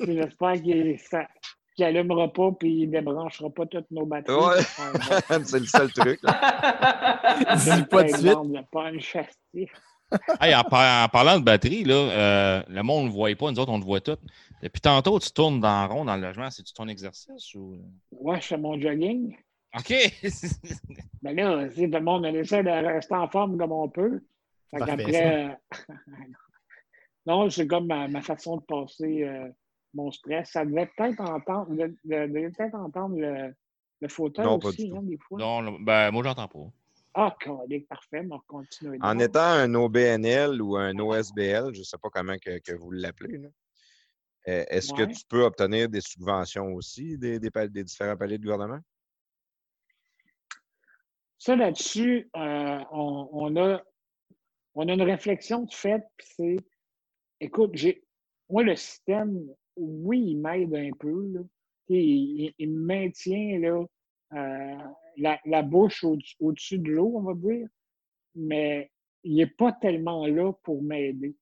J'espère 0.00 0.52
qu'il 0.62 0.96
qu'il 1.76 1.84
allumera 1.84 2.32
pas 2.32 2.50
puis 2.58 2.82
il 2.82 2.90
débranchera 2.90 3.50
pas 3.50 3.66
toutes 3.66 3.90
nos 3.90 4.04
batteries. 4.04 4.34
Ouais. 4.36 4.62
C'est 5.44 5.60
le 5.60 5.66
seul 5.66 5.92
truc. 5.92 6.18
là. 6.22 7.56
Dis 7.56 7.84
pas 7.84 8.02
de 8.02 8.08
suite. 8.08 8.36
A 8.36 8.62
pas 8.72 8.90
une 8.90 9.00
chassis. 9.00 9.68
Hey, 10.40 10.54
en, 10.54 10.62
par- 10.64 11.04
en 11.04 11.08
parlant 11.10 11.38
de 11.38 11.44
batterie, 11.44 11.84
là, 11.84 11.92
euh, 11.94 12.62
le 12.66 12.82
monde 12.82 13.02
ne 13.04 13.08
le 13.08 13.12
voit 13.14 13.34
pas, 13.34 13.50
nous 13.50 13.58
autres, 13.60 13.70
on 13.70 13.76
le 13.76 13.84
voit 13.84 14.00
tout. 14.00 14.16
Depuis 14.62 14.80
tantôt, 14.80 15.18
tu 15.18 15.30
tournes 15.30 15.60
dans 15.60 15.86
le 15.86 15.92
rond 15.92 16.04
dans 16.06 16.16
le 16.16 16.22
logement. 16.22 16.50
C'est-tu 16.50 16.72
ton 16.72 16.88
exercice 16.88 17.54
ou? 17.54 17.76
Ouais, 18.10 18.40
je 18.40 18.46
fais 18.46 18.56
mon 18.56 18.80
jogging. 18.80 19.36
OK! 19.76 19.92
Mais 21.20 21.34
là, 21.34 21.56
le 21.76 22.00
monde 22.00 22.24
on 22.24 22.34
essaie 22.34 22.62
de 22.62 22.70
rester 22.70 23.16
en 23.16 23.28
forme 23.28 23.58
comme 23.58 23.70
on 23.72 23.86
peut. 23.90 24.22
Fait 24.70 24.78
qu'après, 24.78 25.44
euh, 25.50 25.84
non, 27.28 27.50
c'est 27.50 27.66
comme 27.66 27.86
ma, 27.86 28.08
ma 28.08 28.22
façon 28.22 28.56
de 28.56 28.62
passer 28.62 29.22
euh, 29.24 29.48
mon 29.94 30.10
stress. 30.10 30.50
Ça 30.50 30.64
devait 30.64 30.90
peut-être 30.96 31.20
entendre, 31.20 31.70
de- 31.74 31.96
de- 32.04 32.26
devait 32.26 32.50
peut-être 32.50 32.74
entendre 32.74 33.16
le, 33.18 33.54
le 34.00 34.08
fauteuil 34.08 34.44
Non, 34.46 34.58
pas 34.58 34.68
aussi, 34.68 34.90
hein, 34.96 35.02
des 35.02 35.18
fois. 35.18 35.38
non, 35.38 35.78
ben, 35.80 36.10
moi, 36.10 36.22
j'entends 36.24 36.48
pas. 36.48 36.66
Ah, 37.14 37.36
calique, 37.40 37.88
parfait, 37.88 38.20
on 38.24 38.36
va 38.36 38.42
continuer. 38.46 38.98
En 39.02 39.14
donc. 39.14 39.22
étant 39.22 39.40
un 39.40 39.74
OBNL 39.74 40.60
ou 40.62 40.76
un 40.76 40.96
OSBL, 40.98 41.74
je 41.74 41.80
ne 41.80 41.84
sais 41.84 41.98
pas 41.98 42.08
comment 42.10 42.36
que, 42.38 42.58
que 42.60 42.72
vous 42.74 42.90
l'appelez, 42.92 43.38
là, 43.38 43.48
euh, 44.48 44.64
est-ce 44.68 44.94
que 44.94 45.02
tu 45.02 45.24
peux 45.28 45.42
obtenir 45.42 45.88
des 45.88 46.00
subventions 46.00 46.72
aussi 46.74 47.18
des, 47.18 47.38
des, 47.38 47.50
pal- 47.50 47.68
des 47.70 47.84
différents 47.84 48.16
paliers 48.16 48.38
de 48.38 48.42
gouvernement? 48.44 48.78
Ça, 51.38 51.54
là-dessus, 51.56 52.30
euh, 52.36 52.80
on, 52.90 53.28
on 53.32 53.56
a, 53.56 53.82
on 54.74 54.88
a 54.88 54.92
une 54.92 55.02
réflexion 55.02 55.64
de 55.64 55.72
fait, 55.72 56.02
puis 56.16 56.26
c'est, 56.36 56.56
écoute, 57.40 57.70
j'ai, 57.74 58.02
moi, 58.48 58.62
le 58.62 58.76
système, 58.76 59.46
oui, 59.76 60.20
il 60.28 60.38
m'aide 60.38 60.74
un 60.74 60.90
peu, 60.98 61.26
là. 61.32 61.40
Il, 61.88 61.96
il- 62.42 62.54
il 62.58 62.70
maintient, 62.70 63.58
là, 63.58 63.84
euh, 64.34 64.76
la, 65.16 65.40
la 65.46 65.62
bouche 65.62 66.04
au, 66.04 66.18
au-dessus 66.40 66.78
de 66.78 66.90
l'eau, 66.92 67.12
on 67.16 67.22
va 67.22 67.34
dire, 67.34 67.66
mais 68.34 68.90
il 69.24 69.36
n'est 69.36 69.46
pas 69.46 69.72
tellement 69.72 70.26
là 70.26 70.52
pour 70.62 70.82
m'aider. 70.82 71.34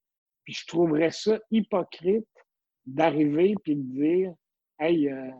Puis 0.44 0.54
je 0.54 0.66
trouverais 0.66 1.10
ça 1.10 1.40
hypocrite 1.50 2.28
d'arriver 2.86 3.54
puis 3.64 3.74
de 3.76 3.82
dire, 3.82 4.34
hey, 4.78 5.08
euh, 5.08 5.30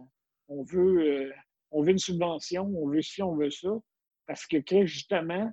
on 0.49 0.65
veut, 0.65 1.01
euh, 1.29 1.33
on 1.71 1.83
veut 1.83 1.93
une 1.93 1.99
subvention, 1.99 2.65
on 2.77 2.89
veut 2.89 3.03
ci, 3.03 3.23
on 3.23 3.37
veut 3.37 3.51
ça. 3.51 3.79
Parce 4.27 4.45
que, 4.47 4.59
justement, 4.87 5.53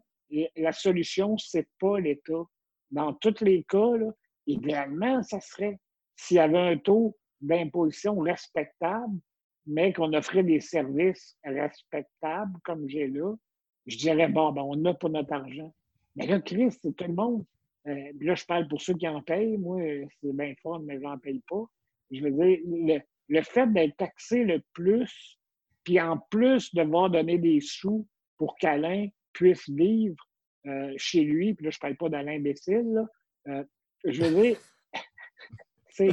la 0.56 0.72
solution, 0.72 1.38
c'est 1.38 1.68
pas 1.80 2.00
l'État. 2.00 2.44
Dans 2.90 3.14
tous 3.14 3.42
les 3.44 3.64
cas, 3.66 3.96
là, 3.98 4.12
idéalement, 4.48 5.24
ça 5.24 5.40
serait 5.40 5.80
s'il 6.16 6.38
y 6.38 6.40
avait 6.40 6.60
un 6.60 6.78
taux 6.78 7.18
d'imposition 7.42 8.18
respectable, 8.20 9.18
mais 9.66 9.94
qu'on 9.94 10.14
offrait 10.14 10.44
des 10.44 10.60
services 10.60 11.38
respectables 11.44 12.54
comme 12.64 12.88
j'ai 12.88 13.08
là, 13.08 13.34
je 13.86 13.98
dirais, 13.98 14.28
bon, 14.28 14.52
ben, 14.52 14.62
on 14.62 14.86
a 14.86 14.94
pour 14.94 15.10
notre 15.10 15.34
argent. 15.34 15.74
Mais 16.16 16.28
là, 16.28 16.40
Chris, 16.40 16.78
tout 16.82 16.96
le 17.00 17.14
monde. 17.14 17.46
Euh, 17.88 18.12
là, 18.22 18.36
je 18.36 18.46
parle 18.46 18.68
pour 18.68 18.82
ceux 18.82 18.94
qui 18.94 19.08
en 19.08 19.22
payent. 19.22 19.58
Moi, 19.58 20.08
c'est 20.22 20.34
bien 20.34 20.54
fun, 20.62 20.80
mais 20.86 21.02
j'en 21.02 21.18
paye 21.18 21.42
pas. 21.50 21.66
Je 22.12 22.24
veux 22.24 22.32
dire, 22.32 22.60
le, 22.66 23.00
le 23.28 23.42
fait 23.42 23.72
d'être 23.74 23.98
taxé 23.98 24.44
le 24.44 24.62
plus, 24.74 25.38
puis 25.84 26.00
en 26.00 26.18
plus 26.30 26.74
de 26.74 26.84
devoir 26.84 27.10
donner 27.10 27.38
des 27.38 27.60
sous 27.60 28.08
pour 28.38 28.56
qu'Alain 28.58 29.08
puisse 29.34 29.70
vivre 29.70 30.24
euh, 30.66 30.94
chez 30.98 31.24
lui, 31.24 31.54
puis 31.54 31.66
là, 31.66 31.72
je 31.72 31.80
parle 31.80 31.98
pas 31.98 32.10
d'Alain 32.10 32.36
imbécile, 32.36 32.94
là. 32.94 33.06
Euh, 33.48 33.64
je 34.04 34.24
veux 34.24 34.42
dire, 34.42 34.58
c'est. 35.90 36.10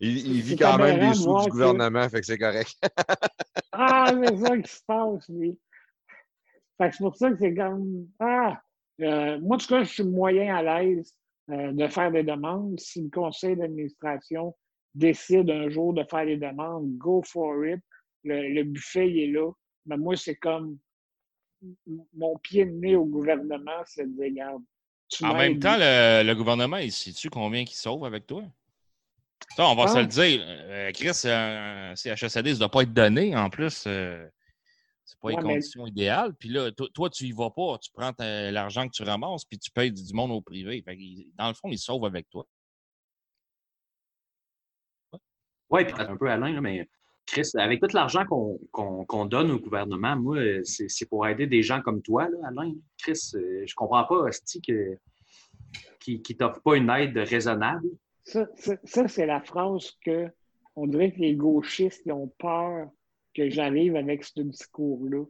Il, 0.00 0.36
il 0.36 0.42
vit 0.42 0.56
quand 0.56 0.78
même 0.78 1.10
de 1.10 1.14
sous 1.14 1.42
du 1.44 1.50
gouvernement, 1.50 2.08
fait 2.08 2.20
que 2.20 2.26
c'est 2.26 2.38
correct. 2.38 2.74
Ah, 3.76 4.12
c'est 4.12 4.36
ça 4.36 4.56
qui 4.56 4.70
se 4.70 4.84
passe, 4.86 5.28
lui. 5.28 5.58
Fait 6.78 6.90
que 6.90 6.96
c'est 6.96 7.02
pour 7.02 7.16
ça 7.16 7.30
que 7.32 7.38
c'est 7.38 7.54
comme. 7.56 8.06
Ah! 8.20 8.62
Euh, 9.00 9.40
moi, 9.40 9.56
en 9.56 9.58
tout 9.58 9.66
cas, 9.66 9.82
je 9.82 9.92
suis 9.92 10.04
moyen 10.04 10.54
à 10.54 10.62
l'aise 10.62 11.12
euh, 11.50 11.72
de 11.72 11.88
faire 11.88 12.12
des 12.12 12.22
demandes. 12.22 12.78
Si 12.78 13.02
le 13.02 13.10
conseil 13.10 13.56
d'administration 13.56 14.54
décide 14.94 15.50
un 15.50 15.68
jour 15.70 15.92
de 15.92 16.04
faire 16.04 16.24
des 16.24 16.36
demandes, 16.36 16.96
go 16.98 17.20
for 17.26 17.66
it. 17.66 17.80
Le, 18.22 18.48
le 18.54 18.62
buffet, 18.62 19.10
il 19.10 19.18
est 19.18 19.32
là. 19.32 19.50
Mais 19.86 19.96
moi, 19.96 20.14
c'est 20.14 20.36
comme 20.36 20.78
mon 22.14 22.38
pied 22.38 22.66
de 22.66 22.72
nez 22.72 22.96
au 22.96 23.04
gouvernement, 23.04 23.82
c'est 23.86 24.04
de 24.04 24.12
dire, 24.12 24.24
regarde. 24.24 24.62
Tu 25.08 25.24
En 25.24 25.34
même 25.34 25.58
temps, 25.58 25.76
le, 25.78 26.22
le 26.24 26.34
gouvernement, 26.34 26.78
il 26.78 26.90
sait-tu 26.92 27.30
combien 27.30 27.64
qu'il 27.64 27.76
sauve 27.76 28.04
avec 28.04 28.26
toi? 28.26 28.42
Ça, 29.56 29.66
on 29.68 29.74
va 29.74 29.88
se 29.88 29.96
Ah. 29.98 30.00
le 30.02 30.06
dire. 30.06 30.40
Euh, 30.44 30.90
Chris, 30.92 31.10
un 31.28 31.94
CHSLD, 31.94 32.50
ça 32.50 32.54
ne 32.54 32.58
doit 32.60 32.70
pas 32.70 32.82
être 32.82 32.92
donné. 32.92 33.36
En 33.36 33.50
plus, 33.50 33.84
euh, 33.86 34.26
c'est 35.04 35.18
pas 35.20 35.30
les 35.30 35.36
Ouais, 35.36 35.42
mais- 35.42 35.48
conditions 35.54 35.86
idéales. 35.86 36.34
Puis 36.34 36.48
là, 36.48 36.72
to- 36.72 36.88
toi, 36.88 37.10
tu 37.10 37.24
y 37.26 37.32
vas 37.32 37.50
pas. 37.50 37.78
Tu 37.78 37.90
prends 37.92 38.12
l'argent 38.18 38.86
que 38.88 38.92
tu 38.92 39.02
ramasses, 39.02 39.44
puis 39.44 39.58
tu 39.58 39.70
payes 39.70 39.92
du, 39.92 40.02
du 40.02 40.12
monde 40.14 40.30
au 40.32 40.40
privé. 40.40 40.82
Fait 40.82 40.96
dans 41.36 41.48
le 41.48 41.54
fond, 41.54 41.68
il 41.68 41.78
sauve 41.78 42.04
avec 42.06 42.28
toi. 42.30 42.46
Oui, 45.70 45.84
puis 45.84 45.94
un 45.98 46.16
peu 46.16 46.30
Alain, 46.30 46.52
là, 46.52 46.60
mais 46.60 46.88
Chris, 47.26 47.50
avec 47.54 47.80
tout 47.80 47.88
l'argent 47.94 48.24
qu'on 48.26 49.24
donne 49.26 49.50
au 49.50 49.58
gouvernement, 49.58 50.16
moi, 50.16 50.38
c'est 50.64 51.08
pour 51.08 51.26
aider 51.26 51.46
des 51.46 51.62
gens 51.62 51.80
comme 51.80 52.02
toi, 52.02 52.28
là, 52.28 52.48
Alain. 52.48 52.74
Chris, 52.98 53.32
euh, 53.34 53.64
je 53.66 53.74
comprends 53.74 54.04
pas, 54.04 54.28
Asti, 54.28 54.60
que 54.60 54.96
qui 56.00 56.20
ne 56.28 56.34
t'offre 56.34 56.60
pas 56.60 56.76
une 56.76 56.90
aide 56.90 57.16
raisonnable. 57.16 57.88
Ça, 58.24 58.46
ça, 58.56 58.76
ça, 58.84 59.08
c'est 59.08 59.24
la 59.26 59.40
phrase 59.40 59.92
que 60.04 60.28
on 60.76 60.86
dirait 60.86 61.12
que 61.12 61.20
les 61.20 61.34
gauchistes 61.34 62.02
ils 62.04 62.12
ont 62.12 62.30
peur 62.38 62.88
que 63.34 63.48
j'arrive 63.48 63.96
avec 63.96 64.24
ce 64.24 64.40
discours-là. 64.42 65.24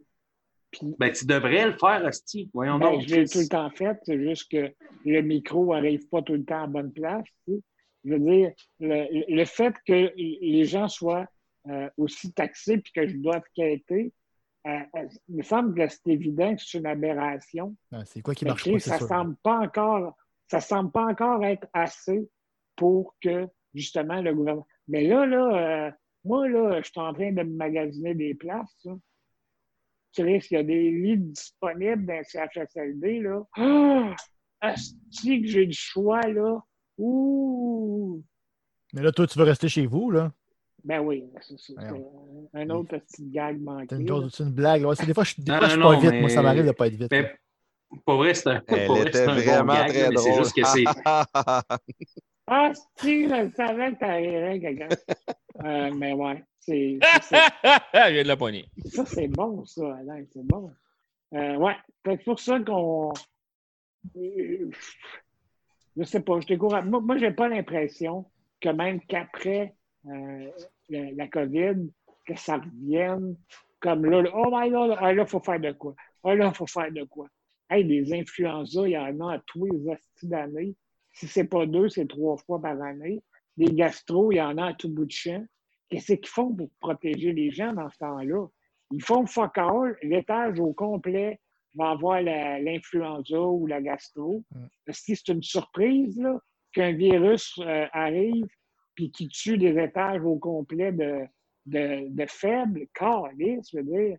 Puis, 0.71 0.95
Ben, 0.99 1.11
tu 1.13 1.25
devrais 1.25 1.67
le 1.67 1.73
faire, 1.77 2.05
Asti. 2.05 2.49
Voyons 2.53 2.77
ben, 2.77 2.91
donc. 2.91 3.07
je 3.07 3.15
l'ai 3.15 3.27
tout 3.27 3.39
le 3.39 3.47
temps 3.47 3.69
fait, 3.69 3.97
c'est 4.03 4.21
juste 4.21 4.51
que 4.51 4.73
le 5.05 5.21
micro 5.21 5.73
n'arrive 5.73 6.07
pas 6.09 6.21
tout 6.21 6.33
le 6.33 6.43
temps 6.43 6.63
à 6.63 6.67
bonne 6.67 6.91
place. 6.91 7.25
tu 7.47 7.53
sais. 7.53 7.61
Je 8.03 8.13
veux 8.13 8.19
dire, 8.19 8.51
le, 8.81 9.35
le 9.35 9.45
fait 9.45 9.73
que 9.87 10.11
les 10.15 10.65
gens 10.65 10.87
soient 10.87 11.25
euh, 11.69 11.89
aussi 11.97 12.33
taxés 12.33 12.77
puis 12.77 12.91
que 12.93 13.07
je 13.07 13.17
dois 13.17 13.41
quêter, 13.53 14.13
euh, 14.67 14.79
euh, 14.95 15.07
il 15.29 15.37
me 15.37 15.43
semble 15.43 15.75
que 15.75 15.87
c'est 15.87 16.07
évident 16.07 16.55
que 16.55 16.61
c'est 16.61 16.79
une 16.79 16.87
aberration. 16.87 17.75
Ah, 17.91 18.03
C'est 18.05 18.21
quoi 18.21 18.33
qui 18.33 18.45
marche 18.45 18.63
Chris, 18.63 18.73
pas, 18.73 18.79
ça 18.79 18.97
sûr. 18.97 19.07
semble 19.07 19.35
pas 19.37 19.59
encore, 19.59 20.17
ça 20.47 20.59
semble 20.59 20.91
pas 20.91 21.05
encore 21.05 21.43
être 21.45 21.67
assez 21.73 22.27
pour 22.75 23.15
que 23.21 23.47
justement 23.75 24.21
le 24.21 24.33
gouvernement. 24.33 24.67
Mais 24.87 25.03
là, 25.07 25.25
là, 25.25 25.87
euh, 25.87 25.91
moi, 26.23 26.47
là, 26.49 26.81
je 26.81 26.89
suis 26.89 26.99
en 26.99 27.13
train 27.13 27.31
de 27.31 27.43
me 27.43 27.55
magasiner 27.55 28.15
des 28.15 28.33
places. 28.33 28.87
risques, 30.17 30.51
il 30.51 30.55
y 30.55 30.57
a 30.57 30.63
des 30.63 30.91
lits 30.91 31.17
disponibles 31.17 32.05
dans 32.05 32.17
le 32.17 32.23
CHSLD, 32.23 33.19
là. 33.19 33.43
Ah! 33.57 34.15
Asti 34.61 35.41
que 35.41 35.47
j'ai 35.47 35.67
du 35.67 35.77
choix, 35.77 36.21
là. 36.21 36.59
Ouh! 36.97 38.23
Mais 38.93 39.03
là, 39.03 39.11
toi, 39.11 39.27
tu 39.27 39.37
veux 39.37 39.45
rester 39.45 39.67
chez 39.67 39.85
vous, 39.85 40.09
là? 40.09 40.31
Ben 40.85 40.99
oui, 40.99 41.25
c'est 41.41 41.73
un 42.53 42.69
autre 42.69 42.97
petit 42.97 43.25
gag 43.29 43.59
manqué. 43.59 43.87
C'est 43.89 43.95
une, 43.97 44.29
une 44.49 44.53
blague. 44.53 44.81
là. 44.83 44.93
Des 45.05 45.13
fois, 45.15 45.23
je, 45.23 45.29
je 45.29 45.33
suis 45.41 45.43
pas 45.43 45.99
vite. 45.99 46.11
mais- 46.11 46.19
Moi, 46.21 46.29
ça 46.29 46.41
m'arrive 46.43 46.65
de 46.67 46.71
pas 46.71 46.87
être 46.87 46.93
vite. 46.95 47.11
Mais 47.11 47.35
pour 48.05 48.15
vrai, 48.17 48.33
c'est 48.35 48.47
un, 48.49 48.61
Elle 48.67 48.85
pour 48.85 48.95
vrai, 48.97 49.17
un 49.17 49.25
bon 49.25 49.33
vraiment 49.41 49.73
gag, 49.73 49.89
très 49.89 50.09
mais 50.11 50.17
c'est 50.17 50.33
juste 50.35 50.55
que 50.55 50.63
c'est. 50.63 50.83
Ah, 52.47 52.71
si, 52.99 53.23
je 53.27 53.51
savais 53.55 53.93
que 53.93 53.99
t'arriverais, 53.99 54.59
quelqu'un. 54.59 54.89
Euh, 55.63 55.91
mais 55.95 56.13
ouais, 56.13 56.43
c'est. 56.59 56.99
Je 57.01 58.11
viens 58.11 58.23
de 58.23 58.27
la 58.27 58.37
poignée. 58.37 58.69
Ça, 58.85 59.03
c'est 59.05 59.27
bon, 59.27 59.65
ça, 59.65 59.95
Alain, 59.95 60.23
c'est 60.31 60.45
bon. 60.45 60.71
Euh, 61.33 61.55
ouais, 61.55 61.75
c'est 62.05 62.23
pour 62.23 62.39
ça 62.39 62.59
qu'on. 62.59 63.11
Euh, 64.15 64.69
Je 65.97 66.03
sais 66.03 66.19
pas, 66.21 66.39
je 66.41 66.45
découvre. 66.47 66.79
Moi, 66.83 67.01
moi 67.01 67.17
j'ai 67.17 67.31
pas 67.31 67.47
l'impression 67.47 68.25
que 68.61 68.69
même 68.69 69.01
qu'après 69.07 69.73
euh, 70.07 70.49
la, 70.89 71.11
la 71.11 71.27
COVID, 71.27 71.89
que 72.25 72.35
ça 72.35 72.57
revienne 72.57 73.35
comme 73.85 74.05
là, 74.05 74.21
là, 74.23 74.31
oh 74.33 74.49
my 74.51 74.69
god, 74.71 74.97
ah, 74.99 75.13
là, 75.13 75.23
il 75.23 75.29
faut 75.29 75.39
faire 75.39 75.59
de 75.59 75.71
quoi? 75.71 75.93
Ah, 76.23 76.33
là, 76.33 76.47
il 76.47 76.55
faut 76.55 76.65
faire 76.65 76.91
de 76.91 77.03
quoi? 77.03 77.27
Hey, 77.69 77.85
des 77.85 78.13
influenza, 78.13 78.87
il 78.87 78.91
y 78.91 78.97
en 78.97 79.19
a 79.19 79.35
à 79.35 79.39
tous 79.45 79.65
les 79.65 79.89
hosties 79.89 80.27
d'années. 80.27 80.75
Si 81.13 81.27
c'est 81.27 81.45
pas 81.45 81.67
deux, 81.67 81.89
c'est 81.89 82.07
trois 82.07 82.37
fois 82.37 82.59
par 82.59 82.81
année. 82.81 83.21
Des 83.57 83.67
gastro, 83.67 84.31
il 84.31 84.37
y 84.37 84.41
en 84.41 84.57
a 84.57 84.67
à 84.67 84.73
tout 84.73 84.89
bout 84.89 85.05
de 85.05 85.11
champ. 85.11 85.45
Qu'est-ce 85.89 86.13
qu'ils 86.13 86.27
font 86.27 86.53
pour 86.53 86.69
protéger 86.79 87.31
les 87.31 87.51
gens 87.51 87.73
dans 87.73 87.89
ce 87.89 87.97
temps-là? 87.99 88.47
Ils 88.91 89.03
font 89.03 89.25
fuck 89.27 89.57
all, 89.57 89.95
l'étage 90.01 90.59
au 90.59 90.73
complet 90.73 91.39
va 91.75 91.91
avoir 91.91 92.21
l'influenza 92.21 93.39
ou 93.39 93.67
la 93.67 93.81
gastro. 93.81 94.43
Mm. 94.51 94.65
Si 94.91 95.15
c'est 95.15 95.31
une 95.31 95.43
surprise, 95.43 96.19
là, 96.19 96.39
qu'un 96.71 96.93
virus 96.93 97.53
euh, 97.59 97.85
arrive 97.91 98.47
puis 98.95 99.11
qui 99.11 99.27
tue 99.27 99.57
des 99.57 99.77
étages 99.77 100.23
au 100.23 100.37
complet 100.37 100.91
de, 100.91 101.25
de, 101.65 102.07
de 102.09 102.25
faibles, 102.27 102.87
calice, 102.93 103.69
je 103.71 103.77
veux 103.77 103.83
dire. 103.83 104.17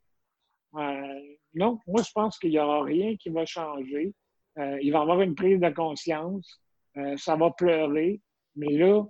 Euh, 0.74 1.36
non, 1.54 1.80
moi, 1.86 2.02
je 2.02 2.12
pense 2.12 2.38
qu'il 2.38 2.50
n'y 2.50 2.58
aura 2.58 2.82
rien 2.82 3.16
qui 3.16 3.30
va 3.30 3.46
changer. 3.46 4.14
Euh, 4.58 4.78
il 4.82 4.92
va 4.92 4.98
y 4.98 5.02
avoir 5.02 5.20
une 5.22 5.34
prise 5.34 5.60
de 5.60 5.70
conscience. 5.70 6.60
Euh, 6.96 7.16
ça 7.16 7.36
va 7.36 7.50
pleurer. 7.50 8.20
Mais 8.56 8.72
là, 8.76 9.04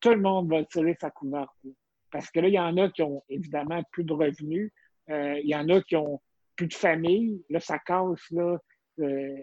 tout 0.00 0.10
le 0.10 0.20
monde 0.20 0.50
va 0.50 0.64
tirer 0.64 0.96
sa 1.00 1.10
couverte. 1.10 1.50
là. 1.64 1.70
Parce 2.10 2.30
que 2.30 2.40
là, 2.40 2.48
il 2.48 2.54
y 2.54 2.58
en 2.60 2.76
a 2.76 2.88
qui 2.90 3.02
ont 3.02 3.22
évidemment 3.28 3.82
plus 3.90 4.04
de 4.04 4.12
revenus. 4.12 4.72
Euh, 5.10 5.38
il 5.42 5.48
y 5.48 5.56
en 5.56 5.68
a 5.68 5.80
qui 5.82 5.96
ont 5.96 6.20
plus 6.56 6.68
de 6.68 6.74
famille. 6.74 7.44
Là, 7.50 7.60
ça 7.60 7.78
casse. 7.78 8.30
Là. 8.30 8.58
Euh, 9.00 9.36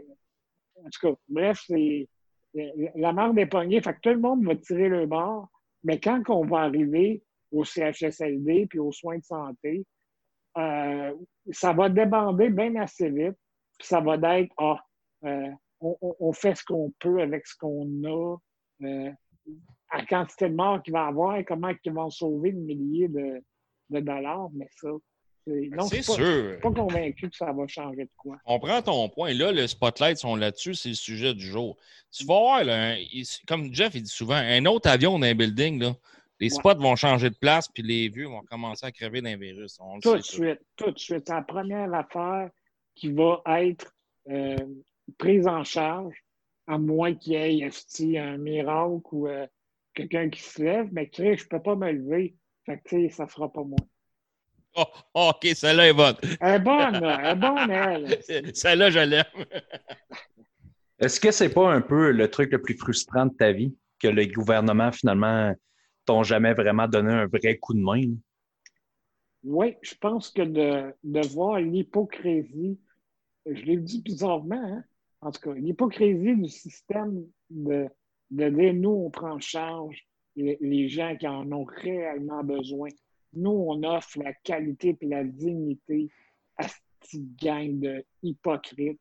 en 0.78 0.89
tout 0.89 1.07
cas, 1.09 1.19
bref, 1.28 1.63
c'est 1.67 2.07
la 2.53 3.13
marque 3.13 3.36
des 3.36 3.45
poignets. 3.45 3.82
Fait 3.82 3.93
que 3.93 3.99
tout 4.01 4.09
le 4.09 4.19
monde 4.19 4.45
va 4.45 4.55
tirer 4.55 4.89
le 4.89 5.05
bord. 5.05 5.49
Mais 5.84 5.99
quand 5.99 6.21
on 6.29 6.45
va 6.45 6.59
arriver 6.61 7.23
au 7.51 7.63
CHSLD 7.63 8.67
puis 8.67 8.79
aux 8.79 8.91
soins 8.91 9.17
de 9.17 9.23
santé, 9.23 9.86
euh, 10.57 11.13
ça 11.51 11.73
va 11.73 11.89
débander 11.89 12.49
bien 12.49 12.75
assez 12.75 13.09
vite. 13.09 13.38
Puis 13.79 13.88
ça 13.88 13.99
va 13.99 14.15
être, 14.39 14.53
ah, 14.57 14.77
euh, 15.25 15.49
on, 15.79 15.97
on- 16.19 16.34
fait 16.34 16.55
ce 16.55 16.63
qu'on 16.63 16.93
peut 16.99 17.21
avec 17.21 17.47
ce 17.47 17.55
qu'on 17.57 17.88
a. 18.05 18.38
Euh, 18.84 19.11
la 19.93 20.05
quantité 20.05 20.49
de 20.49 20.55
morts 20.55 20.82
qu'il 20.84 20.93
va 20.93 21.05
y 21.05 21.07
avoir, 21.09 21.45
comment 21.45 21.71
ils 21.84 21.91
vont 21.91 22.09
sauver 22.09 22.51
des 22.51 22.75
milliers 22.75 23.07
de, 23.07 23.43
de 23.89 23.99
dollars, 23.99 24.49
mais 24.53 24.67
ça, 24.71 24.89
non, 25.47 25.87
C'est 25.87 25.97
pas- 25.97 26.03
sûr. 26.13 26.15
je 26.25 26.51
suis 26.51 26.61
pas 26.61 26.71
convaincu 26.71 27.29
que 27.29 27.35
ça 27.35 27.51
va 27.51 27.67
changer 27.67 28.03
de 28.05 28.09
quoi. 28.17 28.37
On 28.45 28.59
prend 28.59 28.81
ton 28.81 29.09
point. 29.09 29.33
Là, 29.33 29.51
le 29.51 29.65
spotlight 29.67 30.17
sont 30.17 30.35
là-dessus, 30.35 30.75
c'est 30.75 30.89
le 30.89 30.95
sujet 30.95 31.33
du 31.33 31.45
jour. 31.45 31.77
Tu 32.11 32.25
vas 32.25 32.39
voir, 32.39 32.63
là, 32.63 32.95
comme 33.47 33.73
Jeff 33.73 33.95
il 33.95 34.03
dit 34.03 34.11
souvent, 34.11 34.35
un 34.35 34.65
autre 34.65 34.89
avion 34.89 35.17
dans 35.17 35.25
un 35.25 35.33
building, 35.35 35.81
là, 35.81 35.95
les 36.39 36.47
Ouais. 36.51 36.59
spots 36.59 36.79
vont 36.79 36.95
changer 36.95 37.29
de 37.29 37.35
place, 37.35 37.67
puis 37.67 37.83
les 37.83 38.09
vieux 38.09 38.25
vont 38.27 38.41
commencer 38.41 38.85
à 38.85 38.91
crever 38.91 39.21
d'un 39.21 39.37
virus. 39.37 39.77
On 39.79 39.99
Tout 39.99 40.15
de 40.17 40.21
ça. 40.21 40.33
suite, 40.33 40.59
tout 40.75 40.91
de 40.91 40.97
suite. 40.99 41.23
C'est 41.27 41.33
la 41.33 41.41
première 41.43 41.93
affaire 41.93 42.49
qui 42.95 43.11
va 43.11 43.41
être 43.61 43.93
euh, 44.29 44.55
prise 45.17 45.47
en 45.47 45.63
charge, 45.63 46.15
à 46.67 46.77
moins 46.77 47.13
qu'il 47.15 47.33
y 47.33 47.35
ait 47.35 48.17
un 48.19 48.37
miracle 48.37 49.01
ou 49.11 49.27
euh, 49.27 49.47
quelqu'un 49.95 50.29
qui 50.29 50.41
se 50.41 50.61
lève, 50.61 50.89
mais 50.91 51.09
Chris, 51.09 51.37
je 51.37 51.43
ne 51.43 51.47
peux 51.49 51.61
pas 51.61 51.75
me 51.75 51.91
lever. 51.91 52.35
Fait 52.65 52.77
que, 52.77 52.89
tu 52.89 53.01
sais, 53.01 53.09
ça 53.09 53.25
ne 53.25 53.29
sera 53.29 53.51
pas 53.51 53.63
moi. 53.63 53.79
Oh, 54.76 54.86
oh, 55.13 55.32
OK, 55.36 55.47
celle-là 55.53 55.89
est 55.89 55.93
bonne. 55.93 56.15
Elle 56.39 56.55
est 56.55 56.59
bonne. 56.59 56.95
Elle 56.95 57.26
est 57.26 57.36
bonne, 57.36 57.72
elle. 57.72 58.55
celle-là, 58.55 58.89
je 58.89 58.99
l'aime. 58.99 59.26
Est-ce 60.99 61.19
que 61.19 61.32
c'est 61.32 61.53
pas 61.53 61.74
un 61.74 61.82
peu 61.82 62.11
le 62.11 62.30
truc 62.30 62.51
le 62.51 62.61
plus 62.61 62.78
frustrant 62.78 63.26
de 63.26 63.34
ta 63.34 63.51
vie 63.51 63.76
que 63.99 64.07
le 64.07 64.26
gouvernement, 64.26 64.91
finalement, 64.91 65.53
t'ont 66.05 66.24
jamais 66.24 66.53
vraiment 66.53 66.88
donné 66.88 67.11
un 67.11 67.28
vrai 67.28 67.57
coup 67.57 67.74
de 67.74 67.80
main? 67.80 68.01
là? 68.01 68.15
Oui, 69.43 69.76
je 69.82 69.95
pense 69.95 70.30
que 70.30 70.43
de, 70.43 70.93
de 71.03 71.28
voir 71.28 71.59
l'hypocrisie, 71.59 72.80
je 73.47 73.61
l'ai 73.63 73.78
dit 73.78 74.01
bizarrement, 74.01 74.55
hein? 74.55 74.84
en 75.22 75.32
tout 75.32 75.41
cas, 75.41 75.53
l'hypocrisie 75.53 76.36
du 76.36 76.49
système 76.49 77.26
de, 77.49 77.88
de 78.30 78.49
dire 78.49 78.74
nous, 78.74 78.91
on 78.91 79.09
prend 79.09 79.32
en 79.32 79.39
charge 79.39 80.05
les, 80.36 80.57
les 80.61 80.88
gens 80.89 81.15
qui 81.17 81.28
en 81.28 81.51
ont 81.51 81.63
réellement 81.63 82.43
besoin. 82.43 82.89
Nous, 83.34 83.49
on 83.49 83.84
offre 83.84 84.19
la 84.19 84.34
qualité 84.34 84.97
et 84.99 85.05
la 85.05 85.23
dignité 85.23 86.09
à 86.57 86.67
cette 86.67 87.36
gang 87.41 87.79
de 87.79 88.03
hypocrites. 88.23 88.99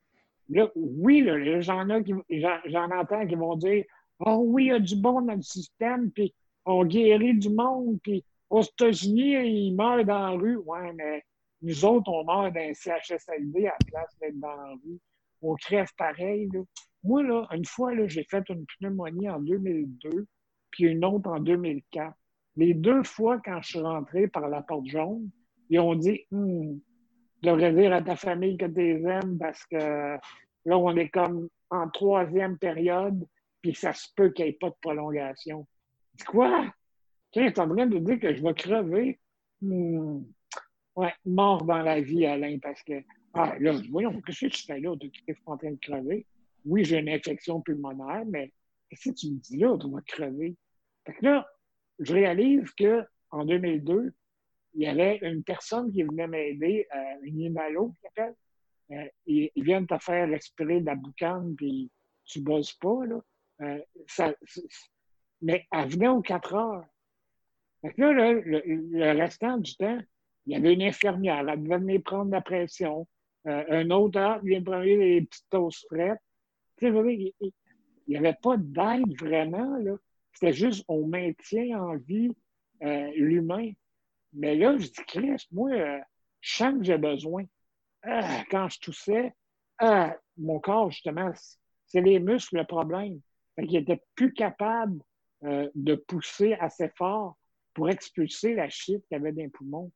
Là, 0.49 0.70
oui, 0.74 1.20
là, 1.22 1.61
j'en, 1.61 1.89
ai 1.89 2.03
qui- 2.03 2.41
j'en, 2.41 2.57
j'en 2.66 2.91
entends 2.91 3.26
qui 3.26 3.35
vont 3.35 3.57
dire 3.57 3.85
Oh 4.18 4.43
oui, 4.45 4.64
il 4.64 4.68
y 4.68 4.72
a 4.72 4.78
du 4.78 4.97
bon 4.97 5.22
dans 5.22 5.35
le 5.35 5.43
système, 5.43 6.11
puis 6.11 6.35
on 6.64 6.85
guérit 6.85 7.35
du 7.39 7.49
monde, 7.49 7.99
puis 8.03 8.24
aux 8.51 8.62
États-Unis, 8.62 9.49
ils 9.49 9.74
meurent 9.74 10.05
dans 10.05 10.18
la 10.20 10.31
rue. 10.31 10.57
Ouais, 10.57 10.93
mais 10.93 11.24
nous 11.62 11.85
autres, 11.85 12.11
on 12.11 12.24
meurt 12.24 12.53
dans 12.53 12.61
un 12.61 12.74
CHSLD 12.74 13.66
à 13.66 13.74
la 13.81 13.87
place 13.87 14.16
d'être 14.20 14.39
dans 14.39 14.55
la 14.55 14.70
rue. 14.72 14.99
On 15.41 15.55
crève 15.55 15.89
pareil. 15.97 16.49
Là. 16.53 16.61
Moi, 17.03 17.22
là, 17.22 17.47
une 17.53 17.64
fois, 17.64 17.95
là, 17.95 18.07
j'ai 18.09 18.24
fait 18.24 18.45
une 18.51 18.66
pneumonie 18.78 19.31
en 19.31 19.41
2002, 19.41 20.26
puis 20.70 20.85
une 20.85 21.05
autre 21.05 21.31
en 21.31 21.41
2004. 21.41 22.14
Les 22.57 22.74
deux 22.74 23.03
fois, 23.05 23.40
quand 23.44 23.61
je 23.62 23.68
suis 23.68 23.80
rentré 23.80 24.28
par 24.28 24.48
la 24.48 24.62
porte 24.62 24.86
jaune, 24.86 25.30
ils 25.68 25.80
ont 25.80 25.94
dit 25.94 26.26
Hum, 26.32 26.80
tu 27.42 27.48
devrais 27.48 27.72
dire 27.72 27.92
à 27.92 28.03
ta 28.03 28.16
famille 28.16 28.57
que 28.57 28.66
tu 28.66 28.80
les 28.80 29.03
aimes 29.05 29.38
parce 29.38 29.64
que 29.66 29.76
là, 29.76 30.78
on 30.78 30.96
est 30.96 31.09
comme 31.09 31.48
en 31.70 31.88
troisième 31.88 32.59
période, 32.59 33.26
puis 33.62 33.74
ça 33.74 33.92
se 33.92 34.09
peut 34.14 34.30
qu'il 34.30 34.44
n'y 34.44 34.51
ait 34.51 34.59
pas 34.61 34.70
de 34.70 34.76
prolongation. 34.80 35.66
Dis 36.14 36.24
quoi? 36.24 36.66
Tu 37.32 37.40
es 37.40 37.59
en 37.59 37.68
train 37.68 37.86
de 37.86 37.98
dire 37.98 38.18
que 38.18 38.34
je 38.34 38.42
vais 38.42 38.55
crever? 38.55 39.20
Hmm. 39.62 40.22
Ouais, 40.96 41.14
mort 41.24 41.64
dans 41.64 41.78
la 41.78 42.01
vie, 42.01 42.26
Alain, 42.26 42.59
parce 42.59 42.82
que, 42.82 43.05
ah, 43.34 43.55
là, 43.61 43.72
voyons, 43.90 44.20
qu'est-ce 44.22 44.46
que 44.46 44.51
tu 44.51 44.64
fais 44.64 44.80
là? 44.80 44.94
Tu 45.01 45.11
es 45.28 45.36
en 45.46 45.57
train 45.57 45.70
de 45.70 45.78
crever. 45.80 46.26
Oui, 46.64 46.84
j'ai 46.84 46.98
une 46.98 47.09
infection 47.09 47.61
pulmonaire, 47.61 48.24
mais 48.26 48.53
qu'est-ce 48.88 49.11
que 49.11 49.14
tu 49.14 49.30
me 49.30 49.38
dis 49.38 49.57
là? 49.57 49.78
Tu 49.78 49.88
vas 49.88 50.01
crever. 50.03 50.57
Fait 51.07 51.14
que 51.14 51.24
là, 51.24 51.48
je 52.01 52.12
réalise 52.12 52.70
que 52.72 53.05
en 53.30 53.44
2002, 53.44 54.12
il 54.74 54.82
y 54.82 54.86
avait 54.86 55.18
une 55.22 55.42
personne 55.42 55.92
qui 55.92 56.03
venait 56.03 56.26
m'aider, 56.26 56.86
euh, 56.94 57.14
une 57.22 57.40
Imalo, 57.40 57.94
qui 58.01 58.07
appelle. 58.07 58.34
Euh, 58.92 59.09
ils, 59.26 59.51
viennent 59.57 59.86
te 59.86 59.98
faire 59.98 60.28
respirer 60.28 60.80
de 60.80 60.86
la 60.86 60.96
boucane, 60.96 61.55
puis 61.55 61.90
tu 62.24 62.40
bosses 62.40 62.72
pas, 62.74 63.07
là. 63.07 63.20
Euh, 63.62 63.78
mais 65.42 65.66
elle 65.70 65.88
venait 65.88 66.09
aux 66.09 66.22
4 66.22 66.55
heures. 66.55 66.84
Là, 67.82 68.12
le, 68.12 69.18
restant 69.18 69.59
du 69.59 69.74
temps, 69.76 69.98
il 70.46 70.53
y 70.53 70.57
avait 70.57 70.74
une 70.74 70.82
infirmière, 70.82 71.48
elle 71.48 71.62
devait 71.62 71.78
venir 71.78 72.03
prendre 72.03 72.30
la 72.30 72.40
pression. 72.40 73.07
Euh, 73.46 73.64
un 73.68 73.90
autre 73.90 74.18
heure, 74.18 74.42
vient 74.42 74.62
prendre 74.62 74.84
les 74.84 75.22
petites 75.22 75.48
toasts 75.51 75.86
frettes. 75.88 76.20
Tu 76.78 76.88
il 76.88 77.53
n'y 78.09 78.16
avait 78.16 78.36
pas 78.42 78.57
d'aide 78.57 79.18
vraiment, 79.18 79.76
là. 79.78 79.96
C'était 80.33 80.53
juste, 80.53 80.85
on 80.89 81.07
maintient 81.07 81.81
en 81.81 81.97
vie 81.97 82.31
euh, 82.83 83.11
l'humain. 83.14 83.72
Mais 84.33 84.55
là, 84.55 84.76
je 84.78 84.87
dis, 84.87 85.05
Chris, 85.07 85.47
moi, 85.51 85.70
euh, 85.72 86.01
je 86.41 86.57
sens 86.57 86.78
que 86.78 86.85
j'ai 86.85 86.99
besoin. 86.99 87.45
Ah, 88.03 88.45
quand 88.51 88.68
je 88.68 88.81
toussais, 88.81 89.35
ah, 89.78 90.16
mon 90.37 90.61
corps, 90.61 90.91
justement, 90.91 91.33
c'est 91.87 92.01
les 92.01 92.20
muscles 92.20 92.59
le 92.59 92.64
problème. 92.64 93.20
Fait 93.57 93.66
qu'il 93.66 93.76
était 93.76 94.03
plus 94.14 94.33
capable 94.33 95.03
euh, 95.45 95.68
de 95.74 95.95
pousser 95.95 96.55
assez 96.55 96.89
fort 96.97 97.37
pour 97.74 97.89
expulser 97.89 98.55
la 98.55 98.68
shit 98.68 99.05
qu'il 99.07 99.16
avait 99.16 99.33
dans 99.33 99.43
les 99.43 99.49
poumons. 99.49 99.91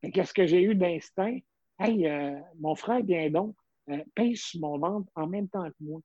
Fait 0.00 0.10
qu'est-ce 0.10 0.34
que 0.34 0.46
j'ai 0.46 0.62
eu 0.62 0.74
d'instinct? 0.74 1.38
Hey, 1.78 2.06
euh, 2.06 2.38
mon 2.58 2.74
frère, 2.74 3.02
viens 3.02 3.30
donc, 3.30 3.56
euh, 3.88 4.04
sur 4.34 4.60
mon 4.60 4.78
ventre 4.78 5.10
en 5.14 5.26
même 5.26 5.48
temps 5.48 5.68
que 5.68 5.76
moi. 5.80 6.00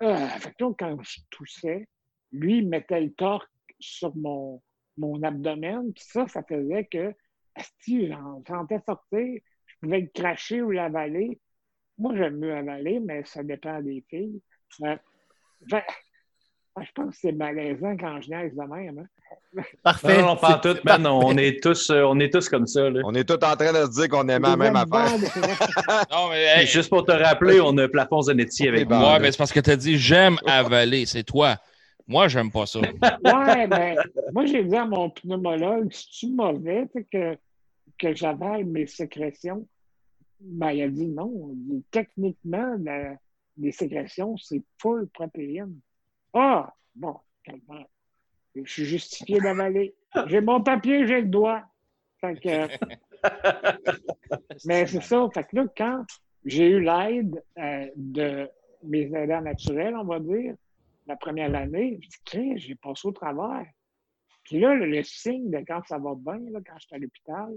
Ah, 0.00 0.28
fait 0.40 0.50
que 0.50 0.64
là, 0.64 0.72
quand 0.78 1.02
je 1.02 1.20
toussais, 1.30 1.88
lui, 2.36 2.58
il 2.58 2.68
mettait 2.68 3.00
le 3.00 3.12
torque 3.12 3.48
sur 3.80 4.14
mon, 4.16 4.60
mon 4.96 5.22
abdomen. 5.22 5.92
Puis 5.92 6.04
ça, 6.06 6.26
ça 6.28 6.42
faisait 6.42 6.84
que, 6.84 7.12
si 7.80 8.08
j'en 8.08 8.42
sentais 8.46 8.80
sortir, 8.86 9.40
je 9.66 9.74
pouvais 9.80 10.00
le 10.00 10.08
cracher 10.14 10.62
ou 10.62 10.70
l'avaler. 10.70 11.38
Moi, 11.98 12.14
j'aime 12.16 12.36
mieux 12.38 12.54
avaler, 12.54 13.00
mais 13.00 13.24
ça 13.24 13.42
dépend 13.42 13.80
des 13.80 14.04
filles. 14.10 14.40
Euh, 14.82 14.96
ben, 15.70 15.82
je 16.78 16.92
pense 16.94 17.14
que 17.14 17.20
c'est 17.20 17.32
malaisant 17.32 17.96
quand 17.96 18.20
je 18.20 18.28
niaise 18.28 18.54
de 18.54 18.62
même. 18.62 18.98
hein. 18.98 19.62
Parfait. 19.82 20.20
Non, 20.20 20.34
non, 20.34 20.58
tout, 20.62 20.76
man. 20.84 21.06
On 21.06 21.36
est 21.38 21.62
tous, 21.62 21.88
euh, 21.88 22.02
on 22.02 22.20
est 22.20 22.30
tous 22.30 22.48
comme 22.50 22.66
ça. 22.66 22.90
Là. 22.90 23.00
On 23.04 23.14
est 23.14 23.24
tous 23.24 23.42
en 23.44 23.56
train 23.56 23.72
de 23.72 23.86
se 23.86 24.00
dire 24.00 24.08
qu'on 24.10 24.28
aimait 24.28 24.48
la 24.48 24.56
même 24.56 24.76
affaire. 24.76 25.18
Non, 26.12 26.28
mais 26.28 26.42
hey, 26.44 26.66
Juste 26.66 26.90
pour 26.90 27.04
te 27.06 27.12
rappeler, 27.12 27.60
on 27.62 27.76
a 27.78 27.88
plafond 27.88 28.20
Zanetti 28.20 28.68
avec 28.68 28.88
nous. 28.90 28.96
ouais, 28.96 29.18
mais 29.20 29.32
c'est 29.32 29.38
parce 29.38 29.52
que 29.52 29.60
tu 29.60 29.70
as 29.70 29.76
dit 29.76 29.96
j'aime 29.96 30.36
avaler, 30.46 31.06
c'est 31.06 31.24
toi. 31.24 31.56
Moi, 32.08 32.28
j'aime 32.28 32.50
pas 32.50 32.66
ça. 32.66 32.80
Ouais, 32.80 33.66
mais 33.66 33.96
moi, 34.32 34.46
j'ai 34.46 34.62
dit 34.64 34.76
à 34.76 34.84
mon 34.84 35.10
pneumologue, 35.10 35.92
si 35.92 36.08
tu 36.10 36.32
mauvais, 36.32 36.86
que, 37.10 37.36
que 37.98 38.14
j'avale 38.14 38.64
mes 38.64 38.86
sécrétions? 38.86 39.66
Ben, 40.38 40.70
il 40.70 40.82
a 40.82 40.88
dit 40.88 41.08
non. 41.08 41.50
Il 41.52 41.64
dit, 41.78 41.84
techniquement, 41.90 42.76
la- 42.80 43.16
les 43.58 43.72
sécrétions, 43.72 44.36
c'est 44.36 44.62
full 44.78 45.08
protéines. 45.08 45.80
Ah, 46.32 46.72
bon, 46.94 47.16
calme. 47.42 47.60
Je 48.54 48.70
suis 48.70 48.84
justifié 48.84 49.40
d'avaler. 49.40 49.94
J'ai 50.26 50.40
mon 50.40 50.62
papier, 50.62 51.06
j'ai 51.06 51.22
le 51.22 51.28
doigt. 51.28 51.62
Fait 52.20 52.38
que, 52.38 52.68
mais 54.66 54.86
c'est 54.86 55.02
ça. 55.02 55.26
Fait 55.32 55.44
que 55.44 55.56
là, 55.56 55.64
quand 55.76 56.04
j'ai 56.44 56.68
eu 56.68 56.80
l'aide 56.80 57.42
euh, 57.58 57.88
de 57.96 58.48
mes 58.82 59.12
aidants 59.14 59.42
naturels, 59.42 59.96
on 59.96 60.04
va 60.04 60.20
dire, 60.20 60.54
la 61.06 61.16
première 61.16 61.54
année, 61.54 61.98
je 62.02 62.38
dis, 62.38 62.58
j'ai 62.58 62.74
passé 62.74 63.08
au 63.08 63.12
travers. 63.12 63.66
Puis 64.44 64.60
là, 64.60 64.74
le, 64.74 65.02
signe 65.02 65.50
de 65.50 65.58
quand 65.66 65.82
ça 65.86 65.98
va 65.98 66.14
bien, 66.14 66.38
là, 66.50 66.60
quand 66.64 66.78
je 66.78 66.86
suis 66.86 66.94
à 66.94 66.98
l'hôpital, 66.98 67.52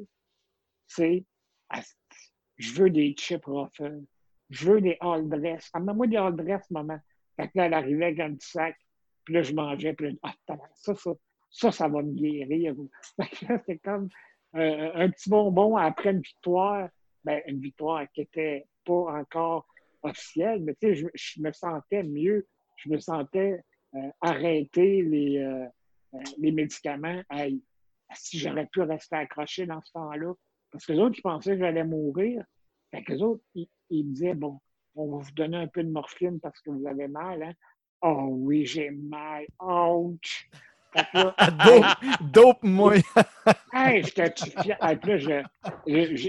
c'est 0.87 1.23
Asti, 1.69 2.33
je 2.57 2.73
veux 2.73 2.89
des 2.89 3.13
chips 3.13 3.45
Ruffles. 3.45 4.01
Je 4.49 4.71
veux 4.71 4.81
des 4.81 4.97
all 4.99 5.29
dress. 5.29 5.69
Amène-moi 5.73 6.07
des 6.07 6.17
all 6.17 6.35
dress, 6.35 6.69
maman. 6.71 6.99
Fait 7.35 7.47
que 7.47 7.51
là, 7.55 7.65
elle 7.67 7.73
arrivait 7.73 8.05
avec 8.05 8.19
un 8.19 8.33
petit 8.33 8.49
sac. 8.49 8.75
Puis 9.23 9.35
là, 9.35 9.43
je 9.43 9.53
mangeais. 9.53 9.93
Puis 9.93 10.11
là, 10.11 10.13
ah, 10.23 10.33
ça, 10.73 10.95
ça, 10.95 11.11
ça, 11.51 11.71
ça 11.71 11.87
va 11.87 12.01
me 12.01 12.13
guérir. 12.13 12.75
C'est 13.65 13.77
comme 13.79 14.09
euh, 14.55 14.91
un 14.95 15.09
petit 15.09 15.29
bonbon 15.29 15.77
après 15.77 16.11
une 16.11 16.21
victoire. 16.21 16.89
Ben, 17.23 17.41
une 17.47 17.59
victoire 17.59 18.09
qui 18.13 18.21
était 18.21 18.65
pas 18.85 19.19
encore 19.19 19.67
officielle, 20.01 20.63
mais 20.63 20.73
tu 20.75 20.95
sais, 20.95 21.11
je 21.13 21.41
me 21.41 21.51
sentais 21.51 22.01
mieux. 22.03 22.47
Je 22.79 22.89
me 22.89 22.99
sentais 22.99 23.61
euh, 23.95 24.09
arrêter 24.21 25.01
les, 25.03 25.37
euh, 25.39 25.65
euh, 26.13 26.19
les 26.37 26.51
médicaments. 26.51 27.21
Hey, 27.29 27.61
si 28.13 28.39
j'aurais 28.39 28.67
pu 28.67 28.81
rester 28.81 29.15
accroché 29.15 29.65
dans 29.65 29.81
ce 29.81 29.91
temps-là. 29.93 30.33
Parce 30.71 30.85
que 30.85 30.93
les 30.93 30.99
autres, 30.99 31.17
ils 31.17 31.23
pensaient 31.23 31.53
que 31.53 31.59
j'allais 31.59 31.83
mourir. 31.83 32.43
Fait 32.91 33.03
que 33.03 33.13
les 33.13 33.21
autres, 33.21 33.43
ils, 33.55 33.67
ils 33.89 34.05
me 34.05 34.13
disaient, 34.13 34.35
bon, 34.35 34.59
on 34.95 35.17
va 35.17 35.23
vous 35.23 35.31
donner 35.31 35.57
un 35.57 35.67
peu 35.67 35.83
de 35.83 35.91
morphine 35.91 36.39
parce 36.39 36.59
que 36.61 36.71
vous 36.71 36.87
avez 36.87 37.07
mal, 37.07 37.43
hein? 37.43 37.53
Oh 38.01 38.27
oui, 38.29 38.65
j'ai 38.65 38.91
mal. 38.91 39.45
Ouch! 39.61 40.49
Fait 40.93 41.05
que 41.11 41.17
là, 41.17 41.35
Dope, 41.65 42.31
dope, 42.31 42.63
moi. 42.63 42.93
Hey, 43.73 44.03
j'étais 44.03 44.33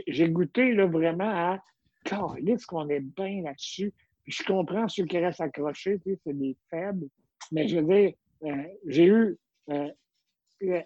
j'ai 0.06 0.28
goûté 0.30 0.74
là, 0.74 0.86
vraiment 0.86 1.30
à. 1.30 1.62
Calisse 2.04 2.64
qu'on 2.64 2.88
est 2.88 3.00
bien 3.00 3.42
là-dessus. 3.42 3.92
Je 4.30 4.44
comprends 4.44 4.86
ceux 4.88 5.04
qui 5.06 5.18
restent 5.18 5.40
accrochés, 5.40 6.00
c'est 6.24 6.38
des 6.38 6.56
faibles. 6.70 7.08
Mais 7.52 7.66
je 7.68 7.78
veux 7.78 7.94
dire, 7.94 8.12
euh, 8.44 8.64
j'ai 8.86 9.06
eu 9.06 9.38
euh, 9.70 9.88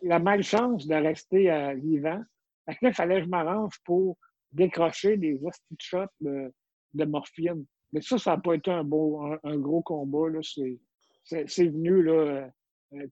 la- 0.02 0.18
malchance 0.18 0.86
de 0.86 0.94
rester 0.94 1.50
euh, 1.50 1.74
vivant. 1.74 2.22
Fait 2.66 2.74
que 2.76 2.86
il 2.86 2.94
fallait 2.94 3.18
que 3.18 3.24
je 3.24 3.28
m'arrange 3.28 3.74
pour 3.84 4.16
décrocher 4.52 5.16
des 5.16 5.38
hosties 5.42 5.96
de 6.20 7.04
morphine. 7.04 7.64
Mais 7.92 8.00
ça, 8.00 8.18
ça 8.18 8.32
n'a 8.36 8.38
pas 8.38 8.54
été 8.54 8.70
un, 8.70 8.84
beau, 8.84 9.20
un, 9.42 9.58
gros 9.58 9.82
combat. 9.82 10.28
C'est- 10.42 11.68
venu 11.68 12.08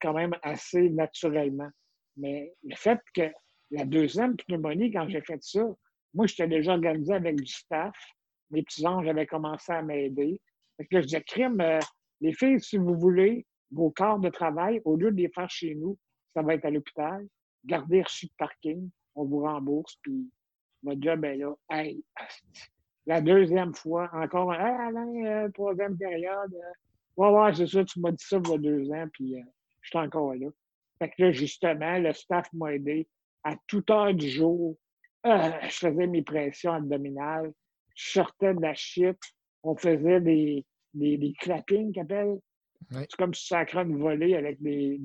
quand 0.01 0.13
même 0.15 0.35
assez 0.43 0.89
naturellement. 0.91 1.69
Mais 2.17 2.55
le 2.63 2.75
fait 2.77 3.01
que 3.15 3.31
la 3.71 3.85
deuxième 3.85 4.37
pneumonie, 4.37 4.93
quand 4.93 5.09
j'ai 5.09 5.21
fait 5.23 5.43
ça, 5.43 5.65
moi, 6.15 6.27
j'étais 6.27 6.47
déjà 6.49 6.73
organisé 6.73 7.13
avec 7.13 7.37
du 7.37 7.47
staff. 7.47 7.95
Mes 8.53 8.63
petits 8.63 8.87
anges 8.87 9.09
avaient 9.09 9.27
commencé 9.27 9.73
à 9.73 9.83
m'aider. 9.83 10.41
Fait 10.77 10.87
que 10.87 11.01
je 11.01 11.07
disais, 11.07 11.23
crime, 11.23 11.61
euh, 11.61 11.81
les 12.21 12.33
filles, 12.33 12.61
si 12.61 12.77
vous 12.77 12.95
voulez, 12.95 13.45
vos 13.73 13.91
corps 13.91 14.19
de 14.19 14.29
travail, 14.29 14.81
au 14.85 14.97
lieu 14.97 15.11
de 15.11 15.17
les 15.17 15.29
faire 15.29 15.51
chez 15.51 15.75
nous, 15.75 15.99
ça 16.35 16.43
va 16.43 16.55
être 16.55 16.65
à 16.65 16.71
l'hôpital. 16.71 17.27
Gardez 17.65 18.03
reçu 18.03 18.27
de 18.27 18.33
parking, 18.39 18.91
on 19.15 19.25
vous 19.25 19.41
rembourse, 19.41 19.97
puis 20.03 20.31
votre 20.83 21.01
job 21.01 21.25
est 21.25 21.37
là. 21.37 21.55
Hey, 21.71 22.05
la 23.07 23.21
deuxième 23.21 23.75
fois, 23.75 24.11
encore, 24.13 24.55
hey, 24.55 24.61
Alain, 24.61 25.25
euh, 25.25 25.49
troisième 25.51 25.97
période. 25.97 26.55
euh, 26.55 26.73
ouais, 27.17 27.31
ouais, 27.31 27.55
c'est 27.55 27.67
ça, 27.67 27.85
tu 27.85 28.01
m'as 28.01 28.11
dit 28.11 28.25
ça 28.25 28.39
il 28.45 28.51
y 28.51 28.55
a 28.55 28.59
deux 28.59 28.91
ans, 28.93 29.07
puis 29.13 29.37
euh, 29.37 29.43
je 29.81 29.89
suis 29.89 29.99
encore 29.99 30.35
là. 30.35 30.49
Fait 30.99 31.11
que 31.11 31.23
là, 31.23 31.33
justement, 31.33 31.99
le 31.99 32.13
staff 32.13 32.49
m'a 32.53 32.75
aidé 32.75 33.09
à 33.45 33.57
toute 33.67 33.91
heure 33.91 34.15
du 34.15 34.29
jour. 34.29 34.77
je 35.25 35.69
faisais 35.71 36.07
mes 36.07 36.23
pressions 36.23 36.73
abdominales. 36.73 37.53
Je 37.95 38.11
sortais 38.13 38.55
de 38.55 38.61
la 38.61 38.75
shit. 38.75 39.19
On 39.63 39.77
faisait 39.77 40.21
des, 40.21 40.65
des, 40.95 41.17
des 41.19 41.33
clappings. 41.35 41.93
Oui. 42.91 43.07
C'est 43.09 43.17
comme 43.17 43.33
si 43.35 43.43
tu 43.43 43.49
sacrais 43.49 43.83
une 43.83 43.99
volée 43.99 44.35
avec 44.35 44.59
les, 44.61 44.99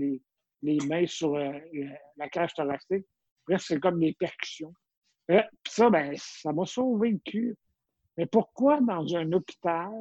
mains 0.88 1.06
sur 1.06 1.36
euh, 1.36 1.52
la- 1.74 2.00
la 2.18 2.30
cage 2.30 2.54
thoracique. 2.54 3.06
Bref, 3.48 3.62
c'est 3.66 3.80
comme 3.80 4.00
des 4.00 4.14
percussions. 4.14 4.74
Euh, 5.32 5.42
Puis 5.64 5.74
ça, 5.74 5.90
ben, 5.90 6.14
ça 6.18 6.52
m'a 6.54 6.66
sauvé 6.66 7.12
le 7.12 7.20
cul. 7.24 7.56
Mais 8.18 8.26
pourquoi 8.26 8.82
dans 8.82 9.16
un 9.16 9.32
hôpital 9.32 9.92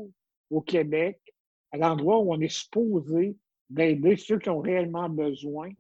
au 0.51 0.63
Québec, 0.63 1.21
à 1.73 1.77
l'endroit 1.77 2.19
où 2.21 2.33
on 2.33 2.41
est 2.41 2.49
supposé 2.49 3.37
d'aider 3.69 4.17
ceux 4.17 4.39
qui 4.39 4.49
ont 4.49 4.61
réellement 4.61 5.09
besoin, 5.09 5.71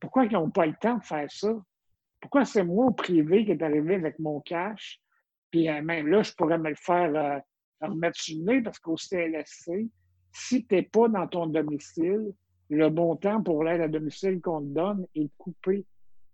pourquoi 0.00 0.24
ils 0.24 0.32
n'ont 0.32 0.50
pas 0.50 0.66
le 0.66 0.74
temps 0.80 0.96
de 0.96 1.04
faire 1.04 1.30
ça? 1.30 1.54
Pourquoi 2.20 2.44
c'est 2.44 2.64
moi 2.64 2.86
au 2.86 2.90
privé 2.92 3.44
qui 3.44 3.52
est 3.52 3.62
arrivé 3.62 3.94
avec 3.94 4.18
mon 4.18 4.40
cash? 4.40 5.00
Puis 5.50 5.68
euh, 5.68 5.82
même 5.82 6.06
là, 6.08 6.22
je 6.22 6.32
pourrais 6.32 6.58
me 6.58 6.70
le 6.70 6.76
faire 6.76 7.14
euh, 7.14 7.86
remettre 7.86 8.20
sur 8.20 8.36
le 8.38 8.44
nez 8.44 8.62
parce 8.62 8.78
qu'au 8.78 8.96
CLSC, 8.96 9.88
si 10.32 10.66
tu 10.66 10.74
n'es 10.74 10.82
pas 10.82 11.08
dans 11.08 11.26
ton 11.26 11.46
domicile, 11.46 12.32
le 12.70 12.90
montant 12.90 13.42
pour 13.42 13.64
l'aide 13.64 13.80
à 13.80 13.88
domicile 13.88 14.40
qu'on 14.40 14.60
te 14.60 14.74
donne 14.74 15.06
est 15.14 15.30
coupé 15.38 15.86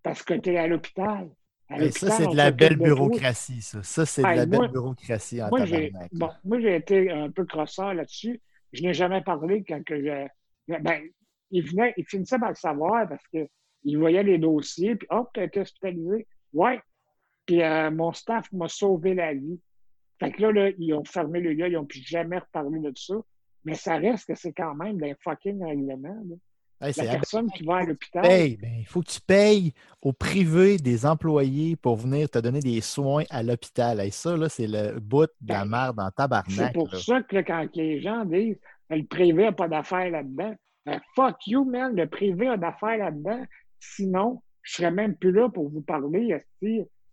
parce 0.03 0.23
que 0.23 0.35
tu 0.35 0.53
es 0.53 0.59
à 0.59 0.67
l'hôpital. 0.67 1.31
Hey, 1.71 1.91
ça, 1.93 2.11
c'est 2.11 2.27
de 2.27 2.37
la 2.37 2.51
belle 2.51 2.77
bureaucratie, 2.77 3.63
ça. 3.63 3.83
Ça, 3.83 4.05
c'est 4.05 4.23
de 4.23 4.27
la 4.27 4.47
moi- 4.47 4.59
belle 4.59 4.73
bureaucratie 4.73 5.43
en 5.43 5.49
Moi, 5.49 5.65
j'ai 5.65 5.93
bon, 6.13 6.29
moi, 6.45 6.61
j'ai 6.61 6.77
été 6.77 7.11
un 7.11 7.31
peu 7.31 7.47
crosseur 7.47 7.95
là-dessus. 7.95 8.41
Je 8.73 8.83
n'ai 8.83 8.93
jamais 8.93 9.23
parlé 9.23 9.65
quand 9.67 9.83
que 9.83 9.97
je. 9.97 10.27
Ben, 10.69 11.03
il, 11.51 11.63
venait, 11.63 11.95
il 11.97 12.05
finissait 12.05 12.39
par 12.39 12.51
le 12.51 12.55
savoir 12.55 13.09
parce 13.09 13.27
qu'il 13.29 13.99
voyait 13.99 14.23
les 14.23 14.39
dossiers, 14.39 14.97
puis 14.97 15.07
hop, 15.11 15.31
tu 15.33 15.41
as 15.41 15.45
été 15.45 15.61
hospitalisé. 15.61 16.27
Ouais. 16.53 16.81
Puis 17.47 17.63
euh, 17.63 17.91
mon 17.91 18.13
staff 18.13 18.51
m'a 18.53 18.69
sauvé 18.69 19.15
la 19.15 19.35
vie. 19.35 19.61
Fait 20.21 20.31
que 20.33 20.43
là, 20.43 20.53
là, 20.53 20.71
ils 20.79 20.95
ont 20.95 21.05
fermé 21.05 21.41
le 21.41 21.55
gars, 21.55 21.69
ils 21.69 21.75
n'ont 21.75 21.85
plus 21.85 22.03
jamais 22.07 22.39
reparlé 22.39 22.79
de 22.81 22.93
ça. 22.97 23.15
Mais 23.65 23.75
ça 23.75 23.97
reste 23.97 24.27
que 24.27 24.35
c'est 24.35 24.53
quand 24.53 24.75
même 24.75 24.99
des 24.99 25.15
fucking 25.23 25.63
règlements. 25.65 26.23
Hey, 26.81 26.93
c'est 26.93 27.05
La 27.05 27.13
personne 27.13 27.51
qui 27.53 27.65
va 27.65 27.77
à 27.77 27.85
l'hôpital. 27.85 28.23
Ben, 28.23 28.57
il 28.63 28.87
faut 28.87 29.01
que 29.01 29.09
tu 29.11 29.21
payes 29.21 29.73
au 30.03 30.13
privé 30.13 30.77
des 30.77 31.07
employés 31.07 31.77
pour 31.77 31.97
venir 31.97 32.29
te 32.29 32.39
donner 32.39 32.61
des 32.61 32.81
soins 32.81 33.25
à 33.31 33.43
l'hôpital. 33.43 34.01
Et 34.01 34.11
ça, 34.11 34.37
là, 34.37 34.49
c'est 34.49 34.67
le 34.67 34.99
bout 35.01 35.27
de 35.41 35.53
la 35.53 35.65
Ben, 35.65 35.71
merde 35.71 36.01
en 36.01 36.07
C'est 36.09 36.15
tabarnak. 36.17 36.75
pour 36.75 36.89
là. 36.93 36.99
ça 36.99 37.23
que 37.23 37.37
là, 37.37 37.43
quand 37.43 37.67
les 37.75 38.01
gens 38.03 38.25
disent 38.25 38.59
le 38.91 39.03
privé 39.05 39.45
n'a 39.45 39.53
pas 39.53 39.69
d'affaires 39.69 40.11
là-dedans, 40.11 40.55
ben, 40.85 41.01
fuck 41.17 41.47
you, 41.47 41.65
man, 41.65 41.95
le 41.97 42.07
privé 42.07 42.49
a 42.49 42.57
d'affaires 42.57 42.99
là-dedans. 42.99 43.45
Sinon, 43.81 44.43
je 44.63 44.75
serais 44.75 44.91
même 44.91 45.17
plus 45.17 45.33
là 45.33 45.49
pour 45.49 45.71
vous 45.71 45.81
parler 45.81 46.43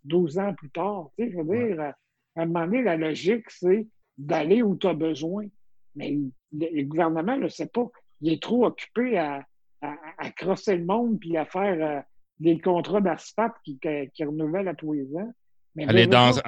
12 0.04 0.38
ans 0.38 0.54
plus 0.54 0.70
tard. 0.70 1.08
Tu 1.18 1.24
sais, 1.26 1.32
je 1.32 1.36
veux 1.38 1.44
dire, 1.44 1.80
euh, 1.80 1.90
à 2.36 2.42
un 2.42 2.46
moment 2.46 2.64
donné, 2.66 2.82
la 2.82 2.96
logique, 2.96 3.48
c'est 3.50 3.86
d'aller 4.18 4.62
où 4.62 4.76
tu 4.76 4.86
as 4.86 4.94
besoin. 4.94 5.46
Mais 5.94 6.10
le, 6.52 6.66
le 6.72 6.82
gouvernement 6.84 7.36
ne 7.36 7.42
le 7.42 7.48
sait 7.48 7.66
pas. 7.66 7.86
Il 8.20 8.32
est 8.32 8.42
trop 8.42 8.66
occupé 8.66 9.18
à, 9.18 9.44
à, 9.82 9.94
à 10.18 10.30
crosser 10.30 10.76
le 10.76 10.84
monde 10.84 11.18
puis 11.20 11.36
à 11.36 11.44
faire 11.44 11.76
euh, 11.98 12.00
des 12.40 12.58
contrats 12.60 13.00
d'asphalte 13.00 13.54
qui, 13.64 13.78
qui, 13.78 14.10
qui 14.14 14.24
renouvellent 14.24 14.68
à 14.68 14.74
tous 14.74 14.92
les 14.92 15.06
ans. 15.16 15.32
Mais 15.74 15.86
Aller, 15.88 16.06
dans- 16.06 16.32
pas- 16.32 16.40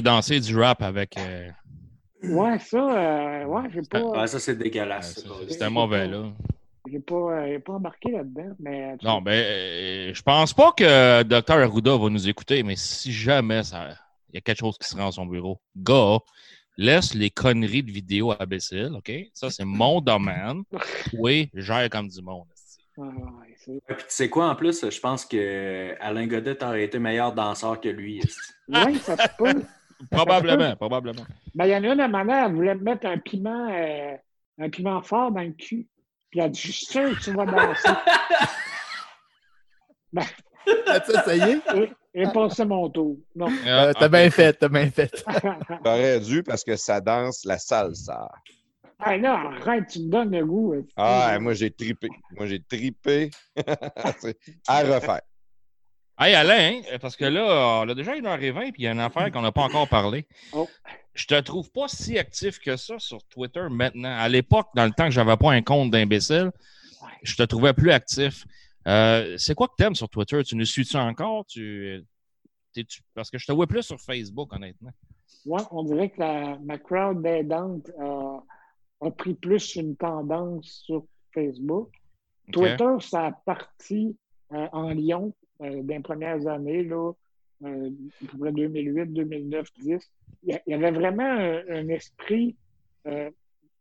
danser 0.00 0.40
du 0.40 0.56
rap 0.58 0.82
avec. 0.82 1.16
euh, 1.18 1.50
Ouais, 2.22 2.58
ça, 2.58 3.42
euh, 3.42 3.44
ouais, 3.44 3.68
j'ai 3.72 3.82
pas. 3.82 4.02
Ouais, 4.02 4.26
ça, 4.26 4.38
c'est 4.38 4.56
dégueulasse. 4.56 5.14
c'est- 5.14 5.28
ça. 5.28 5.34
C'était 5.46 5.68
mauvais, 5.68 6.06
là. 6.06 6.32
J'ai 6.90 7.00
pas, 7.00 7.14
euh, 7.14 7.58
pas 7.60 7.72
embarqué 7.74 8.10
là-dedans, 8.12 8.54
mais. 8.58 8.96
Non, 9.02 9.22
ben, 9.22 9.32
euh, 9.32 10.14
je 10.14 10.22
pense 10.22 10.52
pas 10.52 10.72
que 10.72 11.22
Dr. 11.22 11.54
Arruda 11.54 11.96
va 11.96 12.10
nous 12.10 12.28
écouter, 12.28 12.62
mais 12.62 12.76
si 12.76 13.12
jamais 13.12 13.62
ça, 13.62 13.88
il 14.28 14.34
y 14.34 14.38
a 14.38 14.40
quelque 14.40 14.58
chose 14.58 14.76
qui 14.78 14.88
se 14.88 14.96
rend 14.96 15.08
à 15.08 15.12
son 15.12 15.26
bureau, 15.26 15.60
gars, 15.76 16.18
laisse 16.76 17.14
les 17.14 17.30
conneries 17.30 17.82
de 17.82 17.90
vidéo 17.90 18.34
imbéciles, 18.38 18.92
OK? 18.96 19.10
Ça, 19.32 19.50
c'est 19.50 19.64
mon 19.64 20.00
domaine. 20.02 20.62
Oui, 21.14 21.50
gère 21.54 21.88
comme 21.88 22.08
du 22.08 22.20
monde. 22.20 22.46
Ouais, 22.96 23.08
Ouais, 23.66 23.80
puis 23.86 23.96
tu 23.96 24.04
sais 24.08 24.28
quoi, 24.28 24.50
en 24.50 24.54
plus, 24.54 24.88
je 24.90 25.00
pense 25.00 25.24
que 25.24 25.94
Alain 26.00 26.26
Godet 26.26 26.62
aurait 26.62 26.84
été 26.84 26.98
meilleur 26.98 27.32
danseur 27.32 27.80
que 27.80 27.88
lui. 27.88 28.20
Oui, 28.68 28.96
ça 28.98 29.16
se 29.16 29.28
peut. 29.38 29.62
Probablement, 30.10 30.76
probablement. 30.76 31.24
Ben, 31.54 31.66
il 31.66 31.70
y 31.70 31.76
en 31.76 31.84
a 31.84 31.94
une 31.94 32.00
à 32.00 32.08
ma 32.08 32.24
mère, 32.24 32.46
elle 32.46 32.54
voulait 32.54 32.74
me 32.74 32.82
mettre 32.82 33.06
un 33.06 33.16
piment, 33.16 33.68
euh, 33.70 34.16
un 34.58 34.68
piment 34.68 35.00
fort 35.02 35.30
dans 35.30 35.40
le 35.40 35.52
cul. 35.52 35.86
Puis 36.34 36.40
elle 36.40 36.46
a 36.46 36.48
dit, 36.48 36.60
je 36.60 36.72
suis 36.72 36.86
sûr 36.86 37.16
que 37.16 37.22
tu 37.22 37.30
vas 37.30 37.46
danser. 37.46 37.88
ben, 40.12 40.24
As-tu 40.88 41.12
essayé? 41.12 41.60
j'ai 42.12 42.24
passé 42.32 42.64
mon 42.64 42.90
tour. 42.90 43.18
Non. 43.36 43.46
Euh, 43.64 43.90
Ah, 43.90 43.94
t'as 43.94 44.06
ok. 44.06 44.10
bien 44.10 44.30
fait, 44.30 44.52
t'as 44.54 44.68
bien 44.68 44.90
fait. 44.90 45.24
T'aurais 45.84 46.18
dû 46.18 46.42
parce 46.42 46.64
que 46.64 46.74
ça 46.74 47.00
danse 47.00 47.44
la 47.44 47.56
salsa. 47.58 48.28
ah, 48.98 49.16
là, 49.16 49.52
arrête, 49.60 49.86
tu 49.86 50.00
me 50.00 50.10
donnes 50.10 50.32
le 50.32 50.44
goût. 50.44 50.74
euh, 50.74 50.82
Ah, 50.96 51.38
moi, 51.38 51.54
j'ai 51.54 51.70
tripé. 51.70 52.08
Moi, 52.32 52.46
j'ai 52.46 52.60
tripé. 52.60 53.30
À 54.66 54.80
refaire. 54.80 55.20
Hey 56.18 56.34
Alain, 56.34 56.80
hein, 56.92 56.98
parce 57.00 57.14
que 57.14 57.26
là, 57.26 57.82
on 57.84 57.88
a 57.88 57.94
déjà 57.94 58.16
une 58.16 58.26
heure 58.26 58.42
et 58.42 58.50
vingt, 58.50 58.72
puis 58.72 58.82
il 58.82 58.84
y 58.86 58.88
a 58.88 58.92
une 58.92 58.98
affaire 58.98 59.30
qu'on 59.30 59.42
n'a 59.42 59.52
pas 59.52 59.62
encore 59.62 59.88
parlé. 59.88 60.26
Oh. 60.52 60.68
Je 61.14 61.26
te 61.26 61.40
trouve 61.40 61.70
pas 61.70 61.88
si 61.88 62.18
actif 62.18 62.58
que 62.58 62.76
ça 62.76 62.98
sur 62.98 63.22
Twitter 63.24 63.66
maintenant. 63.70 64.16
À 64.16 64.28
l'époque, 64.28 64.68
dans 64.74 64.84
le 64.84 64.90
temps 64.90 65.04
que 65.04 65.12
j'avais 65.12 65.36
pas 65.36 65.52
un 65.52 65.62
compte 65.62 65.90
d'imbécile, 65.90 66.50
je 67.22 67.36
te 67.36 67.42
trouvais 67.44 67.72
plus 67.72 67.92
actif. 67.92 68.46
Euh, 68.86 69.36
c'est 69.38 69.54
quoi 69.54 69.68
que 69.68 69.74
t'aimes 69.76 69.94
sur 69.94 70.08
Twitter? 70.08 70.42
Tu 70.42 70.56
nous 70.56 70.64
suis-tu 70.64 70.96
encore? 70.96 71.46
Tu, 71.46 72.04
Parce 73.14 73.30
que 73.30 73.38
je 73.38 73.46
te 73.46 73.52
vois 73.52 73.66
plus 73.66 73.82
sur 73.82 74.00
Facebook, 74.00 74.52
honnêtement. 74.52 74.90
Ouais, 75.46 75.62
on 75.70 75.84
dirait 75.84 76.10
que 76.10 76.20
la, 76.20 76.58
ma 76.58 76.78
crowd 76.78 77.24
aidante 77.24 77.90
a, 78.00 78.42
a 79.00 79.10
pris 79.10 79.34
plus 79.34 79.76
une 79.76 79.96
tendance 79.96 80.82
sur 80.84 81.04
Facebook. 81.32 81.90
OK? 82.48 82.54
Twitter, 82.54 82.90
ça 83.00 83.26
a 83.26 83.32
parti 83.32 84.16
euh, 84.52 84.68
en 84.72 84.90
Lyon 84.90 85.32
euh, 85.60 85.82
dans 85.82 85.94
les 85.94 86.00
premières 86.00 86.46
années, 86.46 86.84
là, 86.84 87.12
euh, 87.64 87.90
à 88.24 88.30
peu 88.30 88.38
près 88.38 88.52
2008, 88.52 89.12
2009, 89.12 89.68
10. 89.78 90.10
Il 90.44 90.60
y 90.66 90.74
avait 90.74 90.90
vraiment 90.90 91.24
un, 91.24 91.62
un 91.68 91.88
esprit 91.88 92.56
euh, 93.06 93.30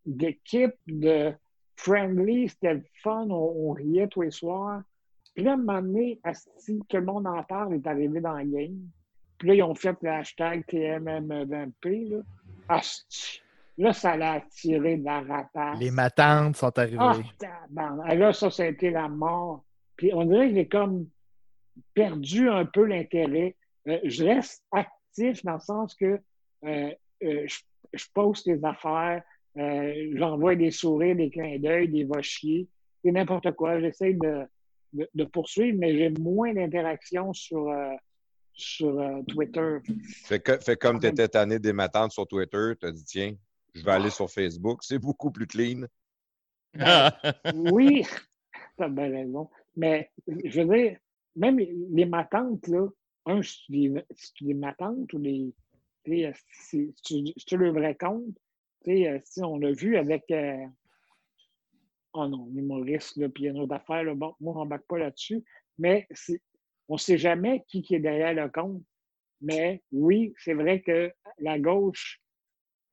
d'équipe, 0.05 0.75
de 0.87 1.33
friendly, 1.75 2.49
c'était 2.49 2.75
le 2.75 2.83
fun, 3.01 3.27
on, 3.29 3.69
on 3.69 3.71
riait 3.71 4.07
tous 4.07 4.21
les 4.21 4.31
soirs. 4.31 4.81
Puis 5.33 5.43
là, 5.43 5.51
à 5.51 5.53
un 5.55 5.57
moment 5.57 5.81
donné, 5.81 6.19
asti, 6.23 6.79
tout 6.87 6.97
le 6.97 7.05
monde 7.05 7.27
en 7.27 7.41
parle, 7.43 7.73
est 7.75 7.87
arrivé 7.87 8.21
dans 8.21 8.33
la 8.33 8.45
game. 8.45 8.77
Puis 9.37 9.47
là, 9.47 9.55
ils 9.55 9.63
ont 9.63 9.75
fait 9.75 9.95
le 10.01 10.09
hashtag 10.09 10.63
TMM20P. 10.69 12.09
Là. 12.09 12.17
Asti. 12.69 13.41
Là, 13.77 13.91
ça 13.91 14.15
l'a 14.15 14.33
attiré 14.33 14.97
de 14.97 15.05
la 15.05 15.21
rapace. 15.21 15.79
Les 15.79 15.89
matantes 15.89 16.57
sont 16.57 16.77
arrivées. 16.77 16.97
Ah, 16.99 18.15
là, 18.15 18.31
ça, 18.31 18.51
ça 18.51 18.63
a 18.63 18.67
été 18.67 18.91
la 18.91 19.09
mort. 19.09 19.63
Puis 19.97 20.11
on 20.13 20.25
dirait 20.25 20.49
que 20.49 20.55
j'ai 20.55 20.67
comme 20.67 21.07
perdu 21.95 22.49
un 22.49 22.65
peu 22.65 22.85
l'intérêt. 22.85 23.55
Euh, 23.87 23.99
je 24.03 24.23
reste 24.23 24.63
actif 24.71 25.43
dans 25.43 25.53
le 25.55 25.59
sens 25.59 25.93
que 25.95 26.19
euh, 26.65 26.91
euh, 27.23 27.45
je, 27.47 27.59
je 27.93 28.05
poste 28.13 28.45
des 28.47 28.63
affaires, 28.63 29.23
euh, 29.57 30.11
j'envoie 30.15 30.55
des 30.55 30.71
sourires, 30.71 31.15
des 31.15 31.29
clins 31.29 31.59
d'œil, 31.59 31.87
des 31.89 32.05
va 32.05 32.21
chier, 32.21 32.67
c'est 33.03 33.11
n'importe 33.11 33.51
quoi. 33.51 33.79
J'essaie 33.79 34.13
de, 34.13 34.43
de, 34.93 35.09
de 35.13 35.23
poursuivre, 35.25 35.77
mais 35.79 35.97
j'ai 35.97 36.09
moins 36.11 36.53
d'interaction 36.53 37.33
sur, 37.33 37.69
euh, 37.69 37.93
sur 38.53 38.99
euh, 38.99 39.21
Twitter. 39.27 39.77
Fais, 40.25 40.39
que- 40.39 40.59
fais 40.59 40.77
comme 40.77 40.99
tu 40.99 41.07
étais 41.07 41.27
tanné 41.27 41.59
des 41.59 41.73
matantes 41.73 42.11
sur 42.11 42.25
Twitter. 42.25 42.73
Tu 42.79 42.85
as 42.87 42.91
dit, 42.91 43.03
tiens, 43.03 43.35
je 43.75 43.83
vais 43.83 43.91
aller 43.91 44.09
sur 44.09 44.29
Facebook. 44.29 44.79
C'est 44.83 44.99
beaucoup 44.99 45.31
plus 45.31 45.47
clean. 45.47 45.85
Oui, 47.53 48.03
t'as 48.77 48.89
bien 48.89 49.11
raison. 49.11 49.49
Mais 49.75 50.09
je 50.27 50.61
veux 50.61 50.75
dire, 50.77 50.97
même 51.35 51.59
les 51.59 52.05
matantes, 52.05 52.67
là, 52.67 52.87
un, 53.25 53.41
c'est 53.41 53.69
des, 53.69 53.93
des 54.41 54.53
matantes 54.53 55.11
ou 55.13 55.19
des. 55.19 55.53
tu 56.05 56.33
sais, 56.53 56.87
euh, 57.03 57.57
le 57.57 57.71
vrai 57.71 57.95
compte. 57.95 58.37
Euh, 58.87 59.19
si 59.23 59.43
on 59.43 59.57
l'a 59.57 59.71
vu 59.71 59.97
avec. 59.97 60.29
euh, 60.31 60.65
oh 62.13 62.27
non, 62.27 62.47
l'humoriste, 62.53 63.17
là, 63.17 63.29
puis 63.29 63.43
il 63.43 63.45
y 63.45 63.49
a 63.49 63.51
une 63.51 63.59
autre 63.59 63.75
affaire, 63.75 64.03
là, 64.03 64.13
bon, 64.13 64.35
moi, 64.39 64.53
on 64.53 64.59
n'embarque 64.59 64.85
pas 64.87 64.97
là-dessus. 64.97 65.43
Mais 65.77 66.07
on 66.87 66.95
ne 66.95 66.99
sait 66.99 67.17
jamais 67.17 67.63
qui, 67.67 67.81
qui 67.81 67.95
est 67.95 67.99
derrière 67.99 68.33
le 68.33 68.49
compte. 68.49 68.83
Mais 69.41 69.81
oui, 69.91 70.33
c'est 70.37 70.53
vrai 70.53 70.81
que 70.81 71.11
la 71.39 71.59
gauche 71.59 72.21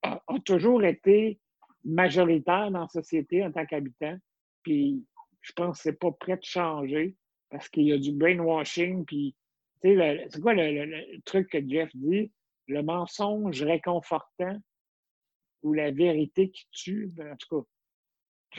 a, 0.03 0.21
toujours 0.45 0.83
été 0.85 1.39
majoritaire 1.85 2.71
dans 2.71 2.83
la 2.83 2.89
société 2.89 3.45
en 3.45 3.53
tant 3.53 3.67
qu'habitant. 3.67 4.17
Puis 4.63 5.05
je 5.41 5.53
pense 5.53 5.79
que 5.79 5.83
c'est 5.85 5.99
pas 5.99 6.13
prêt 6.13 6.37
de 6.37 6.45
changer 6.45 7.17
parce 7.51 7.69
qu'il 7.69 7.85
y 7.85 7.93
a 7.93 7.99
du 7.99 8.13
brainwashing. 8.13 9.05
Puis, 9.05 9.27
le- 9.27 9.35
c'est 9.83 10.41
quoi 10.41 10.55
le, 10.55 10.73
le- 10.73 10.85
le 10.87 11.21
truc 11.23 11.51
que 11.51 11.59
Jeff 11.67 11.91
dit? 11.95 12.31
Le 12.69 12.83
mensonge 12.83 13.63
réconfortant 13.63 14.57
ou 15.63 15.73
la 15.73 15.91
vérité 15.91 16.51
qui 16.51 16.67
tue? 16.71 17.11
Ben, 17.15 17.33
en 17.33 17.37
tout 17.37 17.65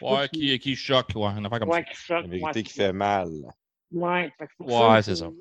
cas. 0.01 0.05
ouais, 0.05 0.29
qui, 0.29 0.59
qui 0.59 0.75
choque, 0.75 1.09
ouais, 1.15 1.27
une 1.27 1.45
affaire 1.45 1.59
comme 1.59 1.69
ouais, 1.69 1.85
qui 1.85 1.95
choque. 1.95 2.23
La 2.23 2.27
vérité 2.27 2.59
ouais, 2.59 2.63
qui 2.63 2.73
fait 2.73 2.93
mal. 2.93 3.29
Ouais, 3.91 4.31
c'est 5.01 5.15
ça. 5.15 5.31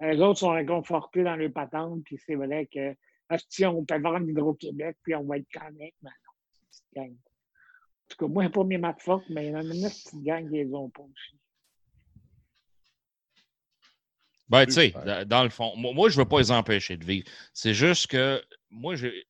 Les 0.00 0.18
autres 0.20 0.38
sont 0.38 0.52
réconfortés 0.52 1.22
dans 1.22 1.36
leur 1.36 1.52
patente, 1.52 2.02
puis 2.04 2.18
c'est 2.18 2.34
vrai 2.34 2.66
que 2.66 2.96
ah, 3.28 3.36
si 3.48 3.64
on 3.66 3.84
peut 3.84 4.00
vendre 4.00 4.26
l'Hydro-Québec, 4.26 4.96
puis 5.02 5.14
on 5.14 5.24
va 5.24 5.36
être 5.36 5.50
correct, 5.52 5.74
mais 6.02 6.10
non, 6.10 6.32
c'est 6.42 6.58
une 6.58 6.66
petite 6.68 6.86
gang. 6.94 7.12
En 7.12 8.08
tout 8.08 8.16
cas, 8.16 8.26
moi, 8.32 8.48
pas 8.48 8.64
mes 8.64 8.78
maths 8.78 9.02
fortes, 9.02 9.26
mais 9.28 9.46
il 9.46 9.52
y 9.52 9.56
en 9.56 9.58
a 9.58 9.62
une 9.62 9.88
petite 9.88 10.22
gang 10.22 10.48
qui 10.48 10.56
les 10.56 10.74
ont 10.74 10.88
pas 10.90 11.02
aussi. 11.02 11.39
Ben, 14.50 14.66
tu 14.66 14.72
sais, 14.72 14.94
dans- 15.26 15.44
le 15.44 15.50
fond, 15.50 15.74
moi, 15.76 16.08
je 16.10 16.16
ne 16.18 16.22
veux 16.22 16.28
pas 16.28 16.40
les 16.40 16.50
empêcher 16.50 16.96
de 16.96 17.04
vivre. 17.04 17.26
C'est 17.54 17.74
juste 17.74 18.08
que 18.08 18.42
moi, 18.70 18.96
j'ai 18.96 19.24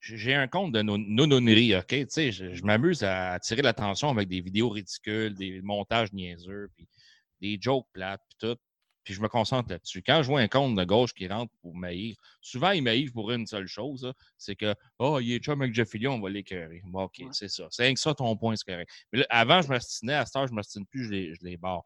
j'ai 0.00 0.34
un 0.34 0.48
compte 0.48 0.72
de 0.72 0.82
no- 0.82 0.98
nononnerie, 0.98 1.76
OK? 1.76 1.86
Tu 1.88 2.06
sais, 2.08 2.32
je, 2.32 2.54
je 2.54 2.64
m'amuse 2.64 3.04
à 3.04 3.32
attirer 3.34 3.62
l'attention 3.62 4.10
avec 4.10 4.28
des 4.28 4.40
vidéos 4.40 4.68
ridicules, 4.70 5.34
des 5.34 5.60
montages 5.62 6.12
niaiseux, 6.12 6.70
puis 6.76 6.88
des 7.40 7.58
jokes 7.60 7.86
plates, 7.92 8.22
puis 8.28 8.48
tout. 8.50 8.58
Puis 9.04 9.14
je 9.14 9.20
me 9.22 9.28
concentre 9.28 9.70
là-dessus. 9.70 10.02
Quand 10.02 10.22
je 10.22 10.28
vois 10.28 10.40
un 10.40 10.48
compte 10.48 10.76
de 10.76 10.84
gauche 10.84 11.12
qui 11.14 11.26
rentre 11.28 11.52
pour 11.60 11.76
maïr, 11.76 12.16
souvent, 12.40 12.70
il 12.70 12.82
maïr 12.82 13.10
pour 13.12 13.32
une 13.32 13.46
seule 13.48 13.66
chose, 13.66 14.12
c'est 14.38 14.56
que, 14.56 14.74
oh, 14.98 15.20
il 15.20 15.32
est 15.34 15.40
chum 15.40 15.60
avec 15.62 15.74
Jeff 15.74 15.90
Fillion, 15.90 16.14
on 16.14 16.20
va 16.20 16.30
l'écœurer. 16.30 16.82
Bon, 16.86 17.04
OK, 17.04 17.22
c'est 17.32 17.48
ça. 17.48 17.66
C'est 17.70 17.84
rien 17.84 17.94
que 17.94 18.00
ça, 18.00 18.14
ton 18.14 18.36
point, 18.36 18.56
c'est 18.56 18.64
correct. 18.70 18.90
Mais 19.12 19.20
là, 19.20 19.26
avant, 19.30 19.60
je 19.62 19.68
m'astinais, 19.68 20.14
à 20.14 20.26
cette 20.26 20.36
heure, 20.36 20.46
je 20.46 20.52
ne 20.52 20.56
m'astine 20.56 20.86
plus, 20.86 21.04
je 21.04 21.10
les, 21.10 21.34
je 21.34 21.44
les 21.44 21.56
barre. 21.56 21.82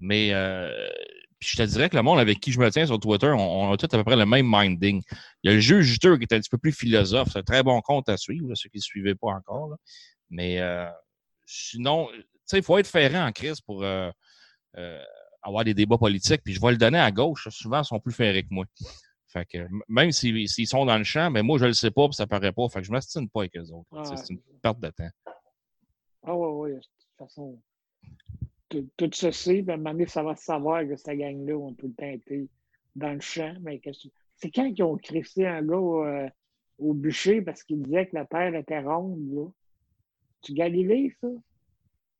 Mais 0.00 0.34
euh, 0.34 0.88
puis 1.38 1.48
je 1.52 1.56
te 1.56 1.62
dirais 1.62 1.88
que 1.90 1.96
le 1.96 2.02
monde 2.02 2.18
avec 2.18 2.40
qui 2.40 2.52
je 2.52 2.58
me 2.58 2.70
tiens 2.70 2.86
sur 2.86 2.98
Twitter, 2.98 3.28
on, 3.28 3.38
on 3.68 3.72
a 3.72 3.76
tous 3.76 3.86
à 3.86 3.98
peu 3.98 4.04
près 4.04 4.16
le 4.16 4.26
même 4.26 4.46
minding. 4.48 5.02
Il 5.42 5.50
y 5.50 5.52
a 5.52 5.54
le 5.54 5.60
jeu 5.60 5.80
juteux 5.82 6.16
qui 6.16 6.22
est 6.24 6.32
un 6.34 6.38
petit 6.40 6.48
peu 6.50 6.58
plus 6.58 6.72
philosophe. 6.72 7.28
C'est 7.32 7.38
un 7.38 7.42
très 7.42 7.62
bon 7.62 7.80
compte 7.82 8.08
à 8.08 8.16
suivre, 8.16 8.48
là, 8.48 8.54
ceux 8.54 8.68
qui 8.68 8.78
ne 8.78 8.82
suivaient 8.82 9.14
pas 9.14 9.28
encore. 9.28 9.68
là. 9.70 9.76
Mais 10.30 10.60
euh, 10.60 10.88
sinon, 11.44 12.08
tu 12.12 12.22
sais, 12.46 12.58
il 12.58 12.62
faut 12.64 12.78
être 12.78 12.86
ferrant 12.86 13.26
en 13.26 13.32
crise 13.32 13.60
pour 13.60 13.82
euh, 13.84 14.10
euh, 14.76 15.02
avoir 15.42 15.62
des 15.64 15.74
débats 15.74 15.98
politiques. 15.98 16.42
Puis 16.44 16.54
je 16.54 16.60
vais 16.60 16.70
le 16.72 16.76
donner 16.78 16.98
à 16.98 17.10
gauche. 17.12 17.48
Souvent, 17.50 17.82
ils 17.82 17.84
sont 17.84 18.00
plus 18.00 18.12
ferrés 18.14 18.42
que 18.42 18.52
moi. 18.52 18.64
Fait 19.28 19.44
que 19.44 19.58
m- 19.58 19.82
même 19.88 20.12
s'ils 20.12 20.48
sont 20.66 20.84
dans 20.86 20.96
le 20.98 21.04
champ, 21.04 21.30
mais 21.30 21.42
moi, 21.42 21.58
je 21.58 21.66
le 21.66 21.74
sais 21.74 21.90
pas, 21.90 22.06
puis 22.08 22.14
ça 22.14 22.26
paraît 22.26 22.52
pas. 22.52 22.68
Fait 22.68 22.80
que 22.80 22.86
je 22.86 22.92
m'astine 22.92 23.28
pas 23.28 23.40
avec 23.40 23.56
eux 23.56 23.70
autres. 23.72 23.88
Ah, 23.92 24.00
ouais. 24.10 24.16
C'est 24.16 24.32
une 24.32 24.40
perte 24.62 24.80
de 24.80 24.88
temps. 24.88 25.10
Ah 26.24 26.34
oui, 26.34 26.70
oui, 26.72 26.74
de 26.76 26.80
toute 26.80 27.18
façon, 27.18 27.60
tout, 28.68 28.88
tout 28.96 29.10
se 29.12 29.30
sait, 29.30 29.62
puis 29.62 29.70
à 29.70 29.74
un 29.74 29.76
moment 29.78 29.92
donné, 29.92 30.06
ça 30.06 30.22
va 30.22 30.34
se 30.36 30.44
savoir 30.44 30.86
que 30.86 30.96
cette 30.96 31.16
gang-là 31.18 31.54
ont 31.56 31.72
tout 31.74 31.86
le 31.88 31.94
temps 31.94 32.06
été 32.10 32.48
dans 32.94 33.12
le 33.12 33.20
champ. 33.20 33.54
Mais 33.60 33.78
qu'est-ce 33.78 34.08
que- 34.08 34.14
c'est 34.36 34.50
quand 34.50 34.72
qu'ils 34.72 34.84
ont 34.84 34.96
crissé 34.96 35.46
un 35.46 35.62
gars 35.62 35.76
euh, 35.76 36.28
au 36.78 36.92
bûcher 36.94 37.42
parce 37.42 37.62
qu'il 37.62 37.82
disait 37.82 38.06
que 38.06 38.14
la 38.16 38.26
Terre 38.26 38.54
était 38.54 38.80
ronde, 38.80 39.32
là? 39.32 39.46
Tu 40.42 40.52
Galilée, 40.52 41.14
ça? 41.20 41.28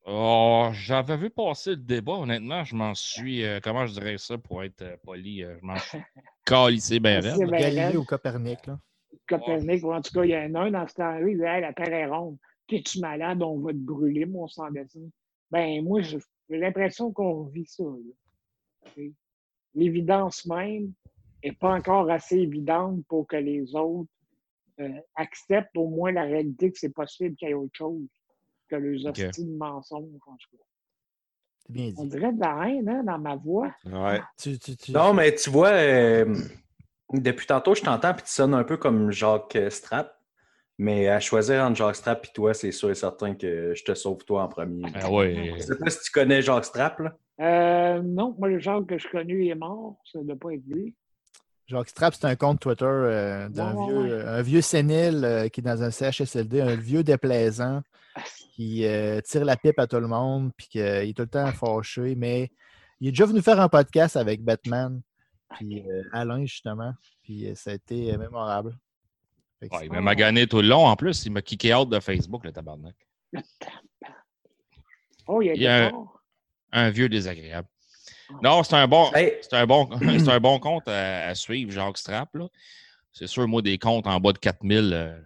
Oh, 0.09 0.69
j'avais 0.73 1.17
vu 1.17 1.31
passer 1.31 1.71
le 1.71 1.77
débat, 1.77 2.13
honnêtement, 2.13 2.63
je 2.63 2.77
m'en 2.77 2.95
suis, 2.95 3.45
euh, 3.45 3.59
comment 3.61 3.87
je 3.87 3.95
dirais 3.95 4.19
ça 4.19 4.39
pour 4.39 4.63
être 4.63 4.83
euh, 4.83 4.97
poli, 5.03 5.43
euh, 5.43 5.57
je 5.61 5.67
m'en 5.67 5.77
suis 5.79 5.99
calissé 6.45 7.01
bien 7.01 7.21
raide. 7.21 7.51
Galilée 7.51 7.97
ou 7.97 8.05
Copernic, 8.05 8.67
là? 8.67 8.79
Copernic, 9.29 9.85
ou 9.85 9.93
en 9.93 10.01
tout 10.01 10.13
cas, 10.13 10.25
il 10.25 10.31
y 10.31 10.37
en 10.37 10.55
a 10.55 10.61
un 10.61 10.71
dans 10.71 10.87
ce 10.87 10.95
temps-là, 10.95 11.29
il 11.29 11.35
disait 11.35 11.49
Hey, 11.49 11.61
la 11.61 11.73
Terre 11.73 11.93
est 11.93 12.07
ronde. 12.07 12.39
T'es-tu 12.69 13.01
malade? 13.01 13.43
On 13.43 13.59
va 13.59 13.73
te 13.73 13.79
brûler, 13.79 14.27
mon 14.27 14.47
sang 14.47 14.71
dessin. 14.71 15.01
Ben, 15.51 15.83
moi, 15.85 16.03
j'ai 16.03 16.19
j'ai 16.49 16.59
l'impression 16.59 17.13
qu'on 17.13 17.45
vit 17.45 17.67
ça. 17.67 17.85
L'évidence 19.75 20.47
même 20.47 20.93
n'est 21.45 21.53
pas 21.53 21.75
encore 21.75 22.11
assez 22.11 22.37
évidente 22.37 23.05
pour 23.09 23.27
que 23.27 23.37
les 23.37 23.75
autres 23.75 24.11
euh, 24.81 24.89
acceptent 25.15 25.77
au 25.77 25.89
moins 25.89 26.13
la 26.13 26.23
réalité 26.23 26.71
que 26.73 26.79
c'est 26.79 26.93
possible 26.93 27.37
qu'il 27.37 27.49
y 27.49 27.51
ait 27.51 27.55
autre 27.55 27.75
chose 27.77 28.07
que 28.69 28.77
les 28.77 29.07
Ok. 29.07 29.19
hosties 29.19 29.45
de 29.45 29.57
mensonges. 29.57 30.05
En 30.27 30.37
tout 30.37 30.57
cas. 30.57 30.63
C'est 31.59 31.73
bien 31.73 31.93
On 31.97 32.05
dit. 32.05 32.11
dirait 32.11 32.33
de 32.33 32.41
la 32.41 32.69
haine 32.69 32.89
hein, 32.89 33.03
dans 33.05 33.19
ma 33.19 33.37
voix. 33.37 33.75
Ouais. 33.85 34.21
Tu, 34.39 34.59
tu, 34.59 34.77
tu- 34.77 34.93
Non, 34.93 35.13
mais 35.15 35.35
tu 35.35 35.51
vois, 35.51 35.71
euh, 35.71 36.35
depuis 37.13 37.47
tantôt, 37.47 37.75
je 37.75 37.83
t'entends, 37.83 38.15
puis 38.15 38.25
tu 38.25 38.31
sonnes 38.31 38.55
un 38.55 38.65
peu 38.65 38.77
comme 38.77 39.11
Jacques 39.13 39.59
Strapp. 39.71 40.13
Mais 40.79 41.09
à 41.09 41.21
choisir 41.21 41.65
entre 41.65 41.77
Jacques 41.77 41.97
Strapp 41.97 42.27
et 42.27 42.33
toi, 42.35 42.53
c'est 42.53 42.71
sûr 42.73 42.91
et 42.91 42.95
certain 42.95 43.35
que 43.35 43.73
je 43.75 43.83
te 43.83 43.95
sauve 43.95 44.25
toi 44.25 44.43
en 44.43 44.49
premier. 44.49 44.85
Ah 44.95 45.11
ouais. 45.11 45.55
Je 45.57 45.63
sais 45.63 45.77
pas 45.77 45.89
si 45.89 46.01
tu 46.03 46.11
connais 46.11 46.43
Jacques 46.43 46.67
Strapp, 46.67 46.99
là. 47.01 47.17
Euh, 47.41 48.03
non, 48.03 48.35
moi, 48.39 48.49
le 48.49 48.59
genre 48.59 48.87
que 48.87 48.99
je 48.99 49.09
connais 49.09 49.47
est 49.47 49.55
mort. 49.55 49.97
Ça 50.05 50.19
ne 50.19 50.25
doit 50.25 50.37
pas 50.37 50.53
être 50.53 50.67
lui. 50.67 50.95
Jacques 51.67 51.89
Strap, 51.89 52.15
c'est 52.15 52.27
un 52.27 52.37
compte 52.37 52.61
Twitter 52.61 52.85
euh, 52.85 53.49
d'un 53.49 53.75
Ouais, 53.75 53.87
vieux, 53.87 54.17
ouais. 54.19 54.23
un 54.25 54.43
vieux 54.43 54.61
sénile 54.61 55.25
euh, 55.25 55.49
qui 55.49 55.61
est 55.61 55.65
dans 55.65 55.83
un 55.83 55.91
CHSLD, 55.91 56.61
un 56.61 56.77
vieux 56.77 57.03
déplaisant 57.03 57.83
qui 58.55 58.87
euh, 58.87 59.21
tire 59.23 59.45
la 59.45 59.57
pipe 59.57 59.79
à 59.79 59.87
tout 59.87 59.99
le 59.99 60.07
monde, 60.07 60.53
puis 60.57 60.69
qu'il 60.69 60.81
est 60.83 61.17
tout 61.17 61.23
le 61.23 61.29
temps 61.29 61.51
fâché. 61.53 62.15
Mais 62.15 62.51
il 63.01 63.09
est 63.09 63.13
déjà 63.13 63.27
venu 63.27 63.43
faire 63.43 63.61
un 63.61 63.69
podcast 63.69 64.17
avec 64.17 64.43
Batman, 64.43 65.01
puis 65.55 65.85
euh, 65.89 66.03
Alain, 66.13 66.45
justement, 66.45 66.93
puis 67.23 67.49
euh, 67.51 67.55
ça 67.55 67.71
a 67.71 67.75
été 67.75 68.15
euh, 68.15 68.19
mémorable. 68.19 68.77
Il 69.63 69.91
m'a 69.91 70.01
magané 70.01 70.47
tout 70.47 70.61
le 70.61 70.69
long. 70.69 70.87
En 70.87 70.97
plus, 70.97 71.25
il 71.25 71.33
m'a 71.33 71.43
kické 71.43 71.75
out 71.75 71.89
de 71.89 71.99
Facebook, 72.01 72.45
le 72.45 72.53
tabarnak. 72.53 72.95
Oh, 75.29 75.43
il 75.43 75.51
a 75.51 75.55
Il 75.55 75.63
y 75.63 75.67
a 75.67 75.91
un- 76.73 76.91
vieux 76.91 77.09
désagréable. 77.09 77.67
Non, 78.43 78.63
c'est 78.63 78.77
un 78.77 78.87
bon, 78.87 79.11
Hey, 79.13 79.35
c'est 79.41 79.55
un 79.55 79.67
bon, 79.67 79.89
c'est 80.19 80.29
un 80.29 80.39
bon 80.41 80.59
compte 80.61 80.87
à, 80.89 81.27
à 81.29 81.35
suivre, 81.35 81.73
Jacques 81.73 81.99
Strap. 81.99 82.33
là. 82.35 82.47
C'est 83.13 83.27
sûr, 83.27 83.49
moi, 83.49 83.61
des 83.63 83.77
comptes 83.79 84.07
en 84.07 84.21
bas 84.21 84.33
de 84.33 84.39
4000, 84.39 84.93
euh, 84.93 85.19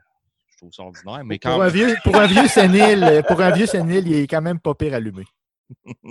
je 0.53 0.57
trouve 0.59 0.73
ça 0.73 0.83
ordinaire. 0.85 1.23
Mais 1.25 1.39
quand 1.39 1.53
Pour 1.55 1.63
un 1.65 1.69
vieux, 1.69 1.97
pour 2.05 2.17
un 2.17 2.27
vieux 2.27 2.47
sénile, 2.49 3.03
euh, 3.05 3.23
pour 3.23 3.41
un 3.43 3.51
vieux 3.51 3.67
sénile, 3.67 4.07
il 4.07 4.15
est 4.23 4.27
quand 4.27 4.41
même 4.41 4.59
pas 4.61 4.75
pire 4.75 4.95
allumé. 4.95 5.25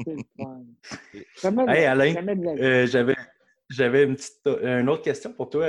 Hey, 1.68 1.86
Alain, 1.86 2.16
euh, 2.60 2.86
j'avais, 2.88 3.16
j'avais 3.70 4.04
une, 4.04 4.16
petite, 4.16 4.40
une 4.64 4.88
autre 4.90 5.04
question 5.04 5.34
pour 5.34 5.50
toi. 5.50 5.66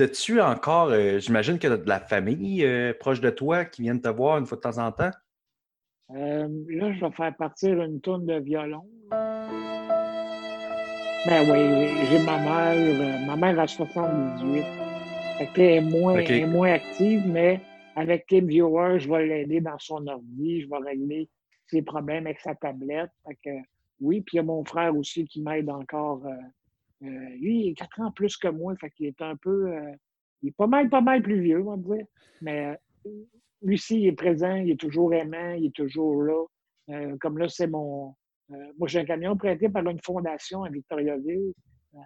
T'as-tu 0.00 0.40
encore, 0.40 0.88
euh, 0.92 1.18
j'imagine 1.18 1.58
que 1.58 1.68
de 1.68 1.86
la 1.86 2.00
famille 2.00 2.64
euh, 2.64 2.94
proche 2.98 3.20
de 3.20 3.28
toi 3.28 3.66
qui 3.66 3.82
viennent 3.82 4.00
te 4.00 4.08
voir 4.08 4.38
une 4.38 4.46
fois 4.46 4.56
de 4.56 4.62
temps 4.62 4.78
en 4.78 4.90
temps? 4.92 5.10
Euh, 6.16 6.48
là, 6.70 6.90
je 6.94 7.04
vais 7.04 7.10
faire 7.10 7.36
partir 7.36 7.82
une 7.82 8.00
tonne 8.00 8.24
de 8.24 8.40
violon. 8.40 8.88
Ben 11.26 11.42
oui, 11.42 12.06
j'ai 12.08 12.18
ma 12.24 12.38
mère. 12.38 13.26
ma 13.26 13.36
mère 13.36 13.60
a 13.60 13.66
78. 13.66 14.64
Fait 15.36 15.46
qu'elle 15.48 15.64
est 15.66 15.80
moins, 15.82 16.14
elle 16.14 16.30
est 16.30 16.46
moins 16.46 16.72
active, 16.72 17.20
mais 17.26 17.60
avec 17.94 18.26
TeamViewer, 18.26 19.00
je 19.00 19.06
vais 19.06 19.26
l'aider 19.26 19.60
dans 19.60 19.78
son 19.78 20.06
ordi. 20.06 20.62
Je 20.62 20.68
vais 20.70 20.78
régler 20.78 21.28
ses 21.66 21.82
problèmes 21.82 22.24
avec 22.24 22.40
sa 22.40 22.54
tablette. 22.54 23.10
Fait 23.26 23.36
que, 23.44 23.50
oui, 24.00 24.22
puis 24.22 24.36
il 24.36 24.38
y 24.38 24.40
a 24.40 24.44
mon 24.44 24.64
frère 24.64 24.96
aussi 24.96 25.26
qui 25.26 25.42
m'aide 25.42 25.68
encore. 25.68 26.24
euh, 26.24 26.30
lui, 27.00 27.64
il 27.66 27.70
est 27.70 27.74
4 27.74 28.00
ans 28.00 28.12
plus 28.12 28.36
que 28.36 28.48
moi. 28.48 28.74
Fait 28.76 28.90
qu'il 28.90 29.06
est 29.06 29.20
un 29.22 29.36
peu. 29.36 29.72
euh, 29.72 29.92
il 30.42 30.48
est 30.50 30.56
pas 30.56 30.66
mal, 30.66 30.88
pas 30.88 31.00
mal 31.00 31.22
plus 31.22 31.40
vieux, 31.40 31.62
on 31.66 31.76
va 31.76 31.96
dire. 31.96 32.06
Mais 32.40 32.76
euh, 33.06 33.10
lui 33.62 33.74
aussi, 33.74 34.00
il 34.00 34.06
est 34.08 34.12
présent, 34.12 34.54
il 34.54 34.70
est 34.70 34.80
toujours 34.80 35.12
aimant, 35.14 35.52
il 35.52 35.66
est 35.66 35.74
toujours 35.74 36.22
là. 36.22 36.44
Euh, 36.90 37.16
comme 37.20 37.38
là, 37.38 37.48
c'est 37.48 37.66
mon. 37.66 38.14
euh, 38.52 38.72
moi, 38.78 38.88
j'ai 38.88 39.00
un 39.00 39.04
camion 39.04 39.36
prêté 39.36 39.68
par 39.68 39.86
une 39.88 40.00
fondation 40.02 40.64
à 40.64 40.70
Victoriaville. 40.70 41.52
Euh, 41.94 41.98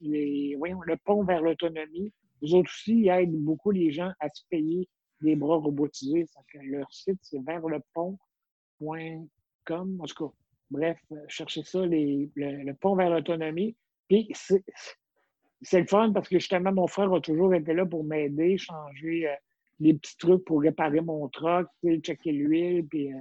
les, 0.00 0.54
voyons, 0.56 0.80
le 0.82 0.96
pont 1.04 1.24
vers 1.24 1.42
l'autonomie. 1.42 2.12
Eux 2.42 2.54
autres 2.54 2.70
aussi, 2.70 3.00
ils 3.02 3.08
aident 3.08 3.42
beaucoup 3.42 3.70
les 3.70 3.90
gens 3.92 4.10
à 4.20 4.28
se 4.28 4.42
payer 4.50 4.88
des 5.20 5.36
bras 5.36 5.56
robotisés. 5.56 6.26
Leur 6.64 6.92
site, 6.92 7.18
c'est 7.22 7.42
vers 7.44 7.66
le 7.66 7.80
pont.com. 7.94 10.00
En 10.00 10.04
tout 10.06 10.26
cas, 10.28 10.34
bref, 10.70 10.98
euh, 11.12 11.16
cherchez 11.28 11.62
ça, 11.62 11.86
les- 11.86 12.30
le, 12.34 12.64
le 12.64 12.74
pont 12.74 12.96
vers 12.96 13.10
l'autonomie. 13.10 13.76
Puis, 14.08 14.28
c'est 14.34 14.62
c'est 15.62 15.80
le 15.80 15.86
fun 15.86 16.12
parce 16.12 16.28
que 16.28 16.38
justement, 16.38 16.72
mon 16.72 16.86
frère 16.86 17.10
a 17.12 17.20
toujours 17.20 17.54
été 17.54 17.72
là 17.72 17.86
pour 17.86 18.04
m'aider, 18.04 18.58
changer 18.58 19.28
euh, 19.28 19.34
des 19.80 19.94
petits 19.94 20.16
trucs 20.18 20.44
pour 20.44 20.60
réparer 20.60 21.00
mon 21.00 21.26
truck, 21.28 21.66
checker 22.02 22.32
l'huile. 22.32 22.86
Puis, 22.86 23.12
euh, 23.12 23.16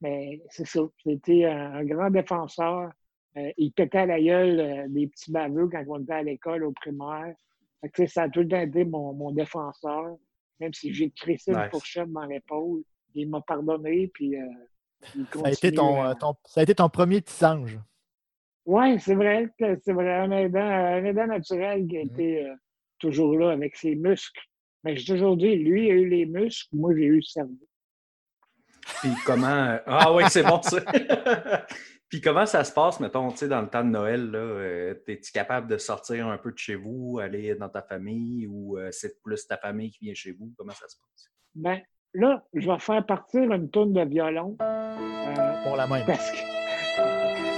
mais 0.00 0.42
c'est 0.50 0.66
ça. 0.66 0.80
C'était 1.04 1.44
un, 1.44 1.74
un 1.74 1.84
grand 1.84 2.10
défenseur. 2.10 2.90
Euh, 3.36 3.50
il 3.58 3.70
pétait 3.72 3.98
à 3.98 4.06
la 4.06 4.20
gueule 4.20 4.58
euh, 4.60 4.86
des 4.88 5.06
petits 5.06 5.30
baveux 5.30 5.68
quand 5.68 5.84
on 5.88 6.00
était 6.02 6.12
à 6.14 6.22
l'école 6.22 6.64
au 6.64 6.72
primaire. 6.72 7.34
Fait 7.80 7.88
que, 7.90 8.06
ça 8.06 8.22
a 8.24 8.28
tout 8.28 8.40
le 8.40 8.48
temps 8.48 8.60
été 8.60 8.84
mon, 8.84 9.12
mon 9.12 9.30
défenseur. 9.30 10.16
Même 10.60 10.72
si 10.72 10.92
j'ai 10.92 11.10
crissé 11.10 11.52
une 11.52 11.58
Nice. 11.58 11.70
fourchette 11.70 12.10
dans 12.10 12.24
l'épaule, 12.26 12.82
il 13.14 13.28
m'a 13.28 13.40
pardonné. 13.40 14.08
Puis, 14.08 14.36
euh, 14.36 14.44
il 15.14 15.26
Ça 15.32 15.46
a, 15.46 15.50
été 15.50 15.72
ton, 15.72 16.02
à- 16.02 16.14
ton- 16.16 16.34
ça 16.44 16.60
a 16.60 16.62
été 16.64 16.74
ton 16.74 16.88
premier 16.88 17.20
petit 17.20 17.44
ange. 17.44 17.78
Oui, 18.66 18.98
c'est 19.00 19.14
vrai 19.14 19.48
que 19.58 19.78
c'est 19.84 19.92
vrai. 19.92 20.12
Un 20.14 20.30
aidant, 20.30 20.60
un 20.60 21.04
aidant 21.04 21.26
naturel 21.26 21.86
qui 21.86 21.98
a 21.98 22.00
été 22.00 22.46
euh, 22.46 22.54
toujours 22.98 23.36
là 23.38 23.50
avec 23.50 23.76
ses 23.76 23.94
muscles. 23.94 24.40
Mais 24.82 24.96
j'ai 24.96 25.14
toujours 25.14 25.36
dit, 25.36 25.56
lui 25.56 25.90
a 25.90 25.94
eu 25.94 26.08
les 26.08 26.26
muscles, 26.26 26.68
moi 26.76 26.92
j'ai 26.94 27.04
eu 27.04 27.16
le 27.16 27.22
cerveau. 27.22 27.68
Puis 29.00 29.10
comment. 29.24 29.78
Ah 29.86 30.12
oui, 30.12 30.24
c'est 30.28 30.42
bon 30.42 30.60
ça. 30.62 30.78
Puis 32.10 32.20
comment 32.20 32.46
ça 32.46 32.62
se 32.64 32.72
passe, 32.72 33.00
mettons, 33.00 33.30
tu 33.30 33.38
sais, 33.38 33.48
dans 33.48 33.62
le 33.62 33.68
temps 33.68 33.82
de 33.82 33.88
Noël, 33.88 34.30
là, 34.30 34.38
euh, 34.38 34.94
es-tu 35.08 35.32
capable 35.32 35.66
de 35.68 35.78
sortir 35.78 36.28
un 36.28 36.38
peu 36.38 36.52
de 36.52 36.58
chez 36.58 36.74
vous, 36.76 37.18
aller 37.20 37.54
dans 37.56 37.68
ta 37.70 37.82
famille 37.82 38.46
ou 38.46 38.78
euh, 38.78 38.90
c'est 38.92 39.20
plus 39.22 39.46
ta 39.46 39.56
famille 39.56 39.90
qui 39.90 40.04
vient 40.04 40.14
chez 40.14 40.30
vous? 40.32 40.52
Comment 40.56 40.72
ça 40.74 40.86
se 40.86 40.96
passe? 40.96 41.30
Ben, 41.54 41.80
là, 42.12 42.44
je 42.54 42.70
vais 42.70 42.78
faire 42.78 43.04
partir 43.04 43.50
une 43.50 43.68
tonne 43.70 43.94
de 43.94 44.04
violon. 44.04 44.56
euh, 44.60 45.62
Pour 45.64 45.76
la 45.76 45.86
même. 45.88 46.04
parce 46.06 46.30
que, 46.30 46.53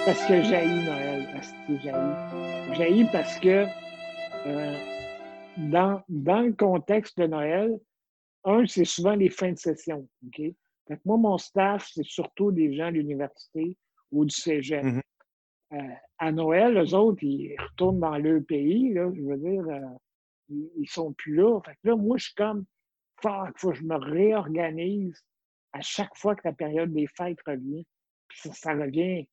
parce 0.06 0.24
que 0.26 0.40
j'haïs 0.40 0.84
Noël. 0.84 1.28
Parce 1.32 1.52
que 1.52 1.78
j'haïs. 1.80 2.76
J'haïs 2.76 3.08
parce 3.10 3.40
que 3.40 3.66
euh, 4.46 4.74
dans, 5.56 6.00
dans 6.08 6.42
le 6.42 6.52
contexte 6.52 7.18
de 7.18 7.26
Noël, 7.26 7.76
un, 8.44 8.64
c'est 8.66 8.84
souvent 8.84 9.16
les 9.16 9.28
fins 9.28 9.50
de 9.50 9.58
session. 9.58 10.08
OK? 10.24 10.36
Fait 10.36 10.96
que 10.96 11.00
moi, 11.04 11.16
mon 11.16 11.38
staff, 11.38 11.90
c'est 11.92 12.04
surtout 12.04 12.52
des 12.52 12.72
gens 12.76 12.86
de 12.86 12.98
l'université 12.98 13.76
ou 14.12 14.24
du 14.24 14.34
cégep. 14.34 14.84
Mhm. 14.84 15.02
Euh, 15.72 15.94
à 16.18 16.30
Noël, 16.30 16.78
eux 16.78 16.94
autres, 16.94 17.24
ils 17.24 17.56
retournent 17.58 17.98
dans 17.98 18.16
leur 18.16 18.40
pays, 18.46 18.94
là, 18.94 19.10
je 19.12 19.22
veux 19.22 19.36
dire, 19.36 19.66
euh, 19.68 19.80
ils, 20.48 20.70
ils 20.76 20.88
sont 20.88 21.12
plus 21.14 21.34
là. 21.34 21.60
Fait 21.62 21.72
que 21.72 21.88
là, 21.88 21.96
moi, 21.96 22.16
je 22.16 22.26
suis 22.26 22.34
comme, 22.34 22.64
fuck, 23.20 23.58
faut 23.58 23.72
que 23.72 23.78
je 23.78 23.82
me 23.82 23.96
réorganise 23.96 25.20
à 25.72 25.80
chaque 25.80 26.16
fois 26.16 26.36
que 26.36 26.42
la 26.44 26.52
période 26.52 26.92
des 26.92 27.08
fêtes 27.08 27.40
revient. 27.44 27.84
Puis 28.28 28.38
ça, 28.42 28.52
ça 28.52 28.72
revient 28.74 29.26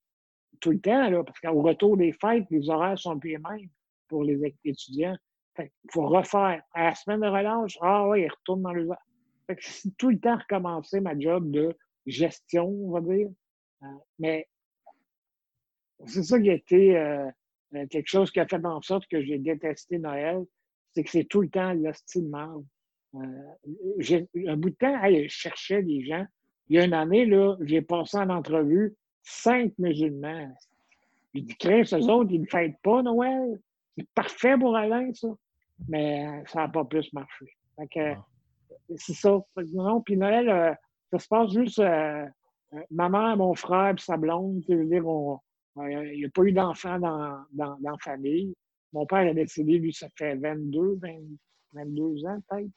tout 0.59 0.71
le 0.71 0.79
temps, 0.79 1.09
là, 1.09 1.23
parce 1.23 1.39
qu'au 1.39 1.61
retour 1.61 1.97
des 1.97 2.11
fêtes, 2.13 2.45
les 2.49 2.69
horaires 2.69 2.97
sont 2.97 3.17
plus 3.17 3.31
les 3.31 3.37
mêmes 3.37 3.69
pour 4.07 4.23
les 4.23 4.55
étudiants. 4.63 5.17
Fait 5.55 5.71
qu'il 5.81 5.91
faut 5.91 6.07
refaire. 6.07 6.61
À 6.73 6.83
la 6.85 6.95
semaine 6.95 7.21
de 7.21 7.27
relâche, 7.27 7.77
ah 7.81 8.07
oui, 8.07 8.21
ils 8.21 8.29
retournent 8.29 8.63
dans 8.63 8.69
horaires. 8.69 9.05
Fait 9.47 9.55
que 9.55 9.63
c'est 9.63 9.95
tout 9.97 10.09
le 10.09 10.19
temps 10.19 10.37
recommencer 10.37 10.99
ma 10.99 11.17
job 11.17 11.51
de 11.51 11.75
gestion, 12.05 12.67
on 12.67 12.91
va 12.91 13.01
dire. 13.01 13.29
Euh, 13.83 13.87
mais 14.19 14.47
c'est 16.05 16.23
ça 16.23 16.39
qui 16.39 16.49
a 16.49 16.53
été 16.53 16.97
euh, 16.97 17.29
euh, 17.75 17.87
quelque 17.87 18.07
chose 18.07 18.31
qui 18.31 18.39
a 18.39 18.47
fait 18.47 18.63
en 18.65 18.81
sorte 18.81 19.07
que 19.07 19.21
j'ai 19.23 19.37
détesté 19.37 19.99
Noël, 19.99 20.45
c'est 20.93 21.03
que 21.03 21.09
c'est 21.09 21.25
tout 21.25 21.41
le 21.41 21.49
temps 21.49 21.73
l'hostile. 21.73 22.31
Euh, 23.15 23.19
un 24.47 24.57
bout 24.57 24.69
de 24.69 24.75
temps, 24.75 24.99
je 25.03 25.27
cherchais 25.27 25.83
des 25.83 26.05
gens. 26.05 26.25
Il 26.69 26.77
y 26.77 26.79
a 26.79 26.85
une 26.85 26.93
année, 26.93 27.25
là, 27.25 27.57
j'ai 27.61 27.81
passé 27.81 28.17
en 28.17 28.29
entrevue 28.29 28.95
cinq 29.23 29.73
musulmans. 29.77 30.53
J'ai 31.33 31.41
dit, 31.41 31.55
Chris, 31.57 31.89
eux 31.93 32.09
autres, 32.09 32.31
ils 32.31 32.41
ne 32.41 32.45
fêtent 32.47 32.79
pas 32.83 33.01
Noël. 33.01 33.59
C'est 33.97 34.07
parfait 34.13 34.57
pour 34.57 34.75
Alain, 34.75 35.11
ça. 35.13 35.29
Mais 35.87 36.27
euh, 36.27 36.43
ça 36.47 36.59
n'a 36.61 36.67
pas 36.69 36.85
plus 36.85 37.11
marché. 37.13 37.45
Fait 37.77 37.87
que, 37.87 38.13
Ah. 38.13 38.25
c'est 38.95 39.13
ça. 39.13 39.39
Non, 39.73 40.01
puis 40.01 40.17
Noël, 40.17 40.49
euh, 40.49 40.73
ça 41.11 41.19
se 41.19 41.27
passe 41.27 41.51
juste 41.51 41.79
euh, 41.79 42.25
euh, 42.73 42.79
ma 42.91 43.09
mère, 43.09 43.37
mon 43.37 43.55
frère, 43.55 43.95
puis 43.95 44.03
sa 44.03 44.17
blonde. 44.17 44.63
tu 44.65 44.75
veux 44.75 44.85
dire, 44.85 45.03
il 45.77 46.17
n'y 46.19 46.25
a 46.25 46.29
pas 46.29 46.43
eu 46.43 46.51
d'enfants 46.51 46.99
dans, 46.99 47.43
dans, 47.51 47.77
dans 47.79 47.91
la 47.91 47.97
famille. 47.99 48.53
Mon 48.93 49.05
père 49.07 49.27
a 49.27 49.33
décédé, 49.33 49.79
lui, 49.79 49.91
ça 49.93 50.07
fait 50.15 50.35
22, 50.35 50.99
20 51.01 51.09
22 51.73 52.25
ans, 52.27 52.39
peut-être. 52.47 52.69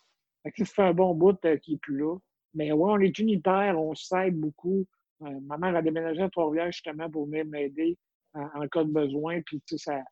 Fait 0.42 0.50
que 0.52 0.64
ça 0.64 0.72
fait 0.74 0.82
un 0.82 0.94
bon 0.94 1.14
bout 1.14 1.38
qu'il 1.60 1.74
n'est 1.74 1.78
plus 1.78 1.98
là. 1.98 2.16
Mais 2.54 2.72
ouais, 2.72 2.90
on 2.92 2.98
est 3.00 3.18
unitaires, 3.18 3.78
on 3.78 3.94
s'aide 3.94 4.34
beaucoup. 4.38 4.86
Euh, 5.22 5.40
ma 5.46 5.56
mère 5.56 5.74
a 5.76 5.82
déménagé 5.82 6.22
à 6.22 6.28
Trois-Rivières 6.30 6.72
justement 6.72 7.08
pour 7.10 7.26
venir 7.26 7.46
m'aider 7.46 7.96
en, 8.34 8.42
en 8.62 8.68
cas 8.68 8.84
de 8.84 8.90
besoin. 8.92 9.40
Puis, 9.46 9.60
tu 9.66 9.78
sais, 9.78 9.90
ça, 9.90 10.02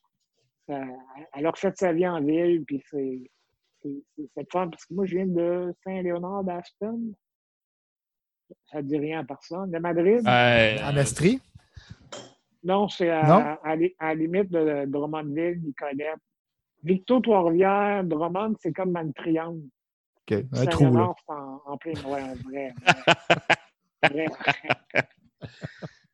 ça, 0.66 0.80
elle 1.34 1.46
a 1.46 1.50
refait 1.50 1.72
sa 1.74 1.92
vie 1.92 2.08
en 2.08 2.20
ville, 2.22 2.64
puis 2.64 2.82
c'est 2.90 4.50
fun 4.50 4.68
parce 4.68 4.86
que 4.86 4.94
moi, 4.94 5.04
je 5.04 5.16
viens 5.16 5.26
de 5.26 5.74
Saint-Léonard 5.84 6.44
d'Aspen. 6.44 7.12
Ça 8.70 8.78
ne 8.78 8.88
dit 8.88 8.98
rien 8.98 9.20
à 9.20 9.24
personne. 9.24 9.70
De 9.70 9.78
Madrid? 9.78 10.20
Euh, 10.26 10.76
En 10.90 10.96
Estrie? 10.96 11.40
Non, 12.62 12.88
c'est 12.88 13.10
à, 13.10 13.58
à, 13.62 13.72
à 13.72 13.76
la 13.76 14.14
limite 14.14 14.50
de 14.50 14.86
Drummondville, 14.86 15.60
Nicolette. 15.62 16.18
Victo, 16.82 17.20
Trois-Rivières, 17.20 18.04
Drummond, 18.04 18.54
c'est 18.60 18.72
comme 18.72 18.92
dans 18.92 19.02
le 19.02 19.12
triangle. 19.12 19.62
OK. 20.30 20.38
Un 20.52 20.64
trou, 20.66 20.84
là. 20.84 20.90
Saint-Léonard, 20.94 21.14
c'est 21.26 21.34
en, 21.34 21.62
en 21.66 21.76
plein. 21.76 21.92
Ouais, 22.06 22.34
vrai. 22.44 22.74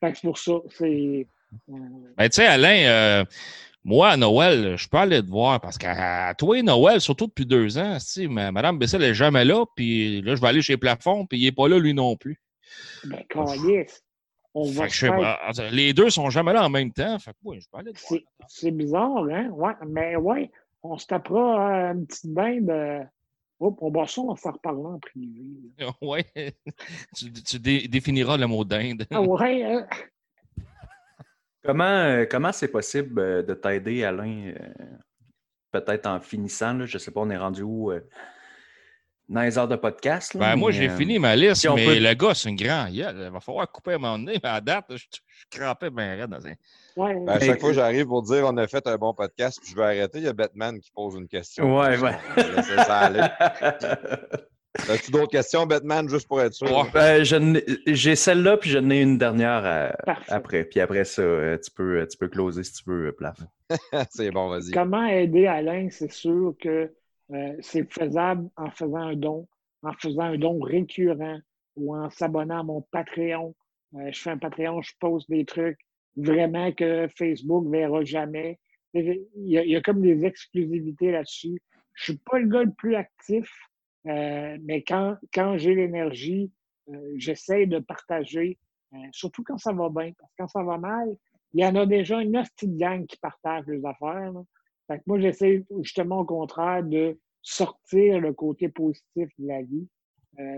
c'est 0.03 0.21
pour 0.23 0.39
ça. 0.39 0.53
C'est. 0.71 1.27
euh, 1.71 1.75
Ben, 2.17 2.29
tu 2.29 2.37
sais, 2.37 2.47
Alain, 2.47 2.87
euh, 2.87 3.25
moi, 3.85 4.11
à 4.11 4.17
Noël, 4.17 4.77
je 4.77 4.89
peux 4.89 4.99
aller 4.99 5.23
te 5.23 5.29
voir 5.29 5.61
parce 5.61 5.79
qu'à 5.79 6.35
toi 6.37 6.59
et 6.59 6.62
Noël, 6.62 7.01
surtout 7.01 7.27
depuis 7.27 7.47
deux 7.47 7.79
ans, 7.79 7.99
ma- 8.29 8.53
Madame 8.53 8.79
Bessel 8.79 9.01
n'est 9.01 9.15
jamais 9.15 9.45
là, 9.45 9.65
puis 9.75 10.21
là, 10.23 10.35
je 10.35 10.41
vais 10.41 10.49
aller 10.49 10.62
chez 10.62 10.77
Plafond, 10.77 11.27
puis 11.27 11.39
il 11.39 11.45
n'est 11.45 11.53
pas 11.53 11.69
là, 11.69 11.79
lui 11.79 11.95
non 11.95 12.17
plus. 12.17 12.41
ben, 13.05 13.23
calice. 13.29 14.03
on 14.55 14.65
va 14.71 14.89
je 14.89 15.07
faire- 15.07 15.71
les 15.73 15.93
deux 15.93 16.11
sont 16.11 16.29
jamais 16.31 16.53
là 16.53 16.65
en 16.65 16.71
même 16.71 16.93
temps. 16.93 17.19
Fait 17.19 17.33
que 17.33 17.37
ouais, 17.45 17.61
je 17.61 17.67
peux 17.71 17.79
aller 17.79 17.93
te 17.93 18.01
voir. 18.09 18.21
C'est 18.49 18.71
bizarre, 18.71 19.25
hein? 19.31 19.49
Ouais, 19.53 19.73
mais 19.89 20.17
ouais, 20.17 20.51
on 20.83 20.99
se 20.99 21.07
tapera 21.07 21.89
euh, 21.91 21.93
une 21.95 22.07
petite 22.07 22.33
dinde. 22.35 22.71
euh, 22.71 23.03
Oh, 23.62 23.77
on 23.82 23.91
va 23.91 24.07
ça, 24.07 24.23
on 24.23 24.32
va 24.32 24.37
s'en 24.41 24.53
reparler 24.53 24.81
en 24.87 24.99
privé. 24.99 25.43
là. 25.78 25.91
Ouais. 26.01 26.24
tu 27.15 27.31
tu 27.32 27.59
dé- 27.59 27.87
définiras 27.89 28.37
le 28.39 28.47
mot 28.47 28.65
dinde. 28.65 29.07
Ah 29.11 29.20
ouais, 29.20 29.62
hein? 29.62 29.87
Comment 31.62 31.85
euh, 31.85 32.24
comment 32.24 32.53
c'est 32.53 32.69
possible 32.69 33.20
euh, 33.20 33.43
de 33.43 33.53
t'aider, 33.53 34.03
Alain, 34.03 34.55
euh, 34.59 34.85
peut-être 35.73 36.07
en 36.07 36.19
finissant, 36.20 36.73
là, 36.73 36.87
je 36.87 36.97
sais 36.97 37.11
pas, 37.11 37.20
on 37.20 37.28
est 37.28 37.37
rendu 37.37 37.61
où 37.62 37.93
dans 39.28 39.43
les 39.43 39.59
heures 39.59 39.69
de 39.69 39.77
podcast? 39.77 40.32
là, 40.32 40.41
Ben, 40.41 40.57
moi, 40.57 40.70
j'ai 40.70 40.89
euh, 40.89 40.97
fini 40.97 41.19
ma 41.19 41.37
liste, 41.37 41.57
si 41.61 41.69
mais 41.69 41.85
peut- 41.85 41.99
le 42.01 42.15
gars, 42.15 42.35
c'est 42.35 42.49
une 42.49 42.57
grande 42.57 42.93
gueule. 42.95 43.15
Il 43.27 43.31
va 43.31 43.41
falloir 43.41 43.70
couper 43.70 43.93
à 43.93 43.95
un 43.97 43.99
moment 43.99 44.19
donné. 44.19 44.41
Mais 44.43 44.49
à 44.49 44.61
date, 44.62 44.87
je, 44.97 45.05
je 45.12 45.45
crampais 45.59 45.91
bien 45.91 46.16
raide 46.16 46.31
dans 46.31 46.47
un. 46.47 46.55
Ouais, 47.05 47.14
Ben, 47.24 47.28
à 47.28 47.40
chaque 47.40 47.60
fois 47.60 47.70
que 47.70 47.74
j'arrive 47.74 48.06
pour 48.06 48.22
dire 48.22 48.44
on 48.47 48.56
a 48.56 48.66
fait 48.66 48.86
un 48.86 48.97
bon 48.97 49.14
podcast, 49.14 49.59
puis 49.62 49.70
je 49.72 49.77
vais 49.77 49.85
arrêter, 49.85 50.18
il 50.18 50.24
y 50.24 50.28
a 50.28 50.32
Batman 50.32 50.78
qui 50.81 50.90
pose 50.90 51.14
une 51.16 51.28
question. 51.28 51.78
Ouais, 51.78 51.98
ouais. 51.98 52.12
On 52.36 52.40
va 52.43 52.48
laisser 52.56 52.77
ça 52.77 52.98
aller. 52.98 53.20
As-tu 54.89 55.10
d'autres 55.10 55.31
questions, 55.32 55.66
Batman, 55.66 56.09
juste 56.09 56.28
pour 56.28 56.40
être 56.40 56.52
sûr? 56.55 56.70
Ouais. 56.70 56.89
Ben, 56.94 57.24
j'ai 57.86 58.14
celle-là, 58.14 58.56
puis 58.56 58.70
j'en 58.70 58.89
ai 58.90 59.01
une 59.02 59.18
dernière 59.18 59.64
à- 59.64 59.93
Parfait. 60.06 60.32
après. 60.32 60.64
Puis 60.64 60.78
après 60.81 61.05
ça, 61.05 61.22
euh, 61.22 61.59
tu 61.59 61.70
peux, 61.72 62.06
tu 62.09 62.16
peux 62.16 62.28
closer 62.28 62.62
si 62.62 62.72
tu 62.74 62.82
veux, 62.89 63.09
euh, 63.09 63.12
Plaf. 63.12 63.36
C'est 64.10 64.31
bon, 64.31 64.48
vas-y. 64.48 64.70
Comment 64.70 65.05
aider 65.06 65.47
Alain? 65.47 65.89
C'est 65.90 66.12
sûr 66.12 66.55
que 66.60 66.93
euh, 67.32 67.52
c'est 67.60 67.93
faisable 67.93 68.48
en 68.56 68.70
faisant 68.70 68.97
un 69.09 69.14
don, 69.14 69.47
en 69.82 69.93
faisant 69.93 70.22
un 70.22 70.36
don 70.39 70.60
récurrent 70.60 71.39
ou 71.77 71.94
en 71.97 72.10
s'abonnant 72.10 72.60
à 72.60 72.62
mon 72.64 72.81
Patreon. 72.93 73.55
Euh, 73.94 74.09
je 74.12 74.20
fais 74.20 74.31
un 74.31 74.39
Patreon, 74.39 74.82
je 74.82 74.93
poste 75.01 75.28
des 75.31 75.44
trucs 75.44 75.78
vraiment 76.16 76.73
que 76.73 77.09
Facebook 77.16 77.65
ne 77.66 77.70
verra 77.70 78.05
jamais. 78.05 78.59
Il 78.95 79.24
y, 79.37 79.77
a, 79.77 79.81
comme 79.81 80.01
des 80.01 80.24
exclusivités 80.24 81.12
là-dessus. 81.12 81.61
Je 81.95 82.05
suis 82.05 82.19
pas 82.19 82.39
le 82.39 82.49
gars 82.49 82.65
le 82.65 82.73
plus 82.73 82.97
actif, 82.97 83.49
euh, 84.07 84.59
mais 84.62 84.82
quand, 84.82 85.16
quand 85.32 85.59
j'ai 85.59 85.74
l'énergie, 85.74 86.51
euh, 86.89 87.12
j'essaie 87.16 87.66
de 87.66 87.78
partager, 87.78 88.59
euh, 88.95 88.99
surtout 89.12 89.45
quand 89.45 89.59
ça 89.59 89.73
va 89.73 89.89
bien. 89.89 90.12
Parce 90.19 90.31
que 90.32 90.37
quand 90.39 90.49
ça 90.49 90.62
va 90.62 90.78
mal, 90.78 91.15
il 91.53 91.62
y 91.62 91.66
en 91.66 91.74
a 91.77 91.87
déjà 91.87 92.20
une 92.20 92.32
petite 92.32 92.77
gang 92.77 93.07
qui 93.07 93.16
partagent 93.19 93.66
les 93.66 93.85
affaires. 93.85 94.32
moi, 95.07 95.20
j'essaie 95.20 95.65
justement 95.82 96.20
au 96.20 96.24
contraire 96.24 96.82
de 96.82 97.19
sortir 97.43 98.20
le 98.20 98.32
côté 98.32 98.69
positif 98.69 99.28
de 99.39 99.47
la 99.47 99.62
vie. 99.62 99.89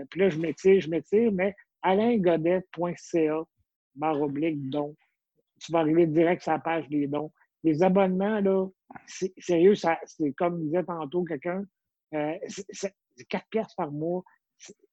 Puis 0.09 0.19
là, 0.19 0.29
je 0.29 0.37
m'étire, 0.37 0.79
je 0.79 0.89
m'étire, 0.89 1.31
mais 1.31 1.55
alaingodet.ca, 1.81 3.43
barre 3.95 4.21
oblique, 4.21 4.69
don. 4.69 4.95
Tu 5.63 5.71
vas 5.71 5.79
arriver 5.79 6.05
direct 6.07 6.41
sur 6.43 6.51
la 6.51 6.59
page 6.59 6.87
des 6.89 7.07
dons. 7.07 7.31
Les 7.63 7.81
abonnements, 7.83 8.39
là, 8.41 8.67
sérieux, 9.39 9.75
c'est 9.75 10.31
comme 10.37 10.61
disait 10.63 10.83
tantôt 10.83 11.23
quelqu'un, 11.23 11.63
euh, 12.13 12.33
c'est- 12.47 12.65
c'est 12.69 12.93
c'est 13.15 13.25
4 13.25 13.45
piastres 13.49 13.75
par 13.77 13.91
mois. 13.91 14.23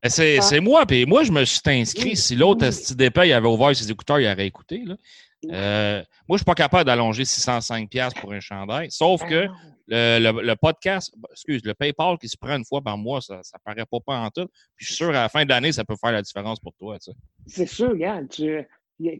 Ben, 0.03 0.09
C'est 0.11 0.39
Ah. 0.39 0.43
c'est 0.43 0.61
moi, 0.61 0.85
puis 0.85 1.07
moi, 1.07 1.23
je 1.25 1.33
me 1.33 1.45
suis 1.45 1.61
inscrit. 1.67 2.11
Oui, 2.11 2.17
Si 2.17 2.37
l'autre 2.37 2.69
oui. 2.69 2.97
d'épais, 2.97 3.29
il 3.29 3.33
avait 3.33 3.49
ouvert 3.49 3.75
ses 3.75 3.91
écouteurs, 3.91 4.21
il 4.21 4.27
aurait 4.31 4.47
écouté. 4.47 4.83
Là. 4.85 4.97
Euh, 5.51 5.97
moi, 5.97 6.05
je 6.29 6.33
ne 6.35 6.39
suis 6.39 6.45
pas 6.45 6.55
capable 6.55 6.85
d'allonger 6.85 7.25
605$ 7.25 8.13
pour 8.21 8.33
un 8.33 8.41
chandail. 8.41 8.91
Sauf 8.91 9.25
que 9.27 9.47
Ah, 9.47 9.53
le, 9.89 10.19
le- 10.33 10.43
le 10.43 10.57
podcast, 10.57 11.15
excuse, 11.33 11.63
le 11.65 11.73
PayPal 11.75 12.19
qui 12.19 12.29
se 12.29 12.37
prend 12.37 12.57
une 12.57 12.65
fois 12.65 12.83
par 12.83 12.97
mois, 12.99 13.21
ça 13.21 13.37
ne 13.37 13.59
paraît 13.65 13.87
pas, 13.87 13.99
pas 14.01 14.19
en 14.21 14.31
tout. 14.31 14.47
Puis 14.77 14.85
je 14.85 14.87
suis 14.87 14.95
sûr, 14.97 15.09
à 15.09 15.13
la 15.13 15.29
fin 15.29 15.45
de 15.45 15.49
l'année, 15.49 15.73
ça 15.73 15.85
peut 15.85 15.97
faire 16.01 16.13
la 16.13 16.23
différence 16.23 16.61
pour 16.61 16.75
toi. 16.75 16.99
C'est 17.47 17.67
sûr, 17.67 17.91
regarde, 17.91 18.29
tu, 18.29 18.67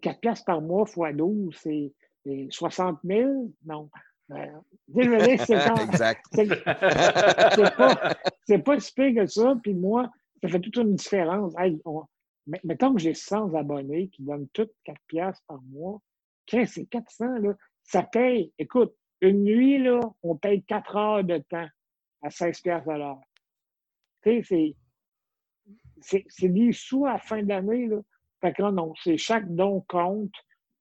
4 0.01 0.21
piastres 0.21 0.45
par 0.45 0.61
mois 0.61 0.87
fois 0.87 1.13
12, 1.13 1.55
c'est 1.61 1.93
c'est 2.25 2.49
60 2.51 2.99
000? 3.05 3.51
Non. 3.65 3.89
Euh, 4.33 4.47
c'est 4.95 5.55
exact. 5.83 6.25
c'est 6.33 7.77
pas, 7.77 8.15
c'est 8.47 8.59
pas 8.59 8.79
si 8.81 8.93
pire 8.93 9.15
que 9.15 9.27
ça. 9.27 9.57
Puis 9.63 9.75
moi, 9.75 10.11
ça 10.43 10.49
fait 10.49 10.61
toute 10.61 10.77
une 10.77 10.95
différence. 10.95 11.55
Hey, 11.59 11.81
on- 11.85 12.05
mais- 12.47 12.61
mettons 12.65 12.95
que 12.95 13.01
j'ai 13.01 13.15
100 13.15 13.55
abonnés 13.55 14.09
qui 14.09 14.23
donnent 14.23 14.49
toutes 14.53 14.73
4 14.85 15.01
piastres 15.07 15.43
par 15.47 15.61
mois. 15.63 15.99
Qu'est-ce 16.47 16.75
que 16.75 16.81
c'est 16.81 16.87
400, 16.87 17.39
là? 17.39 17.55
Ça 17.83 18.03
paye, 18.03 18.53
écoute, 18.59 18.95
une 19.21 19.43
nuit, 19.45 19.83
là, 19.83 20.01
on 20.23 20.37
paye 20.37 20.63
4 20.65 20.97
heures 20.97 21.25
de 21.25 21.39
temps 21.39 21.69
à 22.23 22.31
16 22.31 22.61
piastres 22.61 22.91
à 22.91 22.99
l'heure. 22.99 23.21
Tu 24.23 24.31
sais, 24.31 24.43
c'est, 24.43 24.77
c'est, 26.01 26.25
c'est 26.29 26.49
des 26.49 26.73
sous 26.73 27.07
à 27.07 27.13
la 27.15 27.19
fin 27.19 27.43
d'année, 27.43 27.87
là. 27.87 27.99
Fait 28.41 28.53
que 28.53 28.63
là, 28.63 28.73
non, 28.73 28.95
c'est 29.03 29.17
chaque 29.17 29.49
don 29.55 29.85
compte, 29.89 30.33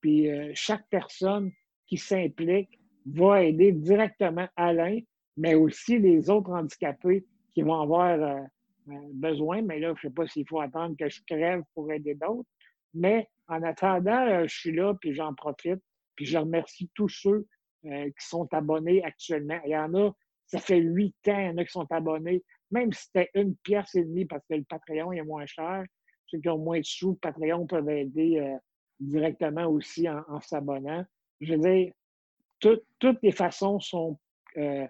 puis 0.02 0.30
euh, 0.30 0.52
chaque 0.54 0.88
personne 0.90 1.52
qui 1.88 1.98
s'implique 1.98 2.80
va 3.06 3.44
aider 3.44 3.72
directement 3.72 4.48
Alain, 4.56 5.00
mais 5.38 5.56
aussi 5.56 6.00
les 6.00 6.30
autres 6.30 6.52
handicapés 6.52 7.26
qui 7.54 7.62
vont 7.62 7.82
avoir 7.82 8.22
euh, 8.22 8.42
euh, 8.90 8.94
besoin. 9.14 9.62
Mais 9.62 9.80
là, 9.80 9.94
je 10.02 10.08
ne 10.08 10.10
sais 10.10 10.14
pas 10.14 10.28
s'il 10.28 10.48
faut 10.48 10.62
attendre 10.62 10.96
que 10.98 11.10
je 11.10 11.22
crève 11.28 11.64
pour 11.74 11.92
aider 11.92 12.16
d'autres. 12.16 12.48
Mais 12.94 13.28
en 13.48 13.62
attendant, 13.64 14.28
euh, 14.28 14.48
je 14.48 14.56
suis 14.56 14.72
là, 14.72 14.94
puis 15.00 15.14
j'en 15.14 15.34
profite. 15.34 15.82
Puis 16.16 16.26
je 16.26 16.38
remercie 16.38 16.90
tous 16.96 17.10
ceux 17.10 17.48
euh, 17.86 18.06
qui 18.06 18.28
sont 18.28 18.52
abonnés 18.54 19.04
actuellement. 19.04 19.60
Il 19.66 19.72
y 19.72 19.78
en 19.78 19.94
a, 19.94 20.12
ça 20.48 20.60
fait 20.60 20.80
huit 20.80 21.16
ans, 21.28 21.40
il 21.40 21.46
y 21.46 21.50
en 21.50 21.58
a 21.58 21.66
qui 21.66 21.72
sont 21.72 21.92
abonnés, 21.92 22.44
même 22.72 22.92
si 22.94 23.06
c'était 23.06 23.30
une 23.36 23.56
pièce 23.58 23.96
et 23.96 24.04
demie 24.04 24.26
parce 24.26 24.46
que 24.48 24.56
le 24.56 24.64
Patreon 24.64 25.12
est 25.12 25.24
moins 25.24 25.46
cher. 25.46 25.84
Ceux 26.32 26.40
qui 26.40 26.50
ont 26.50 26.58
moins 26.58 26.80
de 26.80 26.86
sous, 26.86 27.16
Patreon 27.16 27.66
peuvent 27.66 27.90
aider 27.90 28.40
euh, 28.40 28.58
directement 29.00 29.66
aussi 29.66 30.08
en, 30.10 30.40
s'abonnant. 30.42 31.06
Je 31.42 31.54
veux 31.54 31.60
dire, 31.60 31.94
tout- 32.60 32.82
toutes 33.00 33.20
les 33.24 33.32
façons 33.32 33.80
sont 33.80 34.20
euh, 34.58 34.88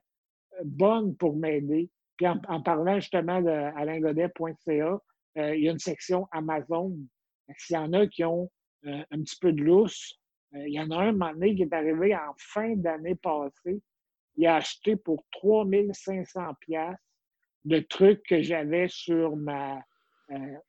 bonnes 0.64 1.16
pour 1.16 1.36
m'aider. 1.36 1.90
Puis 2.18 2.28
en, 2.28 2.62
parlant 2.62 3.00
justement 3.00 3.42
de 3.42 3.50
alaingodet.ca, 3.50 5.00
euh, 5.38 5.56
il 5.56 5.64
y 5.64 5.70
a 5.70 5.72
une 5.72 5.80
section 5.80 6.28
Amazon. 6.32 6.98
S'il 7.58 7.76
y 7.76 7.80
en 7.80 7.94
a 7.94 8.08
qui 8.08 8.24
ont 8.26 8.52
euh, 8.86 9.04
un 9.12 9.22
petit 9.22 9.38
peu 9.40 9.54
de 9.54 9.62
lousse, 9.64 10.16
il 10.52 10.74
y 10.74 10.80
en 10.82 10.90
a 10.92 10.96
un, 10.98 11.08
un 11.10 11.12
moment 11.12 11.32
donné, 11.34 11.56
qui 11.56 11.62
est 11.62 11.74
arrivé 11.74 12.16
en 12.16 12.34
fin 12.38 12.76
d'année 12.76 13.16
passée. 13.16 13.82
Il 14.36 14.48
a 14.48 14.56
acheté 14.56 14.96
pour 14.96 15.24
3500 15.32 16.42
pièces 16.62 16.96
de 17.66 17.80
trucs 17.80 18.24
que 18.24 18.42
j'avais 18.42 18.88
sur 18.88 19.36
ma, 19.36 19.80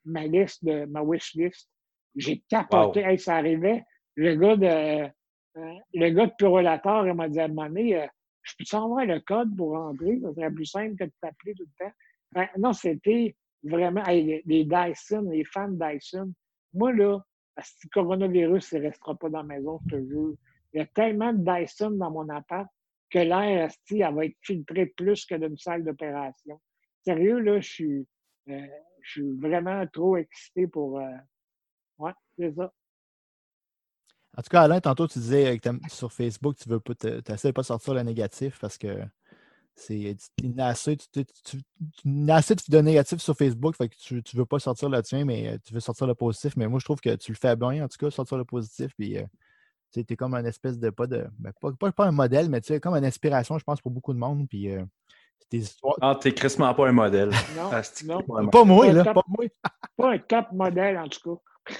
ma 0.05 0.25
liste, 0.25 0.63
de 0.63 0.85
ma 0.85 1.01
wish 1.01 1.35
list. 1.35 1.69
J'ai 2.15 2.43
capoté. 2.49 3.01
Wow. 3.01 3.09
Hey, 3.09 3.19
ça 3.19 3.35
arrivait. 3.37 3.83
Le 4.15 4.35
gars 4.35 4.55
de, 4.55 5.11
euh, 5.57 5.73
le 5.93 6.09
gars 6.09 6.27
de 6.27 6.33
Purolator, 6.37 7.07
il 7.07 7.13
m'a 7.13 7.29
dit 7.29 7.39
à 7.39 7.45
un 7.45 7.47
moment 7.49 7.67
donné, 7.67 8.01
euh, 8.01 8.07
je 8.43 8.53
peux 8.57 8.77
avoir 8.77 9.05
le 9.05 9.19
code 9.19 9.55
pour 9.55 9.71
rentrer? 9.71 10.19
Ça 10.21 10.33
serait 10.33 10.51
plus 10.51 10.65
simple 10.65 10.95
que 10.95 11.03
de 11.05 11.11
t'appeler 11.21 11.53
tout 11.55 11.63
le 11.63 11.85
temps. 11.85 11.93
Ben, 12.31 12.47
non, 12.57 12.73
c'était 12.73 13.35
vraiment 13.63 14.03
hey, 14.05 14.41
les, 14.45 14.65
Dyson, 14.65 15.29
les 15.29 15.43
fans 15.45 15.71
Dyson. 15.71 16.33
Moi, 16.73 16.93
là, 16.93 17.19
si 17.61 17.75
le 17.87 17.89
coronavirus 17.93 18.73
ne 18.73 18.81
restera 18.81 19.15
pas 19.15 19.29
dans 19.29 19.43
la 19.43 19.55
maison, 19.55 19.79
je 19.85 19.95
te 19.95 20.05
jure. 20.07 20.35
Il 20.73 20.79
y 20.79 20.81
a 20.81 20.85
tellement 20.87 21.33
de 21.33 21.43
Dyson 21.43 21.91
dans 21.91 22.11
mon 22.11 22.27
appart 22.29 22.67
que 23.09 23.19
l'air, 23.19 23.69
elle 23.89 24.15
va 24.15 24.25
être 24.25 24.37
filtrée 24.41 24.85
plus 24.85 25.25
que 25.25 25.35
d'une 25.35 25.57
salle 25.57 25.83
d'opération. 25.83 26.59
Sérieux, 27.03 27.39
là, 27.39 27.59
je 27.59 27.69
suis, 27.69 28.07
euh, 28.49 28.67
je 29.03 29.11
suis 29.11 29.31
vraiment 29.39 29.85
trop 29.87 30.17
excité 30.17 30.67
pour. 30.67 30.99
euh, 30.99 31.09
Ouais, 31.99 32.13
c'est 32.37 32.53
ça. 32.55 32.73
En 34.37 34.41
tout 34.41 34.49
cas, 34.49 34.61
Alain, 34.63 34.79
tantôt, 34.81 35.07
tu 35.07 35.19
disais 35.19 35.57
que 35.57 35.63
t'aimes- 35.63 35.81
sur 35.89 36.11
Facebook, 36.13 36.55
tu 36.57 36.69
veux 36.69 36.79
pas, 36.79 36.95
t'essaies 36.95 37.53
pas 37.53 37.61
de 37.61 37.67
sortir 37.67 37.93
le 37.93 38.01
négatif 38.03 38.59
parce 38.59 38.77
que 38.77 39.03
c'est 39.75 40.15
assez, 40.59 40.97
tu, 40.97 41.25
tu, 41.43 41.59
assez 42.31 42.55
de 42.55 42.79
négatifs 42.81 43.19
sur 43.21 43.35
Facebook, 43.35 43.77
que 43.77 43.85
tu, 43.85 44.23
tu 44.23 44.37
veux 44.37 44.45
pas 44.45 44.59
sortir 44.59 44.89
le 44.89 45.01
tien, 45.03 45.25
mais 45.25 45.49
euh, 45.49 45.57
tu 45.63 45.73
veux 45.73 45.79
sortir 45.79 46.07
le 46.07 46.15
positif. 46.15 46.55
Mais 46.57 46.67
moi, 46.67 46.79
je 46.79 46.85
trouve 46.85 47.01
que 47.01 47.15
tu 47.15 47.31
le 47.31 47.37
fais 47.37 47.55
bien, 47.55 47.83
en 47.85 47.87
tout 47.87 47.97
cas, 47.97 48.11
sortir 48.11 48.37
le 48.37 48.45
positif. 48.45 48.93
Puis, 48.97 49.17
euh, 49.17 49.25
tu 49.93 50.05
t'es 50.05 50.15
comme 50.15 50.33
un 50.35 50.45
espèce 50.45 50.79
de, 50.79 50.89
pas 50.91 51.07
de, 51.07 51.27
ben, 51.39 51.51
pas, 51.79 51.91
pas, 51.91 52.05
un 52.07 52.11
modèle, 52.11 52.49
mais 52.49 52.61
tu 52.61 52.67
sais, 52.69 52.79
comme 52.79 52.95
une 52.95 53.05
inspiration, 53.05 53.57
je 53.59 53.63
pense, 53.65 53.81
pour 53.81 53.91
beaucoup 53.91 54.13
de 54.13 54.19
monde. 54.19 54.47
Puis, 54.49 54.71
euh, 54.71 54.85
tes 55.49 55.57
histoires. 55.57 55.95
Ah, 56.01 56.17
t'es 56.19 56.33
crissement 56.33 56.73
pas 56.73 56.87
un 56.87 56.91
modèle. 56.91 57.29
Non, 57.57 57.69
Ah, 57.71 57.83
c'est- 57.83 58.05
Pas 58.07 58.63
moi, 58.63 58.85
Pas 58.85 58.91
là, 58.93 59.03
top. 59.03 59.13
pas 59.15 59.21
moi. 59.27 59.45
Pas 59.97 60.11
un 60.13 60.17
top 60.19 60.45
modèle, 60.53 60.97
en 60.97 61.07
tout 61.07 61.37
cas. 61.37 61.75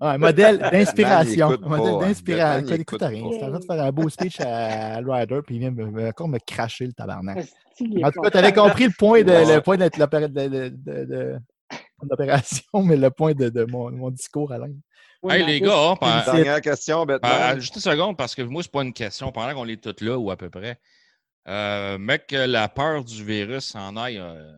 Ah, 0.00 0.10
un 0.12 0.18
modèle 0.18 0.58
d'inspiration. 0.72 1.50
Un 1.50 1.56
modèle 1.68 1.94
hein. 1.94 1.98
d'inspiration. 2.00 2.66
Il 2.74 2.80
Écoute 2.80 3.02
écoute 3.02 3.08
rien. 3.08 3.30
C'était 3.32 3.44
en 3.44 3.50
train 3.50 3.58
de 3.60 3.64
faire 3.64 3.82
un 3.84 3.92
beau 3.92 4.08
speech 4.08 4.40
à, 4.40 4.96
Ryder, 4.98 5.40
puis 5.46 5.56
il 5.56 5.58
vient 5.60 5.70
me- 5.70 5.86
me- 5.90 6.08
encore 6.08 6.28
me 6.28 6.38
cracher 6.38 6.86
le 6.86 6.92
tabarnak. 6.92 7.38
En 8.02 8.10
tout 8.10 8.20
cas, 8.22 8.30
tu 8.30 8.36
avais 8.38 8.52
compris 8.52 8.84
le 8.84 8.92
point 8.96 9.22
de 9.22 9.30
Ouais. 9.30 9.54
le 9.56 9.60
point 9.60 9.76
de 9.76 9.84
l'opéra- 9.98 10.28
de- 10.28 10.48
de- 10.48 10.68
de- 10.68 11.04
de- 11.04 11.38
pas 11.70 12.06
d'opération, 12.06 12.62
mais 12.82 12.96
le 12.96 13.10
point 13.10 13.34
de, 13.34 13.48
de 13.48 13.64
mon, 13.64 13.90
mon 13.90 14.10
discours, 14.10 14.52
Alain. 14.52 14.70
Oui, 15.22 15.34
Hey, 15.34 15.46
les 15.46 15.60
gars, 15.60 15.92
hein, 16.00 16.22
C'est- 16.26 16.32
Dernière 16.32 16.60
question, 16.60 17.06
juste 17.56 17.76
une 17.76 17.80
seconde, 17.80 18.16
parce 18.18 18.34
que 18.34 18.42
moi, 18.42 18.62
c'est 18.62 18.70
pas 18.70 18.82
une 18.82 18.92
question. 18.92 19.32
Pendant 19.32 19.54
qu'on 19.54 19.66
est 19.68 19.82
tous 19.82 20.04
là 20.04 20.18
ou 20.18 20.30
à 20.30 20.36
peu 20.36 20.50
près, 20.50 20.78
euh, 21.48 21.98
mec, 21.98 22.30
la 22.32 22.68
peur 22.68 23.04
du 23.04 23.22
virus 23.24 23.64
s'en 23.66 23.96
aille, 23.96 24.18
euh, 24.18 24.52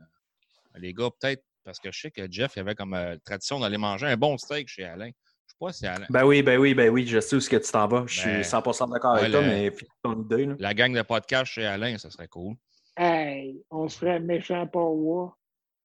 les 0.77 0.93
gars, 0.93 1.09
peut-être, 1.21 1.43
parce 1.65 1.79
que 1.81 1.91
je 1.91 2.01
sais 2.01 2.11
que 2.11 2.31
Jeff, 2.31 2.53
il 2.57 2.61
avait 2.61 2.75
comme 2.75 2.95
euh, 2.95 3.17
tradition 3.25 3.59
d'aller 3.61 3.79
manger 3.79 4.07
un 4.07 4.17
bon 4.17 4.37
steak 4.39 4.69
chez 4.69 4.85
Alain. 4.85 5.11
Je 5.49 5.55
pas 5.59 5.73
si 5.73 5.87
Alain. 5.87 6.07
Ben 6.11 6.25
oui, 6.25 6.43
ben 6.43 6.59
oui, 6.59 6.75
ben 6.75 6.91
oui, 6.91 7.07
je 7.07 7.19
sais 7.19 7.35
où 7.37 7.39
est-ce 7.39 7.49
que 7.51 7.57
tu 7.57 7.71
t'en 7.73 7.89
vas. 7.89 8.05
Je 8.07 8.21
suis 8.21 8.31
Ben, 8.31 8.43
100% 8.43 8.93
d'accord 8.93 9.17
avec 9.17 9.33
toi, 9.33 9.41
mais 9.43 9.71
finis 9.71 9.91
ton 10.03 10.23
idée. 10.23 10.47
Là. 10.47 10.55
La 10.59 10.75
gang 10.75 10.93
de 10.95 11.03
podcast 11.03 11.47
chez 11.53 11.65
Alain, 11.65 11.97
ça 11.99 12.11
serait 12.11 12.29
cool. 12.29 12.55
Hey, 12.97 13.63
on 13.71 13.89
se 13.89 13.99
ferait 13.99 14.21
méchant 14.21 14.67
pour 14.67 15.35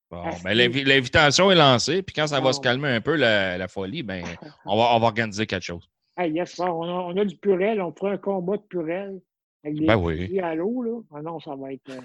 Bon, 0.09 0.23
Asti. 0.23 0.43
ben, 0.43 0.53
l'invi- 0.57 0.83
l'invitation 0.83 1.51
est 1.51 1.55
lancée, 1.55 2.01
puis 2.03 2.13
quand 2.13 2.27
ça 2.27 2.35
va 2.37 2.41
Bon. 2.41 2.53
se 2.53 2.59
calmer 2.59 2.89
un 2.89 2.99
peu, 3.01 3.15
la, 3.15 3.57
la 3.57 3.67
folie, 3.69 4.03
ben, 4.03 4.23
on 4.65 4.77
va, 4.77 4.93
on 4.95 4.99
va 4.99 5.07
organiser 5.07 5.47
quelque 5.47 5.63
chose. 5.63 5.89
Hey, 6.17 6.31
yes, 6.33 6.59
on 6.59 6.83
a, 6.83 6.87
on 6.87 7.15
a 7.17 7.23
du 7.25 7.37
purel, 7.37 7.81
on 7.81 7.93
fera 7.93 8.11
un 8.11 8.17
combat 8.17 8.57
de 8.57 8.63
purel 8.63 9.21
avec 9.63 9.77
des 9.79 9.85
Ben 9.85 9.95
oui. 9.95 10.39
à 10.39 10.55
l'eau, 10.55 10.81
là. 10.83 11.01
Ah 11.13 11.21
non, 11.21 11.39
ça 11.39 11.55
va 11.55 11.73
être 11.73 11.89
euh, 11.89 12.01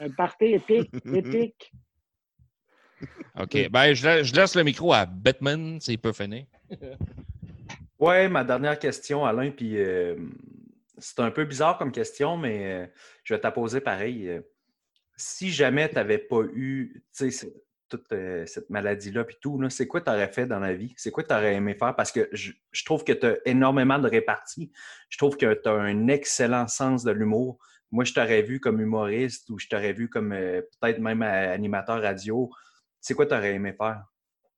un 0.00 0.10
party 0.10 0.44
épique, 0.46 0.90
épique. 1.12 1.72
OK. 3.40 3.68
Ben, 3.70 3.92
je, 3.94 4.04
la- 4.06 4.22
je 4.22 4.34
laisse 4.34 4.54
le 4.54 4.62
micro 4.64 4.92
à 4.92 5.06
Batman, 5.06 5.80
s'il 5.80 5.98
peut 5.98 6.12
finir. 6.12 6.46
Ouais, 7.98 8.28
ma 8.28 8.44
dernière 8.44 8.78
question, 8.78 9.24
Alain, 9.24 9.50
puis 9.52 9.78
euh, 9.78 10.16
c'est 10.98 11.20
un 11.20 11.30
peu 11.30 11.44
bizarre 11.44 11.78
comme 11.78 11.92
question, 11.92 12.36
mais 12.36 12.72
euh, 12.72 12.86
je 13.22 13.32
vais 13.32 13.38
te 13.38 13.46
la 13.46 13.52
poser 13.52 13.80
pareil. 13.80 14.40
Si 15.16 15.50
jamais 15.50 15.88
tu 15.88 15.94
n'avais 15.94 16.18
pas 16.18 16.40
eu 16.54 17.02
tu 17.16 17.30
sais, 17.30 17.54
toute 17.88 18.12
euh, 18.12 18.46
cette 18.46 18.70
maladie-là, 18.70 19.24
puis 19.24 19.36
tout, 19.40 19.60
c'est 19.70 19.86
quoi 19.86 20.00
tu 20.00 20.10
aurais 20.10 20.32
fait 20.32 20.46
dans 20.46 20.58
la 20.58 20.74
vie? 20.74 20.94
C'est 20.96 21.10
quoi 21.10 21.22
tu 21.24 21.34
aurais 21.34 21.54
aimé 21.54 21.74
faire? 21.74 21.94
Parce 21.94 22.12
que 22.12 22.28
je, 22.32 22.52
trouve 22.84 23.04
que 23.04 23.12
tu 23.12 23.26
as 23.26 23.36
énormément 23.44 23.98
de 23.98 24.08
réparties. 24.08 24.70
Je 25.08 25.18
trouve 25.18 25.36
que 25.36 25.54
tu 25.54 25.68
as 25.68 25.72
un 25.72 26.08
excellent 26.08 26.68
sens 26.68 27.04
de 27.04 27.12
l'humour. 27.12 27.58
Moi, 27.90 28.04
je 28.04 28.12
t'aurais 28.12 28.42
vu 28.42 28.60
comme 28.60 28.80
humoriste 28.80 29.48
ou 29.50 29.58
je 29.58 29.68
t'aurais 29.68 29.92
vu 29.92 30.08
comme 30.08 30.32
euh, 30.32 30.62
peut-être 30.80 30.98
même 30.98 31.22
euh, 31.22 31.52
animateur 31.52 32.02
radio. 32.02 32.50
C'est 33.00 33.14
quoi 33.14 33.26
tu 33.26 33.34
aurais 33.34 33.54
aimé 33.54 33.74
faire? 33.76 34.04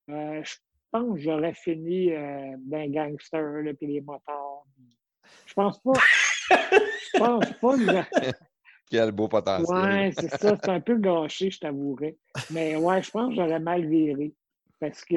Je 0.09 0.55
pense 0.93 1.17
que 1.17 1.21
j'aurais 1.21 1.55
fini 1.55 2.13
d'un 2.13 2.89
gangster, 2.89 3.63
là, 3.63 3.75
puis 3.75 3.89
les 3.89 4.01
motards. 4.01 4.65
Je 5.47 5.55
pense 5.55 5.81
pas. 5.81 5.93
Je 6.51 7.19
pense 7.19 7.53
pas 7.61 7.77
que 7.77 8.33
Quel 8.91 9.13
beau 9.13 9.29
potentiel. 9.29 9.67
Ouais, 9.77 10.13
c'est 10.13 10.31
ça. 10.31 10.57
C'est 10.63 10.71
un 10.71 10.81
peu 10.81 10.97
gâché, 10.99 11.51
je 11.51 11.59
t'avouerai. 11.59 12.17
Mais 12.51 12.77
ouais, 12.77 13.03
je 13.03 13.11
pense 13.11 13.31
que 13.31 13.37
j'aurais 13.37 13.61
mal 13.61 13.87
viré. 13.87 14.33
Parce 14.79 15.05
que 15.05 15.17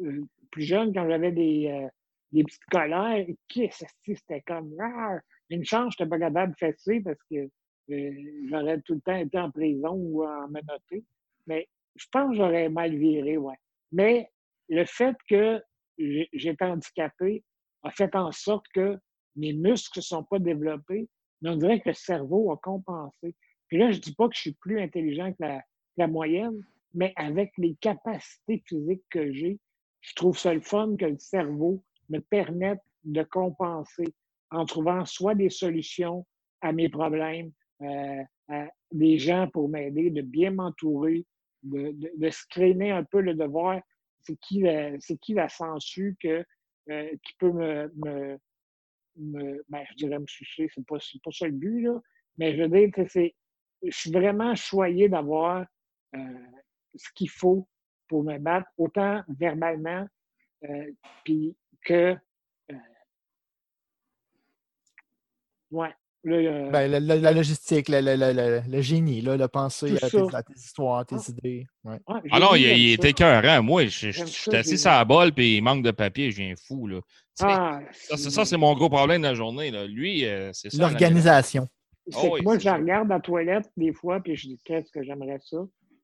euh, 0.00 0.24
plus 0.50 0.62
jeune, 0.62 0.92
quand 0.92 1.08
j'avais 1.08 1.32
des, 1.32 1.68
euh, 1.68 1.88
des 2.30 2.44
petites 2.44 2.64
colères, 2.70 3.26
c'était 3.50 4.42
comme 4.46 4.72
rare. 4.78 5.20
Une 5.50 5.64
chance, 5.64 5.94
je 5.98 6.04
n'étais 6.04 6.10
pas 6.10 6.18
capable 6.18 6.52
de 6.52 6.58
fesser 6.58 7.00
parce 7.00 7.18
que 7.30 7.48
euh, 7.90 8.12
j'aurais 8.48 8.80
tout 8.82 8.94
le 8.94 9.00
temps 9.00 9.16
été 9.16 9.38
en 9.38 9.50
prison 9.50 9.90
ou 9.94 10.24
en 10.24 10.48
menotté. 10.48 11.04
Mais 11.46 11.68
je 11.96 12.06
pense 12.12 12.30
que 12.30 12.36
j'aurais 12.36 12.68
mal 12.68 12.94
viré, 12.96 13.36
ouais. 13.36 13.56
Mais 13.90 14.30
le 14.68 14.84
fait 14.84 15.16
que 15.28 15.60
j'ai- 15.98 16.28
j'étais 16.32 16.64
handicapé 16.64 17.42
a 17.82 17.90
fait 17.90 18.14
en 18.14 18.30
sorte 18.32 18.66
que 18.74 18.98
mes 19.36 19.52
muscles 19.52 19.98
ne 19.98 20.02
sont 20.02 20.22
pas 20.24 20.38
développés, 20.38 21.08
mais 21.42 21.50
on 21.50 21.56
dirait 21.56 21.80
que 21.80 21.90
le 21.90 21.94
cerveau 21.94 22.50
a 22.52 22.56
compensé. 22.56 23.34
Puis 23.68 23.78
là, 23.78 23.90
je 23.90 23.98
dis 23.98 24.14
pas 24.14 24.28
que 24.28 24.34
je 24.34 24.40
suis 24.40 24.52
plus 24.54 24.80
intelligent 24.80 25.32
que 25.32 25.38
la, 25.40 25.60
que 25.60 25.64
la 25.98 26.06
moyenne, 26.06 26.60
mais 26.94 27.12
avec 27.16 27.52
les 27.58 27.74
capacités 27.76 28.62
physiques 28.66 29.04
que 29.10 29.32
j'ai, 29.32 29.58
je 30.00 30.14
trouve 30.14 30.38
ça 30.38 30.52
le 30.54 30.60
fun 30.60 30.96
que 30.96 31.04
le 31.06 31.18
cerveau 31.18 31.82
me 32.08 32.18
permette 32.20 32.80
de 33.04 33.22
compenser 33.22 34.14
en 34.50 34.64
trouvant 34.64 35.04
soit 35.04 35.34
des 35.34 35.50
solutions 35.50 36.26
à 36.60 36.72
mes 36.72 36.88
problèmes, 36.88 37.50
euh, 37.80 38.22
à 38.48 38.68
des 38.92 39.18
gens 39.18 39.48
pour 39.48 39.68
m'aider, 39.68 40.10
de 40.10 40.22
bien 40.22 40.50
m'entourer, 40.52 41.24
de, 41.62 41.92
de, 41.92 42.12
de 42.16 42.92
un 42.92 43.04
peu 43.04 43.20
le 43.20 43.34
devoir. 43.34 43.80
C'est 44.20 44.36
qui, 44.36 44.60
la- 44.60 44.98
qui 44.98 45.34
la 45.34 45.48
sangsue 45.48 46.16
que, 46.20 46.44
euh, 46.90 47.10
qui 47.10 47.32
peut 47.38 47.52
me, 47.52 47.92
me, 47.96 48.38
ben, 49.16 49.84
je 49.90 49.94
dirais 49.96 50.18
me 50.18 50.26
sucer, 50.26 50.68
c'est 50.74 50.86
pas, 50.86 50.96
pas 50.96 51.30
ça 51.30 51.46
le 51.46 51.52
but, 51.52 51.82
là. 51.82 52.00
Mais 52.38 52.56
je 52.56 52.62
veux 52.62 52.68
dire 52.68 52.90
c'est, 53.08 53.34
je 53.82 53.90
suis 53.90 54.10
vraiment 54.10 54.54
choyé 54.54 55.08
d'avoir 55.08 55.66
euh, 56.14 56.38
ce 56.94 57.08
qu'il 57.14 57.30
faut 57.30 57.68
pour 58.08 58.24
me 58.24 58.38
battre, 58.38 58.68
autant 58.76 59.22
verbalement, 59.28 60.06
euh, 60.64 60.92
puis 61.24 61.56
que, 61.84 62.16
euh, 62.70 62.74
ouais, 65.70 65.94
là, 66.24 66.36
euh, 66.36 66.70
Ben, 66.70 66.90
la, 66.90 67.00
la- 67.00 67.16
la 67.16 67.32
logistique, 67.32 67.88
le, 67.88 68.00
le- 68.00 68.16
le- 68.16 68.32
le- 68.32 68.62
le 68.68 68.80
génie, 68.80 69.20
là, 69.20 69.36
le 69.36 69.48
penser 69.48 69.96
à 70.02 70.08
tes, 70.08 70.18
ça. 70.30 70.38
à 70.38 70.42
tes 70.42 70.54
histoires, 70.54 71.04
tes 71.06 71.16
Ah. 71.16 71.24
idées. 71.28 71.66
Ouais. 71.84 71.96
Ah 72.30 72.38
non, 72.40 72.54
il, 72.54 72.62
il 72.62 72.92
était 72.92 73.10
écœurant. 73.10 73.62
Moi, 73.62 73.86
je, 73.86 74.10
suis 74.10 74.56
assis 74.56 74.78
sur 74.78 74.90
la 74.90 75.04
balle, 75.04 75.32
puis 75.32 75.56
il 75.56 75.62
manque 75.62 75.82
de 75.82 75.90
papier, 75.90 76.30
je 76.30 76.36
viens 76.42 76.54
fou. 76.66 76.86
Là. 76.86 77.00
Ah, 77.40 77.80
ça, 77.92 78.16
c'est, 78.16 78.30
ça, 78.30 78.44
c'est 78.44 78.56
mon 78.56 78.74
gros 78.74 78.88
problème 78.90 79.22
de 79.22 79.26
la 79.28 79.34
journée. 79.34 79.70
Là. 79.70 79.86
Lui, 79.86 80.24
euh, 80.26 80.50
c'est 80.52 80.70
ça. 80.70 80.78
L'organisation. 80.82 81.66
C'est 82.08 82.18
Oh 82.20 82.30
oui, 82.34 82.42
moi, 82.42 82.58
je 82.58 82.64
la 82.64 82.74
regarde 82.74 83.08
dans 83.08 83.14
la 83.14 83.20
toilette 83.20 83.70
des 83.76 83.92
fois, 83.92 84.20
puis 84.20 84.36
je 84.36 84.48
dis 84.48 84.58
qu'est-ce 84.64 84.90
que 84.90 85.02
j'aimerais 85.04 85.38
ça? 85.40 85.58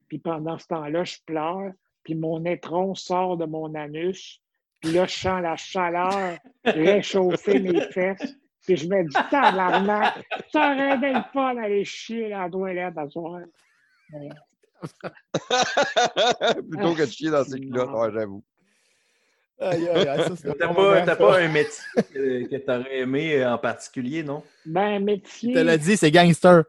Puis 0.09 0.19
pendant 0.19 0.57
ce 0.59 0.66
temps-là, 0.69 1.05
je 1.05 1.16
pleure, 1.27 1.73
puis 2.05 2.15
mon 2.15 2.45
étron 2.45 2.95
sort 2.95 3.36
de 3.36 3.45
mon 3.45 3.74
anus. 3.74 4.40
Puis 4.81 4.93
là, 4.93 5.07
je 5.07 5.15
sens 5.19 5.43
la 5.43 5.57
chaleur 5.57 6.39
réchauffer 6.65 7.59
mes 7.61 7.81
fesses. 7.90 8.35
Puis 8.69 8.77
je 8.77 8.86
me 8.86 9.03
dis, 9.03 9.16
tabarnak, 9.31 10.23
ça 10.53 10.73
aurait 10.74 10.97
été 10.99 11.11
le 11.15 11.23
fun 11.32 11.55
d'aller 11.55 11.86
chier 11.86 12.28
dans 12.28 12.43
la 12.43 12.51
toilette 12.51 12.99
à 12.99 13.09
soir. 13.09 13.40
Plutôt 16.70 16.95
que 16.95 17.07
de 17.07 17.11
chier 17.11 17.31
dans 17.31 17.45
ses 17.45 17.55
Ah, 17.55 17.59
culottes, 17.59 17.90
ouais, 17.90 18.12
j'avoue. 18.12 18.45
Aïe, 19.61 19.89
aïe, 19.89 20.07
aïe, 20.09 20.19
ça, 20.28 20.36
c'est 20.36 20.59
T'as 20.59 20.74
pas, 20.74 21.03
t'as 21.03 21.16
pas 21.16 21.40
un 21.40 21.49
métier 21.49 21.82
que, 22.12 22.47
que 22.47 22.57
tu 22.57 22.70
aurais 22.70 22.99
aimé 22.99 23.40
euh, 23.43 23.55
en 23.55 23.59
particulier, 23.59 24.23
non? 24.23 24.43
Ben, 24.66 25.03
métier, 25.03 25.51
Il 25.51 25.55
te 25.55 25.61
l'a 25.61 25.78
dit, 25.78 25.97
c'est 25.97 26.11
gangster. 26.11 26.65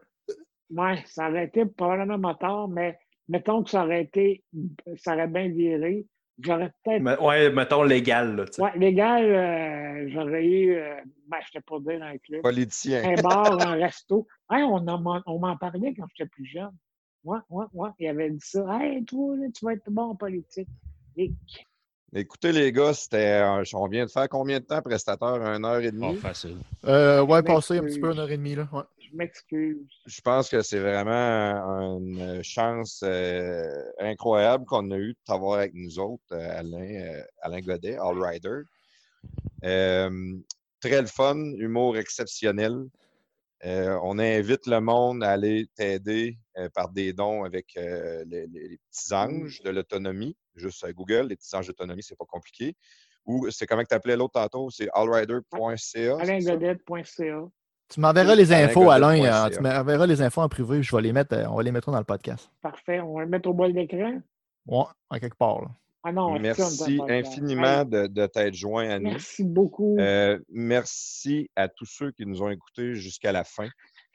ouais, 0.70 1.02
ça 1.06 1.28
aurait 1.28 1.44
été 1.44 1.66
probablement 1.66 2.16
motard, 2.18 2.68
mais 2.68 2.98
mettons 3.28 3.62
que 3.62 3.68
ça 3.70 3.84
aurait 3.84 4.04
été, 4.04 4.42
ça 4.96 5.12
aurait 5.14 5.28
bien 5.28 5.48
viré. 5.50 6.06
J'aurais 6.42 6.72
peut-être 6.84 7.02
Mais- 7.02 7.18
ouais, 7.18 7.50
mettons 7.50 7.82
légal, 7.82 8.36
là, 8.36 8.44
tu 8.46 8.52
sais. 8.54 8.62
Ouais, 8.62 8.72
légal, 8.78 9.24
euh, 9.24 10.08
j'aurais 10.12 10.44
eu, 10.46 10.74
euh, 10.74 10.94
ben, 11.28 11.38
je 11.46 11.52
t'ai 11.52 11.60
pas 11.60 11.78
dire 11.80 12.02
un 12.02 12.16
club, 12.18 12.42
Politicien. 12.42 13.02
un 13.04 13.20
bar, 13.22 13.60
un 13.60 13.74
resto. 13.74 14.26
Hey, 14.50 14.62
on 14.62 14.76
en 14.88 15.22
on 15.26 15.38
m'en 15.38 15.56
parlait 15.56 15.94
quand 15.94 16.06
j'étais 16.14 16.28
plus 16.28 16.46
jeune. 16.46 16.70
Ouais, 17.24 17.38
ouais, 17.50 17.66
ouais. 17.74 17.90
Il 17.98 18.08
avait 18.08 18.30
dit 18.30 18.38
ça. 18.40 18.64
Hey, 18.80 19.04
toi, 19.04 19.36
là, 19.36 19.46
tu 19.54 19.64
vas 19.64 19.74
être 19.74 19.90
bon 19.90 20.10
en 20.10 20.14
politique. 20.16 20.68
Et 21.16 21.30
Écoutez, 22.14 22.50
les 22.52 22.72
gars, 22.72 22.92
c'était. 22.94 23.40
euh, 23.42 23.62
On 23.74 23.86
vient 23.86 24.04
de 24.06 24.10
faire 24.10 24.28
combien 24.28 24.58
de 24.58 24.64
temps, 24.64 24.80
prestateur? 24.82 25.36
Une 25.36 25.64
heure 25.64 25.80
et 25.80 25.84
Pas 25.86 25.90
demie? 25.92 26.16
facile. 26.16 26.56
Euh, 26.86 27.22
ouais, 27.22 27.38
Je 27.40 27.44
passer 27.44 27.78
un 27.78 27.82
petit 27.84 28.00
peu 28.00 28.10
une 28.12 28.18
heure 28.18 28.30
et 28.30 28.36
demie. 28.36 28.54
Là. 28.56 28.68
Ouais. 28.72 28.82
Je 29.10 29.16
m'excuse. 29.16 29.88
Je 30.06 30.20
pense 30.20 30.48
que 30.48 30.62
c'est 30.62 30.78
vraiment 30.78 31.98
une 31.98 32.42
chance 32.42 33.02
euh, 33.04 33.82
incroyable 33.98 34.64
qu'on 34.64 34.90
a 34.90 34.96
eue 34.96 35.12
de 35.12 35.18
t'avoir 35.24 35.58
avec 35.60 35.74
nous 35.74 35.98
autres, 35.98 36.22
euh, 36.32 36.58
Alain, 36.58 36.94
euh, 37.02 37.22
Alain 37.42 37.60
Godet, 37.60 37.96
All 37.96 38.22
Rider. 38.22 38.60
Euh, 39.64 40.36
très 40.80 41.00
le 41.00 41.06
fun, 41.06 41.36
humour 41.56 41.96
exceptionnel. 41.96 42.86
Euh, 43.66 43.98
on 44.02 44.18
invite 44.18 44.66
le 44.66 44.80
monde 44.80 45.22
à 45.22 45.32
aller 45.32 45.66
t'aider 45.74 46.38
euh, 46.56 46.70
par 46.74 46.88
des 46.90 47.12
dons 47.12 47.44
avec 47.44 47.76
euh, 47.76 48.24
les, 48.26 48.46
les- 48.46 48.68
les 48.68 48.78
petits 48.90 49.12
anges 49.12 49.60
de 49.62 49.68
l'autonomie. 49.70 50.34
Juste 50.56 50.82
à 50.84 50.92
Google, 50.92 51.26
les 51.28 51.36
petits 51.36 51.54
anges 51.54 51.66
d'autonomie, 51.66 52.02
c'est 52.02 52.16
pas 52.16 52.24
compliqué. 52.24 52.74
Ou 53.26 53.50
c'est 53.50 53.66
comment 53.66 53.84
tu 53.84 53.94
appelais 53.94 54.16
l'autre 54.16 54.32
tantôt? 54.32 54.70
C'est 54.70 54.88
allrider.ca. 54.94 56.16
AlainGodet.ca. 56.18 57.48
Tu 57.90 58.00
m'enverras 58.00 58.34
les 58.34 58.52
infos, 58.52 58.90
Alain. 58.90 59.22
euh, 59.24 59.50
tu 59.50 59.60
m'enverras 59.60 60.06
les 60.06 60.22
infos 60.22 60.40
en 60.42 60.48
privé. 60.48 60.82
Je 60.82 60.94
vais 60.94 61.02
les 61.02 61.12
mettre, 61.12 61.34
euh, 61.36 61.46
on 61.48 61.56
va 61.56 61.62
les 61.62 61.72
mettre 61.72 61.90
dans 61.90 61.98
le 61.98 62.04
podcast. 62.04 62.50
Parfait. 62.62 63.00
On 63.00 63.14
va 63.14 63.22
le 63.24 63.28
mettre 63.28 63.48
au 63.48 63.52
bol 63.52 63.72
d'écran? 63.72 64.20
Ouais, 64.66 64.84
en 65.10 65.18
quelque 65.18 65.36
part. 65.36 65.62
là. 65.62 65.68
Ah 66.02 66.12
non, 66.12 66.38
Merci 66.38 66.98
infiniment 67.10 67.84
de, 67.84 68.06
de 68.06 68.26
t'être 68.26 68.54
joint 68.54 68.88
à 68.88 68.98
nous. 68.98 69.10
merci 69.10 69.44
beaucoup. 69.44 69.98
Euh, 69.98 70.38
merci 70.48 71.50
à 71.56 71.68
tous 71.68 71.84
ceux 71.84 72.10
qui 72.12 72.24
nous 72.24 72.40
ont 72.42 72.48
écoutés 72.48 72.94
jusqu'à 72.94 73.32
la 73.32 73.44
fin. 73.44 73.68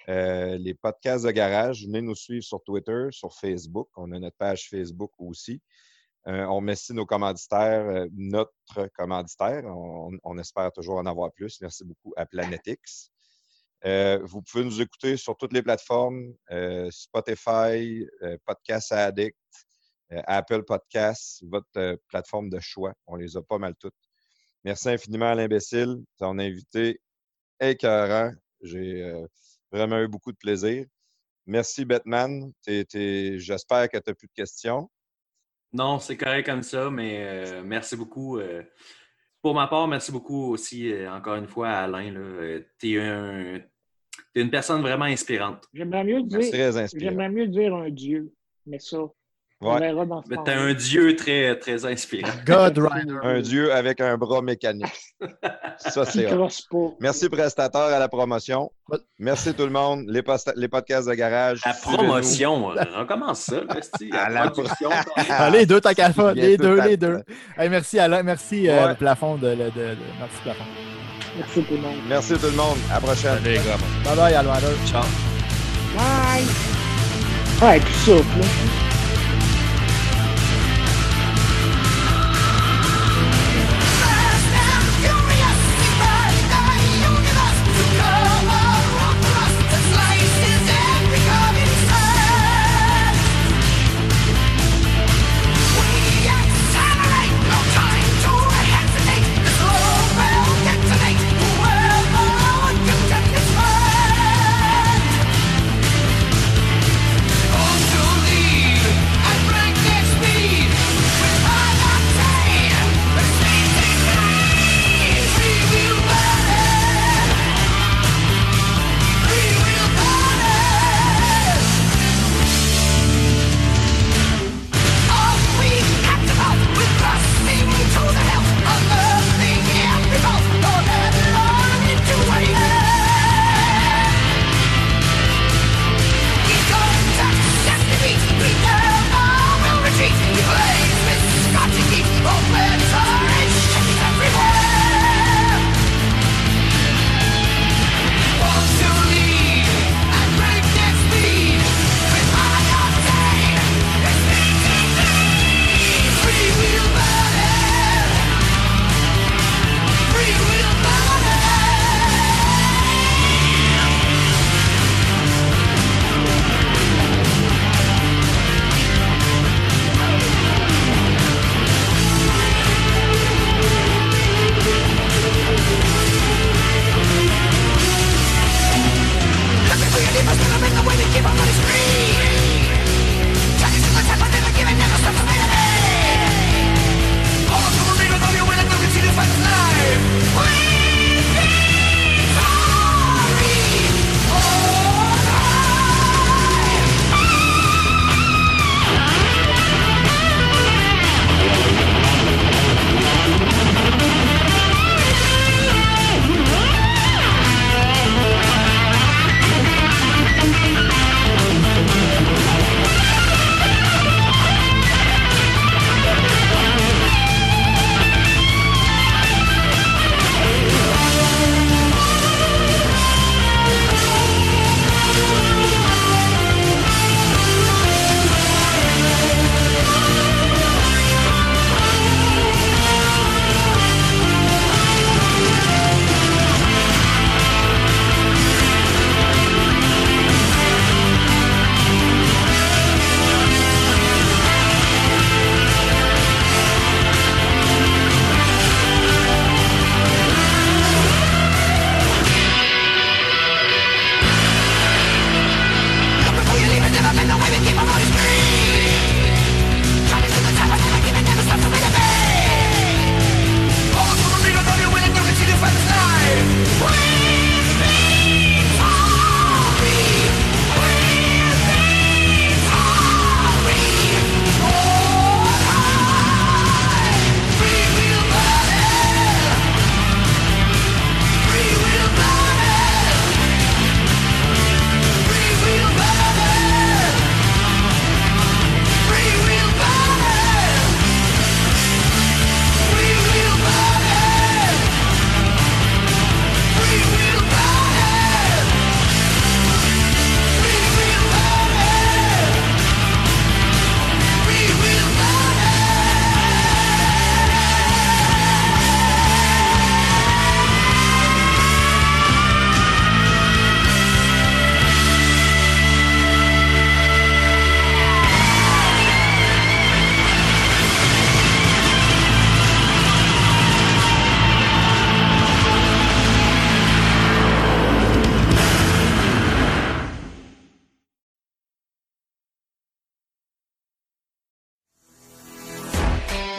Euh, 0.09 0.57
les 0.57 0.73
podcasts 0.73 1.25
de 1.25 1.31
garage, 1.31 1.85
venez 1.85 2.01
nous 2.01 2.15
suivre 2.15 2.43
sur 2.43 2.63
Twitter, 2.63 3.07
sur 3.11 3.33
Facebook. 3.33 3.89
On 3.97 4.11
a 4.13 4.19
notre 4.19 4.37
page 4.37 4.67
Facebook 4.69 5.11
aussi. 5.19 5.61
Euh, 6.27 6.45
on 6.45 6.55
remercie 6.55 6.93
nos 6.93 7.05
commanditaires, 7.05 7.85
euh, 7.85 8.07
notre 8.15 8.87
commanditaire. 8.95 9.63
On, 9.65 10.09
on 10.23 10.37
espère 10.39 10.71
toujours 10.71 10.95
en 10.97 11.05
avoir 11.05 11.31
plus. 11.33 11.59
Merci 11.61 11.83
beaucoup 11.85 12.13
à 12.17 12.25
Planetix. 12.25 13.11
Euh, 13.85 14.19
vous 14.23 14.41
pouvez 14.41 14.63
nous 14.63 14.81
écouter 14.81 15.15
sur 15.15 15.37
toutes 15.37 15.53
les 15.53 15.61
plateformes, 15.61 16.33
euh, 16.49 16.89
Spotify, 16.89 18.03
euh, 18.23 18.35
Podcast 18.43 18.91
Addict, 18.91 19.37
euh, 20.11 20.21
Apple 20.25 20.63
Podcasts, 20.63 21.43
votre 21.43 21.99
plateforme 22.07 22.49
de 22.49 22.59
choix. 22.59 22.93
On 23.05 23.15
les 23.15 23.37
a 23.37 23.43
pas 23.43 23.59
mal 23.59 23.75
toutes. 23.79 23.93
Merci 24.63 24.89
infiniment 24.89 25.29
à 25.31 25.35
l'imbécile, 25.35 25.97
ton 26.17 26.39
invité 26.39 26.99
écœurant. 27.59 28.31
J'ai 28.61 29.23
vraiment 29.71 29.99
eu 29.99 30.07
beaucoup 30.07 30.31
de 30.31 30.37
plaisir. 30.37 30.85
Merci, 31.45 31.85
Batman. 31.85 32.51
J'espère 32.65 33.89
que 33.89 33.97
tu 33.97 34.03
n'as 34.07 34.15
plus 34.15 34.27
de 34.27 34.33
questions. 34.33 34.89
Non, 35.71 35.99
c'est 35.99 36.17
correct 36.17 36.47
comme 36.47 36.63
ça, 36.63 36.89
mais 36.89 37.61
merci 37.61 37.95
beaucoup. 37.95 38.39
pour 39.43 39.53
ma 39.53 39.67
part, 39.67 39.87
merci 39.87 40.11
beaucoup 40.11 40.53
aussi, 40.53 40.91
encore 41.07 41.35
une 41.35 41.47
fois, 41.47 41.69
à 41.69 41.83
Alain. 41.83 42.63
Tu 42.79 42.99
es, 42.99 43.07
un, 43.07 43.59
t'es 44.33 44.41
une 44.41 44.49
personne 44.51 44.81
vraiment 44.81 45.05
inspirante. 45.05 45.63
J'aimerais 45.73 46.03
mieux 46.03 46.23
dire, 46.23 46.41
j'aimerais 46.93 47.29
mieux 47.29 47.47
dire 47.47 47.73
un 47.75 47.89
dieu, 47.89 48.31
mais 48.65 48.79
ça, 48.79 48.97
on 49.61 49.73
Ouais. 49.73 49.79
verra 49.79 50.05
dans 50.05 50.21
ce 50.21 50.27
Mais 50.29 50.35
t'es 50.43 50.51
un 50.51 50.73
dieu 50.73 51.15
très, 51.15 51.57
très 51.57 51.85
inspirant. 51.85 52.29
God 52.45 52.77
Rider. 52.77 53.15
Un 53.23 53.39
dieu 53.39 53.73
avec 53.73 54.01
un 54.01 54.17
bras 54.17 54.41
mécanique. 54.41 55.13
Ça, 55.77 56.05
c'est. 56.05 56.27
Merci, 56.99 57.29
prestataire 57.29 57.81
à 57.81 57.99
la 57.99 58.07
promotion. 58.07 58.71
Merci 59.19 59.53
tout 59.53 59.63
le 59.63 59.71
monde. 59.71 60.05
Les, 60.07 60.21
les 60.55 60.67
podcasts 60.67 61.07
de 61.09 61.13
garage. 61.13 61.61
La 61.65 61.73
promotion, 61.73 62.67
on 62.67 62.99
recommence 62.99 63.41
ça. 63.41 63.61
À 64.13 64.29
La. 64.29 64.53
Ah, 65.29 65.49
les 65.49 65.65
deux, 65.65 65.81
ta 65.81 65.93
calfa, 65.93 66.33
Bien 66.33 66.43
les 66.43 66.57
deux, 66.57 66.79
les 66.81 66.97
deux. 66.97 67.21
Hey, 67.57 67.69
merci 67.69 67.97
Alain, 67.99 68.23
merci 68.23 68.69
euh, 68.69 68.87
Ouais. 68.87 68.95
plafond 68.95 69.35
de, 69.35 69.49
de, 69.49 69.55
de- 69.55 69.69
de- 69.69 69.97
merci 70.19 70.41
plafond. 70.43 70.63
Merci 71.37 71.61
tout 71.63 71.75
le 71.75 71.81
monde. 71.81 71.95
Merci 72.07 72.33
tout 72.33 72.45
le 72.45 72.51
monde. 72.51 72.77
À 72.89 72.95
la 72.95 72.99
prochaine. 73.01 73.35
Salut, 73.35 73.49
les 73.49 73.55
gars. 73.55 73.77
Bye 74.03 74.15
bye 74.15 74.33
Alvander. 74.33 74.75
Ciao. 74.85 75.03
Bye! 75.95 76.45
Ouais, 77.61 77.79
tout 77.79 77.93
souffle, 78.05 78.41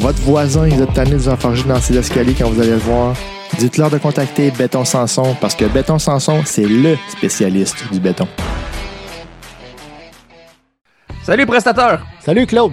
votre 0.00 0.20
voisin, 0.22 0.66
il 0.66 0.80
est 0.80 0.92
tanné 0.94 1.10
de 1.12 1.16
vous 1.16 1.28
enfarger 1.28 1.62
dans 1.64 1.78
ses 1.78 1.96
escaliers 1.96 2.34
quand 2.34 2.48
vous 2.48 2.60
allez 2.60 2.70
le 2.70 2.76
voir. 2.78 3.14
Dites-leur 3.58 3.90
de 3.90 3.98
contacter 3.98 4.50
Béton 4.50 4.84
Sanson 4.84 5.36
parce 5.40 5.54
que 5.54 5.66
Béton 5.66 5.98
Sanson, 5.98 6.40
c'est 6.44 6.64
LE 6.64 6.96
spécialiste 7.08 7.84
du 7.92 8.00
béton. 8.00 8.26
Salut 11.22 11.44
prestateur! 11.44 12.00
Salut 12.20 12.46
Claude! 12.46 12.72